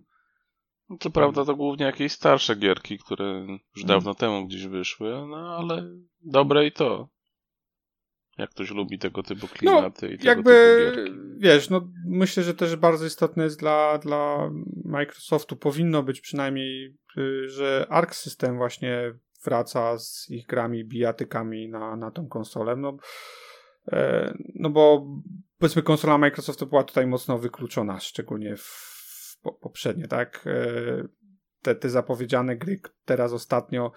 No, 0.89 0.97
Co 0.99 1.09
prawda 1.09 1.45
to 1.45 1.55
głównie 1.55 1.85
jakieś 1.85 2.11
starsze 2.11 2.55
gierki, 2.55 2.97
które 2.97 3.25
Mm. 3.25 3.59
już 3.75 3.85
dawno 3.85 4.15
temu 4.15 4.47
gdzieś 4.47 4.67
wyszły, 4.67 5.09
no 5.09 5.57
ale 5.59 5.89
dobre 6.21 6.67
i 6.67 6.71
to. 6.71 7.09
Jak 8.39 8.49
ktoś 8.49 8.71
lubi 8.71 8.99
tego 8.99 9.23
typu 9.23 9.47
klimaty 9.47 10.07
i 10.07 10.17
tego 10.17 10.23
No, 10.23 10.29
Jakby, 10.29 10.51
typu 10.91 10.95
gierki. 11.03 11.19
wiesz, 11.37 11.69
no 11.69 11.91
myślę, 12.07 12.43
że 12.43 12.53
też 12.53 12.75
bardzo 12.75 13.05
istotne 13.05 13.43
jest 13.43 13.59
dla, 13.59 13.97
dla 13.97 14.49
Microsoftu, 14.85 15.55
powinno 15.55 16.03
być 16.03 16.21
przynajmniej, 16.21 16.97
y, 17.17 17.49
że 17.49 17.85
Arc 17.89 18.15
System 18.15 18.57
właśnie 18.57 19.13
wraca 19.45 19.97
z 19.97 20.29
ich 20.29 20.45
grami, 20.47 20.85
bijatykami 20.85 21.69
na, 21.69 21.95
na 21.95 22.11
tą 22.11 22.27
konsolę, 22.27 22.75
no, 22.75 22.97
e, 23.91 24.33
no 24.55 24.69
bo 24.69 25.07
powiedzmy 25.57 25.81
konsola 25.81 26.17
Microsoftu 26.17 26.67
była 26.67 26.83
tutaj 26.83 27.07
mocno 27.07 27.37
wykluczona, 27.37 27.99
szczególnie 27.99 28.55
w, 28.57 29.37
po, 29.41 29.53
poprzednie, 29.53 30.07
tak? 30.07 30.43
E, 30.47 31.07
Te, 31.61 31.75
te 31.75 31.89
zapowiedziane 31.89 32.57
gry 32.57 32.79
teraz 33.05 33.33
ostatnio, 33.33 33.91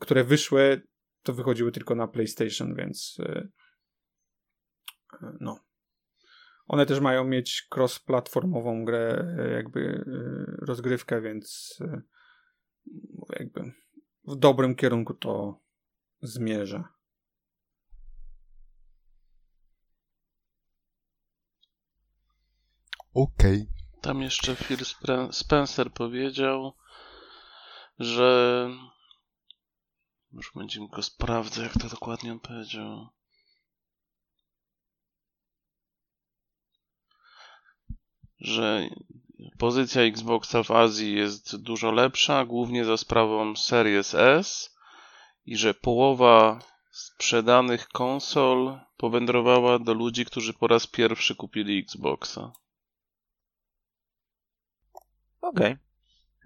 które 0.00 0.24
wyszły, 0.24 0.82
to 1.22 1.32
wychodziły 1.32 1.72
tylko 1.72 1.94
na 1.94 2.08
PlayStation, 2.08 2.74
więc 2.74 3.16
e, 3.20 3.48
no. 5.40 5.60
One 6.66 6.86
też 6.86 7.00
mają 7.00 7.24
mieć 7.24 7.68
cross-platformową 7.74 8.84
grę, 8.84 9.34
e, 9.38 9.50
jakby 9.50 10.04
e, 10.06 10.66
rozgrywkę, 10.66 11.20
więc 11.20 11.78
e, 11.80 12.02
jakby 13.38 13.72
w 14.24 14.36
dobrym 14.36 14.74
kierunku 14.74 15.14
to 15.14 15.60
zmierza. 16.22 16.88
Okej. 23.14 23.66
Tam 24.00 24.22
jeszcze 24.22 24.56
Phil 24.56 24.78
Spencer 25.32 25.92
powiedział, 25.92 26.72
że. 27.98 28.70
Już 30.32 30.52
będzie 30.54 30.80
go 30.88 31.02
sprawdzę, 31.02 31.62
jak 31.62 31.72
to 31.72 31.88
dokładnie 31.88 32.32
on 32.32 32.40
powiedział. 32.40 33.08
Że 38.40 38.88
pozycja 39.58 40.02
Xboxa 40.02 40.62
w 40.62 40.70
Azji 40.70 41.14
jest 41.14 41.56
dużo 41.56 41.92
lepsza, 41.92 42.44
głównie 42.44 42.84
za 42.84 42.96
sprawą 42.96 43.56
Series 43.56 44.14
S 44.14 44.76
i 45.46 45.56
że 45.56 45.74
połowa 45.74 46.58
sprzedanych 46.90 47.88
konsol 47.88 48.78
powędrowała 48.96 49.78
do 49.78 49.94
ludzi, 49.94 50.24
którzy 50.24 50.54
po 50.54 50.66
raz 50.66 50.86
pierwszy 50.86 51.34
kupili 51.34 51.78
Xboxa. 51.78 52.52
Okej. 55.40 55.76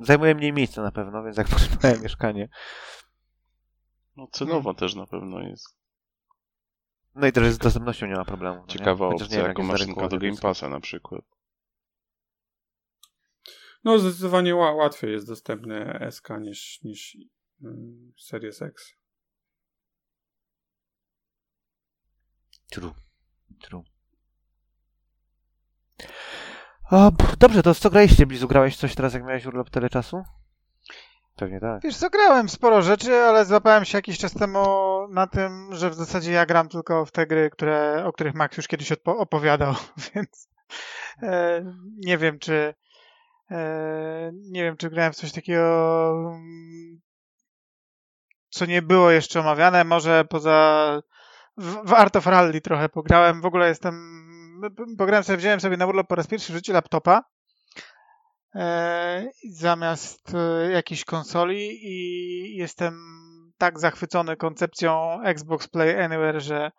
Zajmuje 0.01 0.35
mniej 0.35 0.53
miejsca 0.53 0.83
na 0.83 0.93
pewno, 0.93 1.23
więc 1.23 1.37
jak 1.37 1.49
potrzebowałem 1.49 2.03
mieszkanie. 2.03 2.49
No 4.17 4.27
cenowa 4.33 4.75
też 4.75 4.95
na 4.95 5.07
pewno 5.07 5.41
jest. 5.41 5.77
No 7.15 7.27
i 7.27 7.33
też 7.33 7.53
z 7.53 7.59
dostępnością 7.59 8.07
nie 8.07 8.15
ma 8.15 8.25
problemu. 8.25 8.61
no? 8.61 8.67
Ciekawa 8.67 9.09
Chociaż 9.09 9.27
opcja 9.27 9.43
nie 9.43 9.49
jako 9.49 9.63
maszynka 9.63 10.09
do 10.09 10.19
Game. 10.19 10.37
Passa 10.37 10.69
na 10.69 10.81
przykład. 10.81 11.25
No, 13.85 13.99
zdecydowanie 13.99 14.55
ła- 14.55 14.77
łatwiej 14.77 15.13
jest 15.13 15.27
dostępny 15.27 15.99
SK 16.11 16.29
niż, 16.41 16.83
niż 16.83 17.17
mm, 17.65 18.13
Series 18.19 18.63
X. 18.63 18.93
True. 22.71 22.95
True. 23.61 23.83
O, 26.91 27.13
pff, 27.13 27.37
dobrze, 27.37 27.63
to 27.63 27.75
co 27.75 27.91
graliście, 27.91 28.27
Blizu? 28.27 28.49
Grałeś 28.49 28.77
coś 28.77 28.95
teraz, 28.95 29.15
jak 29.15 29.25
miałeś 29.25 29.47
urlop 29.47 29.71
tyle 29.71 29.91
czasu? 29.91 30.23
Pewnie 31.37 31.61
tak. 31.61 31.83
Wiesz 31.83 31.97
co, 31.97 32.11
grałem 32.11 32.49
sporo 32.49 32.83
rzeczy, 32.83 33.15
ale 33.15 33.45
złapałem 33.45 33.85
się 33.85 33.99
jakiś 33.99 34.19
czas 34.19 34.33
temu 34.35 34.65
na 35.09 35.27
tym, 35.27 35.75
że 35.75 35.91
w 35.91 35.95
zasadzie 35.95 36.33
ja 36.33 36.47
gram 36.47 36.69
tylko 36.69 37.07
w 37.07 37.11
te 37.13 37.27
gry, 37.27 37.51
które, 37.51 38.05
o 38.07 38.13
których 38.13 38.35
Max 38.35 38.57
już 38.57 38.69
kiedyś 38.69 38.93
odpo- 38.93 39.19
opowiadał, 39.19 39.75
więc 40.15 40.49
e, 41.23 41.65
nie 41.97 42.19
wiem, 42.19 42.39
czy 42.39 42.75
nie 44.33 44.63
wiem, 44.65 44.77
czy 44.77 44.91
grałem 44.91 45.13
w 45.13 45.17
coś 45.17 45.33
takiego, 45.33 46.11
mm, 46.35 47.01
co 48.49 48.67
nie 48.67 48.83
było 48.83 49.11
jeszcze 49.11 49.41
omawiane, 49.41 49.85
może 49.85 50.25
poza 50.25 51.01
w, 51.57 51.93
Art 51.93 52.17
of 52.17 52.27
Rally 52.27 52.61
trochę 52.61 52.89
pograłem, 52.89 53.41
w 53.41 53.47
ogóle 53.47 53.69
jestem 53.69 54.23
pograłem 54.99 55.25
sobie, 55.25 55.39
wziąłem 55.39 55.61
sobie 55.61 55.77
na 55.77 55.87
urlop 55.87 56.09
po 56.09 56.15
raz 56.15 56.27
pierwszy 56.27 56.53
w 56.53 56.57
życiu 56.57 56.73
laptopa 56.73 57.23
e, 58.55 59.31
zamiast 59.51 60.35
e, 60.35 60.71
jakiejś 60.71 61.05
konsoli 61.05 61.79
i 61.83 62.57
jestem 62.57 62.95
tak 63.59 63.81
zachwycony 63.81 64.37
koncepcją 64.37 65.23
Xbox 65.23 65.69
Play 65.69 66.03
Anywhere, 66.03 66.41
że 66.41 66.71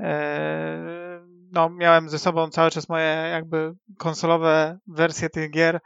e, 0.00 1.05
no, 1.52 1.70
miałem 1.70 2.08
ze 2.08 2.18
sobą 2.18 2.50
cały 2.50 2.70
czas 2.70 2.88
moje 2.88 3.28
jakby 3.32 3.72
konsolowe 3.98 4.78
wersje 4.86 5.30
tych 5.30 5.50
gier, 5.50 5.80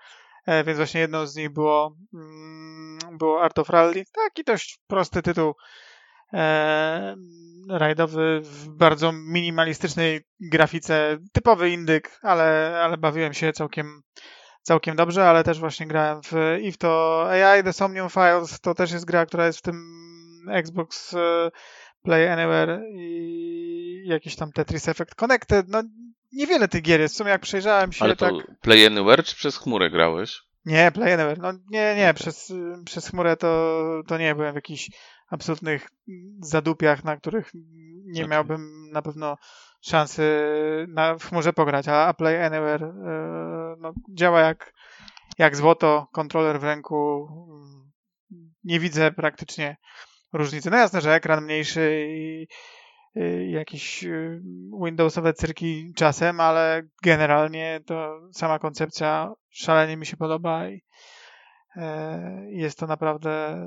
e, 0.47 0.65
więc 0.65 0.78
właśnie 0.78 1.01
jedną 1.01 1.27
z 1.27 1.37
nich 1.37 1.51
było, 1.51 1.97
mm, 2.15 2.99
było 3.19 3.43
Art 3.43 3.59
of 3.59 3.70
Rally. 3.70 4.05
Taki 4.15 4.45
dość 4.45 4.81
prosty 4.87 5.23
tytuł 5.23 5.55
e, 6.32 7.16
rajdowy 7.69 8.41
w 8.43 8.69
bardzo 8.69 9.12
minimalistycznej 9.12 10.20
grafice, 10.41 11.19
typowy 11.32 11.70
indyk, 11.70 12.19
ale, 12.23 12.81
ale 12.85 12.97
bawiłem 12.97 13.35
się 13.35 13.53
całkiem, 13.53 14.03
całkiem 14.62 14.97
dobrze, 14.97 15.28
ale 15.28 15.45
też 15.45 15.61
właśnie 15.61 15.87
grałem 15.87 16.20
w, 16.23 16.32
i 16.62 16.73
w 16.73 16.78
to 16.78 17.23
AI, 17.31 17.65
The 17.65 17.73
Somnium 17.73 18.11
Files, 18.11 18.61
to 18.61 18.74
też 18.74 18.93
jest 18.93 19.05
gra, 19.05 19.27
która 19.27 19.47
jest 19.47 19.59
w 19.59 19.62
tym 19.62 19.85
Xbox 20.51 21.15
e, 21.15 21.51
Play 22.03 22.28
Anywhere 22.28 22.82
i 22.95 23.80
jakiś 24.05 24.37
tam 24.37 24.53
Tetris 24.53 24.89
Effect 24.89 25.15
Connected, 25.15 25.69
no 25.69 25.83
niewiele 26.33 26.69
tych 26.69 26.83
gier 26.83 27.01
jest, 27.01 27.15
w 27.15 27.19
sumie 27.19 27.31
jak 27.31 27.43
przejrzałem 27.43 27.93
się 27.93 28.05
Ale 28.05 28.17
to 28.17 28.27
tak... 28.27 28.61
Play 28.61 28.87
Anywhere 28.87 29.23
czy 29.23 29.37
przez 29.37 29.57
chmurę 29.57 29.91
grałeś? 29.91 30.41
Nie, 30.65 30.93
Play 30.93 31.13
Anywhere. 31.13 31.39
No 31.39 31.53
nie, 31.53 31.95
nie, 31.97 32.11
Okej. 32.11 32.15
przez, 32.15 32.53
przez 32.85 33.09
chmurę 33.09 33.37
to, 33.37 34.03
to 34.07 34.19
nie 34.19 34.35
byłem 34.35 34.53
w 34.53 34.57
jakichś 34.57 34.91
absolutnych 35.31 35.89
zadupiach, 36.41 37.05
na 37.05 37.17
których 37.17 37.51
nie 38.05 38.21
Okej. 38.21 38.31
miałbym 38.31 38.91
na 38.93 39.03
pewno 39.03 39.37
szansy 39.81 40.23
na, 40.89 41.15
w 41.15 41.25
chmurze 41.25 41.53
pograć, 41.53 41.89
a, 41.89 42.07
a 42.07 42.15
Play 42.15 42.45
Anywhere 42.45 42.85
e, 42.85 43.77
no, 43.81 43.93
działa 44.15 44.41
jak, 44.41 44.73
jak 45.39 45.57
złoto, 45.57 46.09
kontroler 46.13 46.61
w 46.61 46.65
ręku. 46.65 47.29
Nie 48.65 48.81
widzę 48.81 49.13
praktycznie 49.13 49.77
różnicy. 50.33 50.71
No 50.71 50.77
jasne, 50.77 51.01
że 51.01 51.15
ekran 51.15 51.45
mniejszy 51.45 52.07
i 52.09 52.47
jakieś 53.49 54.05
y, 54.05 54.43
Windowsowe 54.85 55.32
cyrki 55.32 55.93
czasem, 55.97 56.41
ale 56.41 56.82
generalnie 57.03 57.81
to 57.87 58.20
sama 58.32 58.59
koncepcja 58.59 59.32
szalenie 59.49 59.97
mi 59.97 60.07
się 60.07 60.16
podoba 60.16 60.69
i 60.69 60.82
e, 61.77 62.47
jest 62.51 62.78
to 62.78 62.87
naprawdę 62.87 63.66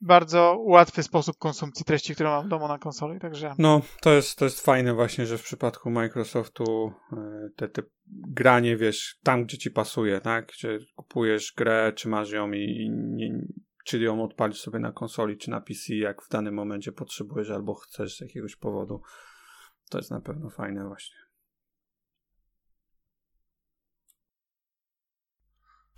bardzo 0.00 0.56
łatwy 0.60 1.02
sposób 1.02 1.36
konsumpcji 1.38 1.84
treści, 1.84 2.14
które 2.14 2.30
mam 2.30 2.46
w 2.46 2.48
domu 2.48 2.68
na 2.68 2.78
konsoli, 2.78 3.20
także 3.20 3.54
No, 3.58 3.82
to 4.00 4.12
jest, 4.12 4.38
to 4.38 4.44
jest 4.44 4.60
fajne 4.60 4.94
właśnie, 4.94 5.26
że 5.26 5.38
w 5.38 5.42
przypadku 5.42 5.90
Microsoftu 5.90 6.92
e, 7.12 7.48
te, 7.56 7.68
te 7.68 7.82
granie, 8.30 8.76
wiesz, 8.76 9.18
tam 9.22 9.44
gdzie 9.44 9.58
ci 9.58 9.70
pasuje, 9.70 10.20
tak? 10.20 10.46
Gdzie 10.46 10.78
kupujesz 10.94 11.52
grę, 11.56 11.92
czy 11.96 12.08
masz 12.08 12.30
ją 12.30 12.52
i, 12.52 12.58
i 12.58 12.90
nie, 12.90 13.38
czy 13.86 13.98
ją 13.98 14.22
odpalisz 14.22 14.60
sobie 14.60 14.78
na 14.78 14.92
konsoli, 14.92 15.38
czy 15.38 15.50
na 15.50 15.60
PC, 15.60 15.94
jak 15.94 16.22
w 16.22 16.28
danym 16.28 16.54
momencie 16.54 16.92
potrzebujesz 16.92 17.50
albo 17.50 17.74
chcesz 17.74 18.16
z 18.16 18.20
jakiegoś 18.20 18.56
powodu. 18.56 19.02
To 19.90 19.98
jest 19.98 20.10
na 20.10 20.20
pewno 20.20 20.50
fajne 20.50 20.88
właśnie. 20.88 21.16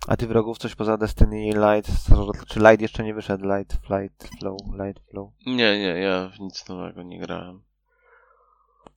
A 0.07 0.17
ty 0.17 0.27
wrogów 0.27 0.57
coś 0.57 0.75
poza 0.75 0.97
Destiny 0.97 1.47
i 1.47 1.51
Light? 1.51 1.91
Czy 2.47 2.59
Light 2.59 2.81
jeszcze 2.81 3.03
nie 3.03 3.13
wyszedł? 3.13 3.45
Light, 3.57 3.77
Flight, 3.87 4.29
Flow, 4.39 4.57
Light, 4.85 5.09
Flow. 5.09 5.31
Nie, 5.45 5.79
nie, 5.79 5.99
ja 5.99 6.29
w 6.29 6.39
nic 6.39 6.69
nowego 6.69 7.03
nie 7.03 7.19
grałem. 7.19 7.63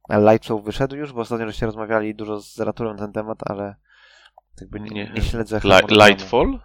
A 0.09 0.19
Light 0.19 0.47
Flow 0.47 0.65
wyszedł 0.65 0.97
już? 0.97 1.13
Bo 1.13 1.21
ostatnio 1.21 1.47
żeście 1.47 1.67
rozmawiali 1.67 2.15
dużo 2.15 2.41
z 2.41 2.55
Zeraturem 2.55 2.97
na 2.97 3.03
ten 3.03 3.13
temat, 3.13 3.39
ale 3.51 3.77
jakby 4.61 4.81
nie, 4.81 4.91
Nie. 4.91 5.13
nie 5.15 5.23
śledzę 5.23 5.61
Li-. 5.65 6.07
Lightfall? 6.07 6.61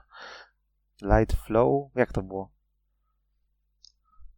Light 1.01 1.37
Flow? 1.45 1.91
Jak 1.95 2.11
to 2.11 2.23
było? 2.23 2.51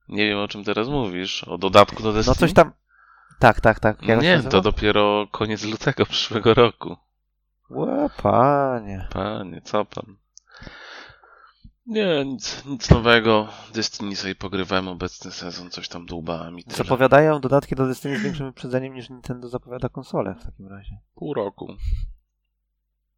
Nie 0.09 0.27
wiem 0.27 0.39
o 0.39 0.47
czym 0.47 0.63
teraz 0.63 0.87
mówisz. 0.87 1.43
O 1.43 1.57
dodatku 1.57 2.03
do 2.03 2.13
Destiny? 2.13 2.35
No 2.35 2.39
coś 2.39 2.53
tam... 2.53 2.71
Tak, 3.39 3.61
tak, 3.61 3.79
tak. 3.79 4.03
Jak 4.03 4.21
nie, 4.21 4.41
się 4.41 4.49
to 4.49 4.61
dopiero 4.61 5.27
koniec 5.31 5.63
lutego 5.63 6.05
przyszłego 6.11 6.53
roku. 6.53 6.97
Ła, 7.69 8.09
panie. 8.21 9.07
Panie, 9.11 9.61
co 9.61 9.85
pan? 9.85 10.15
Nie, 11.85 12.25
nic, 12.25 12.65
nic 12.65 12.89
nowego. 12.89 13.47
Destiny 13.73 14.15
sobie 14.15 14.35
pogrywałem 14.35 14.87
obecny 14.87 15.31
sezon, 15.31 15.69
coś 15.69 15.87
tam 15.87 16.05
dłubałem 16.05 16.59
i 16.59 16.63
tyle. 16.63 16.77
Zapowiadają 16.77 17.39
dodatki 17.39 17.75
do 17.75 17.87
Destiny 17.87 18.19
z 18.19 18.23
większym 18.23 18.45
wyprzedzeniem 18.45 18.93
niż 18.93 19.09
Nintendo 19.09 19.49
zapowiada 19.49 19.89
konsolę 19.89 20.35
w 20.39 20.45
takim 20.45 20.67
razie. 20.67 20.97
Pół 21.15 21.33
roku. 21.33 21.75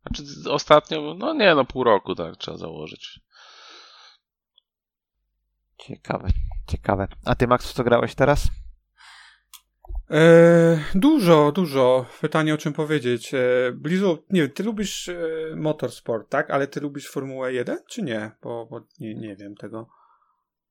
Znaczy 0.01 0.23
ostatnio, 0.49 1.15
no 1.17 1.33
nie, 1.33 1.55
no 1.55 1.65
pół 1.65 1.83
roku, 1.83 2.15
tak, 2.15 2.37
trzeba 2.37 2.57
założyć. 2.57 3.19
Ciekawe, 5.81 6.27
ciekawe. 6.67 7.07
A 7.25 7.35
ty, 7.35 7.47
Max, 7.47 7.69
w 7.71 7.73
co 7.73 7.83
grałeś 7.83 8.15
teraz? 8.15 8.47
E, 10.11 10.79
dużo, 10.95 11.51
dużo. 11.51 12.05
Pytanie 12.21 12.53
o 12.53 12.57
czym 12.57 12.73
powiedzieć. 12.73 13.33
E, 13.33 13.71
Blizu, 13.75 14.25
nie 14.29 14.41
wiem, 14.41 14.51
ty 14.51 14.63
lubisz 14.63 15.09
e, 15.09 15.15
motorsport, 15.55 16.29
tak? 16.29 16.49
Ale 16.51 16.67
ty 16.67 16.81
lubisz 16.81 17.09
Formułę 17.09 17.53
1, 17.53 17.77
czy 17.89 18.03
nie? 18.03 18.31
Bo, 18.41 18.65
bo 18.65 18.81
nie, 18.99 19.15
nie 19.15 19.35
wiem 19.35 19.55
tego. 19.55 19.87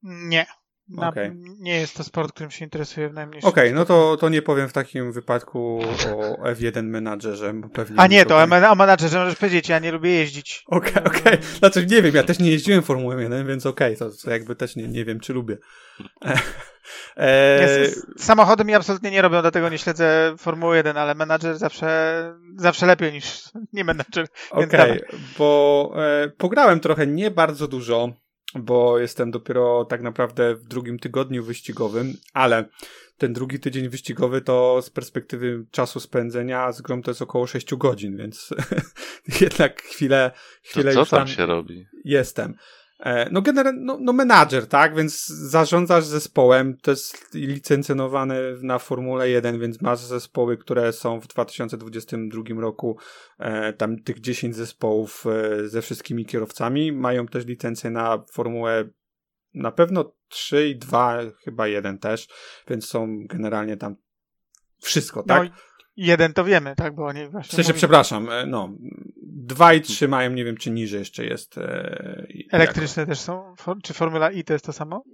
Nie. 0.03 0.47
Na, 0.91 1.09
Okej. 1.09 1.31
Nie 1.59 1.75
jest 1.81 1.97
to 1.97 2.05
sport, 2.05 2.33
którym 2.33 2.51
się 2.51 2.65
interesuje 2.65 3.09
w 3.09 3.13
najmniejszym 3.15 3.51
Okej, 3.51 3.73
no 3.75 3.85
stopniu. 3.85 3.97
to, 3.97 4.17
to 4.17 4.29
nie 4.29 4.43
powiem 4.43 4.69
w 4.69 4.73
takim 4.73 5.13
wypadku 5.13 5.81
o 6.19 6.49
F1 6.53 6.83
menadżerze. 6.83 7.55
Pewnie 7.73 8.01
A 8.01 8.07
nie, 8.07 8.27
to 8.27 8.39
o, 8.43 8.47
powiem. 8.47 8.65
o 8.65 8.75
menadżerze 8.75 9.19
możesz 9.19 9.37
powiedzieć, 9.39 9.69
ja 9.69 9.79
nie 9.79 9.93
lubię 9.93 10.11
jeździć. 10.11 10.65
Okej, 10.67 11.05
okej. 11.05 11.39
Znaczy 11.59 11.87
nie 11.87 12.03
wiem, 12.03 12.15
ja 12.15 12.23
też 12.23 12.39
nie 12.39 12.51
jeździłem 12.51 12.83
Formułą 12.83 13.19
1, 13.19 13.47
więc 13.47 13.67
okej, 13.67 13.97
to, 13.97 14.11
to 14.25 14.31
jakby 14.31 14.57
też 14.57 14.77
nie, 14.77 14.89
nie 14.89 15.05
wiem, 15.05 15.21
czy 15.21 15.33
lubię. 15.33 15.57
E, 17.17 17.61
Ja 17.61 17.69
z, 17.69 17.95
z 18.21 18.25
samochodem 18.25 18.67
mi 18.67 18.75
absolutnie 18.75 19.11
nie 19.11 19.23
robią, 19.23 19.41
dlatego 19.41 19.69
nie 19.69 19.79
śledzę 19.79 20.35
Formuły 20.39 20.77
1, 20.77 20.97
ale 20.97 21.15
menadżer 21.15 21.59
zawsze, 21.59 21.89
zawsze 22.57 22.87
lepiej 22.87 23.13
niż 23.13 23.43
nie 23.73 23.85
menadżer. 23.85 24.27
Okej, 24.51 24.69
dawaj. 24.69 25.01
bo 25.39 25.93
e, 25.97 26.29
pograłem 26.29 26.81
trochę, 26.81 27.07
nie 27.07 27.31
bardzo 27.31 27.69
dużo, 27.69 28.13
bo 28.55 28.99
jestem 28.99 29.31
dopiero 29.31 29.85
tak 29.85 30.03
naprawdę 30.03 30.55
w 30.55 30.65
drugim 30.69 30.99
tygodniu 30.99 31.45
wyścigowym, 31.45 32.15
ale 32.33 32.69
ten 33.19 33.33
drugi 33.33 33.61
tydzień 33.61 33.89
wyścigowy 33.89 34.41
to 34.41 34.83
z 34.83 34.91
perspektywy 34.91 35.65
czasu 35.71 36.01
spędzenia 36.01 36.73
z 36.73 36.83
grą 36.83 37.03
to 37.03 37.11
jest 37.11 37.23
około 37.23 37.47
6 37.47 37.75
godzin, 37.75 38.17
więc 38.17 38.51
jednak 39.41 39.83
chwilę, 39.83 40.31
To 40.35 40.71
chwilę 40.71 40.93
co 40.95 41.01
już 41.01 41.11
tam 41.11 41.19
tam 41.19 41.29
się 41.29 41.47
robi? 41.47 41.87
jestem. 42.05 42.55
E, 43.01 43.31
No 43.31 43.43
generalnie, 43.43 43.81
no, 43.83 43.99
no 44.01 44.13
menadżer, 44.13 44.67
tak, 44.67 44.97
więc 44.97 45.27
zarządzasz 45.27 46.05
zespołem, 46.05 46.77
to 46.83 46.91
jest 46.91 47.35
licencjonowane 47.35 48.41
na 48.63 48.79
Formule 48.79 49.29
1, 49.31 49.61
więc 49.61 49.81
masz 49.81 49.99
zespoły, 49.99 50.57
które 50.57 50.93
są 50.93 51.21
w 51.21 51.27
2022 51.27 52.61
roku, 52.61 52.99
e, 53.39 53.73
tam 53.73 53.99
tych 54.03 54.21
10 54.21 54.57
zespołów 54.57 55.25
e, 55.27 55.69
ze 55.69 55.83
wszystkimi 55.83 56.27
kierowcami, 56.27 56.93
mają 56.93 57.27
też 57.27 57.47
licencję 57.47 57.91
na 57.91 58.25
Formułę 58.33 58.85
na 59.55 59.73
pewno 59.73 60.13
3 60.29 60.69
i 60.69 60.77
2, 60.77 61.19
chyba 61.45 61.67
1 61.69 61.99
też, 61.99 62.29
więc 62.69 62.87
są 62.87 63.19
generalnie 63.27 63.77
tam 63.77 63.97
wszystko, 64.83 65.23
tak? 65.23 65.49
No, 65.49 65.55
jeden 65.97 66.33
to 66.33 66.45
wiemy, 66.45 66.75
tak, 66.77 66.95
bo 66.95 67.05
oni 67.07 67.29
właśnie 67.29 67.53
W 67.53 67.55
sensie, 67.55 67.69
mówią. 67.69 67.79
przepraszam, 67.79 68.31
e, 68.31 68.47
no, 68.47 68.77
2 69.33 69.75
i 69.75 69.81
3 69.81 70.09
mają, 70.09 70.31
nie 70.31 70.45
wiem, 70.45 70.57
czy 70.57 70.71
niżej 70.71 70.99
jeszcze 70.99 71.25
jest. 71.25 71.59
e, 71.59 72.27
jako- 72.29 72.57
Elektryczne 72.57 73.07
też 73.07 73.19
są? 73.19 73.55
Czy 73.83 73.95
Formula 73.95 74.31
I 74.31 74.45
to 74.45 74.53
jest 74.53 74.65
to 74.65 74.73
samo? 74.73 75.05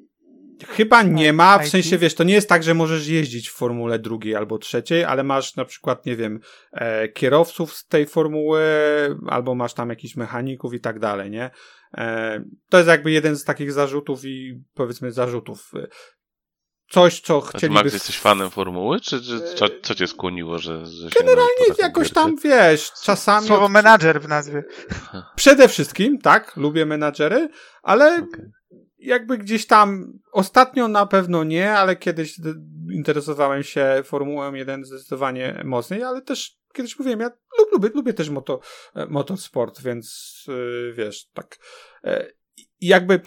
Chyba 0.69 1.03
nie 1.03 1.33
ma, 1.33 1.59
w 1.59 1.69
sensie 1.69 1.99
wiesz, 1.99 2.15
to 2.15 2.25
nie 2.25 2.35
jest 2.35 2.49
tak, 2.49 2.63
że 2.63 2.75
możesz 2.75 3.09
jeździć 3.09 3.49
w 3.49 3.53
formule 3.53 3.99
drugiej 3.99 4.37
albo 4.37 4.59
trzeciej, 4.59 5.05
ale 5.05 5.23
masz 5.23 5.57
na 5.57 5.65
przykład, 5.65 6.07
nie 6.07 6.17
wiem, 6.17 6.41
e, 6.73 7.09
kierowców 7.09 7.75
z 7.75 7.87
tej 7.87 8.07
formuły, 8.07 8.63
albo 9.27 9.55
masz 9.55 9.75
tam 9.75 9.91
jakichś 9.91 10.17
mechaników 10.17 10.75
i 10.75 10.81
tak 10.81 10.99
dalej, 10.99 11.31
nie? 11.31 11.51
E, 11.95 12.45
to 12.71 12.77
jest 12.77 12.89
jakby 12.89 13.11
jeden 13.11 13.37
z 13.37 13.45
takich 13.45 13.73
zarzutów 13.73 14.25
i 14.25 14.63
powiedzmy 14.75 15.13
zarzutów. 15.13 15.73
Coś, 16.89 17.21
co 17.21 17.41
chcieliby... 17.41 17.75
Max, 17.75 17.93
jesteś 17.93 18.19
fanem 18.19 18.51
formuły, 18.51 19.01
czy, 19.01 19.23
czy 19.23 19.41
co, 19.55 19.67
co 19.83 19.95
cię 19.95 20.07
skłoniło, 20.07 20.59
że, 20.59 20.87
że 20.87 21.09
Generalnie 21.19 21.67
taką 21.69 21.83
jakoś 21.83 22.11
tam, 22.11 22.37
wiesz, 22.45 22.93
czasami... 23.03 23.47
Słowo 23.47 23.65
od- 23.65 23.73
menadżer 23.73 24.21
w 24.21 24.29
nazwie. 24.29 24.65
Przede 25.37 25.69
wszystkim, 25.69 26.19
tak, 26.19 26.57
lubię 26.57 26.87
menadżery, 26.87 27.49
ale 27.83 28.15
Okej. 28.15 28.45
jakby 28.99 29.39
gdzieś 29.39 29.67
tam, 29.67 30.13
ostatnio 30.33 30.89
na 30.89 31.07
pewno 31.07 31.45
nie, 31.45 31.73
ale 31.73 31.97
kiedyś 31.97 32.37
interesowałem 32.93 33.63
się 33.63 34.03
Formułą 34.05 34.55
1 34.55 34.85
zdecydowanie 34.85 35.63
mocniej, 35.65 36.03
ale 36.03 36.23
też 36.23 36.57
kiedyś 36.77 36.99
mówiłem, 36.99 37.21
ja 37.21 37.31
lub, 37.59 37.73
lubię, 37.73 37.91
lubię 37.95 38.15
też 38.15 38.31
moto, 38.31 38.61
e, 38.95 39.07
motorsport, 39.07 39.83
więc 39.83 40.35
yy, 40.49 40.93
wiesz, 40.97 41.27
tak. 41.33 41.57
E, 42.05 42.27
I 42.57 42.87
jakby 42.87 43.21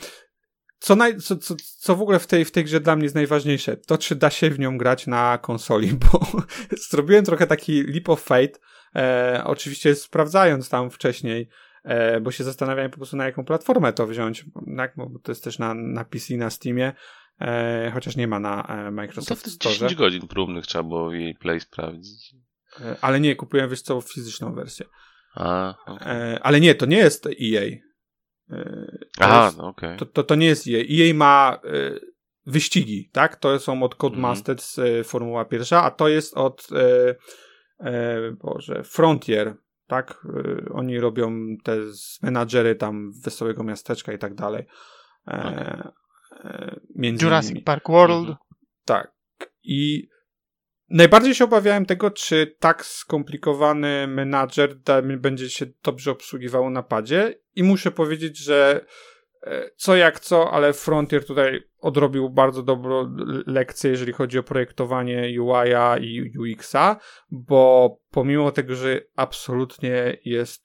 co, 0.80 0.96
naj, 0.96 1.18
co, 1.18 1.38
co, 1.38 1.56
co 1.78 1.96
w 1.96 2.02
ogóle 2.02 2.20
w 2.20 2.28
tej, 2.28 2.46
w 2.46 2.52
tej 2.52 2.64
grze 2.64 2.80
dla 2.80 2.96
mnie 2.96 3.04
jest 3.04 3.16
najważniejsze, 3.16 3.78
to 3.78 3.98
czy 3.98 4.16
da 4.16 4.30
się 4.30 4.50
w 4.50 4.60
nią 4.60 4.78
grać 4.78 5.08
na 5.08 5.38
konsoli, 5.38 5.94
bo 6.12 6.28
zrobiłem 6.90 7.26
trochę 7.26 7.48
taki 7.48 7.84
leap 7.84 8.10
of 8.10 8.22
faith, 8.22 8.60
e, 8.96 9.42
oczywiście 9.46 9.96
sprawdzając 9.96 10.70
tam 10.70 10.92
wcześniej, 10.92 11.50
e, 11.84 12.22
bo 12.22 12.32
się 12.32 12.44
zastanawiałem 12.44 12.92
po 12.92 12.98
prostu 12.98 13.18
na 13.18 13.26
jaką 13.26 13.46
platformę 13.46 13.94
to 13.94 14.08
wziąć, 14.08 14.46
tak, 14.78 14.94
bo 14.96 15.20
to 15.24 15.32
jest 15.32 15.44
też 15.44 15.60
na, 15.60 15.74
na 15.74 16.06
PC, 16.06 16.38
na 16.38 16.50
Steamie, 16.50 16.94
e, 17.42 17.92
chociaż 17.94 18.16
nie 18.16 18.28
ma 18.28 18.40
na 18.40 18.64
e, 18.64 18.86
to 18.86 18.92
Microsoft 18.92 19.46
w 19.46 19.52
Store, 19.52 19.76
10 19.76 19.96
godzin 19.96 20.28
próbnych 20.28 20.66
trzeba 20.66 20.84
było 20.84 21.14
jej 21.14 21.36
play 21.36 21.60
sprawdzić. 21.60 22.36
e, 22.82 22.96
ale 23.02 23.20
nie, 23.20 23.36
kupiłem 23.36 23.70
wiesz 23.70 23.82
co, 23.82 24.02
fizyczną 24.02 24.54
wersję. 24.54 24.86
A. 25.36 25.76
E, 26.02 26.40
ale 26.44 26.60
nie, 26.60 26.76
to 26.76 26.86
nie 26.86 26.98
jest 26.98 27.28
EA. 27.28 27.89
E, 28.50 28.64
to 29.18 29.24
Aha, 29.26 29.46
jest- 29.46 29.58
no 29.58 29.68
okej. 29.68 29.98
to, 29.98 30.06
to, 30.06 30.24
to 30.24 30.36
nie 30.36 30.48
jest 30.48 30.68
EA. 30.68 30.84
EA 30.90 31.14
ma 31.14 31.60
e, 31.64 31.70
wyścigi, 32.46 33.10
tak? 33.14 33.36
To 33.36 33.60
są 33.60 33.84
od 33.84 33.94
Mhm. 33.94 33.98
Codemasters 33.98 34.80
e, 34.80 35.04
Formuła 35.04 35.46
pierwsza, 35.46 35.84
a 35.84 35.92
to 35.92 36.08
jest 36.08 36.38
od 36.38 36.68
e, 36.72 37.16
e, 37.80 38.32
Boże, 38.32 38.84
Frontier, 38.84 39.56
tak? 39.88 40.26
E, 40.70 40.70
oni 40.74 41.00
robią 41.00 41.32
te 41.64 41.94
z- 41.94 42.22
menadżery 42.22 42.76
tam 42.76 43.12
Wesołego 43.24 43.64
Miasteczka 43.64 44.14
i 44.14 44.18
tak 44.18 44.36
dalej. 44.36 44.66
E, 45.28 45.92
e, 46.44 46.80
między 46.96 47.26
Jurassic 47.26 47.52
innymi. 47.52 47.64
Park 47.64 47.88
World. 47.90 48.20
Mhm. 48.20 48.38
Tak. 48.86 49.12
I 49.64 50.08
najbardziej 50.90 51.36
się 51.36 51.44
obawiałem 51.44 51.86
tego, 51.86 52.12
czy 52.12 52.56
tak 52.60 52.86
skomplikowany 52.86 54.08
menadżer 54.08 54.80
da, 54.80 55.02
będzie 55.02 55.50
się 55.50 55.66
dobrze 55.84 56.12
obsługiwał 56.12 56.70
na 56.70 56.84
padzie. 56.84 57.34
I 57.60 57.64
muszę 57.64 57.92
powiedzieć, 57.92 58.38
że 58.38 58.86
e, 59.44 59.70
co 59.76 59.96
jak 59.96 60.20
co, 60.20 60.52
ale 60.52 60.74
Frontier 60.74 61.26
tutaj 61.26 61.64
odrobił 61.80 62.30
bardzo 62.30 62.64
dobrą 62.64 63.16
lekcję, 63.48 63.92
jeżeli 63.92 64.14
chodzi 64.14 64.40
o 64.40 64.44
projektowanie 64.44 65.42
UI-a 65.42 65.98
i 65.98 66.32
UX-a, 66.38 67.00
bo 67.32 67.96
pomimo 68.12 68.52
tego, 68.52 68.76
że 68.76 69.02
absolutnie 69.16 70.18
jest 70.26 70.64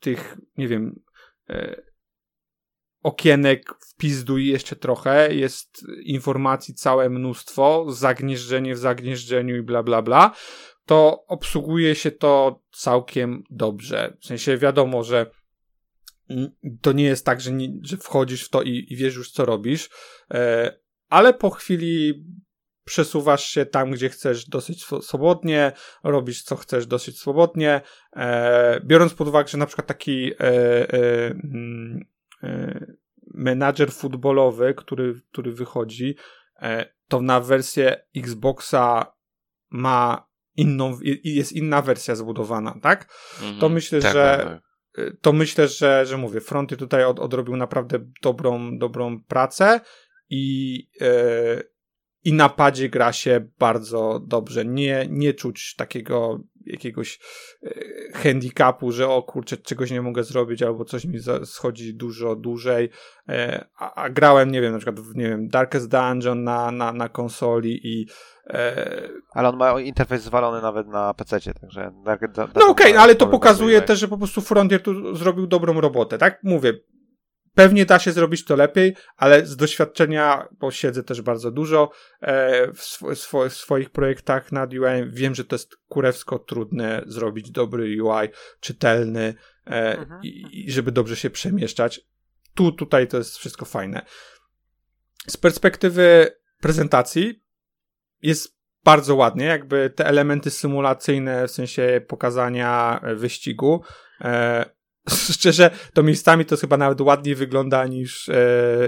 tych, 0.00 0.36
nie 0.56 0.68
wiem, 0.68 1.00
e, 1.50 1.82
okienek 3.02 3.74
wpizduj 3.88 4.46
jeszcze 4.46 4.76
trochę, 4.76 5.34
jest 5.34 5.84
informacji 6.04 6.74
całe 6.74 7.10
mnóstwo, 7.10 7.86
zagnieżdżenie 7.88 8.74
w 8.74 8.78
zagnieżdżeniu 8.78 9.56
i 9.56 9.62
bla 9.62 9.82
bla 9.82 10.02
bla, 10.02 10.34
to 10.86 11.24
obsługuje 11.26 11.94
się 11.94 12.10
to 12.10 12.62
całkiem 12.72 13.44
dobrze. 13.50 14.16
W 14.20 14.26
sensie 14.26 14.56
wiadomo, 14.56 15.04
że 15.04 15.41
to 16.80 16.92
nie 16.92 17.04
jest 17.04 17.26
tak, 17.26 17.40
że, 17.40 17.52
nie, 17.52 17.68
że 17.82 17.96
wchodzisz 17.96 18.44
w 18.44 18.48
to 18.48 18.62
i, 18.62 18.86
i 18.90 18.96
wiesz 18.96 19.14
już 19.16 19.30
co 19.30 19.44
robisz, 19.44 19.90
e, 20.34 20.72
ale 21.08 21.34
po 21.34 21.50
chwili 21.50 22.24
przesuwasz 22.84 23.44
się 23.44 23.66
tam, 23.66 23.90
gdzie 23.90 24.08
chcesz 24.08 24.44
dosyć 24.48 24.84
swo- 24.84 25.02
swobodnie, 25.02 25.72
robisz 26.04 26.42
co 26.42 26.56
chcesz 26.56 26.86
dosyć 26.86 27.18
swobodnie, 27.18 27.80
e, 28.16 28.80
biorąc 28.84 29.14
pod 29.14 29.28
uwagę, 29.28 29.48
że 29.48 29.58
na 29.58 29.66
przykład 29.66 29.86
taki 29.86 30.32
e, 30.32 30.38
e, 30.40 31.26
mm, 31.30 32.04
menadżer 33.34 33.92
futbolowy, 33.92 34.74
który, 34.74 35.20
który 35.32 35.52
wychodzi, 35.52 36.16
to 37.08 37.20
na 37.20 37.40
wersję 37.40 38.04
Xboxa 38.16 39.12
ma 39.70 40.28
inną, 40.56 41.00
i- 41.00 41.34
jest 41.34 41.52
inna 41.52 41.82
wersja 41.82 42.14
zbudowana, 42.16 42.78
tak? 42.82 43.08
Mhm. 43.40 43.58
to 43.60 43.68
myślę, 43.68 44.00
Tak, 44.00 44.12
że- 44.12 44.36
tak, 44.38 44.46
tak. 44.48 44.62
To 45.20 45.32
myślę, 45.32 45.68
że, 45.68 46.06
że 46.06 46.16
mówię, 46.16 46.40
Fronty 46.40 46.76
tutaj 46.76 47.04
od, 47.04 47.18
odrobił 47.20 47.56
naprawdę 47.56 47.98
dobrą, 48.22 48.78
dobrą 48.78 49.22
pracę 49.22 49.80
i 50.30 50.76
e, 51.00 51.71
i 52.24 52.32
na 52.32 52.48
padzie 52.48 52.88
gra 52.88 53.12
się 53.12 53.48
bardzo 53.58 54.20
dobrze. 54.26 54.64
Nie, 54.64 55.06
nie 55.10 55.34
czuć 55.34 55.74
takiego 55.76 56.40
jakiegoś 56.66 57.20
e, 57.62 57.70
handicapu, 58.14 58.92
że 58.92 59.08
o 59.08 59.22
kurczę, 59.22 59.56
czegoś 59.56 59.90
nie 59.90 60.02
mogę 60.02 60.24
zrobić, 60.24 60.62
albo 60.62 60.84
coś 60.84 61.04
mi 61.04 61.18
schodzi 61.44 61.94
dużo 61.94 62.36
dłużej. 62.36 62.90
E, 63.28 63.64
a, 63.78 63.94
a, 63.94 64.10
grałem, 64.10 64.50
nie 64.50 64.60
wiem, 64.60 64.72
na 64.72 64.78
przykład 64.78 65.00
w, 65.00 65.16
nie 65.16 65.28
wiem, 65.28 65.48
Darkest 65.48 65.88
Dungeon 65.88 66.44
na, 66.44 66.70
na, 66.70 66.92
na 66.92 67.08
konsoli 67.08 67.80
i 67.84 68.06
e... 68.46 69.08
Ale 69.30 69.48
on 69.48 69.56
ma 69.56 69.80
interfejs 69.80 70.22
zwalony 70.22 70.62
nawet 70.62 70.88
na 70.88 71.14
PC, 71.14 71.40
także 71.60 71.92
Dark, 72.04 72.32
Dark, 72.32 72.54
No 72.54 72.68
okej, 72.68 72.92
okay, 72.92 73.02
ale 73.02 73.14
to 73.14 73.26
pokazuje 73.26 73.82
też, 73.82 73.98
że 73.98 74.08
po 74.08 74.18
prostu 74.18 74.40
Frontier 74.40 74.82
tu 74.82 75.14
zrobił 75.14 75.46
dobrą 75.46 75.80
robotę, 75.80 76.18
tak? 76.18 76.40
Mówię, 76.42 76.72
Pewnie 77.54 77.86
da 77.86 77.98
się 77.98 78.12
zrobić 78.12 78.44
to 78.44 78.56
lepiej, 78.56 78.96
ale 79.16 79.46
z 79.46 79.56
doświadczenia, 79.56 80.48
bo 80.52 80.70
siedzę 80.70 81.02
też 81.02 81.22
bardzo 81.22 81.50
dużo 81.50 81.90
e, 82.20 82.72
w, 82.72 82.82
swo, 82.82 83.48
w, 83.48 83.54
swoich 83.54 83.90
projektach 83.90 84.52
nad 84.52 84.72
UI, 84.72 85.08
wiem, 85.08 85.34
że 85.34 85.44
to 85.44 85.54
jest 85.54 85.76
kurewsko 85.88 86.38
trudne 86.38 87.02
zrobić 87.06 87.50
dobry 87.50 88.02
UI, 88.02 88.28
czytelny 88.60 89.34
e, 89.66 89.98
mhm. 89.98 90.20
i, 90.22 90.64
i 90.66 90.72
żeby 90.72 90.92
dobrze 90.92 91.16
się 91.16 91.30
przemieszczać. 91.30 92.00
Tu, 92.54 92.72
tutaj 92.72 93.08
to 93.08 93.18
jest 93.18 93.38
wszystko 93.38 93.64
fajne. 93.64 94.06
Z 95.26 95.36
perspektywy 95.36 96.36
prezentacji 96.60 97.42
jest 98.22 98.56
bardzo 98.84 99.14
ładnie, 99.14 99.44
jakby 99.44 99.90
te 99.90 100.06
elementy 100.06 100.50
symulacyjne, 100.50 101.48
w 101.48 101.50
sensie 101.50 102.00
pokazania 102.08 103.00
wyścigu, 103.16 103.82
e, 104.20 104.81
szczerze, 105.34 105.70
to 105.94 106.02
miejscami 106.02 106.44
to 106.44 106.56
chyba 106.56 106.76
nawet 106.76 107.00
ładniej 107.00 107.34
wygląda 107.34 107.86
niż, 107.86 108.28
e, 108.28 108.34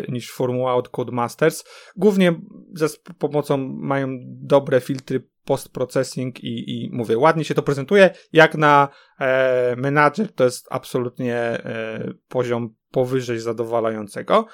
niż 0.09 0.33
Formuła 0.33 0.75
od 0.75 0.89
Codemasters. 0.89 1.65
Głównie 1.97 2.41
za 2.73 2.87
pomocą 3.19 3.57
mają 3.69 4.09
dobre 4.25 4.81
filtry 4.81 5.29
post-processing 5.45 6.45
i, 6.45 6.71
i 6.71 6.91
mówię, 6.93 7.19
ładnie 7.19 7.45
się 7.45 7.55
to 7.55 7.63
prezentuje. 7.63 8.11
Jak 8.33 8.55
na 8.55 8.89
e, 9.21 9.77
menadżer 9.77 10.33
to 10.33 10.45
jest 10.45 10.69
absolutnie 10.71 11.37
e, 11.37 12.13
poziom 12.29 12.75
powyżej 12.91 13.39
zadowalającego. 13.39 14.47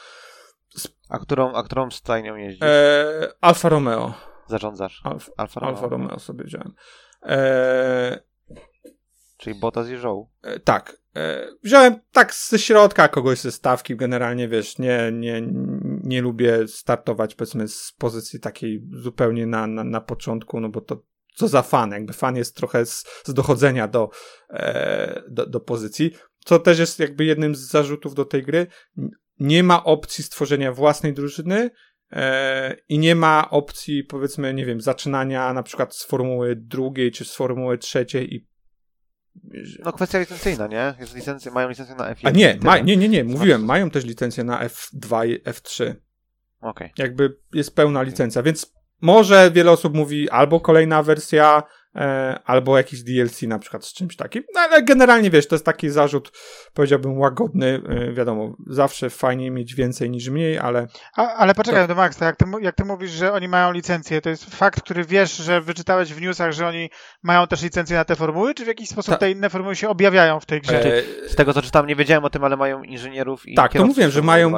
A 1.09 1.19
którą, 1.19 1.53
a 1.53 1.63
którą 1.63 1.91
stajnią 1.91 2.37
jeździsz? 2.37 2.63
E, 2.63 3.33
Alfa 3.41 3.69
Romeo. 3.69 4.15
Zarządzasz? 4.47 5.01
Alfa, 5.05 5.33
Alfa 5.37 5.61
Romeo, 5.61 5.75
Alfa 5.77 5.89
Romeo 5.89 6.19
sobie 6.19 6.45
wziąłem. 6.45 6.75
E, 7.23 8.30
Czyli 9.41 9.61
Bottas 9.61 9.89
i 9.89 9.97
Żoł. 9.97 10.31
E, 10.43 10.61
tak. 10.61 11.01
E, 11.17 11.49
wziąłem 11.63 12.01
tak 12.13 12.35
ze 12.35 12.59
środka 12.59 13.09
kogoś 13.09 13.39
ze 13.39 13.53
stawki, 13.53 13.97
generalnie 13.97 14.49
wiesz, 14.49 14.79
nie, 14.79 15.11
nie, 15.13 15.43
nie 16.05 16.23
lubię 16.23 16.69
startować 16.69 17.35
powiedzmy 17.35 17.69
z 17.69 17.93
pozycji 17.99 18.41
takiej 18.41 18.83
zupełnie 18.93 19.47
na, 19.47 19.67
na, 19.67 19.85
na 19.85 20.01
początku, 20.01 20.61
no 20.61 20.69
bo 20.69 20.81
to 20.81 21.03
co 21.35 21.49
za 21.49 21.63
fan, 21.63 21.91
jakby 21.91 22.13
fan 22.13 22.37
jest 22.37 22.57
trochę 22.57 22.87
z, 22.87 23.05
z 23.25 23.35
dochodzenia 23.35 23.89
do, 23.89 24.11
e, 24.51 25.23
do, 25.29 25.47
do 25.47 25.61
pozycji, 25.61 26.11
co 26.45 26.59
też 26.59 26.79
jest 26.79 26.99
jakby 26.99 27.25
jednym 27.25 27.55
z 27.55 27.61
zarzutów 27.61 28.15
do 28.15 28.25
tej 28.25 28.43
gry. 28.43 28.67
Nie 29.39 29.63
ma 29.63 29.85
opcji 29.85 30.25
stworzenia 30.25 30.73
własnej 30.73 31.15
drużyny, 31.15 31.71
e, 32.13 32.77
i 32.89 32.99
nie 32.99 33.15
ma 33.15 33.51
opcji, 33.51 34.05
powiedzmy, 34.05 34.55
nie 34.55 34.67
wiem, 34.67 34.81
zaczynania 34.81 35.53
na 35.53 35.63
przykład 35.63 35.97
z 35.97 36.05
formuły 36.05 36.57
drugiej 36.57 37.13
czy 37.13 37.25
z 37.25 37.35
formuły 37.35 37.79
trzeciej 37.79 38.35
i 38.35 38.50
no 39.85 39.93
kwestia 39.93 40.19
licencyjna, 40.19 40.67
nie? 40.67 40.95
Jest 41.01 41.15
licencja, 41.15 41.53
mają 41.53 41.69
licencję 41.69 41.95
na 41.95 42.15
F1. 42.15 42.21
A 42.25 42.31
nie, 42.31 42.59
ma, 42.63 42.79
nie, 42.79 42.97
nie, 42.97 43.09
nie, 43.09 43.25
mówiłem, 43.25 43.65
mają 43.65 43.91
też 43.91 44.05
licencję 44.05 44.45
na 44.45 44.69
F2 44.69 45.29
i 45.29 45.43
F3. 45.43 45.85
Okej. 45.85 45.99
Okay. 46.61 46.91
Jakby 46.99 47.37
jest 47.53 47.77
pełna 47.77 48.03
licencja, 48.03 48.43
więc 48.43 48.75
może 49.01 49.51
wiele 49.51 49.71
osób 49.71 49.95
mówi 49.95 50.31
albo 50.31 50.61
kolejna 50.61 51.03
wersja 51.03 51.63
albo 52.45 52.77
jakiś 52.77 53.03
DLC 53.03 53.43
na 53.43 53.59
przykład 53.59 53.85
z 53.85 53.93
czymś 53.93 54.17
takim. 54.17 54.43
No 54.55 54.61
ale 54.61 54.83
generalnie 54.83 55.31
wiesz, 55.31 55.49
to 55.49 55.55
jest 55.55 55.65
taki 55.65 55.91
zarzut, 55.91 56.33
powiedziałbym, 56.75 57.19
łagodny. 57.19 57.83
E, 57.89 58.13
wiadomo, 58.13 58.57
zawsze 58.67 59.11
fajnie 59.11 59.51
mieć 59.51 59.75
więcej 59.75 60.11
niż 60.11 60.29
mniej, 60.29 60.59
ale. 60.59 60.87
A, 61.17 61.35
ale 61.35 61.55
poczekaj, 61.55 61.89
to... 61.89 61.95
Max, 61.95 62.21
jak 62.21 62.37
ty, 62.37 62.45
jak 62.61 62.75
ty 62.75 62.85
mówisz, 62.85 63.11
że 63.11 63.33
oni 63.33 63.49
mają 63.49 63.73
licencję, 63.73 64.21
to 64.21 64.31
jest 64.31 64.57
fakt, 64.57 64.81
który 64.81 65.05
wiesz, 65.05 65.37
że 65.37 65.61
wyczytałeś 65.61 66.15
w 66.15 66.21
newsach, 66.21 66.53
że 66.53 66.67
oni 66.67 66.91
mają 67.23 67.47
też 67.47 67.63
licencję 67.63 67.97
na 67.97 68.05
te 68.05 68.17
formuły, 68.17 68.55
czy 68.55 68.65
w 68.65 68.69
jakiś 68.69 68.89
sposób 68.89 69.15
Ta... 69.15 69.19
te 69.19 69.31
inne 69.31 69.51
formuły 69.51 69.77
się 69.77 69.89
objawiają 69.89 70.41
w 70.41 70.47
tej 70.47 70.61
grze? 70.61 70.85
E... 70.85 71.03
Z 71.29 71.35
tego 71.35 71.55
co 71.55 71.63
czytam, 71.63 71.87
nie 71.87 71.97
wiedziałem 71.97 72.25
o 72.25 72.31
tym, 72.31 72.45
ale 72.45 72.57
mają 72.57 72.83
inżynierów 72.83 73.49
i. 73.49 73.55
Tak, 73.55 73.73
to 73.73 73.87
mówiłem, 73.87 74.11
że 74.11 74.23
mają. 74.23 74.53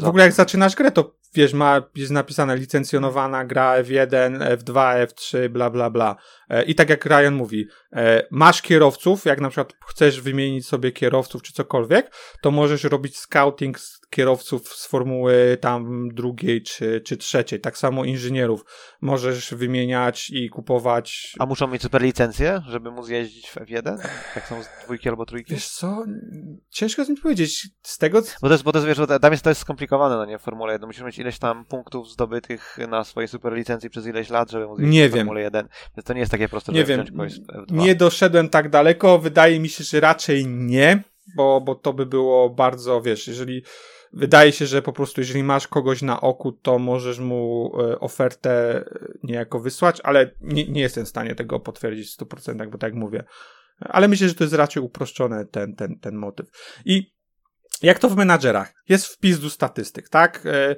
W 0.00 0.04
ogóle 0.04 0.24
jak 0.24 0.32
zaczynasz 0.32 0.76
grę, 0.76 0.90
to 0.90 1.14
wiesz, 1.34 1.52
ma, 1.52 1.82
jest 1.94 2.12
napisane 2.12 2.56
licencjonowana 2.56 3.44
gra 3.44 3.82
F1, 3.82 4.56
F2, 4.56 5.06
F3, 5.06 5.48
bla, 5.48 5.70
bla, 5.70 5.90
bla. 5.90 6.16
E, 6.50 6.62
I 6.62 6.74
tak 6.74 6.90
jak 6.90 7.04
Ryan 7.06 7.34
mówi, 7.34 7.68
e, 7.92 8.26
masz 8.30 8.62
kierowców, 8.62 9.24
jak 9.24 9.40
na 9.40 9.48
przykład 9.48 9.74
chcesz 9.86 10.20
wymienić 10.20 10.66
sobie 10.66 10.92
kierowców 10.92 11.42
czy 11.42 11.52
cokolwiek, 11.52 12.10
to 12.42 12.50
możesz 12.50 12.84
robić 12.84 13.18
scouting 13.18 13.78
z 13.78 13.99
kierowców 14.10 14.68
z 14.68 14.86
formuły 14.86 15.58
tam 15.60 16.08
drugiej 16.14 16.62
czy, 16.62 17.00
czy 17.00 17.16
trzeciej. 17.16 17.60
Tak 17.60 17.78
samo 17.78 18.04
inżynierów 18.04 18.64
możesz 19.00 19.54
wymieniać 19.54 20.30
i 20.30 20.50
kupować. 20.50 21.34
A 21.38 21.46
muszą 21.46 21.66
mieć 21.66 21.82
super 21.82 22.02
licencję, 22.02 22.62
żeby 22.68 22.90
móc 22.90 23.08
jeździć 23.08 23.50
w 23.50 23.56
F1? 23.56 24.08
Tak 24.34 24.46
są 24.46 24.62
z 24.62 24.68
dwójki 24.84 25.08
albo 25.08 25.26
trójki? 25.26 25.54
Wiesz 25.54 25.68
co, 25.68 26.04
ciężko 26.70 27.04
mi 27.04 27.16
powiedzieć. 27.16 27.68
Z 27.82 27.98
tego... 27.98 28.22
Bo 28.42 28.48
to 28.48 28.54
jest, 28.54 28.64
bo 28.64 28.72
to 28.72 28.78
jest, 28.78 29.00
wiesz, 29.00 29.08
tam 29.20 29.32
jest, 29.32 29.44
to 29.44 29.50
jest 29.50 29.60
skomplikowane, 29.60 30.16
no 30.16 30.24
nie, 30.24 30.38
w 30.38 30.42
Formule 30.42 30.72
1. 30.72 30.86
Musisz 30.86 31.02
mieć 31.02 31.18
ileś 31.18 31.38
tam 31.38 31.64
punktów 31.64 32.10
zdobytych 32.10 32.78
na 32.88 33.04
swojej 33.04 33.28
super 33.28 33.52
licencji 33.52 33.90
przez 33.90 34.06
ileś 34.06 34.30
lat, 34.30 34.50
żeby 34.50 34.66
móc 34.66 34.78
jeździć 34.78 34.94
nie 34.94 35.08
w 35.08 35.12
Formule 35.12 35.40
1. 35.40 35.68
Więc 35.96 36.06
to 36.06 36.12
nie 36.12 36.20
jest 36.20 36.32
takie 36.32 36.48
proste, 36.48 36.72
nie 36.72 36.84
wiem. 36.84 37.04
Nie 37.70 37.94
doszedłem 37.94 38.48
tak 38.48 38.68
daleko. 38.68 39.18
Wydaje 39.18 39.60
mi 39.60 39.68
się, 39.68 39.84
że 39.84 40.00
raczej 40.00 40.46
nie, 40.46 41.02
bo, 41.36 41.60
bo 41.60 41.74
to 41.74 41.92
by 41.92 42.06
było 42.06 42.50
bardzo, 42.50 43.02
wiesz, 43.02 43.28
jeżeli 43.28 43.62
wydaje 44.12 44.52
się, 44.52 44.66
że 44.66 44.82
po 44.82 44.92
prostu 44.92 45.20
jeżeli 45.20 45.42
masz 45.42 45.68
kogoś 45.68 46.02
na 46.02 46.20
oku, 46.20 46.52
to 46.52 46.78
możesz 46.78 47.18
mu 47.18 47.72
e, 47.80 48.00
ofertę 48.00 48.76
e, 48.76 48.84
niejako 49.22 49.60
wysłać, 49.60 50.00
ale 50.02 50.30
nie, 50.40 50.68
nie 50.68 50.80
jestem 50.80 51.04
w 51.04 51.08
stanie 51.08 51.34
tego 51.34 51.60
potwierdzić 51.60 52.14
w 52.14 52.18
100%, 52.18 52.70
bo 52.70 52.78
tak 52.78 52.94
mówię. 52.94 53.24
Ale 53.78 54.08
myślę, 54.08 54.28
że 54.28 54.34
to 54.34 54.44
jest 54.44 54.54
raczej 54.54 54.82
uproszczony 54.82 55.46
ten, 55.46 55.74
ten, 55.74 55.98
ten 55.98 56.14
motyw. 56.14 56.46
I 56.84 57.12
jak 57.82 57.98
to 57.98 58.08
w 58.08 58.16
menadżerach? 58.16 58.74
Jest 58.88 59.06
wpis 59.06 59.40
do 59.40 59.50
statystyk, 59.50 60.08
tak? 60.08 60.46
E, 60.46 60.76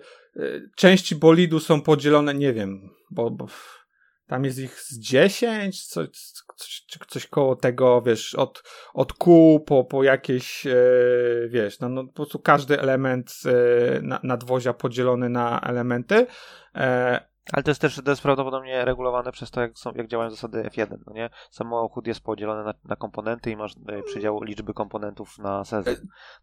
części 0.76 1.16
bolidu 1.16 1.60
są 1.60 1.80
podzielone, 1.80 2.34
nie 2.34 2.52
wiem, 2.52 2.90
bo, 3.10 3.30
bo 3.30 3.46
tam 4.26 4.44
jest 4.44 4.58
ich 4.58 4.80
z 4.80 4.98
10, 4.98 5.86
coś, 5.86 6.08
coś, 6.56 6.84
coś 7.08 7.26
koło 7.26 7.56
tego, 7.56 8.02
wiesz, 8.02 8.34
od, 8.34 8.62
od 8.94 9.12
kół 9.12 9.60
po, 9.60 9.84
po 9.84 10.02
jakieś, 10.02 10.66
e, 10.66 10.74
wiesz, 11.48 11.80
no, 11.80 11.88
no 11.88 12.04
po 12.04 12.12
prostu 12.12 12.38
każdy 12.38 12.80
element 12.80 13.32
e, 13.46 14.18
nadwozia 14.22 14.72
podzielony 14.72 15.28
na 15.28 15.60
elementy. 15.60 16.26
E, 16.74 17.31
ale 17.52 17.62
to 17.62 17.70
jest 17.70 17.80
też 17.80 18.00
to 18.04 18.10
jest 18.10 18.22
prawdopodobnie 18.22 18.84
regulowane 18.84 19.32
przez 19.32 19.50
to, 19.50 19.60
jak, 19.60 19.78
są, 19.78 19.92
jak 19.94 20.06
działają 20.06 20.30
zasady 20.30 20.62
F1. 20.62 20.98
No 21.06 21.12
nie? 21.12 21.30
Samochód 21.50 22.06
jest 22.06 22.20
podzielony 22.20 22.64
na, 22.64 22.74
na 22.84 22.96
komponenty 22.96 23.50
i 23.50 23.56
masz 23.56 23.72
e, 23.88 24.02
przydział 24.02 24.42
liczby 24.42 24.74
komponentów 24.74 25.38
na 25.38 25.64
sezon. 25.64 25.94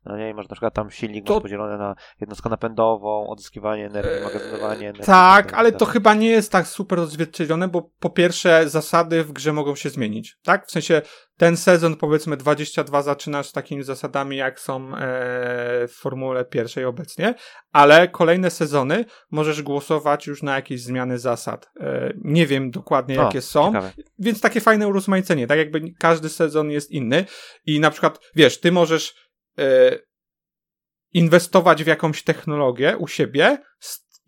No 0.06 0.18
nie? 0.18 0.30
I 0.30 0.34
masz 0.34 0.50
na 0.50 0.56
przykład 0.56 0.74
tam 0.74 0.92
silnik 0.92 1.26
to... 1.26 1.34
masz 1.34 1.42
podzielony 1.42 1.78
na 1.78 1.96
jednostkę 2.22 2.50
napędową, 2.50 3.28
odzyskiwanie 3.28 3.86
energii, 3.86 4.18
e... 4.18 4.24
magazynowanie 4.24 4.90
energii. 4.90 5.06
Tak, 5.06 5.54
ale 5.54 5.72
to 5.72 5.86
chyba 5.86 6.14
nie 6.14 6.30
jest 6.30 6.52
tak 6.52 6.68
super 6.68 7.00
odzwierciedlone, 7.00 7.68
bo 7.68 7.90
po 8.00 8.10
pierwsze 8.10 8.70
zasady 8.70 9.24
w 9.24 9.32
grze 9.32 9.54
mogą 9.54 9.76
się 9.76 9.90
zmienić. 9.90 10.38
Tak? 10.44 10.68
W 10.68 10.72
sensie 10.72 11.02
ten 11.40 11.58
sezon 11.58 11.96
powiedzmy 11.96 12.38
22 12.38 13.02
zaczynasz 13.02 13.52
takimi 13.52 13.84
zasadami, 13.84 14.38
jak 14.38 14.60
są 14.60 14.96
e, 14.96 14.98
w 15.88 15.94
Formule 15.94 16.46
pierwszej 16.46 16.86
obecnie, 16.86 17.36
ale 17.72 18.08
kolejne 18.08 18.50
sezony 18.52 19.06
możesz 19.32 19.62
głosować 19.62 20.28
już 20.28 20.44
na 20.44 20.56
jakieś 20.56 20.82
zmiany 20.82 21.20
zasad. 21.20 21.70
E, 21.80 22.14
nie 22.24 22.48
wiem 22.48 22.72
dokładnie, 22.72 23.22
o, 23.22 23.24
jakie 23.24 23.42
są, 23.42 23.68
ciekawe. 23.68 23.92
więc 24.20 24.42
takie 24.42 24.62
fajne 24.62 24.88
urozmaicenie, 24.88 25.48
tak 25.48 25.58
jakby 25.58 25.82
każdy 26.00 26.30
sezon 26.30 26.72
jest 26.72 26.92
inny 26.92 27.26
i 27.66 27.80
na 27.80 27.92
przykład, 27.92 28.20
wiesz, 28.36 28.60
ty 28.60 28.72
możesz 28.72 29.14
e, 29.60 30.00
inwestować 31.14 31.84
w 31.84 31.88
jakąś 31.88 32.24
technologię 32.24 32.98
u 32.98 33.08
siebie 33.08 33.58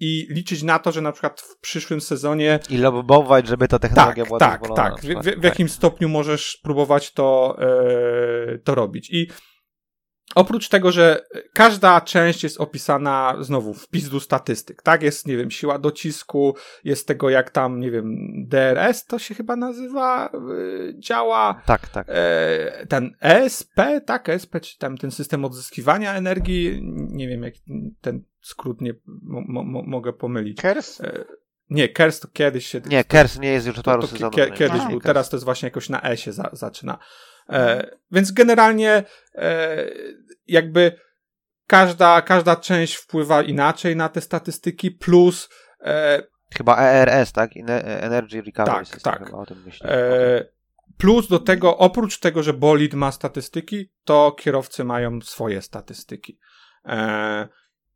i 0.02 0.28
liczyć 0.30 0.64
na 0.64 0.80
to, 0.80 0.92
że 0.92 1.02
na 1.02 1.12
przykład 1.12 1.42
w 1.42 1.60
przyszłym 1.60 2.02
sezonie... 2.02 2.60
I 2.70 2.78
lobbować, 2.78 3.48
żeby 3.48 3.68
ta 3.68 3.80
technologia 3.80 4.24
tak, 4.24 4.28
była 4.28 4.40
Tak, 4.40 4.62
tak. 4.76 5.02
W, 5.02 5.06
w, 5.06 5.42
w, 5.42 5.44
jakim 5.44 5.70
stopniu 5.70 6.10
możesz 6.10 6.60
próbować 6.64 7.14
to, 7.14 7.58
e, 7.60 8.58
to 8.58 8.76
robić. 8.76 9.10
I 9.10 9.28
Oprócz 10.36 10.70
tego, 10.70 10.92
że 10.92 11.26
każda 11.54 12.02
część 12.02 12.44
jest 12.44 12.62
opisana 12.62 13.36
znowu 13.40 13.74
w 13.74 13.90
pizdu 13.90 14.20
statystyk, 14.20 14.82
tak? 14.82 15.04
Jest, 15.04 15.28
nie 15.28 15.38
wiem, 15.38 15.52
siła 15.52 15.80
docisku, 15.80 16.56
jest 16.84 17.08
tego 17.08 17.30
jak 17.30 17.50
tam, 17.50 17.80
nie 17.80 17.92
wiem, 17.92 18.06
DRS 18.48 19.06
to 19.06 19.20
się 19.20 19.36
chyba 19.36 19.56
nazywa, 19.56 20.30
yy, 20.34 20.96
działa. 21.00 21.62
Tak, 21.66 21.88
tak. 21.88 22.08
Yy, 22.08 22.88
ten 22.88 23.12
ESP, 23.22 23.76
tak? 24.06 24.30
ESP, 24.30 24.60
czy 24.62 24.78
tam 24.78 24.98
ten 24.98 25.12
system 25.12 25.46
odzyskiwania 25.46 26.14
energii, 26.14 26.80
nie 27.10 27.28
wiem 27.28 27.44
jak 27.44 27.54
ten 28.02 28.24
skrót 28.42 28.82
nie 28.82 28.94
mo, 29.24 29.64
mo, 29.64 29.82
mogę 29.84 30.14
pomylić. 30.14 30.62
KERS? 30.62 31.00
Yy, 31.00 31.26
Nie, 31.70 31.90
Kers 31.90 32.20
to 32.20 32.28
kiedyś 32.28 32.66
się... 32.68 32.82
Nie, 32.86 33.04
Kers 33.04 33.40
nie 33.40 33.50
jest 33.52 33.68
już 33.68 33.78
od 33.80 33.86
to, 33.86 33.92
paru 33.92 34.02
to 34.02 34.08
sezonów. 34.08 34.36
kie- 34.36 34.52
nie 34.52 34.58
kiedyś 34.58 34.76
jest 34.76 34.88
był, 34.90 35.00
Kers. 35.00 35.06
teraz 35.06 35.30
to 35.30 35.36
jest 35.38 35.46
właśnie 35.46 35.68
jakoś 35.68 35.90
na 35.90 36.04
E 36.04 36.18
się 36.18 36.34
za, 36.34 36.50
zaczyna. 36.54 36.98
E, 37.50 37.90
więc 38.12 38.32
generalnie 38.32 39.04
e, 39.36 39.86
jakby 40.48 40.92
każda, 41.68 42.22
każda 42.22 42.56
część 42.56 42.96
wpływa 42.96 43.42
inaczej 43.42 43.96
na 43.96 44.10
te 44.10 44.22
statystyki, 44.22 44.92
plus 44.92 45.50
e, 45.82 46.24
Chyba 46.58 46.78
ERS, 46.78 47.32
tak? 47.32 47.52
Energy 47.58 48.42
Recovery 48.42 48.78
Tak, 48.78 48.88
System, 48.88 49.14
tak. 49.14 49.26
chyba 49.26 49.38
o 49.38 49.46
tym 49.46 49.64
myślę. 49.66 49.90
E, 49.90 50.46
plus 50.98 51.28
do 51.28 51.40
tego, 51.40 51.78
oprócz 51.78 52.20
tego, 52.20 52.44
że 52.44 52.54
bolid 52.54 52.94
ma 52.94 53.12
statystyki, 53.12 53.92
to 54.04 54.32
kierowcy 54.32 54.84
mają 54.84 55.22
swoje 55.22 55.62
statystyki. 55.62 56.40
E, 56.86 57.48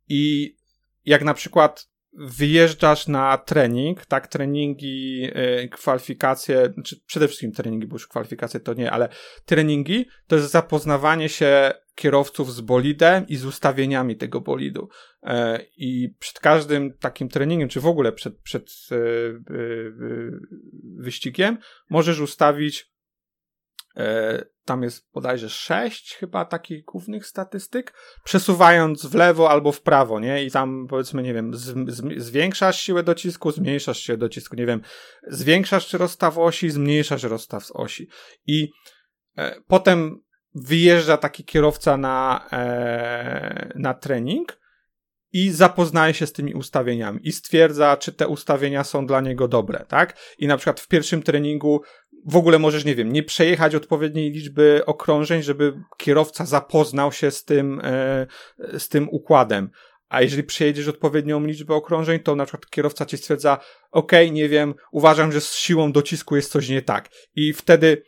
I 0.08 0.56
jak 1.04 1.22
na 1.24 1.34
przykład 1.34 1.88
wyjeżdżasz 2.18 3.08
na 3.08 3.38
trening, 3.38 4.06
tak, 4.06 4.28
treningi, 4.28 5.30
e, 5.32 5.68
kwalifikacje, 5.68 6.72
czy 6.84 7.00
przede 7.06 7.28
wszystkim 7.28 7.52
treningi, 7.52 7.86
bo 7.86 7.94
już 7.94 8.06
kwalifikacje 8.06 8.60
to 8.60 8.74
nie, 8.74 8.90
ale 8.90 9.08
treningi 9.44 10.06
to 10.26 10.36
jest 10.36 10.50
zapoznawanie 10.50 11.28
się 11.28 11.72
kierowców 11.94 12.54
z 12.54 12.60
bolidem 12.60 13.28
i 13.28 13.36
z 13.36 13.44
ustawieniami 13.44 14.16
tego 14.16 14.40
bolidu. 14.40 14.88
E, 15.22 15.60
I 15.76 16.14
przed 16.18 16.40
każdym 16.40 16.92
takim 16.92 17.28
treningiem, 17.28 17.68
czy 17.68 17.80
w 17.80 17.86
ogóle 17.86 18.12
przed, 18.12 18.38
przed 18.38 18.70
e, 18.92 18.96
e, 18.96 19.00
wyścigiem, 20.98 21.58
możesz 21.90 22.20
ustawić 22.20 22.95
tam 24.64 24.82
jest 24.82 25.08
bodajże 25.12 25.50
sześć 25.50 26.14
chyba 26.14 26.44
takich 26.44 26.84
głównych 26.84 27.26
statystyk, 27.26 27.94
przesuwając 28.24 29.06
w 29.06 29.14
lewo 29.14 29.50
albo 29.50 29.72
w 29.72 29.80
prawo, 29.80 30.20
nie? 30.20 30.44
I 30.44 30.50
tam 30.50 30.86
powiedzmy, 30.88 31.22
nie 31.22 31.34
wiem, 31.34 31.54
z, 31.54 31.90
z, 31.94 32.22
zwiększasz 32.22 32.80
siłę 32.80 33.02
docisku, 33.02 33.50
zmniejszasz 33.50 33.98
siłę 33.98 34.18
docisku, 34.18 34.56
nie 34.56 34.66
wiem, 34.66 34.80
zwiększasz 35.28 35.92
rozstaw 35.92 36.38
osi, 36.38 36.70
zmniejszasz 36.70 37.22
rozstaw 37.22 37.64
osi. 37.72 38.08
I 38.46 38.70
e, 39.36 39.60
potem 39.66 40.20
wyjeżdża 40.54 41.16
taki 41.16 41.44
kierowca 41.44 41.96
na, 41.96 42.48
e, 42.52 43.72
na 43.74 43.94
trening 43.94 44.58
i 45.32 45.50
zapoznaje 45.50 46.14
się 46.14 46.26
z 46.26 46.32
tymi 46.32 46.54
ustawieniami 46.54 47.20
i 47.22 47.32
stwierdza, 47.32 47.96
czy 47.96 48.12
te 48.12 48.28
ustawienia 48.28 48.84
są 48.84 49.06
dla 49.06 49.20
niego 49.20 49.48
dobre, 49.48 49.84
tak? 49.88 50.18
I 50.38 50.46
na 50.46 50.56
przykład 50.56 50.80
w 50.80 50.88
pierwszym 50.88 51.22
treningu 51.22 51.82
w 52.26 52.36
ogóle 52.36 52.58
możesz, 52.58 52.84
nie 52.84 52.94
wiem, 52.94 53.12
nie 53.12 53.22
przejechać 53.22 53.74
odpowiedniej 53.74 54.30
liczby 54.30 54.82
okrążeń, 54.86 55.42
żeby 55.42 55.72
kierowca 55.96 56.46
zapoznał 56.46 57.12
się 57.12 57.30
z 57.30 57.44
tym, 57.44 57.80
e, 57.84 58.26
z 58.78 58.88
tym 58.88 59.08
układem. 59.10 59.70
A 60.08 60.22
jeżeli 60.22 60.44
przejedziesz 60.44 60.88
odpowiednią 60.88 61.46
liczbę 61.46 61.74
okrążeń, 61.74 62.20
to 62.20 62.36
na 62.36 62.44
przykład 62.44 62.70
kierowca 62.70 63.06
ci 63.06 63.16
stwierdza, 63.16 63.58
ok, 63.90 64.12
nie 64.32 64.48
wiem, 64.48 64.74
uważam, 64.92 65.32
że 65.32 65.40
z 65.40 65.54
siłą 65.54 65.92
docisku 65.92 66.36
jest 66.36 66.52
coś 66.52 66.68
nie 66.68 66.82
tak. 66.82 67.08
I 67.34 67.52
wtedy 67.52 68.02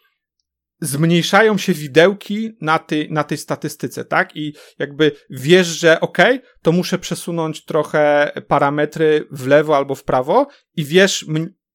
zmniejszają 0.80 1.58
się 1.58 1.72
widełki 1.72 2.56
na, 2.60 2.78
ty, 2.78 3.06
na 3.10 3.24
tej 3.24 3.38
statystyce, 3.38 4.04
tak? 4.04 4.36
I 4.36 4.54
jakby 4.78 5.12
wiesz, 5.30 5.66
że 5.66 6.00
ok, 6.00 6.18
to 6.62 6.72
muszę 6.72 6.98
przesunąć 6.98 7.64
trochę 7.64 8.32
parametry 8.48 9.28
w 9.30 9.46
lewo 9.46 9.76
albo 9.76 9.94
w 9.94 10.04
prawo 10.04 10.46
i 10.76 10.84
wiesz 10.84 11.26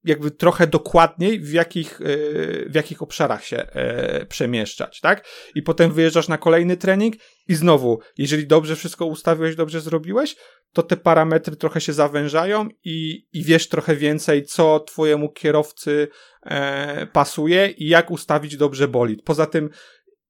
jakby 0.04 0.32
trochę 0.32 0.68
dokładniej 0.68 1.40
w 1.40 1.54
jakich, 1.54 2.00
yy, 2.00 2.66
w 2.70 2.76
jakich 2.76 3.02
obszarach 3.02 3.46
się 3.46 3.68
yy, 3.76 4.26
przemieszczać, 4.26 5.02
tak? 5.02 5.26
I 5.56 5.62
potem 5.62 5.92
wyjeżdżasz 5.92 6.28
na 6.28 6.38
kolejny 6.38 6.78
trening 6.78 7.16
i 7.48 7.56
znowu, 7.56 8.00
jeżeli 8.18 8.48
dobrze 8.48 8.76
wszystko 8.76 9.06
ustawiłeś, 9.06 9.56
dobrze 9.56 9.82
zrobiłeś, 9.82 10.36
to 10.74 10.84
te 10.84 10.98
parametry 10.98 11.56
trochę 11.56 11.82
się 11.82 11.94
zawężają 11.94 12.68
i, 12.84 13.28
i 13.34 13.44
wiesz 13.44 13.70
trochę 13.70 13.96
więcej, 13.96 14.46
co 14.46 14.80
twojemu 14.80 15.30
kierowcy 15.32 16.08
e, 16.46 17.08
pasuje 17.08 17.68
i 17.68 17.88
jak 17.88 18.12
ustawić 18.12 18.58
dobrze 18.58 18.88
bolid. 18.88 19.22
Poza 19.24 19.46
tym, 19.46 19.70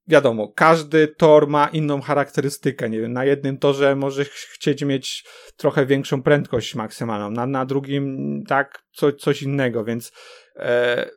wiadomo, 0.08 0.48
każdy 0.56 1.08
tor 1.08 1.48
ma 1.48 1.68
inną 1.68 2.02
charakterystykę. 2.02 2.90
Nie 2.90 3.02
wiem, 3.02 3.14
na 3.14 3.26
jednym 3.26 3.58
torze 3.58 3.96
możesz 3.96 4.30
chcieć 4.30 4.84
mieć 4.84 5.26
trochę 5.58 5.86
większą 5.86 6.24
prędkość 6.24 6.76
maksymalną, 6.76 7.32
na, 7.32 7.46
na 7.46 7.66
drugim 7.66 8.18
tak, 8.48 8.84
co, 8.92 9.14
coś 9.14 9.42
innego, 9.42 9.84
więc 9.84 10.12
e, 10.56 11.10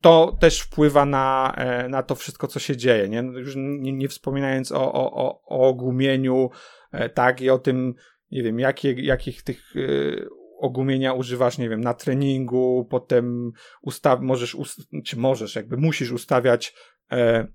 to 0.00 0.36
też 0.40 0.60
wpływa 0.60 1.04
na, 1.04 1.54
e, 1.56 1.88
na 1.88 2.02
to 2.02 2.14
wszystko, 2.14 2.46
co 2.46 2.60
się 2.60 2.76
dzieje. 2.76 3.08
Nie, 3.08 3.18
Już 3.18 3.54
nie, 3.56 3.92
nie 3.92 4.08
wspominając 4.08 4.72
o, 4.72 4.92
o, 4.92 5.12
o, 5.12 5.42
o 5.46 5.68
ogumieniu, 5.68 6.50
e, 6.92 7.08
tak, 7.08 7.40
i 7.40 7.50
o 7.50 7.58
tym, 7.58 7.94
nie 8.30 8.42
wiem, 8.42 8.58
jakie, 8.58 8.92
jakich 8.92 9.42
tych 9.42 9.76
e, 9.76 9.80
ogumienia 10.58 11.12
używasz, 11.12 11.58
nie 11.58 11.68
wiem, 11.68 11.80
na 11.80 11.94
treningu, 11.94 12.86
potem 12.90 13.52
ustaw, 13.82 14.20
możesz, 14.20 14.54
ust- 14.54 15.02
czy 15.04 15.18
możesz, 15.18 15.56
jakby 15.56 15.76
musisz 15.76 16.12
ustawiać 16.12 16.74
e, 17.12 17.46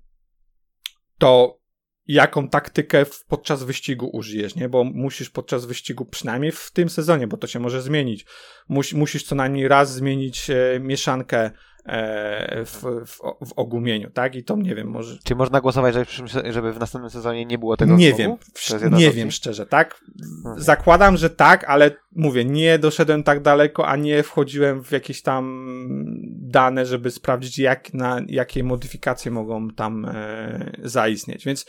to, 1.18 1.60
jaką 2.06 2.48
taktykę 2.48 3.06
podczas 3.28 3.62
wyścigu 3.62 4.10
użyjesz, 4.12 4.54
nie? 4.54 4.68
Bo 4.68 4.84
musisz 4.84 5.30
podczas 5.30 5.64
wyścigu, 5.64 6.04
przynajmniej 6.04 6.52
w 6.52 6.70
tym 6.72 6.88
sezonie, 6.88 7.26
bo 7.26 7.36
to 7.36 7.46
się 7.46 7.60
może 7.60 7.82
zmienić, 7.82 8.26
mus, 8.68 8.92
musisz 8.92 9.22
co 9.22 9.34
najmniej 9.34 9.68
raz 9.68 9.94
zmienić 9.94 10.50
e, 10.50 10.80
mieszankę 10.80 11.50
w, 12.64 12.82
w, 13.06 13.18
w 13.48 13.52
ogumieniu, 13.56 14.10
tak? 14.10 14.34
I 14.34 14.44
to 14.44 14.56
nie 14.56 14.74
wiem, 14.74 14.88
może 14.88 15.18
Czy 15.24 15.34
można 15.34 15.60
głosować, 15.60 15.94
żeby 15.94 16.06
w, 16.06 16.52
żeby 16.52 16.72
następnym 16.78 17.10
sezonie 17.10 17.44
nie 17.44 17.58
było 17.58 17.76
tego 17.76 17.96
nie 17.96 18.14
znowu? 18.14 18.38
wiem, 18.80 18.94
nie 18.94 19.10
wiem 19.10 19.30
szczerze, 19.30 19.66
tak? 19.66 20.00
Mhm. 20.22 20.60
Zakładam, 20.60 21.16
że 21.16 21.30
tak, 21.30 21.64
ale 21.64 21.90
mówię, 22.12 22.44
nie 22.44 22.78
doszedłem 22.78 23.22
tak 23.22 23.42
daleko, 23.42 23.88
a 23.88 23.96
nie 23.96 24.22
wchodziłem 24.22 24.84
w 24.84 24.90
jakieś 24.90 25.22
tam 25.22 25.66
dane, 26.40 26.86
żeby 26.86 27.10
sprawdzić, 27.10 27.58
jak, 27.58 27.94
na, 27.94 28.20
jakie 28.28 28.64
modyfikacje 28.64 29.30
mogą 29.30 29.70
tam 29.70 30.04
e, 30.04 30.70
zaistnieć. 30.82 31.44
Więc 31.44 31.66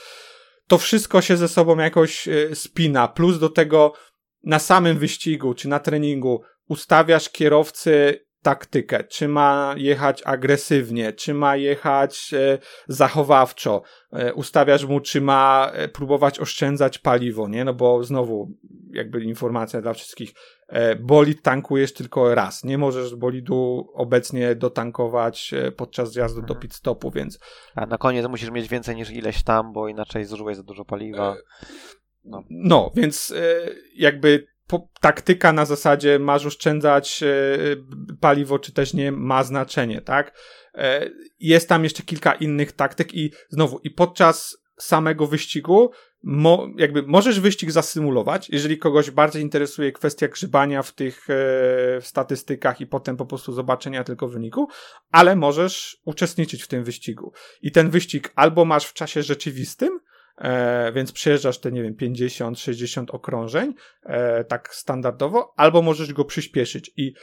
to 0.68 0.78
wszystko 0.78 1.22
się 1.22 1.38
ze 1.38 1.48
sobą 1.48 1.78
jakoś 1.78 2.28
e, 2.28 2.56
spina. 2.56 3.08
Plus 3.08 3.40
do 3.40 3.50
tego 3.50 3.94
na 4.44 4.60
samym 4.60 4.98
wyścigu 4.98 5.54
czy 5.54 5.68
na 5.68 5.80
treningu 5.80 6.42
ustawiasz 6.68 7.30
kierowcy 7.30 8.20
taktykę, 8.48 9.04
czy 9.04 9.28
ma 9.28 9.76
jechać 9.78 10.22
agresywnie, 10.26 11.14
czy 11.14 11.34
ma 11.34 11.56
jechać 11.56 12.34
e, 12.34 12.58
zachowawczo, 12.88 13.82
e, 14.12 14.34
ustawiasz 14.34 14.86
mu, 14.86 15.00
czy 15.00 15.22
ma 15.22 15.72
e, 15.74 15.88
próbować 15.88 16.40
oszczędzać 16.40 17.00
paliwo, 17.00 17.48
nie? 17.48 17.66
No 17.66 17.74
bo 17.74 18.04
znowu, 18.04 18.52
jakby 18.92 19.24
informacja 19.24 19.82
dla 19.82 19.94
wszystkich, 19.94 20.34
e, 20.68 20.96
bolid 20.96 21.42
tankujesz 21.42 21.94
tylko 21.94 22.36
raz, 22.36 22.64
nie 22.64 22.78
możesz 22.78 23.16
bolidu 23.16 23.88
obecnie 23.94 24.56
dotankować 24.56 25.54
e, 25.54 25.72
podczas 25.72 26.12
zjazdu 26.12 26.42
do 26.42 26.54
Mhm. 26.54 26.60
pit 26.60 26.74
stopu, 26.74 27.12
więc 27.12 27.40
A 27.76 27.86
na 27.86 27.98
koniec 27.98 28.28
musisz 28.28 28.52
mieć 28.52 28.68
więcej 28.70 28.96
niż 28.96 29.12
ileś 29.12 29.44
tam, 29.44 29.74
bo 29.74 29.88
inaczej 29.88 30.26
zużyłeś 30.26 30.58
za 30.58 30.64
dużo 30.64 30.86
paliwa. 30.86 31.36
No. 32.24 32.44
No, 32.50 32.92
więc 32.96 33.34
jakby 33.96 34.48
po, 34.68 34.90
taktyka 35.02 35.54
na 35.54 35.66
zasadzie 35.66 36.20
masz 36.20 36.46
oszczędzać 36.46 37.24
e, 37.24 37.28
paliwo, 38.20 38.60
czy 38.60 38.72
też 38.72 38.94
nie, 38.94 39.12
ma 39.12 39.44
znaczenie, 39.44 40.02
tak? 40.02 40.40
E, 40.76 41.10
jest 41.40 41.70
tam 41.70 41.84
jeszcze 41.84 42.04
kilka 42.04 42.34
innych 42.34 42.72
taktyk 42.72 43.14
i 43.14 43.32
znowu, 43.50 43.80
i 43.84 43.92
podczas 43.92 44.58
samego 44.80 45.28
wyścigu 45.28 45.92
mo, 46.24 46.68
jakby 46.78 47.04
możesz 47.04 47.40
wyścig 47.40 47.72
zasymulować, 47.72 48.50
jeżeli 48.50 48.78
kogoś 48.78 49.12
bardziej 49.12 49.42
interesuje 49.42 49.92
kwestia 49.92 50.28
grzybania 50.28 50.84
w 50.84 50.92
tych 50.92 51.30
e, 51.30 51.34
w 52.02 52.04
statystykach 52.04 52.82
i 52.82 52.88
potem 52.88 53.18
po 53.18 53.26
prostu 53.26 53.54
zobaczenia 53.54 54.04
tylko 54.04 54.28
wyniku, 54.28 54.68
ale 55.12 55.36
możesz 55.36 56.02
uczestniczyć 56.06 56.64
w 56.64 56.68
tym 56.68 56.84
wyścigu. 56.84 57.34
I 57.62 57.72
ten 57.72 57.90
wyścig 57.90 58.32
albo 58.36 58.66
masz 58.66 58.86
w 58.86 58.94
czasie 58.94 59.24
rzeczywistym, 59.24 60.00
E, 60.38 60.92
więc 60.92 61.12
przejeżdżasz 61.12 61.60
te, 61.60 61.72
nie 61.72 61.84
wiem, 61.84 61.96
50, 61.96 62.60
60 62.60 63.12
okrążeń, 63.12 63.74
e, 64.04 64.44
tak 64.44 64.76
standardowo, 64.76 65.54
albo 65.58 65.82
możesz 65.82 66.14
go 66.14 66.26
przyspieszyć. 66.26 66.92
I 66.98 67.14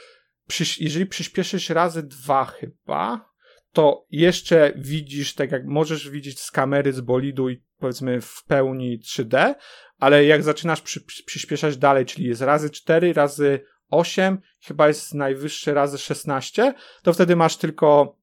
przyś, 0.47 0.81
jeżeli 0.81 1.05
przyspieszysz 1.05 1.69
razy 1.69 2.03
dwa 2.03 2.45
chyba, 2.45 3.29
to 3.71 4.05
jeszcze 4.11 4.73
widzisz, 4.75 5.35
tak 5.35 5.51
jak 5.51 5.65
możesz 5.65 6.09
widzieć 6.09 6.41
z 6.41 6.51
kamery 6.51 6.93
z 6.93 7.01
bolidu 7.01 7.49
i 7.49 7.63
powiedzmy 7.79 8.21
w 8.21 8.43
pełni 8.47 8.99
3D, 8.99 9.55
ale 9.99 10.25
jak 10.25 10.43
zaczynasz 10.43 10.81
przy, 10.81 11.01
przy, 11.01 11.23
przyspieszać 11.23 11.77
dalej, 11.77 12.05
czyli 12.05 12.27
jest 12.27 12.41
razy 12.41 12.69
4, 12.69 13.13
razy 13.13 13.59
8, 13.89 14.41
chyba 14.61 14.87
jest 14.87 15.13
najwyższy 15.13 15.73
razy 15.73 15.97
16, 15.97 16.73
to 17.03 17.13
wtedy 17.13 17.35
masz 17.35 17.57
tylko 17.57 18.17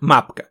mapkę 0.00 0.46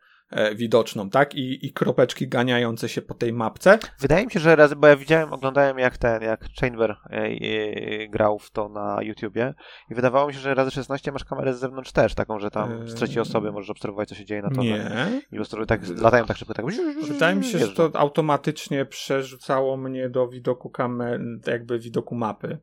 widoczną, 0.56 1.10
tak? 1.10 1.36
I, 1.36 1.66
I 1.66 1.74
kropeczki 1.74 2.28
ganiające 2.28 2.90
się 2.90 3.02
po 3.02 3.14
tej 3.14 3.34
mapce. 3.34 3.80
Wydaje 4.00 4.26
mi 4.26 4.32
się, 4.32 4.40
że 4.40 4.56
raz, 4.56 4.74
bo 4.74 4.88
ja 4.88 4.96
widziałem, 4.96 5.34
oglądałem 5.34 5.80
jak 5.80 5.98
ten, 5.98 6.22
jak 6.22 6.46
Chamber 6.62 6.92
e, 6.92 6.98
e, 7.12 8.08
grał 8.08 8.40
w 8.40 8.52
to 8.52 8.70
na 8.70 8.98
YouTubie 9.02 9.54
i 9.90 9.96
wydawało 9.96 10.28
mi 10.28 10.34
się, 10.34 10.40
że 10.40 10.54
razy 10.54 10.72
16 10.72 11.12
masz 11.12 11.24
kamerę 11.24 11.54
z 11.54 11.60
zewnątrz 11.60 11.92
też, 11.92 12.16
taką, 12.16 12.40
że 12.40 12.52
tam 12.52 12.88
z 12.88 12.94
trzeciej 12.94 13.22
osoby 13.22 13.52
możesz 13.52 13.70
obserwować, 13.70 14.10
co 14.10 14.16
się 14.16 14.26
dzieje 14.26 14.42
na 14.42 14.50
torze. 14.50 14.62
Nie. 14.62 15.22
I 15.32 15.36
prostu 15.36 15.66
tak 15.66 15.82
latają 16.02 16.26
tak 16.26 16.38
szybko, 16.38 16.54
tak 16.54 16.66
Wydaje 17.08 17.36
mi 17.36 17.44
się, 17.44 17.60
że 17.60 17.68
to 17.68 17.90
automatycznie 17.94 18.86
przerzucało 18.86 19.78
mnie 19.78 20.10
do 20.10 20.28
widoku 20.28 20.70
kamer, 20.70 21.22
jakby 21.48 21.80
widoku 21.80 22.16
mapy. 22.16 22.58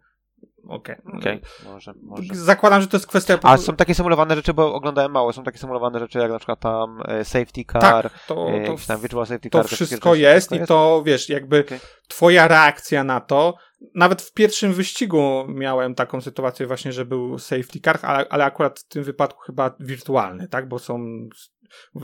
Okej. 0.69 0.97
Okej, 1.19 1.41
może, 1.65 1.95
może. 2.03 2.35
Zakładam, 2.35 2.81
że 2.81 2.89
to 2.89 2.97
jest 2.97 3.07
kwestia... 3.07 3.39
A 3.43 3.57
są 3.57 3.77
takie 3.77 3.95
symulowane 3.95 4.37
rzeczy, 4.37 4.55
bo 4.55 4.75
oglądałem 4.75 5.13
mało, 5.13 5.33
są 5.33 5.45
takie 5.45 5.59
symulowane 5.59 5.99
rzeczy 5.99 6.19
jak 6.19 6.31
na 6.31 6.39
przykład 6.39 6.61
tam 6.61 7.03
e, 7.09 7.25
safety 7.25 7.65
car, 7.73 7.81
tak, 7.81 8.27
to, 8.27 8.49
e, 8.49 8.67
to, 8.67 8.77
tam 8.87 9.01
virtual 9.01 9.27
safety 9.27 9.51
to 9.51 9.59
car. 9.59 9.69
te 9.69 9.77
wszystko 9.77 10.15
rzeczy, 10.15 10.23
jest 10.23 10.47
wszystko 10.47 10.65
i 10.65 10.67
to, 10.67 11.03
wiesz, 11.07 11.29
jakby 11.29 11.61
Okej. 11.61 11.81
twoja 12.09 12.49
reakcja 12.49 13.05
na 13.05 13.21
to, 13.21 13.55
nawet 13.95 14.23
w 14.23 14.33
pierwszym 14.33 14.73
wyścigu 14.73 15.45
miałem 15.49 15.95
taką 15.95 16.21
sytuację 16.21 16.67
właśnie, 16.67 16.93
że 16.93 17.05
był 17.05 17.39
safety 17.39 17.81
car, 17.81 17.99
ale, 18.03 18.27
ale 18.29 18.45
akurat 18.45 18.81
w 18.81 18.89
tym 18.89 19.05
wypadku 19.05 19.41
chyba 19.41 19.77
wirtualny, 19.81 20.49
tak, 20.49 20.69
bo 20.69 20.79
są, 20.79 21.29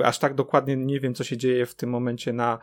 aż 0.04 0.18
tak 0.18 0.34
dokładnie 0.34 0.76
nie 0.76 1.00
wiem, 1.00 1.14
co 1.14 1.24
się 1.24 1.36
dzieje 1.36 1.66
w 1.66 1.74
tym 1.74 1.90
momencie 1.90 2.32
na 2.32 2.58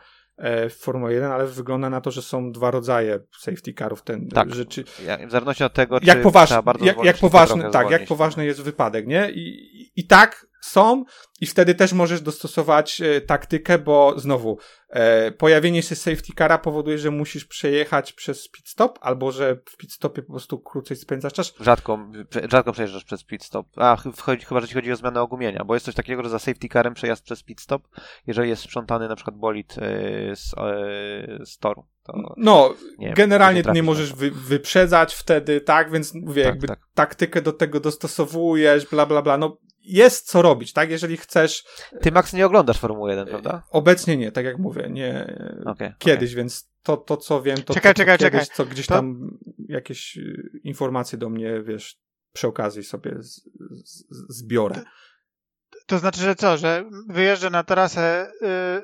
w 0.70 0.74
Formule 0.80 1.12
1, 1.12 1.30
ale 1.32 1.46
wygląda 1.46 1.90
na 1.90 2.00
to, 2.00 2.10
że 2.10 2.22
są 2.22 2.52
dwa 2.52 2.70
rodzaje 2.70 3.18
safety 3.40 3.74
carów, 3.78 4.02
ten, 4.02 4.28
Tak. 4.28 4.54
że 4.54 4.66
czy, 4.66 4.84
Ja- 5.06 5.26
W 5.26 5.30
zależności 5.30 5.64
od 5.64 5.72
tego, 5.74 6.00
czy 6.00 6.06
jak 6.06 6.22
poważny, 6.22 6.46
trzeba 6.46 6.62
bardzo 6.62 6.84
jak, 6.84 7.04
jak 7.04 7.16
czy 7.16 7.20
poważny, 7.20 7.70
tak, 7.70 7.90
jak 7.90 8.06
poważny 8.06 8.46
jest 8.46 8.62
wypadek, 8.62 9.06
nie? 9.06 9.30
I, 9.30 9.90
I 9.96 10.06
tak 10.06 10.46
są 10.64 11.04
i 11.40 11.46
wtedy 11.46 11.74
też 11.74 11.92
możesz 11.92 12.20
dostosować 12.20 13.00
e, 13.00 13.20
taktykę, 13.20 13.78
bo 13.78 14.14
znowu 14.16 14.58
e, 14.88 15.32
pojawienie 15.32 15.82
się 15.82 15.94
safety 15.94 16.32
cara 16.38 16.58
powoduje, 16.58 16.98
że 16.98 17.10
musisz 17.10 17.44
przejechać 17.44 18.12
przez 18.12 18.48
pit 18.48 18.68
stop, 18.68 18.98
albo 19.02 19.32
że 19.32 19.56
w 19.56 19.76
pit 19.76 19.92
stopie 19.92 20.22
po 20.22 20.32
prostu 20.32 20.58
krócej 20.58 20.96
spędzasz 20.96 21.32
czas. 21.32 21.54
Rzadko, 21.60 21.98
rzadko 22.50 22.72
przejeżdżasz 22.72 23.04
przez 23.04 23.24
pit 23.24 23.44
stop. 23.44 23.66
A, 23.76 23.96
wchodzi, 24.16 24.44
chyba, 24.44 24.60
że 24.60 24.68
ci 24.68 24.74
chodzi 24.74 24.92
o 24.92 24.96
zmianę 24.96 25.22
ogumienia, 25.22 25.64
bo 25.64 25.74
jest 25.74 25.86
coś 25.86 25.94
takiego, 25.94 26.22
że 26.22 26.28
za 26.28 26.38
safety 26.38 26.68
carem 26.68 26.94
przejazd 26.94 27.24
przez 27.24 27.42
pit 27.42 27.60
stop, 27.60 27.88
jeżeli 28.26 28.48
jest 28.48 28.62
sprzątany 28.62 29.08
na 29.08 29.16
przykład 29.16 29.36
bolid 29.36 29.78
e, 29.78 30.36
z, 30.36 30.54
z 31.50 31.58
toru. 31.58 31.86
To, 32.02 32.34
No, 32.36 32.74
nie 32.98 33.14
generalnie 33.14 33.62
nie 33.66 33.72
nie 33.72 33.82
możesz 33.82 34.14
wy, 34.14 34.30
wyprzedzać 34.30 35.14
wtedy, 35.14 35.60
tak? 35.60 35.90
Więc 35.90 36.14
mówię, 36.14 36.42
Tak, 36.42 36.52
jakby 36.52 36.68
tak. 36.68 36.78
taktykę 36.94 37.42
do 37.42 37.52
tego 37.52 37.80
dostosowujesz, 37.80 38.86
bla, 38.86 39.06
bla, 39.06 39.22
bla. 39.22 39.38
No, 39.38 39.58
jest 39.84 40.26
co 40.26 40.42
robić, 40.42 40.51
tak? 40.72 40.90
Jeżeli 40.90 41.16
chcesz. 41.16 41.64
Ty, 42.00 42.12
Max, 42.12 42.32
nie 42.32 42.46
oglądasz 42.46 42.78
Formuły 42.78 43.10
1, 43.10 43.26
prawda? 43.26 43.62
Obecnie 43.70 44.16
nie, 44.16 44.32
tak 44.32 44.44
jak 44.44 44.58
mówię, 44.58 44.88
nie. 44.90 45.36
Okej. 45.66 45.92
Kiedyś, 45.98 46.34
więc 46.34 46.70
to, 46.82 46.96
to 46.96 47.16
co 47.16 47.42
wiem, 47.42 47.56
to, 47.62 47.74
Czekaj, 47.74 47.94
to, 47.94 47.96
to 47.96 48.02
czekaj, 48.02 48.18
kiedyś, 48.18 48.40
czekaj. 48.40 48.56
co 48.56 48.66
gdzieś 48.66 48.86
To- 48.86 48.94
tam 48.94 49.38
jakieś 49.68 50.16
y, 50.16 50.50
informacje 50.64 51.18
do 51.18 51.28
mnie, 51.28 51.62
wiesz, 51.62 51.98
przy 52.32 52.46
okazji 52.46 52.84
sobie 52.84 53.22
z, 53.22 53.40
z, 53.84 54.04
zbiorę. 54.38 54.82
To 55.86 55.98
znaczy, 55.98 56.20
że 56.20 56.34
co, 56.34 56.56
że 56.56 56.84
wyjeżdża 57.08 57.50
na 57.50 57.62
trasę 57.64 58.32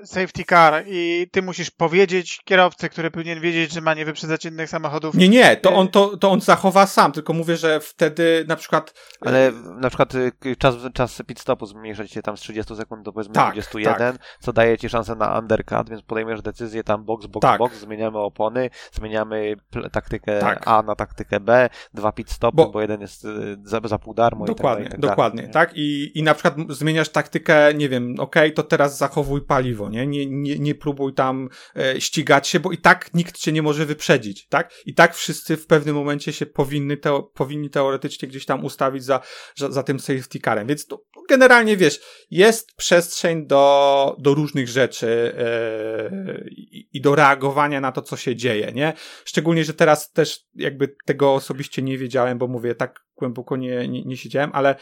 y, 0.03 0.07
safety 0.07 0.45
car 0.45 0.85
i 0.87 1.27
ty 1.33 1.43
musisz 1.43 1.71
powiedzieć 1.71 2.41
kierowcy, 2.45 2.89
który 2.89 3.11
powinien 3.11 3.41
wiedzieć, 3.41 3.73
że 3.73 3.81
ma 3.81 3.95
nie 3.95 4.05
wyprzedzać 4.05 4.45
innych 4.45 4.71
samochodów. 4.71 5.15
Nie, 5.15 5.29
nie, 5.29 5.57
to 5.57 5.73
on, 5.75 5.89
to, 5.89 6.17
to 6.17 6.31
on 6.31 6.41
zachowa 6.41 6.87
sam, 6.87 7.13
tylko 7.13 7.33
mówię, 7.33 7.57
że 7.57 7.81
wtedy 7.81 8.45
na 8.49 8.57
przykład 8.57 8.95
Ale 9.21 9.53
na 9.81 9.89
przykład 9.89 10.15
y, 10.15 10.33
czas, 10.59 10.75
czas 10.95 11.23
pit 11.27 11.41
stopu 11.41 11.67
zmniejsza 11.67 12.07
się 12.07 12.23
tam 12.23 12.37
z 12.37 12.41
30 12.41 12.77
sekund 12.77 13.03
do 13.05 13.13
powiedzmy 13.13 13.35
Tak, 13.35 13.53
21, 13.53 14.19
co 14.41 14.53
daje 14.53 14.79
ci 14.79 14.89
szansę 14.89 15.15
na 15.15 15.39
undercut, 15.39 15.91
więc 15.91 16.03
podejmiesz 16.03 16.43
decyzję 16.43 16.85
tam 16.85 17.05
box, 17.05 17.27
box, 17.27 17.43
Tak. 17.43 17.59
box, 17.59 17.77
zmieniamy 17.79 18.19
opony, 18.19 18.71
zmieniamy 18.93 19.55
taktykę 19.93 20.39
Tak. 20.39 20.63
A 20.69 20.83
na 20.83 20.95
taktykę 20.95 21.41
B, 21.41 21.69
dwa 21.95 22.13
pit 22.13 22.31
stopy, 22.31 22.57
Bo- 22.57 22.71
bo, 22.71 22.81
jeden 22.81 23.01
jest 23.01 23.25
y, 23.25 23.57
za, 23.65 23.81
za 23.85 23.99
pół 23.99 24.15
darmo 24.15 24.45
Dokładnie, 24.45 24.85
i 24.87 24.89
tak 24.89 24.91
dalej, 24.91 24.99
i 24.99 25.03
tak 25.03 25.11
dokładnie, 25.11 25.43
dalej. 25.43 25.53
tak? 25.53 25.71
I, 25.77 26.19
I 26.19 26.23
na 26.23 26.35
przykład 26.35 26.55
zmieniasz 26.89 27.09
taktykę, 27.09 27.75
nie 27.75 27.89
wiem, 27.89 28.15
okej, 28.19 28.53
to 28.53 28.63
teraz 28.63 28.99
zachowuj 28.99 29.43
paliwo, 29.43 29.89
nie? 29.89 30.07
Nie, 30.07 30.27
nie, 30.27 30.59
nie 30.59 30.75
próbuj 30.75 31.15
tam 31.15 31.49
e, 31.77 32.01
ścigać 32.01 32.49
się, 32.49 32.61
bo 32.61 32.73
i 32.73 32.79
tak 32.79 33.15
nikt 33.15 33.39
cię 33.39 33.53
nie 33.53 33.63
może 33.63 33.87
wyprzedzić, 33.87 34.47
tak? 34.47 34.73
I 34.87 34.95
tak 34.95 35.15
wszyscy 35.15 35.57
w 35.57 35.67
pewnym 35.67 35.95
momencie 35.95 36.33
się 36.33 36.47
powinny, 36.47 36.97
powinni 37.35 37.71
teoretycznie 37.71 38.29
gdzieś 38.29 38.47
tam 38.47 38.65
ustawić 38.65 39.05
za, 39.05 39.21
za, 39.57 39.71
za 39.71 39.83
tym 39.83 40.01
safety 40.01 40.39
carem, 40.45 40.67
więc 40.67 40.87
to 40.87 41.05
generalnie, 41.29 41.77
wiesz, 41.77 42.01
jest 42.31 42.77
przestrzeń 42.77 43.47
do, 43.47 44.17
do 44.19 44.35
różnych 44.35 44.69
rzeczy 44.69 45.35
e, 45.39 46.49
i, 46.51 46.89
i 46.93 47.01
do 47.01 47.15
reagowania 47.15 47.81
na 47.81 47.93
to, 47.93 48.03
co 48.03 48.17
się 48.17 48.37
dzieje, 48.37 48.73
nie? 48.73 48.93
Szczególnie, 49.25 49.65
że 49.65 49.75
teraz 49.75 50.13
też 50.13 50.41
jakby 50.55 50.97
tego 51.07 51.35
osobiście 51.35 51.83
nie 51.83 51.99
wiedziałem, 51.99 52.39
bo 52.39 52.49
mówię, 52.49 52.75
tak 52.75 53.09
głęboko 53.17 53.57
nie, 53.57 53.89
nie, 53.89 54.05
nie 54.05 54.17
siedziałem, 54.17 54.51
ale 54.53 54.77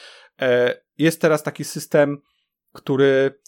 jest 0.98 1.20
teraz 1.20 1.42
taki 1.42 1.64
system, 1.64 2.18
który 2.72 3.40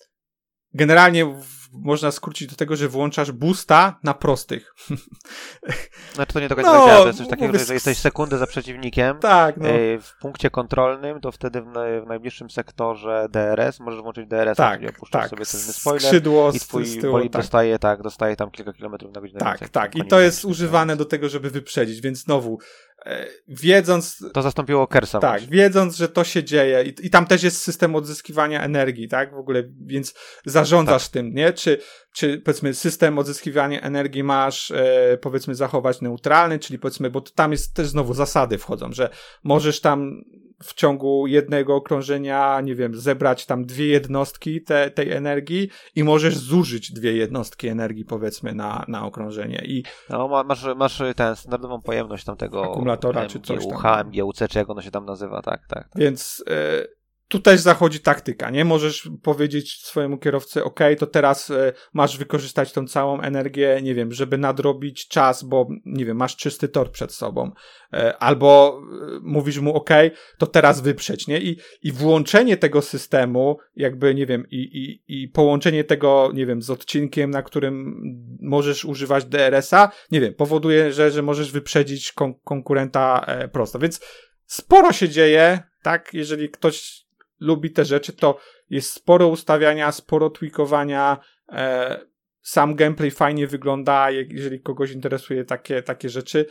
generalnie 0.74 1.40
można 1.72 2.10
skrócić 2.10 2.50
do 2.50 2.56
tego, 2.56 2.76
że 2.76 2.88
włączasz 2.88 3.32
boosta 3.32 3.98
na 4.02 4.14
prostych. 4.14 4.74
Znaczy 6.14 6.32
to 6.32 6.40
nie 6.40 6.48
do 6.48 6.56
końca 6.56 6.72
No, 6.72 6.78
tak 6.78 6.88
działa, 6.88 7.12
coś 7.12 7.28
takiego, 7.28 7.46
mówię, 7.46 7.58
że 7.58 7.62
jeżeli 7.62 7.74
jesteś 7.76 7.98
sekundę 7.98 8.38
za 8.38 8.46
przeciwnikiem, 8.46 9.18
tak, 9.18 9.56
no. 9.56 9.68
y, 9.68 9.98
w 10.02 10.18
punkcie 10.20 10.50
kontrolnym, 10.50 11.20
to 11.20 11.32
wtedy 11.32 11.62
w, 11.62 11.66
na, 11.66 11.80
w 12.04 12.06
najbliższym 12.06 12.50
sektorze 12.50 13.26
DRS 13.30 13.80
możesz 13.80 14.02
włączyć 14.02 14.26
DRS, 14.26 14.56
tak, 14.56 14.80
czyli 14.80 14.90
opuszczasz 14.90 15.22
tak. 15.22 15.30
sobie 15.30 15.46
ten 15.46 15.60
spoiler 15.60 16.02
Skrzydło 16.02 16.52
i 16.52 16.60
twój 16.60 16.86
z 16.86 17.00
tyłu, 17.00 17.12
bolid 17.12 17.32
tak. 17.32 17.42
dostaje, 17.42 17.78
tak, 17.78 18.02
dostaje 18.02 18.36
tam 18.36 18.50
kilka 18.50 18.72
kilometrów 18.72 19.14
na 19.14 19.20
godzinę 19.20 19.40
Tak, 19.40 19.68
tak. 19.68 19.96
I 19.96 20.04
to 20.04 20.20
jest 20.20 20.44
używane 20.44 20.96
do 20.96 21.04
tego, 21.04 21.28
żeby 21.28 21.50
wyprzedzić, 21.50 22.00
więc 22.00 22.18
znowu, 22.18 22.58
e, 23.06 23.26
wiedząc, 23.48 24.24
To 24.32 24.42
zastąpiło 24.42 24.86
Kersa. 24.86 25.18
tak, 25.18 25.30
właśnie. 25.30 25.56
wiedząc, 25.56 25.96
że 25.96 26.08
to 26.08 26.24
się 26.24 26.44
dzieje 26.44 26.84
i, 26.84 27.06
i 27.06 27.10
tam 27.10 27.26
też 27.26 27.42
jest 27.42 27.62
system 27.62 27.96
odzyskiwania 27.96 28.62
energii, 28.62 29.08
tak, 29.08 29.34
w 29.34 29.38
ogóle, 29.38 29.62
więc 29.86 30.14
zarządzasz 30.44 31.04
Tak. 31.04 31.12
tym, 31.12 31.34
nie? 31.34 31.52
Czy, 31.58 31.78
czy 32.12 32.38
powiedzmy 32.38 32.74
system 32.74 33.18
odzyskiwania 33.18 33.80
energii 33.80 34.22
masz, 34.22 34.70
e, 34.70 35.18
powiedzmy, 35.20 35.54
zachować 35.54 36.00
neutralny, 36.00 36.58
czyli 36.58 36.78
powiedzmy, 36.78 37.10
bo 37.10 37.20
tam 37.20 37.52
jest 37.52 37.74
też 37.74 37.86
znowu 37.86 38.14
zasady 38.14 38.58
wchodzą, 38.58 38.92
że 38.92 39.10
możesz 39.44 39.80
tam 39.80 40.22
w 40.62 40.74
ciągu 40.74 41.26
jednego 41.26 41.76
okrążenia, 41.76 42.60
nie 42.60 42.74
wiem, 42.74 42.94
zebrać 42.94 43.46
tam 43.46 43.64
dwie 43.64 43.86
jednostki 43.86 44.62
te, 44.62 44.90
tej 44.90 45.12
energii 45.12 45.68
i 45.94 46.04
możesz 46.04 46.36
zużyć 46.36 46.92
dwie 46.92 47.12
jednostki 47.12 47.68
energii, 47.68 48.04
powiedzmy, 48.04 48.54
na, 48.54 48.84
na 48.88 49.06
okrążenie. 49.06 49.62
I 49.64 49.84
No, 50.10 50.28
ma- 50.28 50.44
masz, 50.44 50.66
masz 50.76 51.02
ten 51.16 51.36
standardową 51.36 51.80
pojemność 51.82 52.24
tamtego 52.24 52.64
Akumulatora 52.64 53.26
czy 53.26 53.40
coś 53.40 53.66
tam. 53.66 53.74
MGUH, 53.74 53.84
MGUC, 54.04 54.38
czy 54.50 54.58
jak 54.58 54.70
ono 54.70 54.82
się 54.82 54.90
tam 54.90 55.04
nazywa, 55.04 55.42
tak, 55.42 55.60
tak. 55.68 55.88
tak. 55.88 56.02
Więc 56.02 56.44
e, 56.50 56.97
tu 57.28 57.38
też 57.38 57.60
zachodzi 57.60 58.00
taktyka, 58.00 58.50
nie? 58.50 58.64
Możesz 58.64 59.10
powiedzieć 59.22 59.80
swojemu 59.82 60.18
kierowcy, 60.18 60.64
ok, 60.64 60.80
to 60.98 61.06
teraz 61.06 61.50
e, 61.50 61.72
masz 61.92 62.18
wykorzystać 62.18 62.72
tą 62.72 62.86
całą 62.86 63.20
energię, 63.20 63.80
nie 63.82 63.94
wiem, 63.94 64.12
żeby 64.12 64.38
nadrobić 64.38 65.08
czas, 65.08 65.42
bo, 65.42 65.68
nie 65.84 66.04
wiem, 66.04 66.16
masz 66.16 66.36
czysty 66.36 66.68
tor 66.68 66.90
przed 66.90 67.12
sobą. 67.12 67.50
E, 67.92 68.18
albo 68.18 68.80
e, 68.82 69.20
mówisz 69.22 69.58
mu, 69.58 69.74
ok, 69.74 69.90
to 70.38 70.46
teraz 70.46 70.80
wyprzeć, 70.80 71.26
nie? 71.26 71.40
I, 71.40 71.58
I 71.82 71.92
włączenie 71.92 72.56
tego 72.56 72.82
systemu, 72.82 73.58
jakby, 73.76 74.14
nie 74.14 74.26
wiem, 74.26 74.44
i, 74.50 74.56
i, 74.56 75.22
i 75.22 75.28
połączenie 75.28 75.84
tego, 75.84 76.30
nie 76.34 76.46
wiem, 76.46 76.62
z 76.62 76.70
odcinkiem, 76.70 77.30
na 77.30 77.42
którym 77.42 78.02
możesz 78.40 78.84
używać 78.84 79.24
DRS-a, 79.24 79.90
nie 80.10 80.20
wiem, 80.20 80.34
powoduje, 80.34 80.92
że, 80.92 81.10
że 81.10 81.22
możesz 81.22 81.52
wyprzedzić 81.52 82.12
kon 82.12 82.34
konkurenta 82.44 83.26
prosto. 83.52 83.78
Więc 83.78 84.00
sporo 84.46 84.92
się 84.92 85.08
dzieje, 85.08 85.62
tak? 85.82 86.14
Jeżeli 86.14 86.50
ktoś 86.50 87.07
lubi 87.40 87.70
te 87.70 87.84
rzeczy, 87.84 88.12
to 88.12 88.38
jest 88.70 88.92
sporo 88.92 89.28
ustawiania, 89.28 89.92
sporo 89.92 90.30
tweakowania. 90.30 91.18
E, 91.52 92.00
sam 92.42 92.74
gameplay 92.74 93.10
fajnie 93.10 93.46
wygląda, 93.46 94.10
jeżeli 94.10 94.60
kogoś 94.60 94.90
interesuje 94.90 95.44
takie, 95.44 95.82
takie 95.82 96.08
rzeczy, 96.08 96.46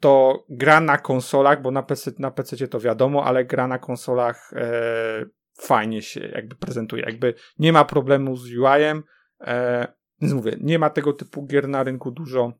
to 0.00 0.44
gra 0.48 0.80
na 0.80 0.98
konsolach, 0.98 1.62
bo 1.62 1.70
na 1.70 1.82
PC, 1.82 2.10
na 2.18 2.30
PC 2.30 2.68
to 2.68 2.80
wiadomo, 2.80 3.24
ale 3.24 3.44
gra 3.44 3.68
na 3.68 3.78
konsolach 3.78 4.52
e, 4.56 5.24
fajnie 5.60 6.02
się 6.02 6.20
jakby 6.20 6.56
prezentuje. 6.56 7.02
Jakby 7.02 7.34
nie 7.58 7.72
ma 7.72 7.84
problemu 7.84 8.36
z 8.36 8.56
UI-em. 8.56 9.02
E, 9.40 9.86
więc 10.20 10.34
mówię, 10.34 10.56
nie 10.60 10.78
ma 10.78 10.90
tego 10.90 11.12
typu 11.12 11.46
gier 11.46 11.68
na 11.68 11.82
rynku 11.82 12.10
dużo. 12.10 12.52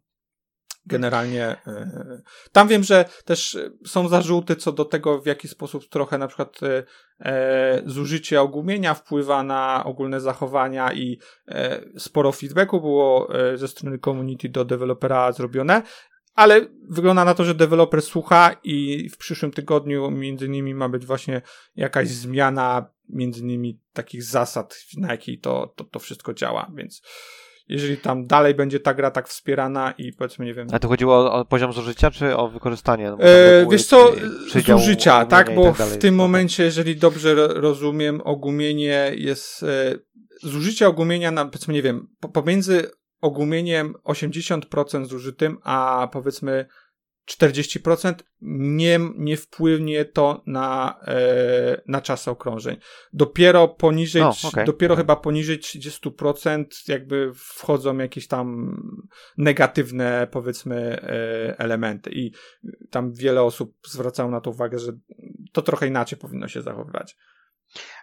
Generalnie 0.90 1.44
e, 1.44 2.22
tam 2.52 2.68
wiem, 2.68 2.84
że 2.84 3.04
też 3.24 3.58
są 3.86 4.08
zarzuty 4.08 4.56
co 4.56 4.72
do 4.72 4.84
tego, 4.84 5.20
w 5.20 5.26
jaki 5.26 5.48
sposób 5.48 5.88
trochę 5.88 6.18
na 6.18 6.28
przykład 6.28 6.60
e, 6.62 6.82
e, 7.20 7.82
zużycie 7.86 8.40
ogumienia 8.40 8.94
wpływa 8.94 9.42
na 9.42 9.84
ogólne 9.84 10.20
zachowania 10.20 10.92
i 10.92 11.18
sporo 11.98 12.32
feedbacku 12.32 12.80
było 12.80 13.28
ze 13.54 13.68
strony 13.68 13.98
community 13.98 14.48
do 14.48 14.64
dewelopera 14.64 15.32
zrobione, 15.32 15.82
ale 16.34 16.60
wygląda 16.88 17.24
na 17.24 17.34
to, 17.34 17.44
że 17.44 17.54
deweloper 17.54 18.02
słucha 18.02 18.56
i 18.64 19.08
w 19.08 19.16
przyszłym 19.16 19.52
tygodniu 19.52 20.10
między 20.10 20.46
innymi 20.46 20.74
ma 20.74 20.88
być 20.88 21.06
właśnie 21.06 21.42
jakaś 21.76 22.08
zmiana 22.08 22.90
między 23.08 23.40
innymi 23.40 23.80
takich 23.92 24.22
zasad, 24.22 24.78
na 24.96 25.08
jakiej 25.08 25.38
to, 25.38 25.74
to, 25.76 25.84
to 25.84 25.98
wszystko 25.98 26.34
działa, 26.34 26.70
więc 26.74 27.02
jeżeli 27.70 27.96
tam 27.96 28.26
dalej 28.26 28.54
będzie 28.54 28.80
ta 28.80 28.94
gra 28.94 29.10
tak 29.10 29.28
wspierana 29.28 29.94
i 29.98 30.12
powiedzmy, 30.12 30.44
nie 30.44 30.54
wiem, 30.54 30.66
A 30.72 30.78
tu 30.78 30.88
chodziło 30.88 31.14
o, 31.16 31.32
o 31.32 31.44
poziom 31.44 31.72
zużycia, 31.72 32.10
czy 32.10 32.36
o 32.36 32.48
wykorzystanie? 32.48 33.10
No, 33.10 33.18
E, 33.20 33.66
wiesz 33.70 33.86
co, 33.86 34.12
zużycia, 34.76 35.24
tak? 35.26 35.52
i 35.52 35.54
Bo 35.54 35.72
dalej. 35.72 35.94
w 35.94 35.98
tym 35.98 36.16
No, 36.16 36.22
momencie, 36.22 36.64
jeżeli 36.64 36.96
dobrze 36.96 37.34
ro- 37.34 37.60
rozumiem, 37.60 38.20
ogumienie 38.24 39.12
jest. 39.14 39.62
E, 39.62 39.94
zużycie 40.42 40.88
ogumienia, 40.88 41.30
na, 41.30 41.44
powiedzmy, 41.44 41.74
nie 41.74 41.82
wiem, 41.82 42.06
po, 42.20 42.28
pomiędzy 42.28 42.90
ogumieniem 43.20 43.94
80% 44.04 45.04
zużytym, 45.04 45.58
a 45.62 46.08
powiedzmy 46.12 46.66
40%, 47.38 48.14
nie, 48.42 48.98
nie 49.16 49.36
wpłynie 49.36 50.04
to 50.04 50.42
na, 50.46 51.00
e, 51.06 51.80
na 51.86 52.00
czas 52.00 52.28
okrążeń. 52.28 52.76
Dopiero 53.12 53.68
poniżej, 53.68 54.22
O, 54.22 54.30
trz- 54.30 54.48
okej. 54.48 54.64
dopiero 54.66 54.96
chyba 54.96 55.16
poniżej 55.16 55.58
30% 55.58 56.64
jakby 56.88 57.32
wchodzą 57.34 57.98
jakieś 57.98 58.26
tam 58.28 58.76
negatywne, 59.38 60.28
powiedzmy, 60.30 60.76
e, 61.02 61.58
elementy. 61.58 62.10
I 62.12 62.32
tam 62.90 63.12
wiele 63.12 63.42
osób 63.42 63.74
zwracało 63.86 64.30
na 64.30 64.40
to 64.40 64.50
uwagę, 64.50 64.78
że 64.78 64.92
to 65.52 65.62
trochę 65.62 65.86
inaczej 65.86 66.18
powinno 66.18 66.48
się 66.48 66.62
zachowywać. 66.62 67.16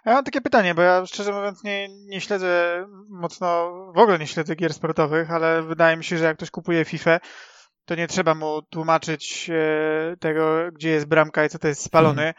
A 0.04 0.10
Ja 0.10 0.16
mam 0.16 0.24
takie 0.24 0.40
pytanie, 0.40 0.74
bo 0.74 0.82
ja 0.82 1.06
szczerze 1.06 1.32
mówiąc 1.32 1.64
nie, 1.64 1.88
nie 2.06 2.20
śledzę 2.20 2.84
mocno, 3.08 3.70
w 3.96 3.98
ogóle 3.98 4.18
nie 4.18 4.26
śledzę 4.26 4.54
gier 4.56 4.74
sportowych, 4.74 5.30
ale 5.30 5.62
wydaje 5.62 5.96
mi 5.96 6.04
się, 6.04 6.18
że 6.18 6.24
jak 6.24 6.36
ktoś 6.36 6.50
kupuje 6.50 6.84
FIFA, 6.84 7.20
to 7.88 7.94
nie 7.94 8.08
trzeba 8.08 8.34
mu 8.34 8.62
tłumaczyć 8.62 9.50
e, 9.50 10.16
tego, 10.16 10.72
gdzie 10.72 10.90
jest 10.90 11.06
bramka 11.06 11.44
i 11.44 11.48
co 11.48 11.58
to 11.58 11.68
jest 11.68 11.82
spalony. 11.82 12.34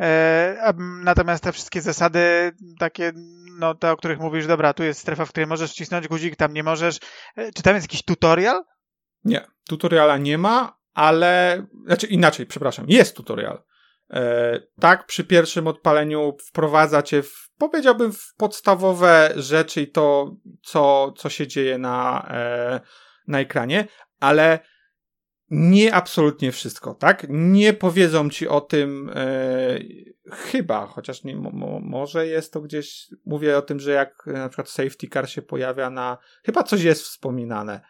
E, 0.00 0.56
a, 0.62 0.70
m, 0.70 1.00
natomiast 1.04 1.44
te 1.44 1.52
wszystkie 1.52 1.80
zasady, 1.80 2.52
takie, 2.78 3.12
no 3.58 3.74
te, 3.74 3.92
o 3.92 3.96
których 3.96 4.18
mówisz, 4.18 4.46
dobra, 4.46 4.74
tu 4.74 4.82
jest 4.82 5.00
strefa, 5.00 5.24
w 5.24 5.28
której 5.28 5.46
możesz 5.46 5.70
wcisnąć 5.70 6.08
guzik, 6.08 6.36
tam 6.36 6.52
nie 6.52 6.62
możesz. 6.62 6.98
E, 7.36 7.52
czy 7.52 7.62
tam 7.62 7.74
jest 7.74 7.84
jakiś 7.84 8.02
tutorial? 8.02 8.64
Nie, 9.24 9.46
tutoriala 9.68 10.16
nie 10.16 10.38
ma, 10.38 10.78
ale. 10.94 11.62
Znaczy 11.86 12.06
inaczej, 12.06 12.46
przepraszam, 12.46 12.84
jest 12.88 13.16
tutorial. 13.16 13.62
E, 14.10 14.60
tak, 14.80 15.06
przy 15.06 15.24
pierwszym 15.24 15.66
odpaleniu 15.66 16.36
wprowadza 16.48 17.02
cię 17.02 17.22
w, 17.22 17.50
powiedziałbym, 17.58 18.12
w 18.12 18.34
podstawowe 18.36 19.32
rzeczy 19.36 19.82
i 19.82 19.90
to, 19.90 20.36
co, 20.62 21.12
co 21.16 21.28
się 21.28 21.46
dzieje 21.46 21.78
na, 21.78 22.26
e, 22.30 22.80
na 23.26 23.40
ekranie, 23.40 23.88
ale 24.20 24.69
nie 25.50 25.94
absolutnie 25.94 26.52
wszystko, 26.52 26.94
tak? 26.94 27.26
Nie 27.28 27.72
powiedzą 27.72 28.30
ci 28.30 28.48
o 28.48 28.60
tym 28.60 29.10
e, 29.14 29.78
chyba, 30.32 30.86
chociaż 30.86 31.24
nie, 31.24 31.36
mo, 31.36 31.50
mo, 31.50 31.80
może 31.80 32.26
jest 32.26 32.52
to 32.52 32.60
gdzieś, 32.60 33.06
mówię 33.26 33.58
o 33.58 33.62
tym, 33.62 33.80
że 33.80 33.90
jak 33.90 34.26
na 34.26 34.48
przykład 34.48 34.68
safety 34.68 35.08
car 35.08 35.30
się 35.30 35.42
pojawia 35.42 35.90
na, 35.90 36.18
chyba 36.44 36.62
coś 36.62 36.82
jest 36.82 37.02
wspominane, 37.02 37.80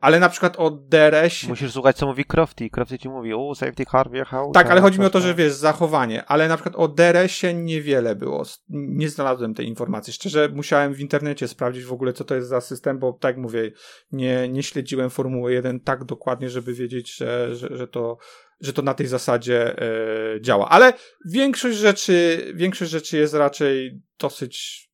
ale 0.00 0.20
na 0.20 0.28
przykład 0.28 0.56
o 0.58 0.70
DRS 0.70 1.44
Musisz 1.48 1.72
słuchać, 1.72 1.96
co 1.96 2.06
mówi 2.06 2.24
Crofty. 2.24 2.70
Crofty 2.70 2.98
ci 2.98 3.08
mówi, 3.08 3.34
o, 3.34 3.54
safety 3.54 3.84
car 3.84 4.10
wjechał. 4.10 4.52
tak, 4.52 4.70
ale 4.70 4.80
chodzi 4.80 5.00
mi 5.00 5.06
o 5.06 5.10
to, 5.10 5.20
że 5.20 5.34
wiesz, 5.34 5.52
zachowanie, 5.52 6.24
ale 6.24 6.48
na 6.48 6.56
przykład 6.56 6.74
o 6.76 6.88
DRS-ie 6.88 7.54
niewiele 7.54 8.16
było. 8.16 8.42
Nie 8.68 9.08
znalazłem 9.08 9.54
tej 9.54 9.66
informacji. 9.66 10.12
Szczerze, 10.12 10.48
musiałem 10.54 10.94
w 10.94 11.00
internecie 11.00 11.48
sprawdzić 11.48 11.84
w 11.84 11.92
ogóle, 11.92 12.12
co 12.12 12.24
to 12.24 12.34
jest 12.34 12.48
za 12.48 12.60
system, 12.60 12.98
bo 12.98 13.12
tak 13.12 13.36
mówię, 13.36 13.72
nie, 14.12 14.48
nie 14.48 14.62
śledziłem 14.62 15.10
Formuły 15.10 15.52
1 15.52 15.80
tak 15.80 16.04
dokładnie, 16.04 16.50
żeby 16.50 16.74
wiedzieć, 16.74 17.16
że, 17.16 17.56
że, 17.56 17.76
że 17.76 17.88
to 17.88 18.18
że 18.60 18.72
to 18.72 18.82
na 18.82 18.94
tej 18.94 19.06
zasadzie 19.06 19.78
e, 19.78 20.40
działa. 20.40 20.68
Ale 20.68 20.92
większość 21.26 21.78
rzeczy, 21.78 22.46
większość 22.54 22.90
rzeczy 22.90 23.16
jest 23.16 23.34
raczej 23.34 24.00
dosyć 24.18 24.85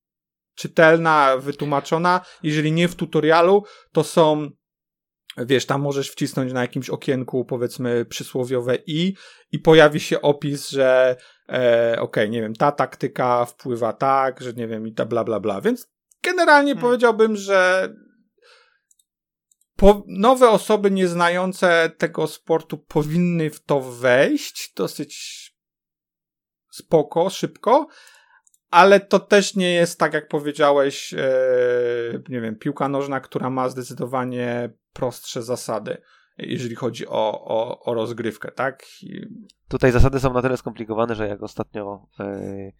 czytelna, 0.54 1.36
wytłumaczona. 1.36 2.20
Jeżeli 2.42 2.72
nie 2.72 2.88
w 2.88 2.94
tutorialu, 2.94 3.64
to 3.92 4.04
są 4.04 4.50
wiesz, 5.36 5.66
tam 5.66 5.80
możesz 5.80 6.10
wcisnąć 6.10 6.52
na 6.52 6.60
jakimś 6.60 6.90
okienku, 6.90 7.44
powiedzmy, 7.44 8.04
przysłowiowe 8.04 8.78
i 8.86 9.14
i 9.52 9.58
pojawi 9.58 10.00
się 10.00 10.22
opis, 10.22 10.70
że 10.70 11.16
e, 11.48 11.96
okej, 12.00 12.30
nie 12.30 12.40
wiem, 12.40 12.54
ta 12.54 12.72
taktyka 12.72 13.44
wpływa 13.44 13.92
tak, 13.92 14.40
że 14.40 14.52
nie 14.52 14.68
wiem, 14.68 14.86
i 14.86 14.94
ta 14.94 15.06
bla, 15.06 15.24
bla, 15.24 15.40
bla. 15.40 15.60
Więc 15.60 15.88
generalnie 16.22 16.72
Hmm. 16.72 16.82
powiedziałbym, 16.82 17.36
że 17.36 17.88
po, 19.76 20.04
nowe 20.06 20.50
osoby 20.50 20.90
nieznające 20.90 21.90
tego 21.98 22.26
sportu 22.26 22.78
powinny 22.78 23.50
w 23.50 23.64
to 23.64 23.80
wejść 23.80 24.72
dosyć 24.76 25.42
spoko, 26.70 27.30
szybko, 27.30 27.86
ale 28.72 29.00
to 29.00 29.18
też 29.20 29.56
nie 29.56 29.72
jest 29.72 29.98
tak, 29.98 30.14
jak 30.14 30.28
powiedziałeś, 30.28 31.14
e, 31.14 31.18
nie 32.28 32.40
wiem, 32.40 32.56
piłka 32.56 32.88
nożna, 32.88 33.20
która 33.20 33.50
ma 33.50 33.68
zdecydowanie 33.68 34.70
prostsze 34.92 35.42
zasady, 35.42 35.96
jeżeli 36.38 36.74
chodzi 36.74 37.06
o, 37.06 37.44
o, 37.44 37.84
o 37.84 37.94
rozgrywkę, 37.94 38.52
tak? 38.52 38.84
Tutaj 39.68 39.92
zasady 39.92 40.20
są 40.20 40.32
na 40.32 40.42
tyle 40.42 40.56
skomplikowane, 40.56 41.14
że 41.14 41.28
jak 41.28 41.42
ostatnio 41.42 42.06
e, 42.20 42.72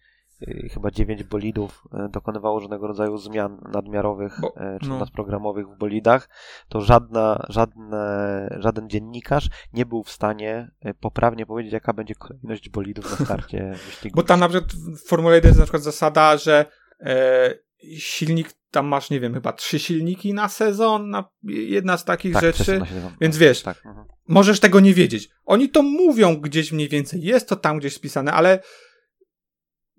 chyba 0.73 0.91
9 0.91 1.23
bolidów 1.23 1.83
e, 1.93 2.09
dokonywało 2.09 2.59
różnego 2.59 2.87
rodzaju 2.87 3.17
zmian 3.17 3.61
nadmiarowych 3.71 4.37
Bo- 4.41 4.55
e, 4.57 4.77
czy 4.81 4.89
no. 4.89 4.99
nadprogramowych 4.99 5.67
w 5.67 5.77
bolidach, 5.77 6.29
to 6.69 6.81
żadna, 6.81 7.45
żadne, 7.49 8.57
żaden 8.59 8.89
dziennikarz 8.89 9.49
nie 9.73 9.85
był 9.85 10.03
w 10.03 10.11
stanie 10.11 10.71
e, 10.81 10.93
poprawnie 10.93 11.45
powiedzieć, 11.45 11.73
jaka 11.73 11.93
będzie 11.93 12.15
kolejność 12.15 12.69
bolidów 12.69 13.19
na 13.19 13.25
starcie 13.25 13.73
wyścigu. 13.85 14.15
bo 14.15 14.23
tam 14.23 14.39
na 14.39 14.49
przykład 14.49 14.73
w 14.73 15.07
Formule 15.07 15.35
1 15.35 15.49
jest 15.49 15.59
na 15.59 15.65
przykład 15.65 15.83
zasada, 15.83 16.37
że 16.37 16.65
e, 16.99 17.53
silnik, 17.97 18.53
tam 18.71 18.87
masz, 18.87 19.09
nie 19.09 19.19
wiem, 19.19 19.33
chyba 19.33 19.53
trzy 19.53 19.79
silniki 19.79 20.33
na 20.33 20.49
sezon, 20.49 21.09
na, 21.09 21.29
jedna 21.43 21.97
z 21.97 22.05
takich 22.05 22.33
tak, 22.33 22.41
rzeczy. 22.41 22.81
Więc 23.21 23.37
wiesz, 23.37 23.61
tak, 23.61 23.85
mhm. 23.85 24.05
możesz 24.27 24.59
tego 24.59 24.79
nie 24.79 24.93
wiedzieć. 24.93 25.29
Oni 25.45 25.69
to 25.69 25.83
mówią 25.83 26.35
gdzieś 26.35 26.71
mniej 26.71 26.89
więcej, 26.89 27.21
jest 27.21 27.49
to 27.49 27.55
tam 27.55 27.79
gdzieś 27.79 27.93
spisane, 27.93 28.33
ale 28.33 28.59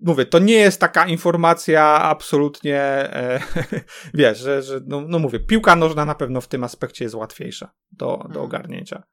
mówię, 0.05 0.25
to 0.25 0.39
nie 0.39 0.53
jest 0.53 0.79
taka 0.79 1.07
informacja 1.07 1.83
absolutnie, 2.01 2.79
e, 2.81 3.39
wiesz, 4.13 4.37
że, 4.39 4.61
że 4.63 4.79
no, 4.85 5.01
no 5.07 5.19
mówię, 5.19 5.39
piłka 5.39 5.75
nożna 5.75 6.05
na 6.05 6.15
pewno 6.15 6.41
w 6.41 6.47
tym 6.47 6.63
aspekcie 6.63 7.05
jest 7.05 7.15
łatwiejsza 7.15 7.71
do, 7.91 8.05
do 8.07 8.13
Mhm. 8.25 8.45
ogarnięcia. 8.45 9.03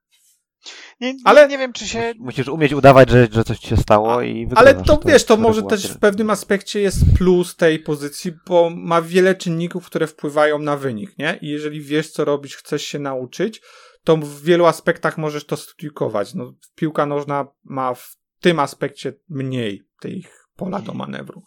Nie, 1.01 1.09
Ale- 1.25 1.41
ale 1.41 1.49
nie 1.49 1.59
wiem, 1.59 1.73
czy 1.73 1.89
się. 1.89 2.13
Musisz 2.19 2.49
umieć 2.49 2.73
udawać, 2.73 3.11
że, 3.11 3.29
że 3.33 3.45
coś 3.45 3.59
ci 3.59 3.69
się 3.69 3.77
stało 3.77 4.23
i 4.23 4.49
Ale 4.55 4.75
wygrywasz. 4.75 4.87
to 5.03 5.09
wiesz, 5.09 5.25
to 5.25 5.37
może 5.37 5.63
też 5.63 5.87
w 5.93 5.99
pewnym 5.99 6.31
aspekcie 6.31 6.81
jest 6.81 6.99
plus 7.19 7.57
tej 7.57 7.79
pozycji, 7.79 8.33
bo 8.47 8.71
ma 8.71 9.03
wiele 9.03 9.35
czynników, 9.35 9.87
które 9.87 10.07
wpływają 10.07 10.59
na 10.59 10.77
wynik, 10.77 11.19
nie? 11.19 11.39
I 11.43 11.49
jeżeli 11.49 11.81
wiesz, 11.81 12.11
co 12.11 12.25
robić, 12.25 12.57
chcesz 12.57 12.83
się 12.85 12.99
nauczyć, 12.99 13.61
to 14.05 14.17
w 14.17 14.43
wielu 14.43 14.67
aspektach 14.67 15.19
możesz 15.19 15.45
to 15.47 15.57
studiować. 15.57 16.35
No, 16.35 16.55
piłka 16.75 17.07
nożna 17.07 17.47
ma 17.65 17.95
w 17.95 18.17
tym 18.41 18.59
aspekcie 18.59 19.13
mniej 19.29 19.83
tych 20.01 20.42
pola 20.57 20.81
do 20.81 20.95
manewru. 20.95 21.43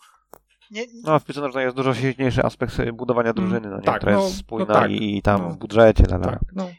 Nie, 0.72 0.86
No, 1.04 1.20
w 1.20 1.26
piłce 1.26 1.42
nożnej 1.42 1.64
jest 1.64 1.76
dużo 1.76 1.94
silniejszy 1.94 2.44
aspekt 2.44 2.92
budowania 2.92 3.34
drużyny, 3.34 3.70
no 3.70 3.78
nie? 3.78 3.84
tak, 3.84 3.98
która 3.98 4.16
no, 4.16 4.22
jest 4.24 4.34
no 4.34 4.40
spójna 4.40 4.74
tak, 4.74 4.92
i, 4.92 5.22
tam 5.22 5.42
no. 5.42 5.50
w 5.50 5.58
budżecie. 5.58 6.04
Tak, 6.04 6.40
no. 6.56 6.70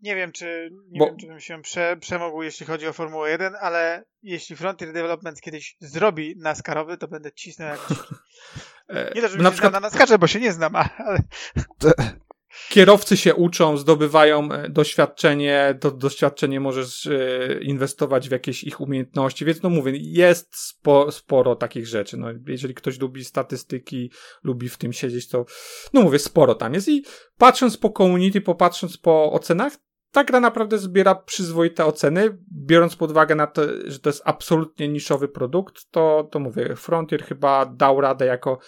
nie 0.00 0.14
wiem, 0.16 0.32
czy 0.32 0.70
nie 0.90 0.98
Bo- 0.98 1.06
wiem, 1.06 1.16
czy 1.16 1.26
bym 1.26 1.40
się 1.40 1.62
prze, 1.62 1.96
przemógł, 2.00 2.42
jeśli 2.42 2.66
chodzi 2.66 2.86
o 2.86 2.92
Formułę 2.92 3.30
1, 3.30 3.54
ale 3.60 4.04
jeśli 4.22 4.56
Frontier 4.56 4.92
Development 4.92 5.40
kiedyś 5.40 5.76
zrobi 5.80 6.34
NASCARowy, 6.38 6.98
to 6.98 7.08
będę 7.08 7.32
cisnął 7.32 7.68
jak 7.68 7.80
dziki. 7.88 8.14
E, 8.88 9.12
Nie 9.14 9.22
to, 9.22 9.28
żebym 9.28 9.42
na 9.42 9.48
się 9.50 9.52
przykład 9.52 9.72
znał 9.72 9.80
na 9.82 9.86
NASCARze, 9.86 10.18
bo 10.18 10.26
się 10.26 10.40
nie 10.40 10.52
znam, 10.52 10.76
ale 10.76 11.18
kierowcy 12.68 13.16
się 13.16 13.34
uczą, 13.34 13.76
zdobywają 13.76 14.52
e, 14.52 14.68
doświadczenie, 14.68 15.78
to 15.80 15.90
doświadczenie 15.90 16.60
możesz 16.60 17.06
e, 17.06 17.58
inwestować 17.60 18.28
w 18.28 18.32
jakieś 18.32 18.64
ich 18.64 18.80
umiejętności, 18.80 19.44
więc 19.44 19.62
no 19.62 19.70
mówię, 19.70 19.92
jest 19.96 20.56
spo, 20.56 21.12
sporo 21.12 21.56
takich 21.56 21.86
rzeczy. 21.86 22.16
No, 22.16 22.28
jeżeli 22.46 22.74
ktoś 22.74 23.00
lubi 23.00 23.24
statystyki, 23.24 24.10
lubi 24.44 24.68
w 24.68 24.76
tym 24.76 24.92
siedzieć, 24.92 25.28
to 25.28 25.44
no 25.92 26.02
mówię, 26.02 26.18
sporo 26.18 26.54
tam 26.54 26.74
jest. 26.74 26.88
I 26.88 27.04
patrząc 27.38 27.76
po 27.76 27.90
community, 27.90 28.40
popatrząc 28.40 28.96
po 28.96 29.32
ocenach, 29.32 29.72
ta 30.12 30.24
gra 30.24 30.40
naprawdę 30.40 30.78
zbiera 30.78 31.14
przyzwoite 31.14 31.84
oceny, 31.84 32.38
biorąc 32.52 32.96
pod 32.96 33.10
uwagę 33.10 33.34
na 33.34 33.46
to, 33.46 33.62
że 33.84 33.98
to 33.98 34.08
jest 34.08 34.22
absolutnie 34.24 34.88
niszowy 34.88 35.28
produkt, 35.28 35.90
to, 35.90 36.28
to 36.30 36.38
mówię, 36.38 36.76
Frontier 36.76 37.24
chyba 37.24 37.66
dał 37.66 38.00
radę 38.00 38.26
jako 38.26 38.58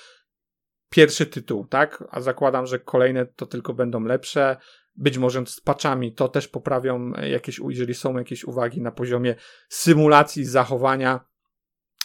pierwszy 0.90 1.26
tytuł, 1.26 1.66
tak? 1.66 2.04
A 2.10 2.20
zakładam, 2.20 2.66
że 2.66 2.78
kolejne 2.78 3.26
to 3.26 3.46
tylko 3.46 3.74
będą 3.74 4.00
lepsze. 4.00 4.56
Być 4.96 5.18
może 5.18 5.46
z 5.46 5.60
patchami 5.60 6.14
to 6.14 6.28
też 6.28 6.48
poprawią 6.48 7.10
jakieś, 7.12 7.60
jeżeli 7.68 7.94
są 7.94 8.18
jakieś 8.18 8.44
uwagi 8.44 8.80
na 8.80 8.92
poziomie 8.92 9.34
symulacji 9.68 10.44
zachowania, 10.44 11.20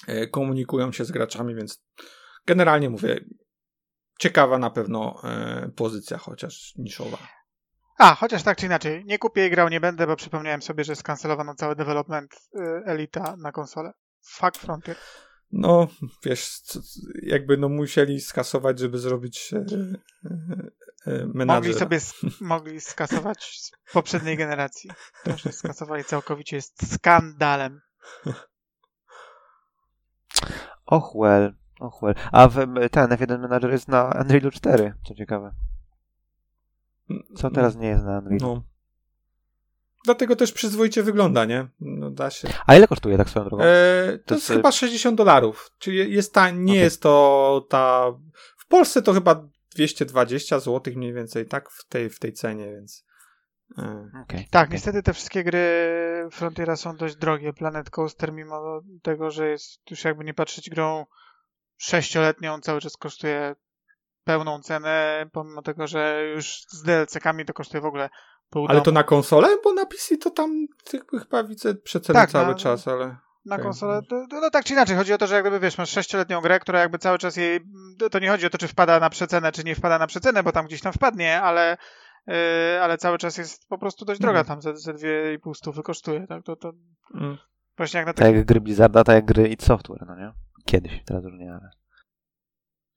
e, 0.07 0.27
komunikują 0.27 0.91
się 0.91 1.05
z 1.05 1.11
graczami, 1.11 1.55
więc 1.55 1.83
generalnie 2.45 2.89
mówię, 2.89 3.25
ciekawa 4.19 4.57
na 4.57 4.69
pewno 4.69 5.21
e, 5.23 5.69
pozycja, 5.75 6.17
chociaż 6.17 6.73
niszowa. 6.77 7.17
A, 7.97 8.15
chociaż 8.15 8.43
tak 8.43 8.57
czy 8.57 8.65
inaczej, 8.65 9.03
nie 9.05 9.19
kupię 9.19 9.47
i 9.47 9.49
grał 9.49 9.69
nie 9.69 9.79
będę, 9.79 10.07
bo 10.07 10.15
przypomniałem 10.15 10.61
sobie, 10.61 10.83
że 10.83 10.95
skancelowano 10.95 11.55
cały 11.55 11.75
development 11.75 12.33
y, 12.33 12.59
Elita 12.85 13.35
na 13.37 13.51
konsolę. 13.51 13.91
Fuck 14.21 14.57
Frontier. 14.57 14.95
No, 15.51 15.87
wiesz, 16.25 16.61
jakby 17.21 17.57
no 17.57 17.69
musieli 17.69 18.21
skasować, 18.21 18.79
żeby 18.79 18.97
zrobić 18.97 19.53
e, 19.53 19.57
e, 19.57 21.11
e, 21.11 21.25
menadżera. 21.33 21.55
Mogli 21.55 21.73
sobie 21.73 21.99
mogli 22.41 22.81
skasować 22.81 23.43
z 23.43 23.71
poprzedniej 23.93 24.37
generacji. 24.37 24.89
To, 25.23 25.37
że 25.37 25.51
skasowali 25.51 26.03
całkowicie 26.03 26.55
jest 26.55 26.93
skandalem. 26.93 27.81
Och 30.85 31.13
well, 31.15 31.53
och 31.79 32.01
well. 32.01 32.15
A 32.31 32.47
w, 32.47 32.55
ten 32.91 33.09
F1 33.09 33.39
Manager 33.39 33.71
jest 33.71 33.87
na 33.87 34.03
Unrealu 34.21 34.51
4, 34.51 34.93
co 35.07 35.15
ciekawe. 35.15 35.55
Co 37.35 37.49
teraz 37.49 37.75
nie 37.75 37.87
jest 37.87 38.03
na 38.03 38.19
Unrealu? 38.19 38.37
No. 38.41 38.74
Dlatego 40.05 40.35
też 40.35 40.51
przyzwoicie 40.51 41.03
wygląda, 41.03 41.45
nie? 41.45 41.67
No 41.79 42.11
da 42.11 42.29
się. 42.29 42.47
A 42.65 42.75
ile 42.75 42.87
kosztuje 42.87 43.17
tak 43.17 43.29
swoją 43.29 43.45
drogą? 43.45 43.63
E, 43.63 44.17
to, 44.17 44.27
To 44.27 44.35
jest 44.35 44.47
chyba 44.47 44.71
60 44.71 45.17
dolarów. 45.17 45.71
Czyli 45.79 46.13
jest 46.13 46.33
ta, 46.33 46.49
nie 46.49 46.63
Okej. 46.73 46.75
jest 46.83 47.01
to 47.01 47.65
ta. 47.69 48.11
W 48.57 48.67
Polsce 48.67 49.01
to 49.01 49.13
chyba 49.13 49.47
220 49.75 50.59
zł 50.59 50.93
mniej 50.95 51.13
więcej, 51.13 51.45
tak? 51.45 51.69
W 51.69 51.87
tej, 51.87 52.09
w 52.09 52.19
tej 52.19 52.33
cenie, 52.33 52.71
więc. 52.71 53.05
E, 53.77 54.09
Okej, 54.23 54.47
Tak, 54.51 54.67
okej. 54.67 54.73
niestety 54.75 55.03
te 55.03 55.13
wszystkie 55.13 55.43
gry 55.43 55.65
Frontiera 56.31 56.75
są 56.75 56.95
dość 56.95 57.15
drogie. 57.15 57.53
Planet 57.53 57.89
Coaster, 57.89 58.33
mimo 58.33 58.81
tego, 59.01 59.31
że 59.31 59.47
jest 59.49 59.91
już 59.91 60.03
jakby 60.03 60.23
nie 60.23 60.33
patrzeć 60.33 60.69
grą 60.69 61.05
sześcioletnią, 61.77 62.61
cały 62.61 62.81
czas 62.81 62.97
kosztuje 62.97 63.55
pełną 64.23 64.61
cenę, 64.61 65.25
pomimo 65.31 65.61
tego, 65.61 65.87
że 65.87 66.23
już 66.35 66.61
z 66.69 66.83
DLC-kami 66.83 67.45
to 67.45 67.53
kosztuje 67.53 67.81
w 67.81 67.85
ogóle 67.85 68.09
pół 68.49 68.67
ale 68.67 68.81
to 68.81 68.91
na 68.91 69.03
konsolę? 69.03 69.47
Bo 69.63 69.73
na 69.73 69.85
PC 69.85 70.17
to 70.17 70.29
tam 70.29 70.65
jakby 70.93 71.19
chyba 71.19 71.43
widzę 71.43 71.75
przeceny 71.75 72.19
Tak, 72.19 72.31
cały 72.31 72.47
na- 72.47 72.55
czas, 72.55 72.87
ale. 72.87 73.17
Na 73.45 73.57
konsolę, 73.59 74.01
to, 74.09 74.25
to, 74.29 74.39
no 74.41 74.49
tak 74.49 74.65
czy 74.65 74.73
inaczej, 74.73 74.97
chodzi 74.97 75.13
o 75.13 75.17
to, 75.17 75.27
że 75.27 75.35
jak 75.35 75.43
gdyby 75.43 75.59
wiesz, 75.59 75.77
masz 75.77 75.89
sześcioletnią 75.89 76.41
grę, 76.41 76.59
która 76.59 76.79
jakby 76.79 76.97
cały 76.97 77.17
czas 77.17 77.37
jej, 77.37 77.59
to- 78.11 78.19
nie 78.19 78.29
chodzi 78.29 78.45
o 78.45 78.49
to, 78.49 78.57
czy 78.57 78.67
wpada 78.67 78.99
na 78.99 79.09
przecenę, 79.09 79.51
czy 79.51 79.63
nie 79.63 79.75
wpada 79.75 79.97
na 79.99 80.07
przecenę, 80.07 80.43
bo 80.43 80.51
tam 80.51 80.65
gdzieś 80.65 80.81
tam 80.81 80.93
wpadnie, 80.93 81.41
ale, 81.41 81.77
yy, 82.27 82.33
ale 82.81 82.97
cały 82.97 83.17
czas 83.17 83.37
jest 83.37 83.67
po 83.67 83.77
prostu 83.77 84.05
dość 84.05 84.21
droga, 84.21 84.39
Mhm. 84.39 84.61
tam 84.61 84.61
ze, 84.73 84.77
ze 84.81 84.93
dwie 84.93 85.33
i 85.33 85.39
pół 85.39 85.53
stówy 85.53 85.83
kosztuje, 85.83 86.27
tak, 86.27 86.43
to, 86.43 86.55
to 86.55 86.71
Mm. 87.15 87.37
właśnie 87.77 87.97
jak 87.97 88.07
na 88.07 88.13
Tak 88.13 88.35
jak 88.35 88.45
gry 88.45 88.61
Blizzarda, 88.61 89.03
tak 89.03 89.15
jak 89.15 89.25
gry 89.25 89.47
id 89.47 89.63
Software, 89.63 90.05
no 90.07 90.15
nie? 90.15 90.31
Kiedyś, 90.65 91.03
teraz 91.05 91.23
już 91.23 91.33
nie, 91.33 91.51
ale 91.53 91.69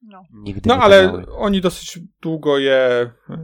no. 0.03 0.23
nigdy 0.33 0.69
No 0.69 0.77
nie 0.77 0.83
ale 0.83 1.25
oni 1.39 1.61
dosyć 1.61 1.99
długo 2.23 2.59
je 2.59 3.11
e, 3.31 3.39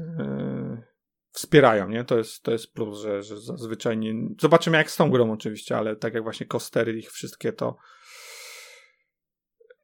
wspierają, 1.34 1.88
nie? 1.88 2.04
To 2.04 2.18
jest, 2.18 2.42
to 2.42 2.52
jest 2.52 2.72
plus, 2.72 2.98
że, 3.00 3.22
że 3.22 3.40
zazwyczaj 3.40 3.98
nie. 3.98 4.14
Zobaczymy 4.40 4.76
jak 4.78 4.90
z 4.90 4.96
tą 4.96 5.10
grą 5.10 5.32
oczywiście, 5.32 5.76
ale 5.76 5.96
tak 5.96 6.14
jak 6.14 6.22
właśnie 6.22 6.46
kostery 6.46 6.98
ich 6.98 7.10
wszystkie 7.12 7.52
to 7.52 7.76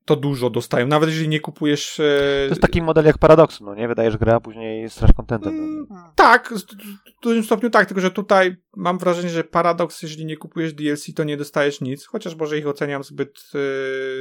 to 0.04 0.16
dużo 0.16 0.50
dostają. 0.50 0.86
Nawet 0.86 1.08
jeżeli 1.08 1.28
nie 1.28 1.40
kupujesz. 1.40 2.00
e, 2.00 2.44
To 2.44 2.48
jest 2.48 2.60
taki 2.60 2.82
model 2.82 3.04
jak 3.04 3.18
Paradoxu, 3.18 3.64
no 3.64 3.74
nie? 3.74 3.88
Wydajesz 3.88 4.16
grę, 4.16 4.34
a 4.34 4.40
później 4.40 4.90
strasz 4.90 5.12
contentem. 5.12 5.54
Mm. 5.54 5.86
Tak, 6.14 6.54
w 7.18 7.22
dużym 7.22 7.44
stopniu 7.44 7.70
tak, 7.70 7.86
tylko 7.86 8.00
że 8.00 8.10
tutaj 8.10 8.56
mam 8.76 8.98
wrażenie, 8.98 9.28
że 9.28 9.44
paradoks, 9.44 10.02
jeżeli 10.02 10.24
nie 10.26 10.36
kupujesz 10.36 10.72
DLC, 10.74 11.14
to 11.14 11.24
nie 11.24 11.36
dostajesz 11.36 11.80
nic, 11.80 12.06
chociaż 12.06 12.34
może 12.36 12.58
ich 12.58 12.66
oceniam 12.66 13.04
zbyt 13.04 13.42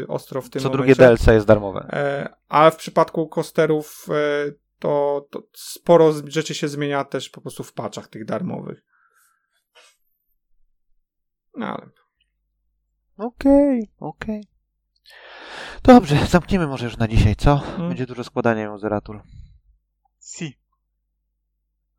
e, 0.03 0.07
ostro 0.07 0.41
w 0.41 0.49
tym 0.49 0.61
Co 0.61 0.69
drugie 0.69 0.93
momencie. 0.99 1.15
DLC 1.25 1.27
jest 1.35 1.47
darmowe. 1.47 1.87
E, 1.93 2.29
ale 2.49 2.71
w 2.71 2.75
przypadku 2.75 3.27
kosterów 3.27 4.07
e, 4.09 4.51
to, 4.79 5.27
to 5.31 5.43
sporo 5.53 6.13
rzeczy 6.27 6.53
się 6.53 6.67
zmienia 6.67 7.03
też 7.03 7.29
po 7.29 7.41
prostu 7.41 7.63
w 7.63 7.73
patchach 7.73 8.07
tych 8.07 8.25
darmowych. 8.25 8.83
No 11.55 11.65
ale 11.65 11.89
Okej, 13.19 13.91
okej. 13.99 14.43
Dobrze, 15.83 16.25
zamkniemy 16.25 16.67
może 16.67 16.85
już 16.85 16.97
na 16.97 17.07
dzisiaj, 17.07 17.35
co? 17.35 17.61
Mm. 17.75 17.87
Będzie 17.87 18.05
dużo 18.05 18.23
składania 18.23 18.73
Uzeratur. 18.73 19.23
Si. 20.21 20.59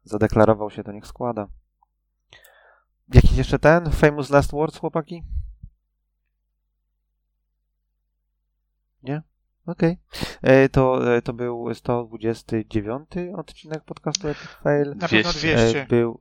Zadeklarował 0.02 0.70
się, 0.70 0.84
to 0.84 0.92
niech 0.92 1.06
składa. 1.06 1.48
Jakiś 3.14 3.36
jeszcze 3.36 3.58
ten? 3.58 3.90
Famous 3.90 4.30
Last 4.30 4.50
Words, 4.50 4.78
chłopaki? 4.78 5.22
Nie? 9.02 9.22
Okej. 9.70 9.96
E, 10.42 10.68
To, 10.68 11.16
e, 11.16 11.22
to 11.22 11.32
był 11.32 11.74
129 11.74 13.08
odcinek 13.36 13.84
podcastu 13.84 14.28
Epic 14.28 14.48
Fail. 14.62 14.88
Na 14.96 15.08
pewno 15.08 15.32
200. 15.32 15.56
200. 15.56 15.82
E, 15.82 15.86
Był... 15.86 16.20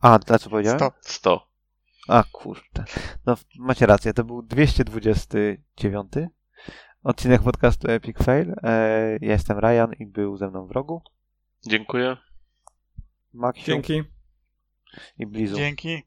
A, 0.00 0.18
dla 0.18 0.38
co 0.38 0.50
powiedziałem? 0.50 0.78
100. 0.78 0.92
100. 1.00 1.48
A, 2.08 2.24
kurczę. 2.32 2.84
No, 3.26 3.36
macie 3.58 3.86
rację, 3.86 4.14
to 4.14 4.24
był 4.24 4.42
229 4.42 6.12
odcinek 7.02 7.42
podcastu 7.42 7.90
Epic 7.90 8.18
Fail. 8.18 8.54
Ja 9.20 9.32
jestem 9.32 9.58
Ryan 9.58 9.92
i 9.98 10.06
był 10.06 10.36
ze 10.36 10.48
mną 10.48 10.66
w 10.66 10.70
rogu. 10.70 11.02
Dziękuję. 11.66 12.16
Maxiu 13.32 13.66
dzięki. 13.66 14.02
i 15.18 15.26
Blizu, 15.26 15.56
Dzięki. 15.56 16.02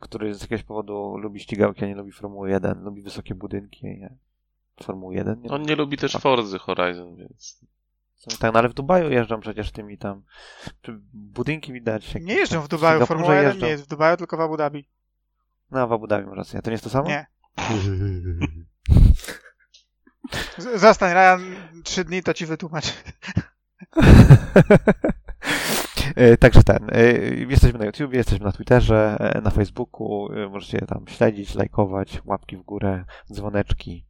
Który 0.00 0.34
z 0.34 0.40
jakiegoś 0.42 0.62
powodu 0.64 1.16
lubi 1.18 1.40
ścigałki, 1.40 1.84
a 1.84 1.88
nie 1.88 1.94
lubi 1.94 2.12
Formuły 2.12 2.50
1, 2.50 2.84
lubi 2.84 3.02
wysokie 3.02 3.34
budynki, 3.34 3.86
a 3.86 3.90
nie 3.90 4.16
Formuły 4.82 5.14
1. 5.14 5.40
Nie 5.42 5.50
On 5.50 5.62
nie 5.62 5.76
lubi 5.76 5.96
też 5.96 6.12
Forzy 6.12 6.58
Horizon, 6.58 7.16
więc... 7.16 7.60
Tak, 8.38 8.52
no 8.52 8.58
ale 8.58 8.68
w 8.68 8.74
Dubaju 8.74 9.10
jeżdżą 9.10 9.40
przecież 9.40 9.72
tymi 9.72 9.98
tam. 9.98 10.22
Czy 10.82 11.00
budynki 11.12 11.72
widać. 11.72 12.14
jakieś 12.14 12.28
Nie 12.28 12.34
jeżdżą 12.34 12.60
w 12.60 12.68
Dubaju, 12.68 12.92
Singapurze 12.98 13.06
Formuła 13.18 13.34
1 13.34 13.48
jeżdżą. 13.50 13.66
nie 13.66 13.70
jest 13.72 13.84
w 13.84 13.88
Dubaju, 13.88 14.16
tylko 14.16 14.36
w 14.36 14.40
Abu 14.40 14.56
Dhabi. 14.56 14.88
No, 15.70 15.88
w 15.88 15.92
Abu 15.92 16.06
Dhabi 16.06 16.26
masz 16.26 16.36
rację. 16.36 16.62
To 16.62 16.70
nie 16.70 16.74
jest 16.74 16.84
to 16.84 16.90
samo? 16.90 17.08
Nie. 17.08 17.26
Z- 20.58 20.80
Zastań, 20.80 21.12
Ryan, 21.12 21.54
trzy 21.84 22.04
dni 22.04 22.22
to 22.22 22.34
ci 22.34 22.46
wytłumaczę. 22.46 22.92
E, 26.16 26.36
Także 26.36 26.62
ten. 26.62 26.78
e, 26.92 27.12
Jesteśmy 27.34 27.78
na 27.78 27.84
YouTube, 27.84 28.12
jesteśmy 28.14 28.44
na 28.46 28.52
Twitterze, 28.52 29.16
e, 29.20 29.40
na 29.40 29.50
Facebooku. 29.50 30.28
Możecie 30.50 30.78
tam 30.78 31.04
śledzić, 31.08 31.54
lajkować, 31.54 32.20
łapki 32.24 32.56
w 32.56 32.62
górę, 32.62 33.04
dzwoneczki 33.32 34.06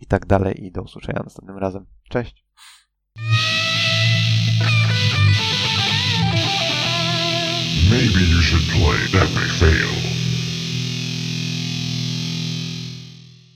i 0.00 0.06
tak 0.06 0.26
dalej. 0.26 0.64
I 0.64 0.72
do 0.72 0.82
usłyszenia 0.82 1.20
następnym 1.24 1.58
razem. 1.58 1.86
Cześć. 2.08 2.44
Maybe 7.90 8.20
you 8.20 8.42
should 8.42 8.62
play 8.72 9.22
Epic. 9.22 10.21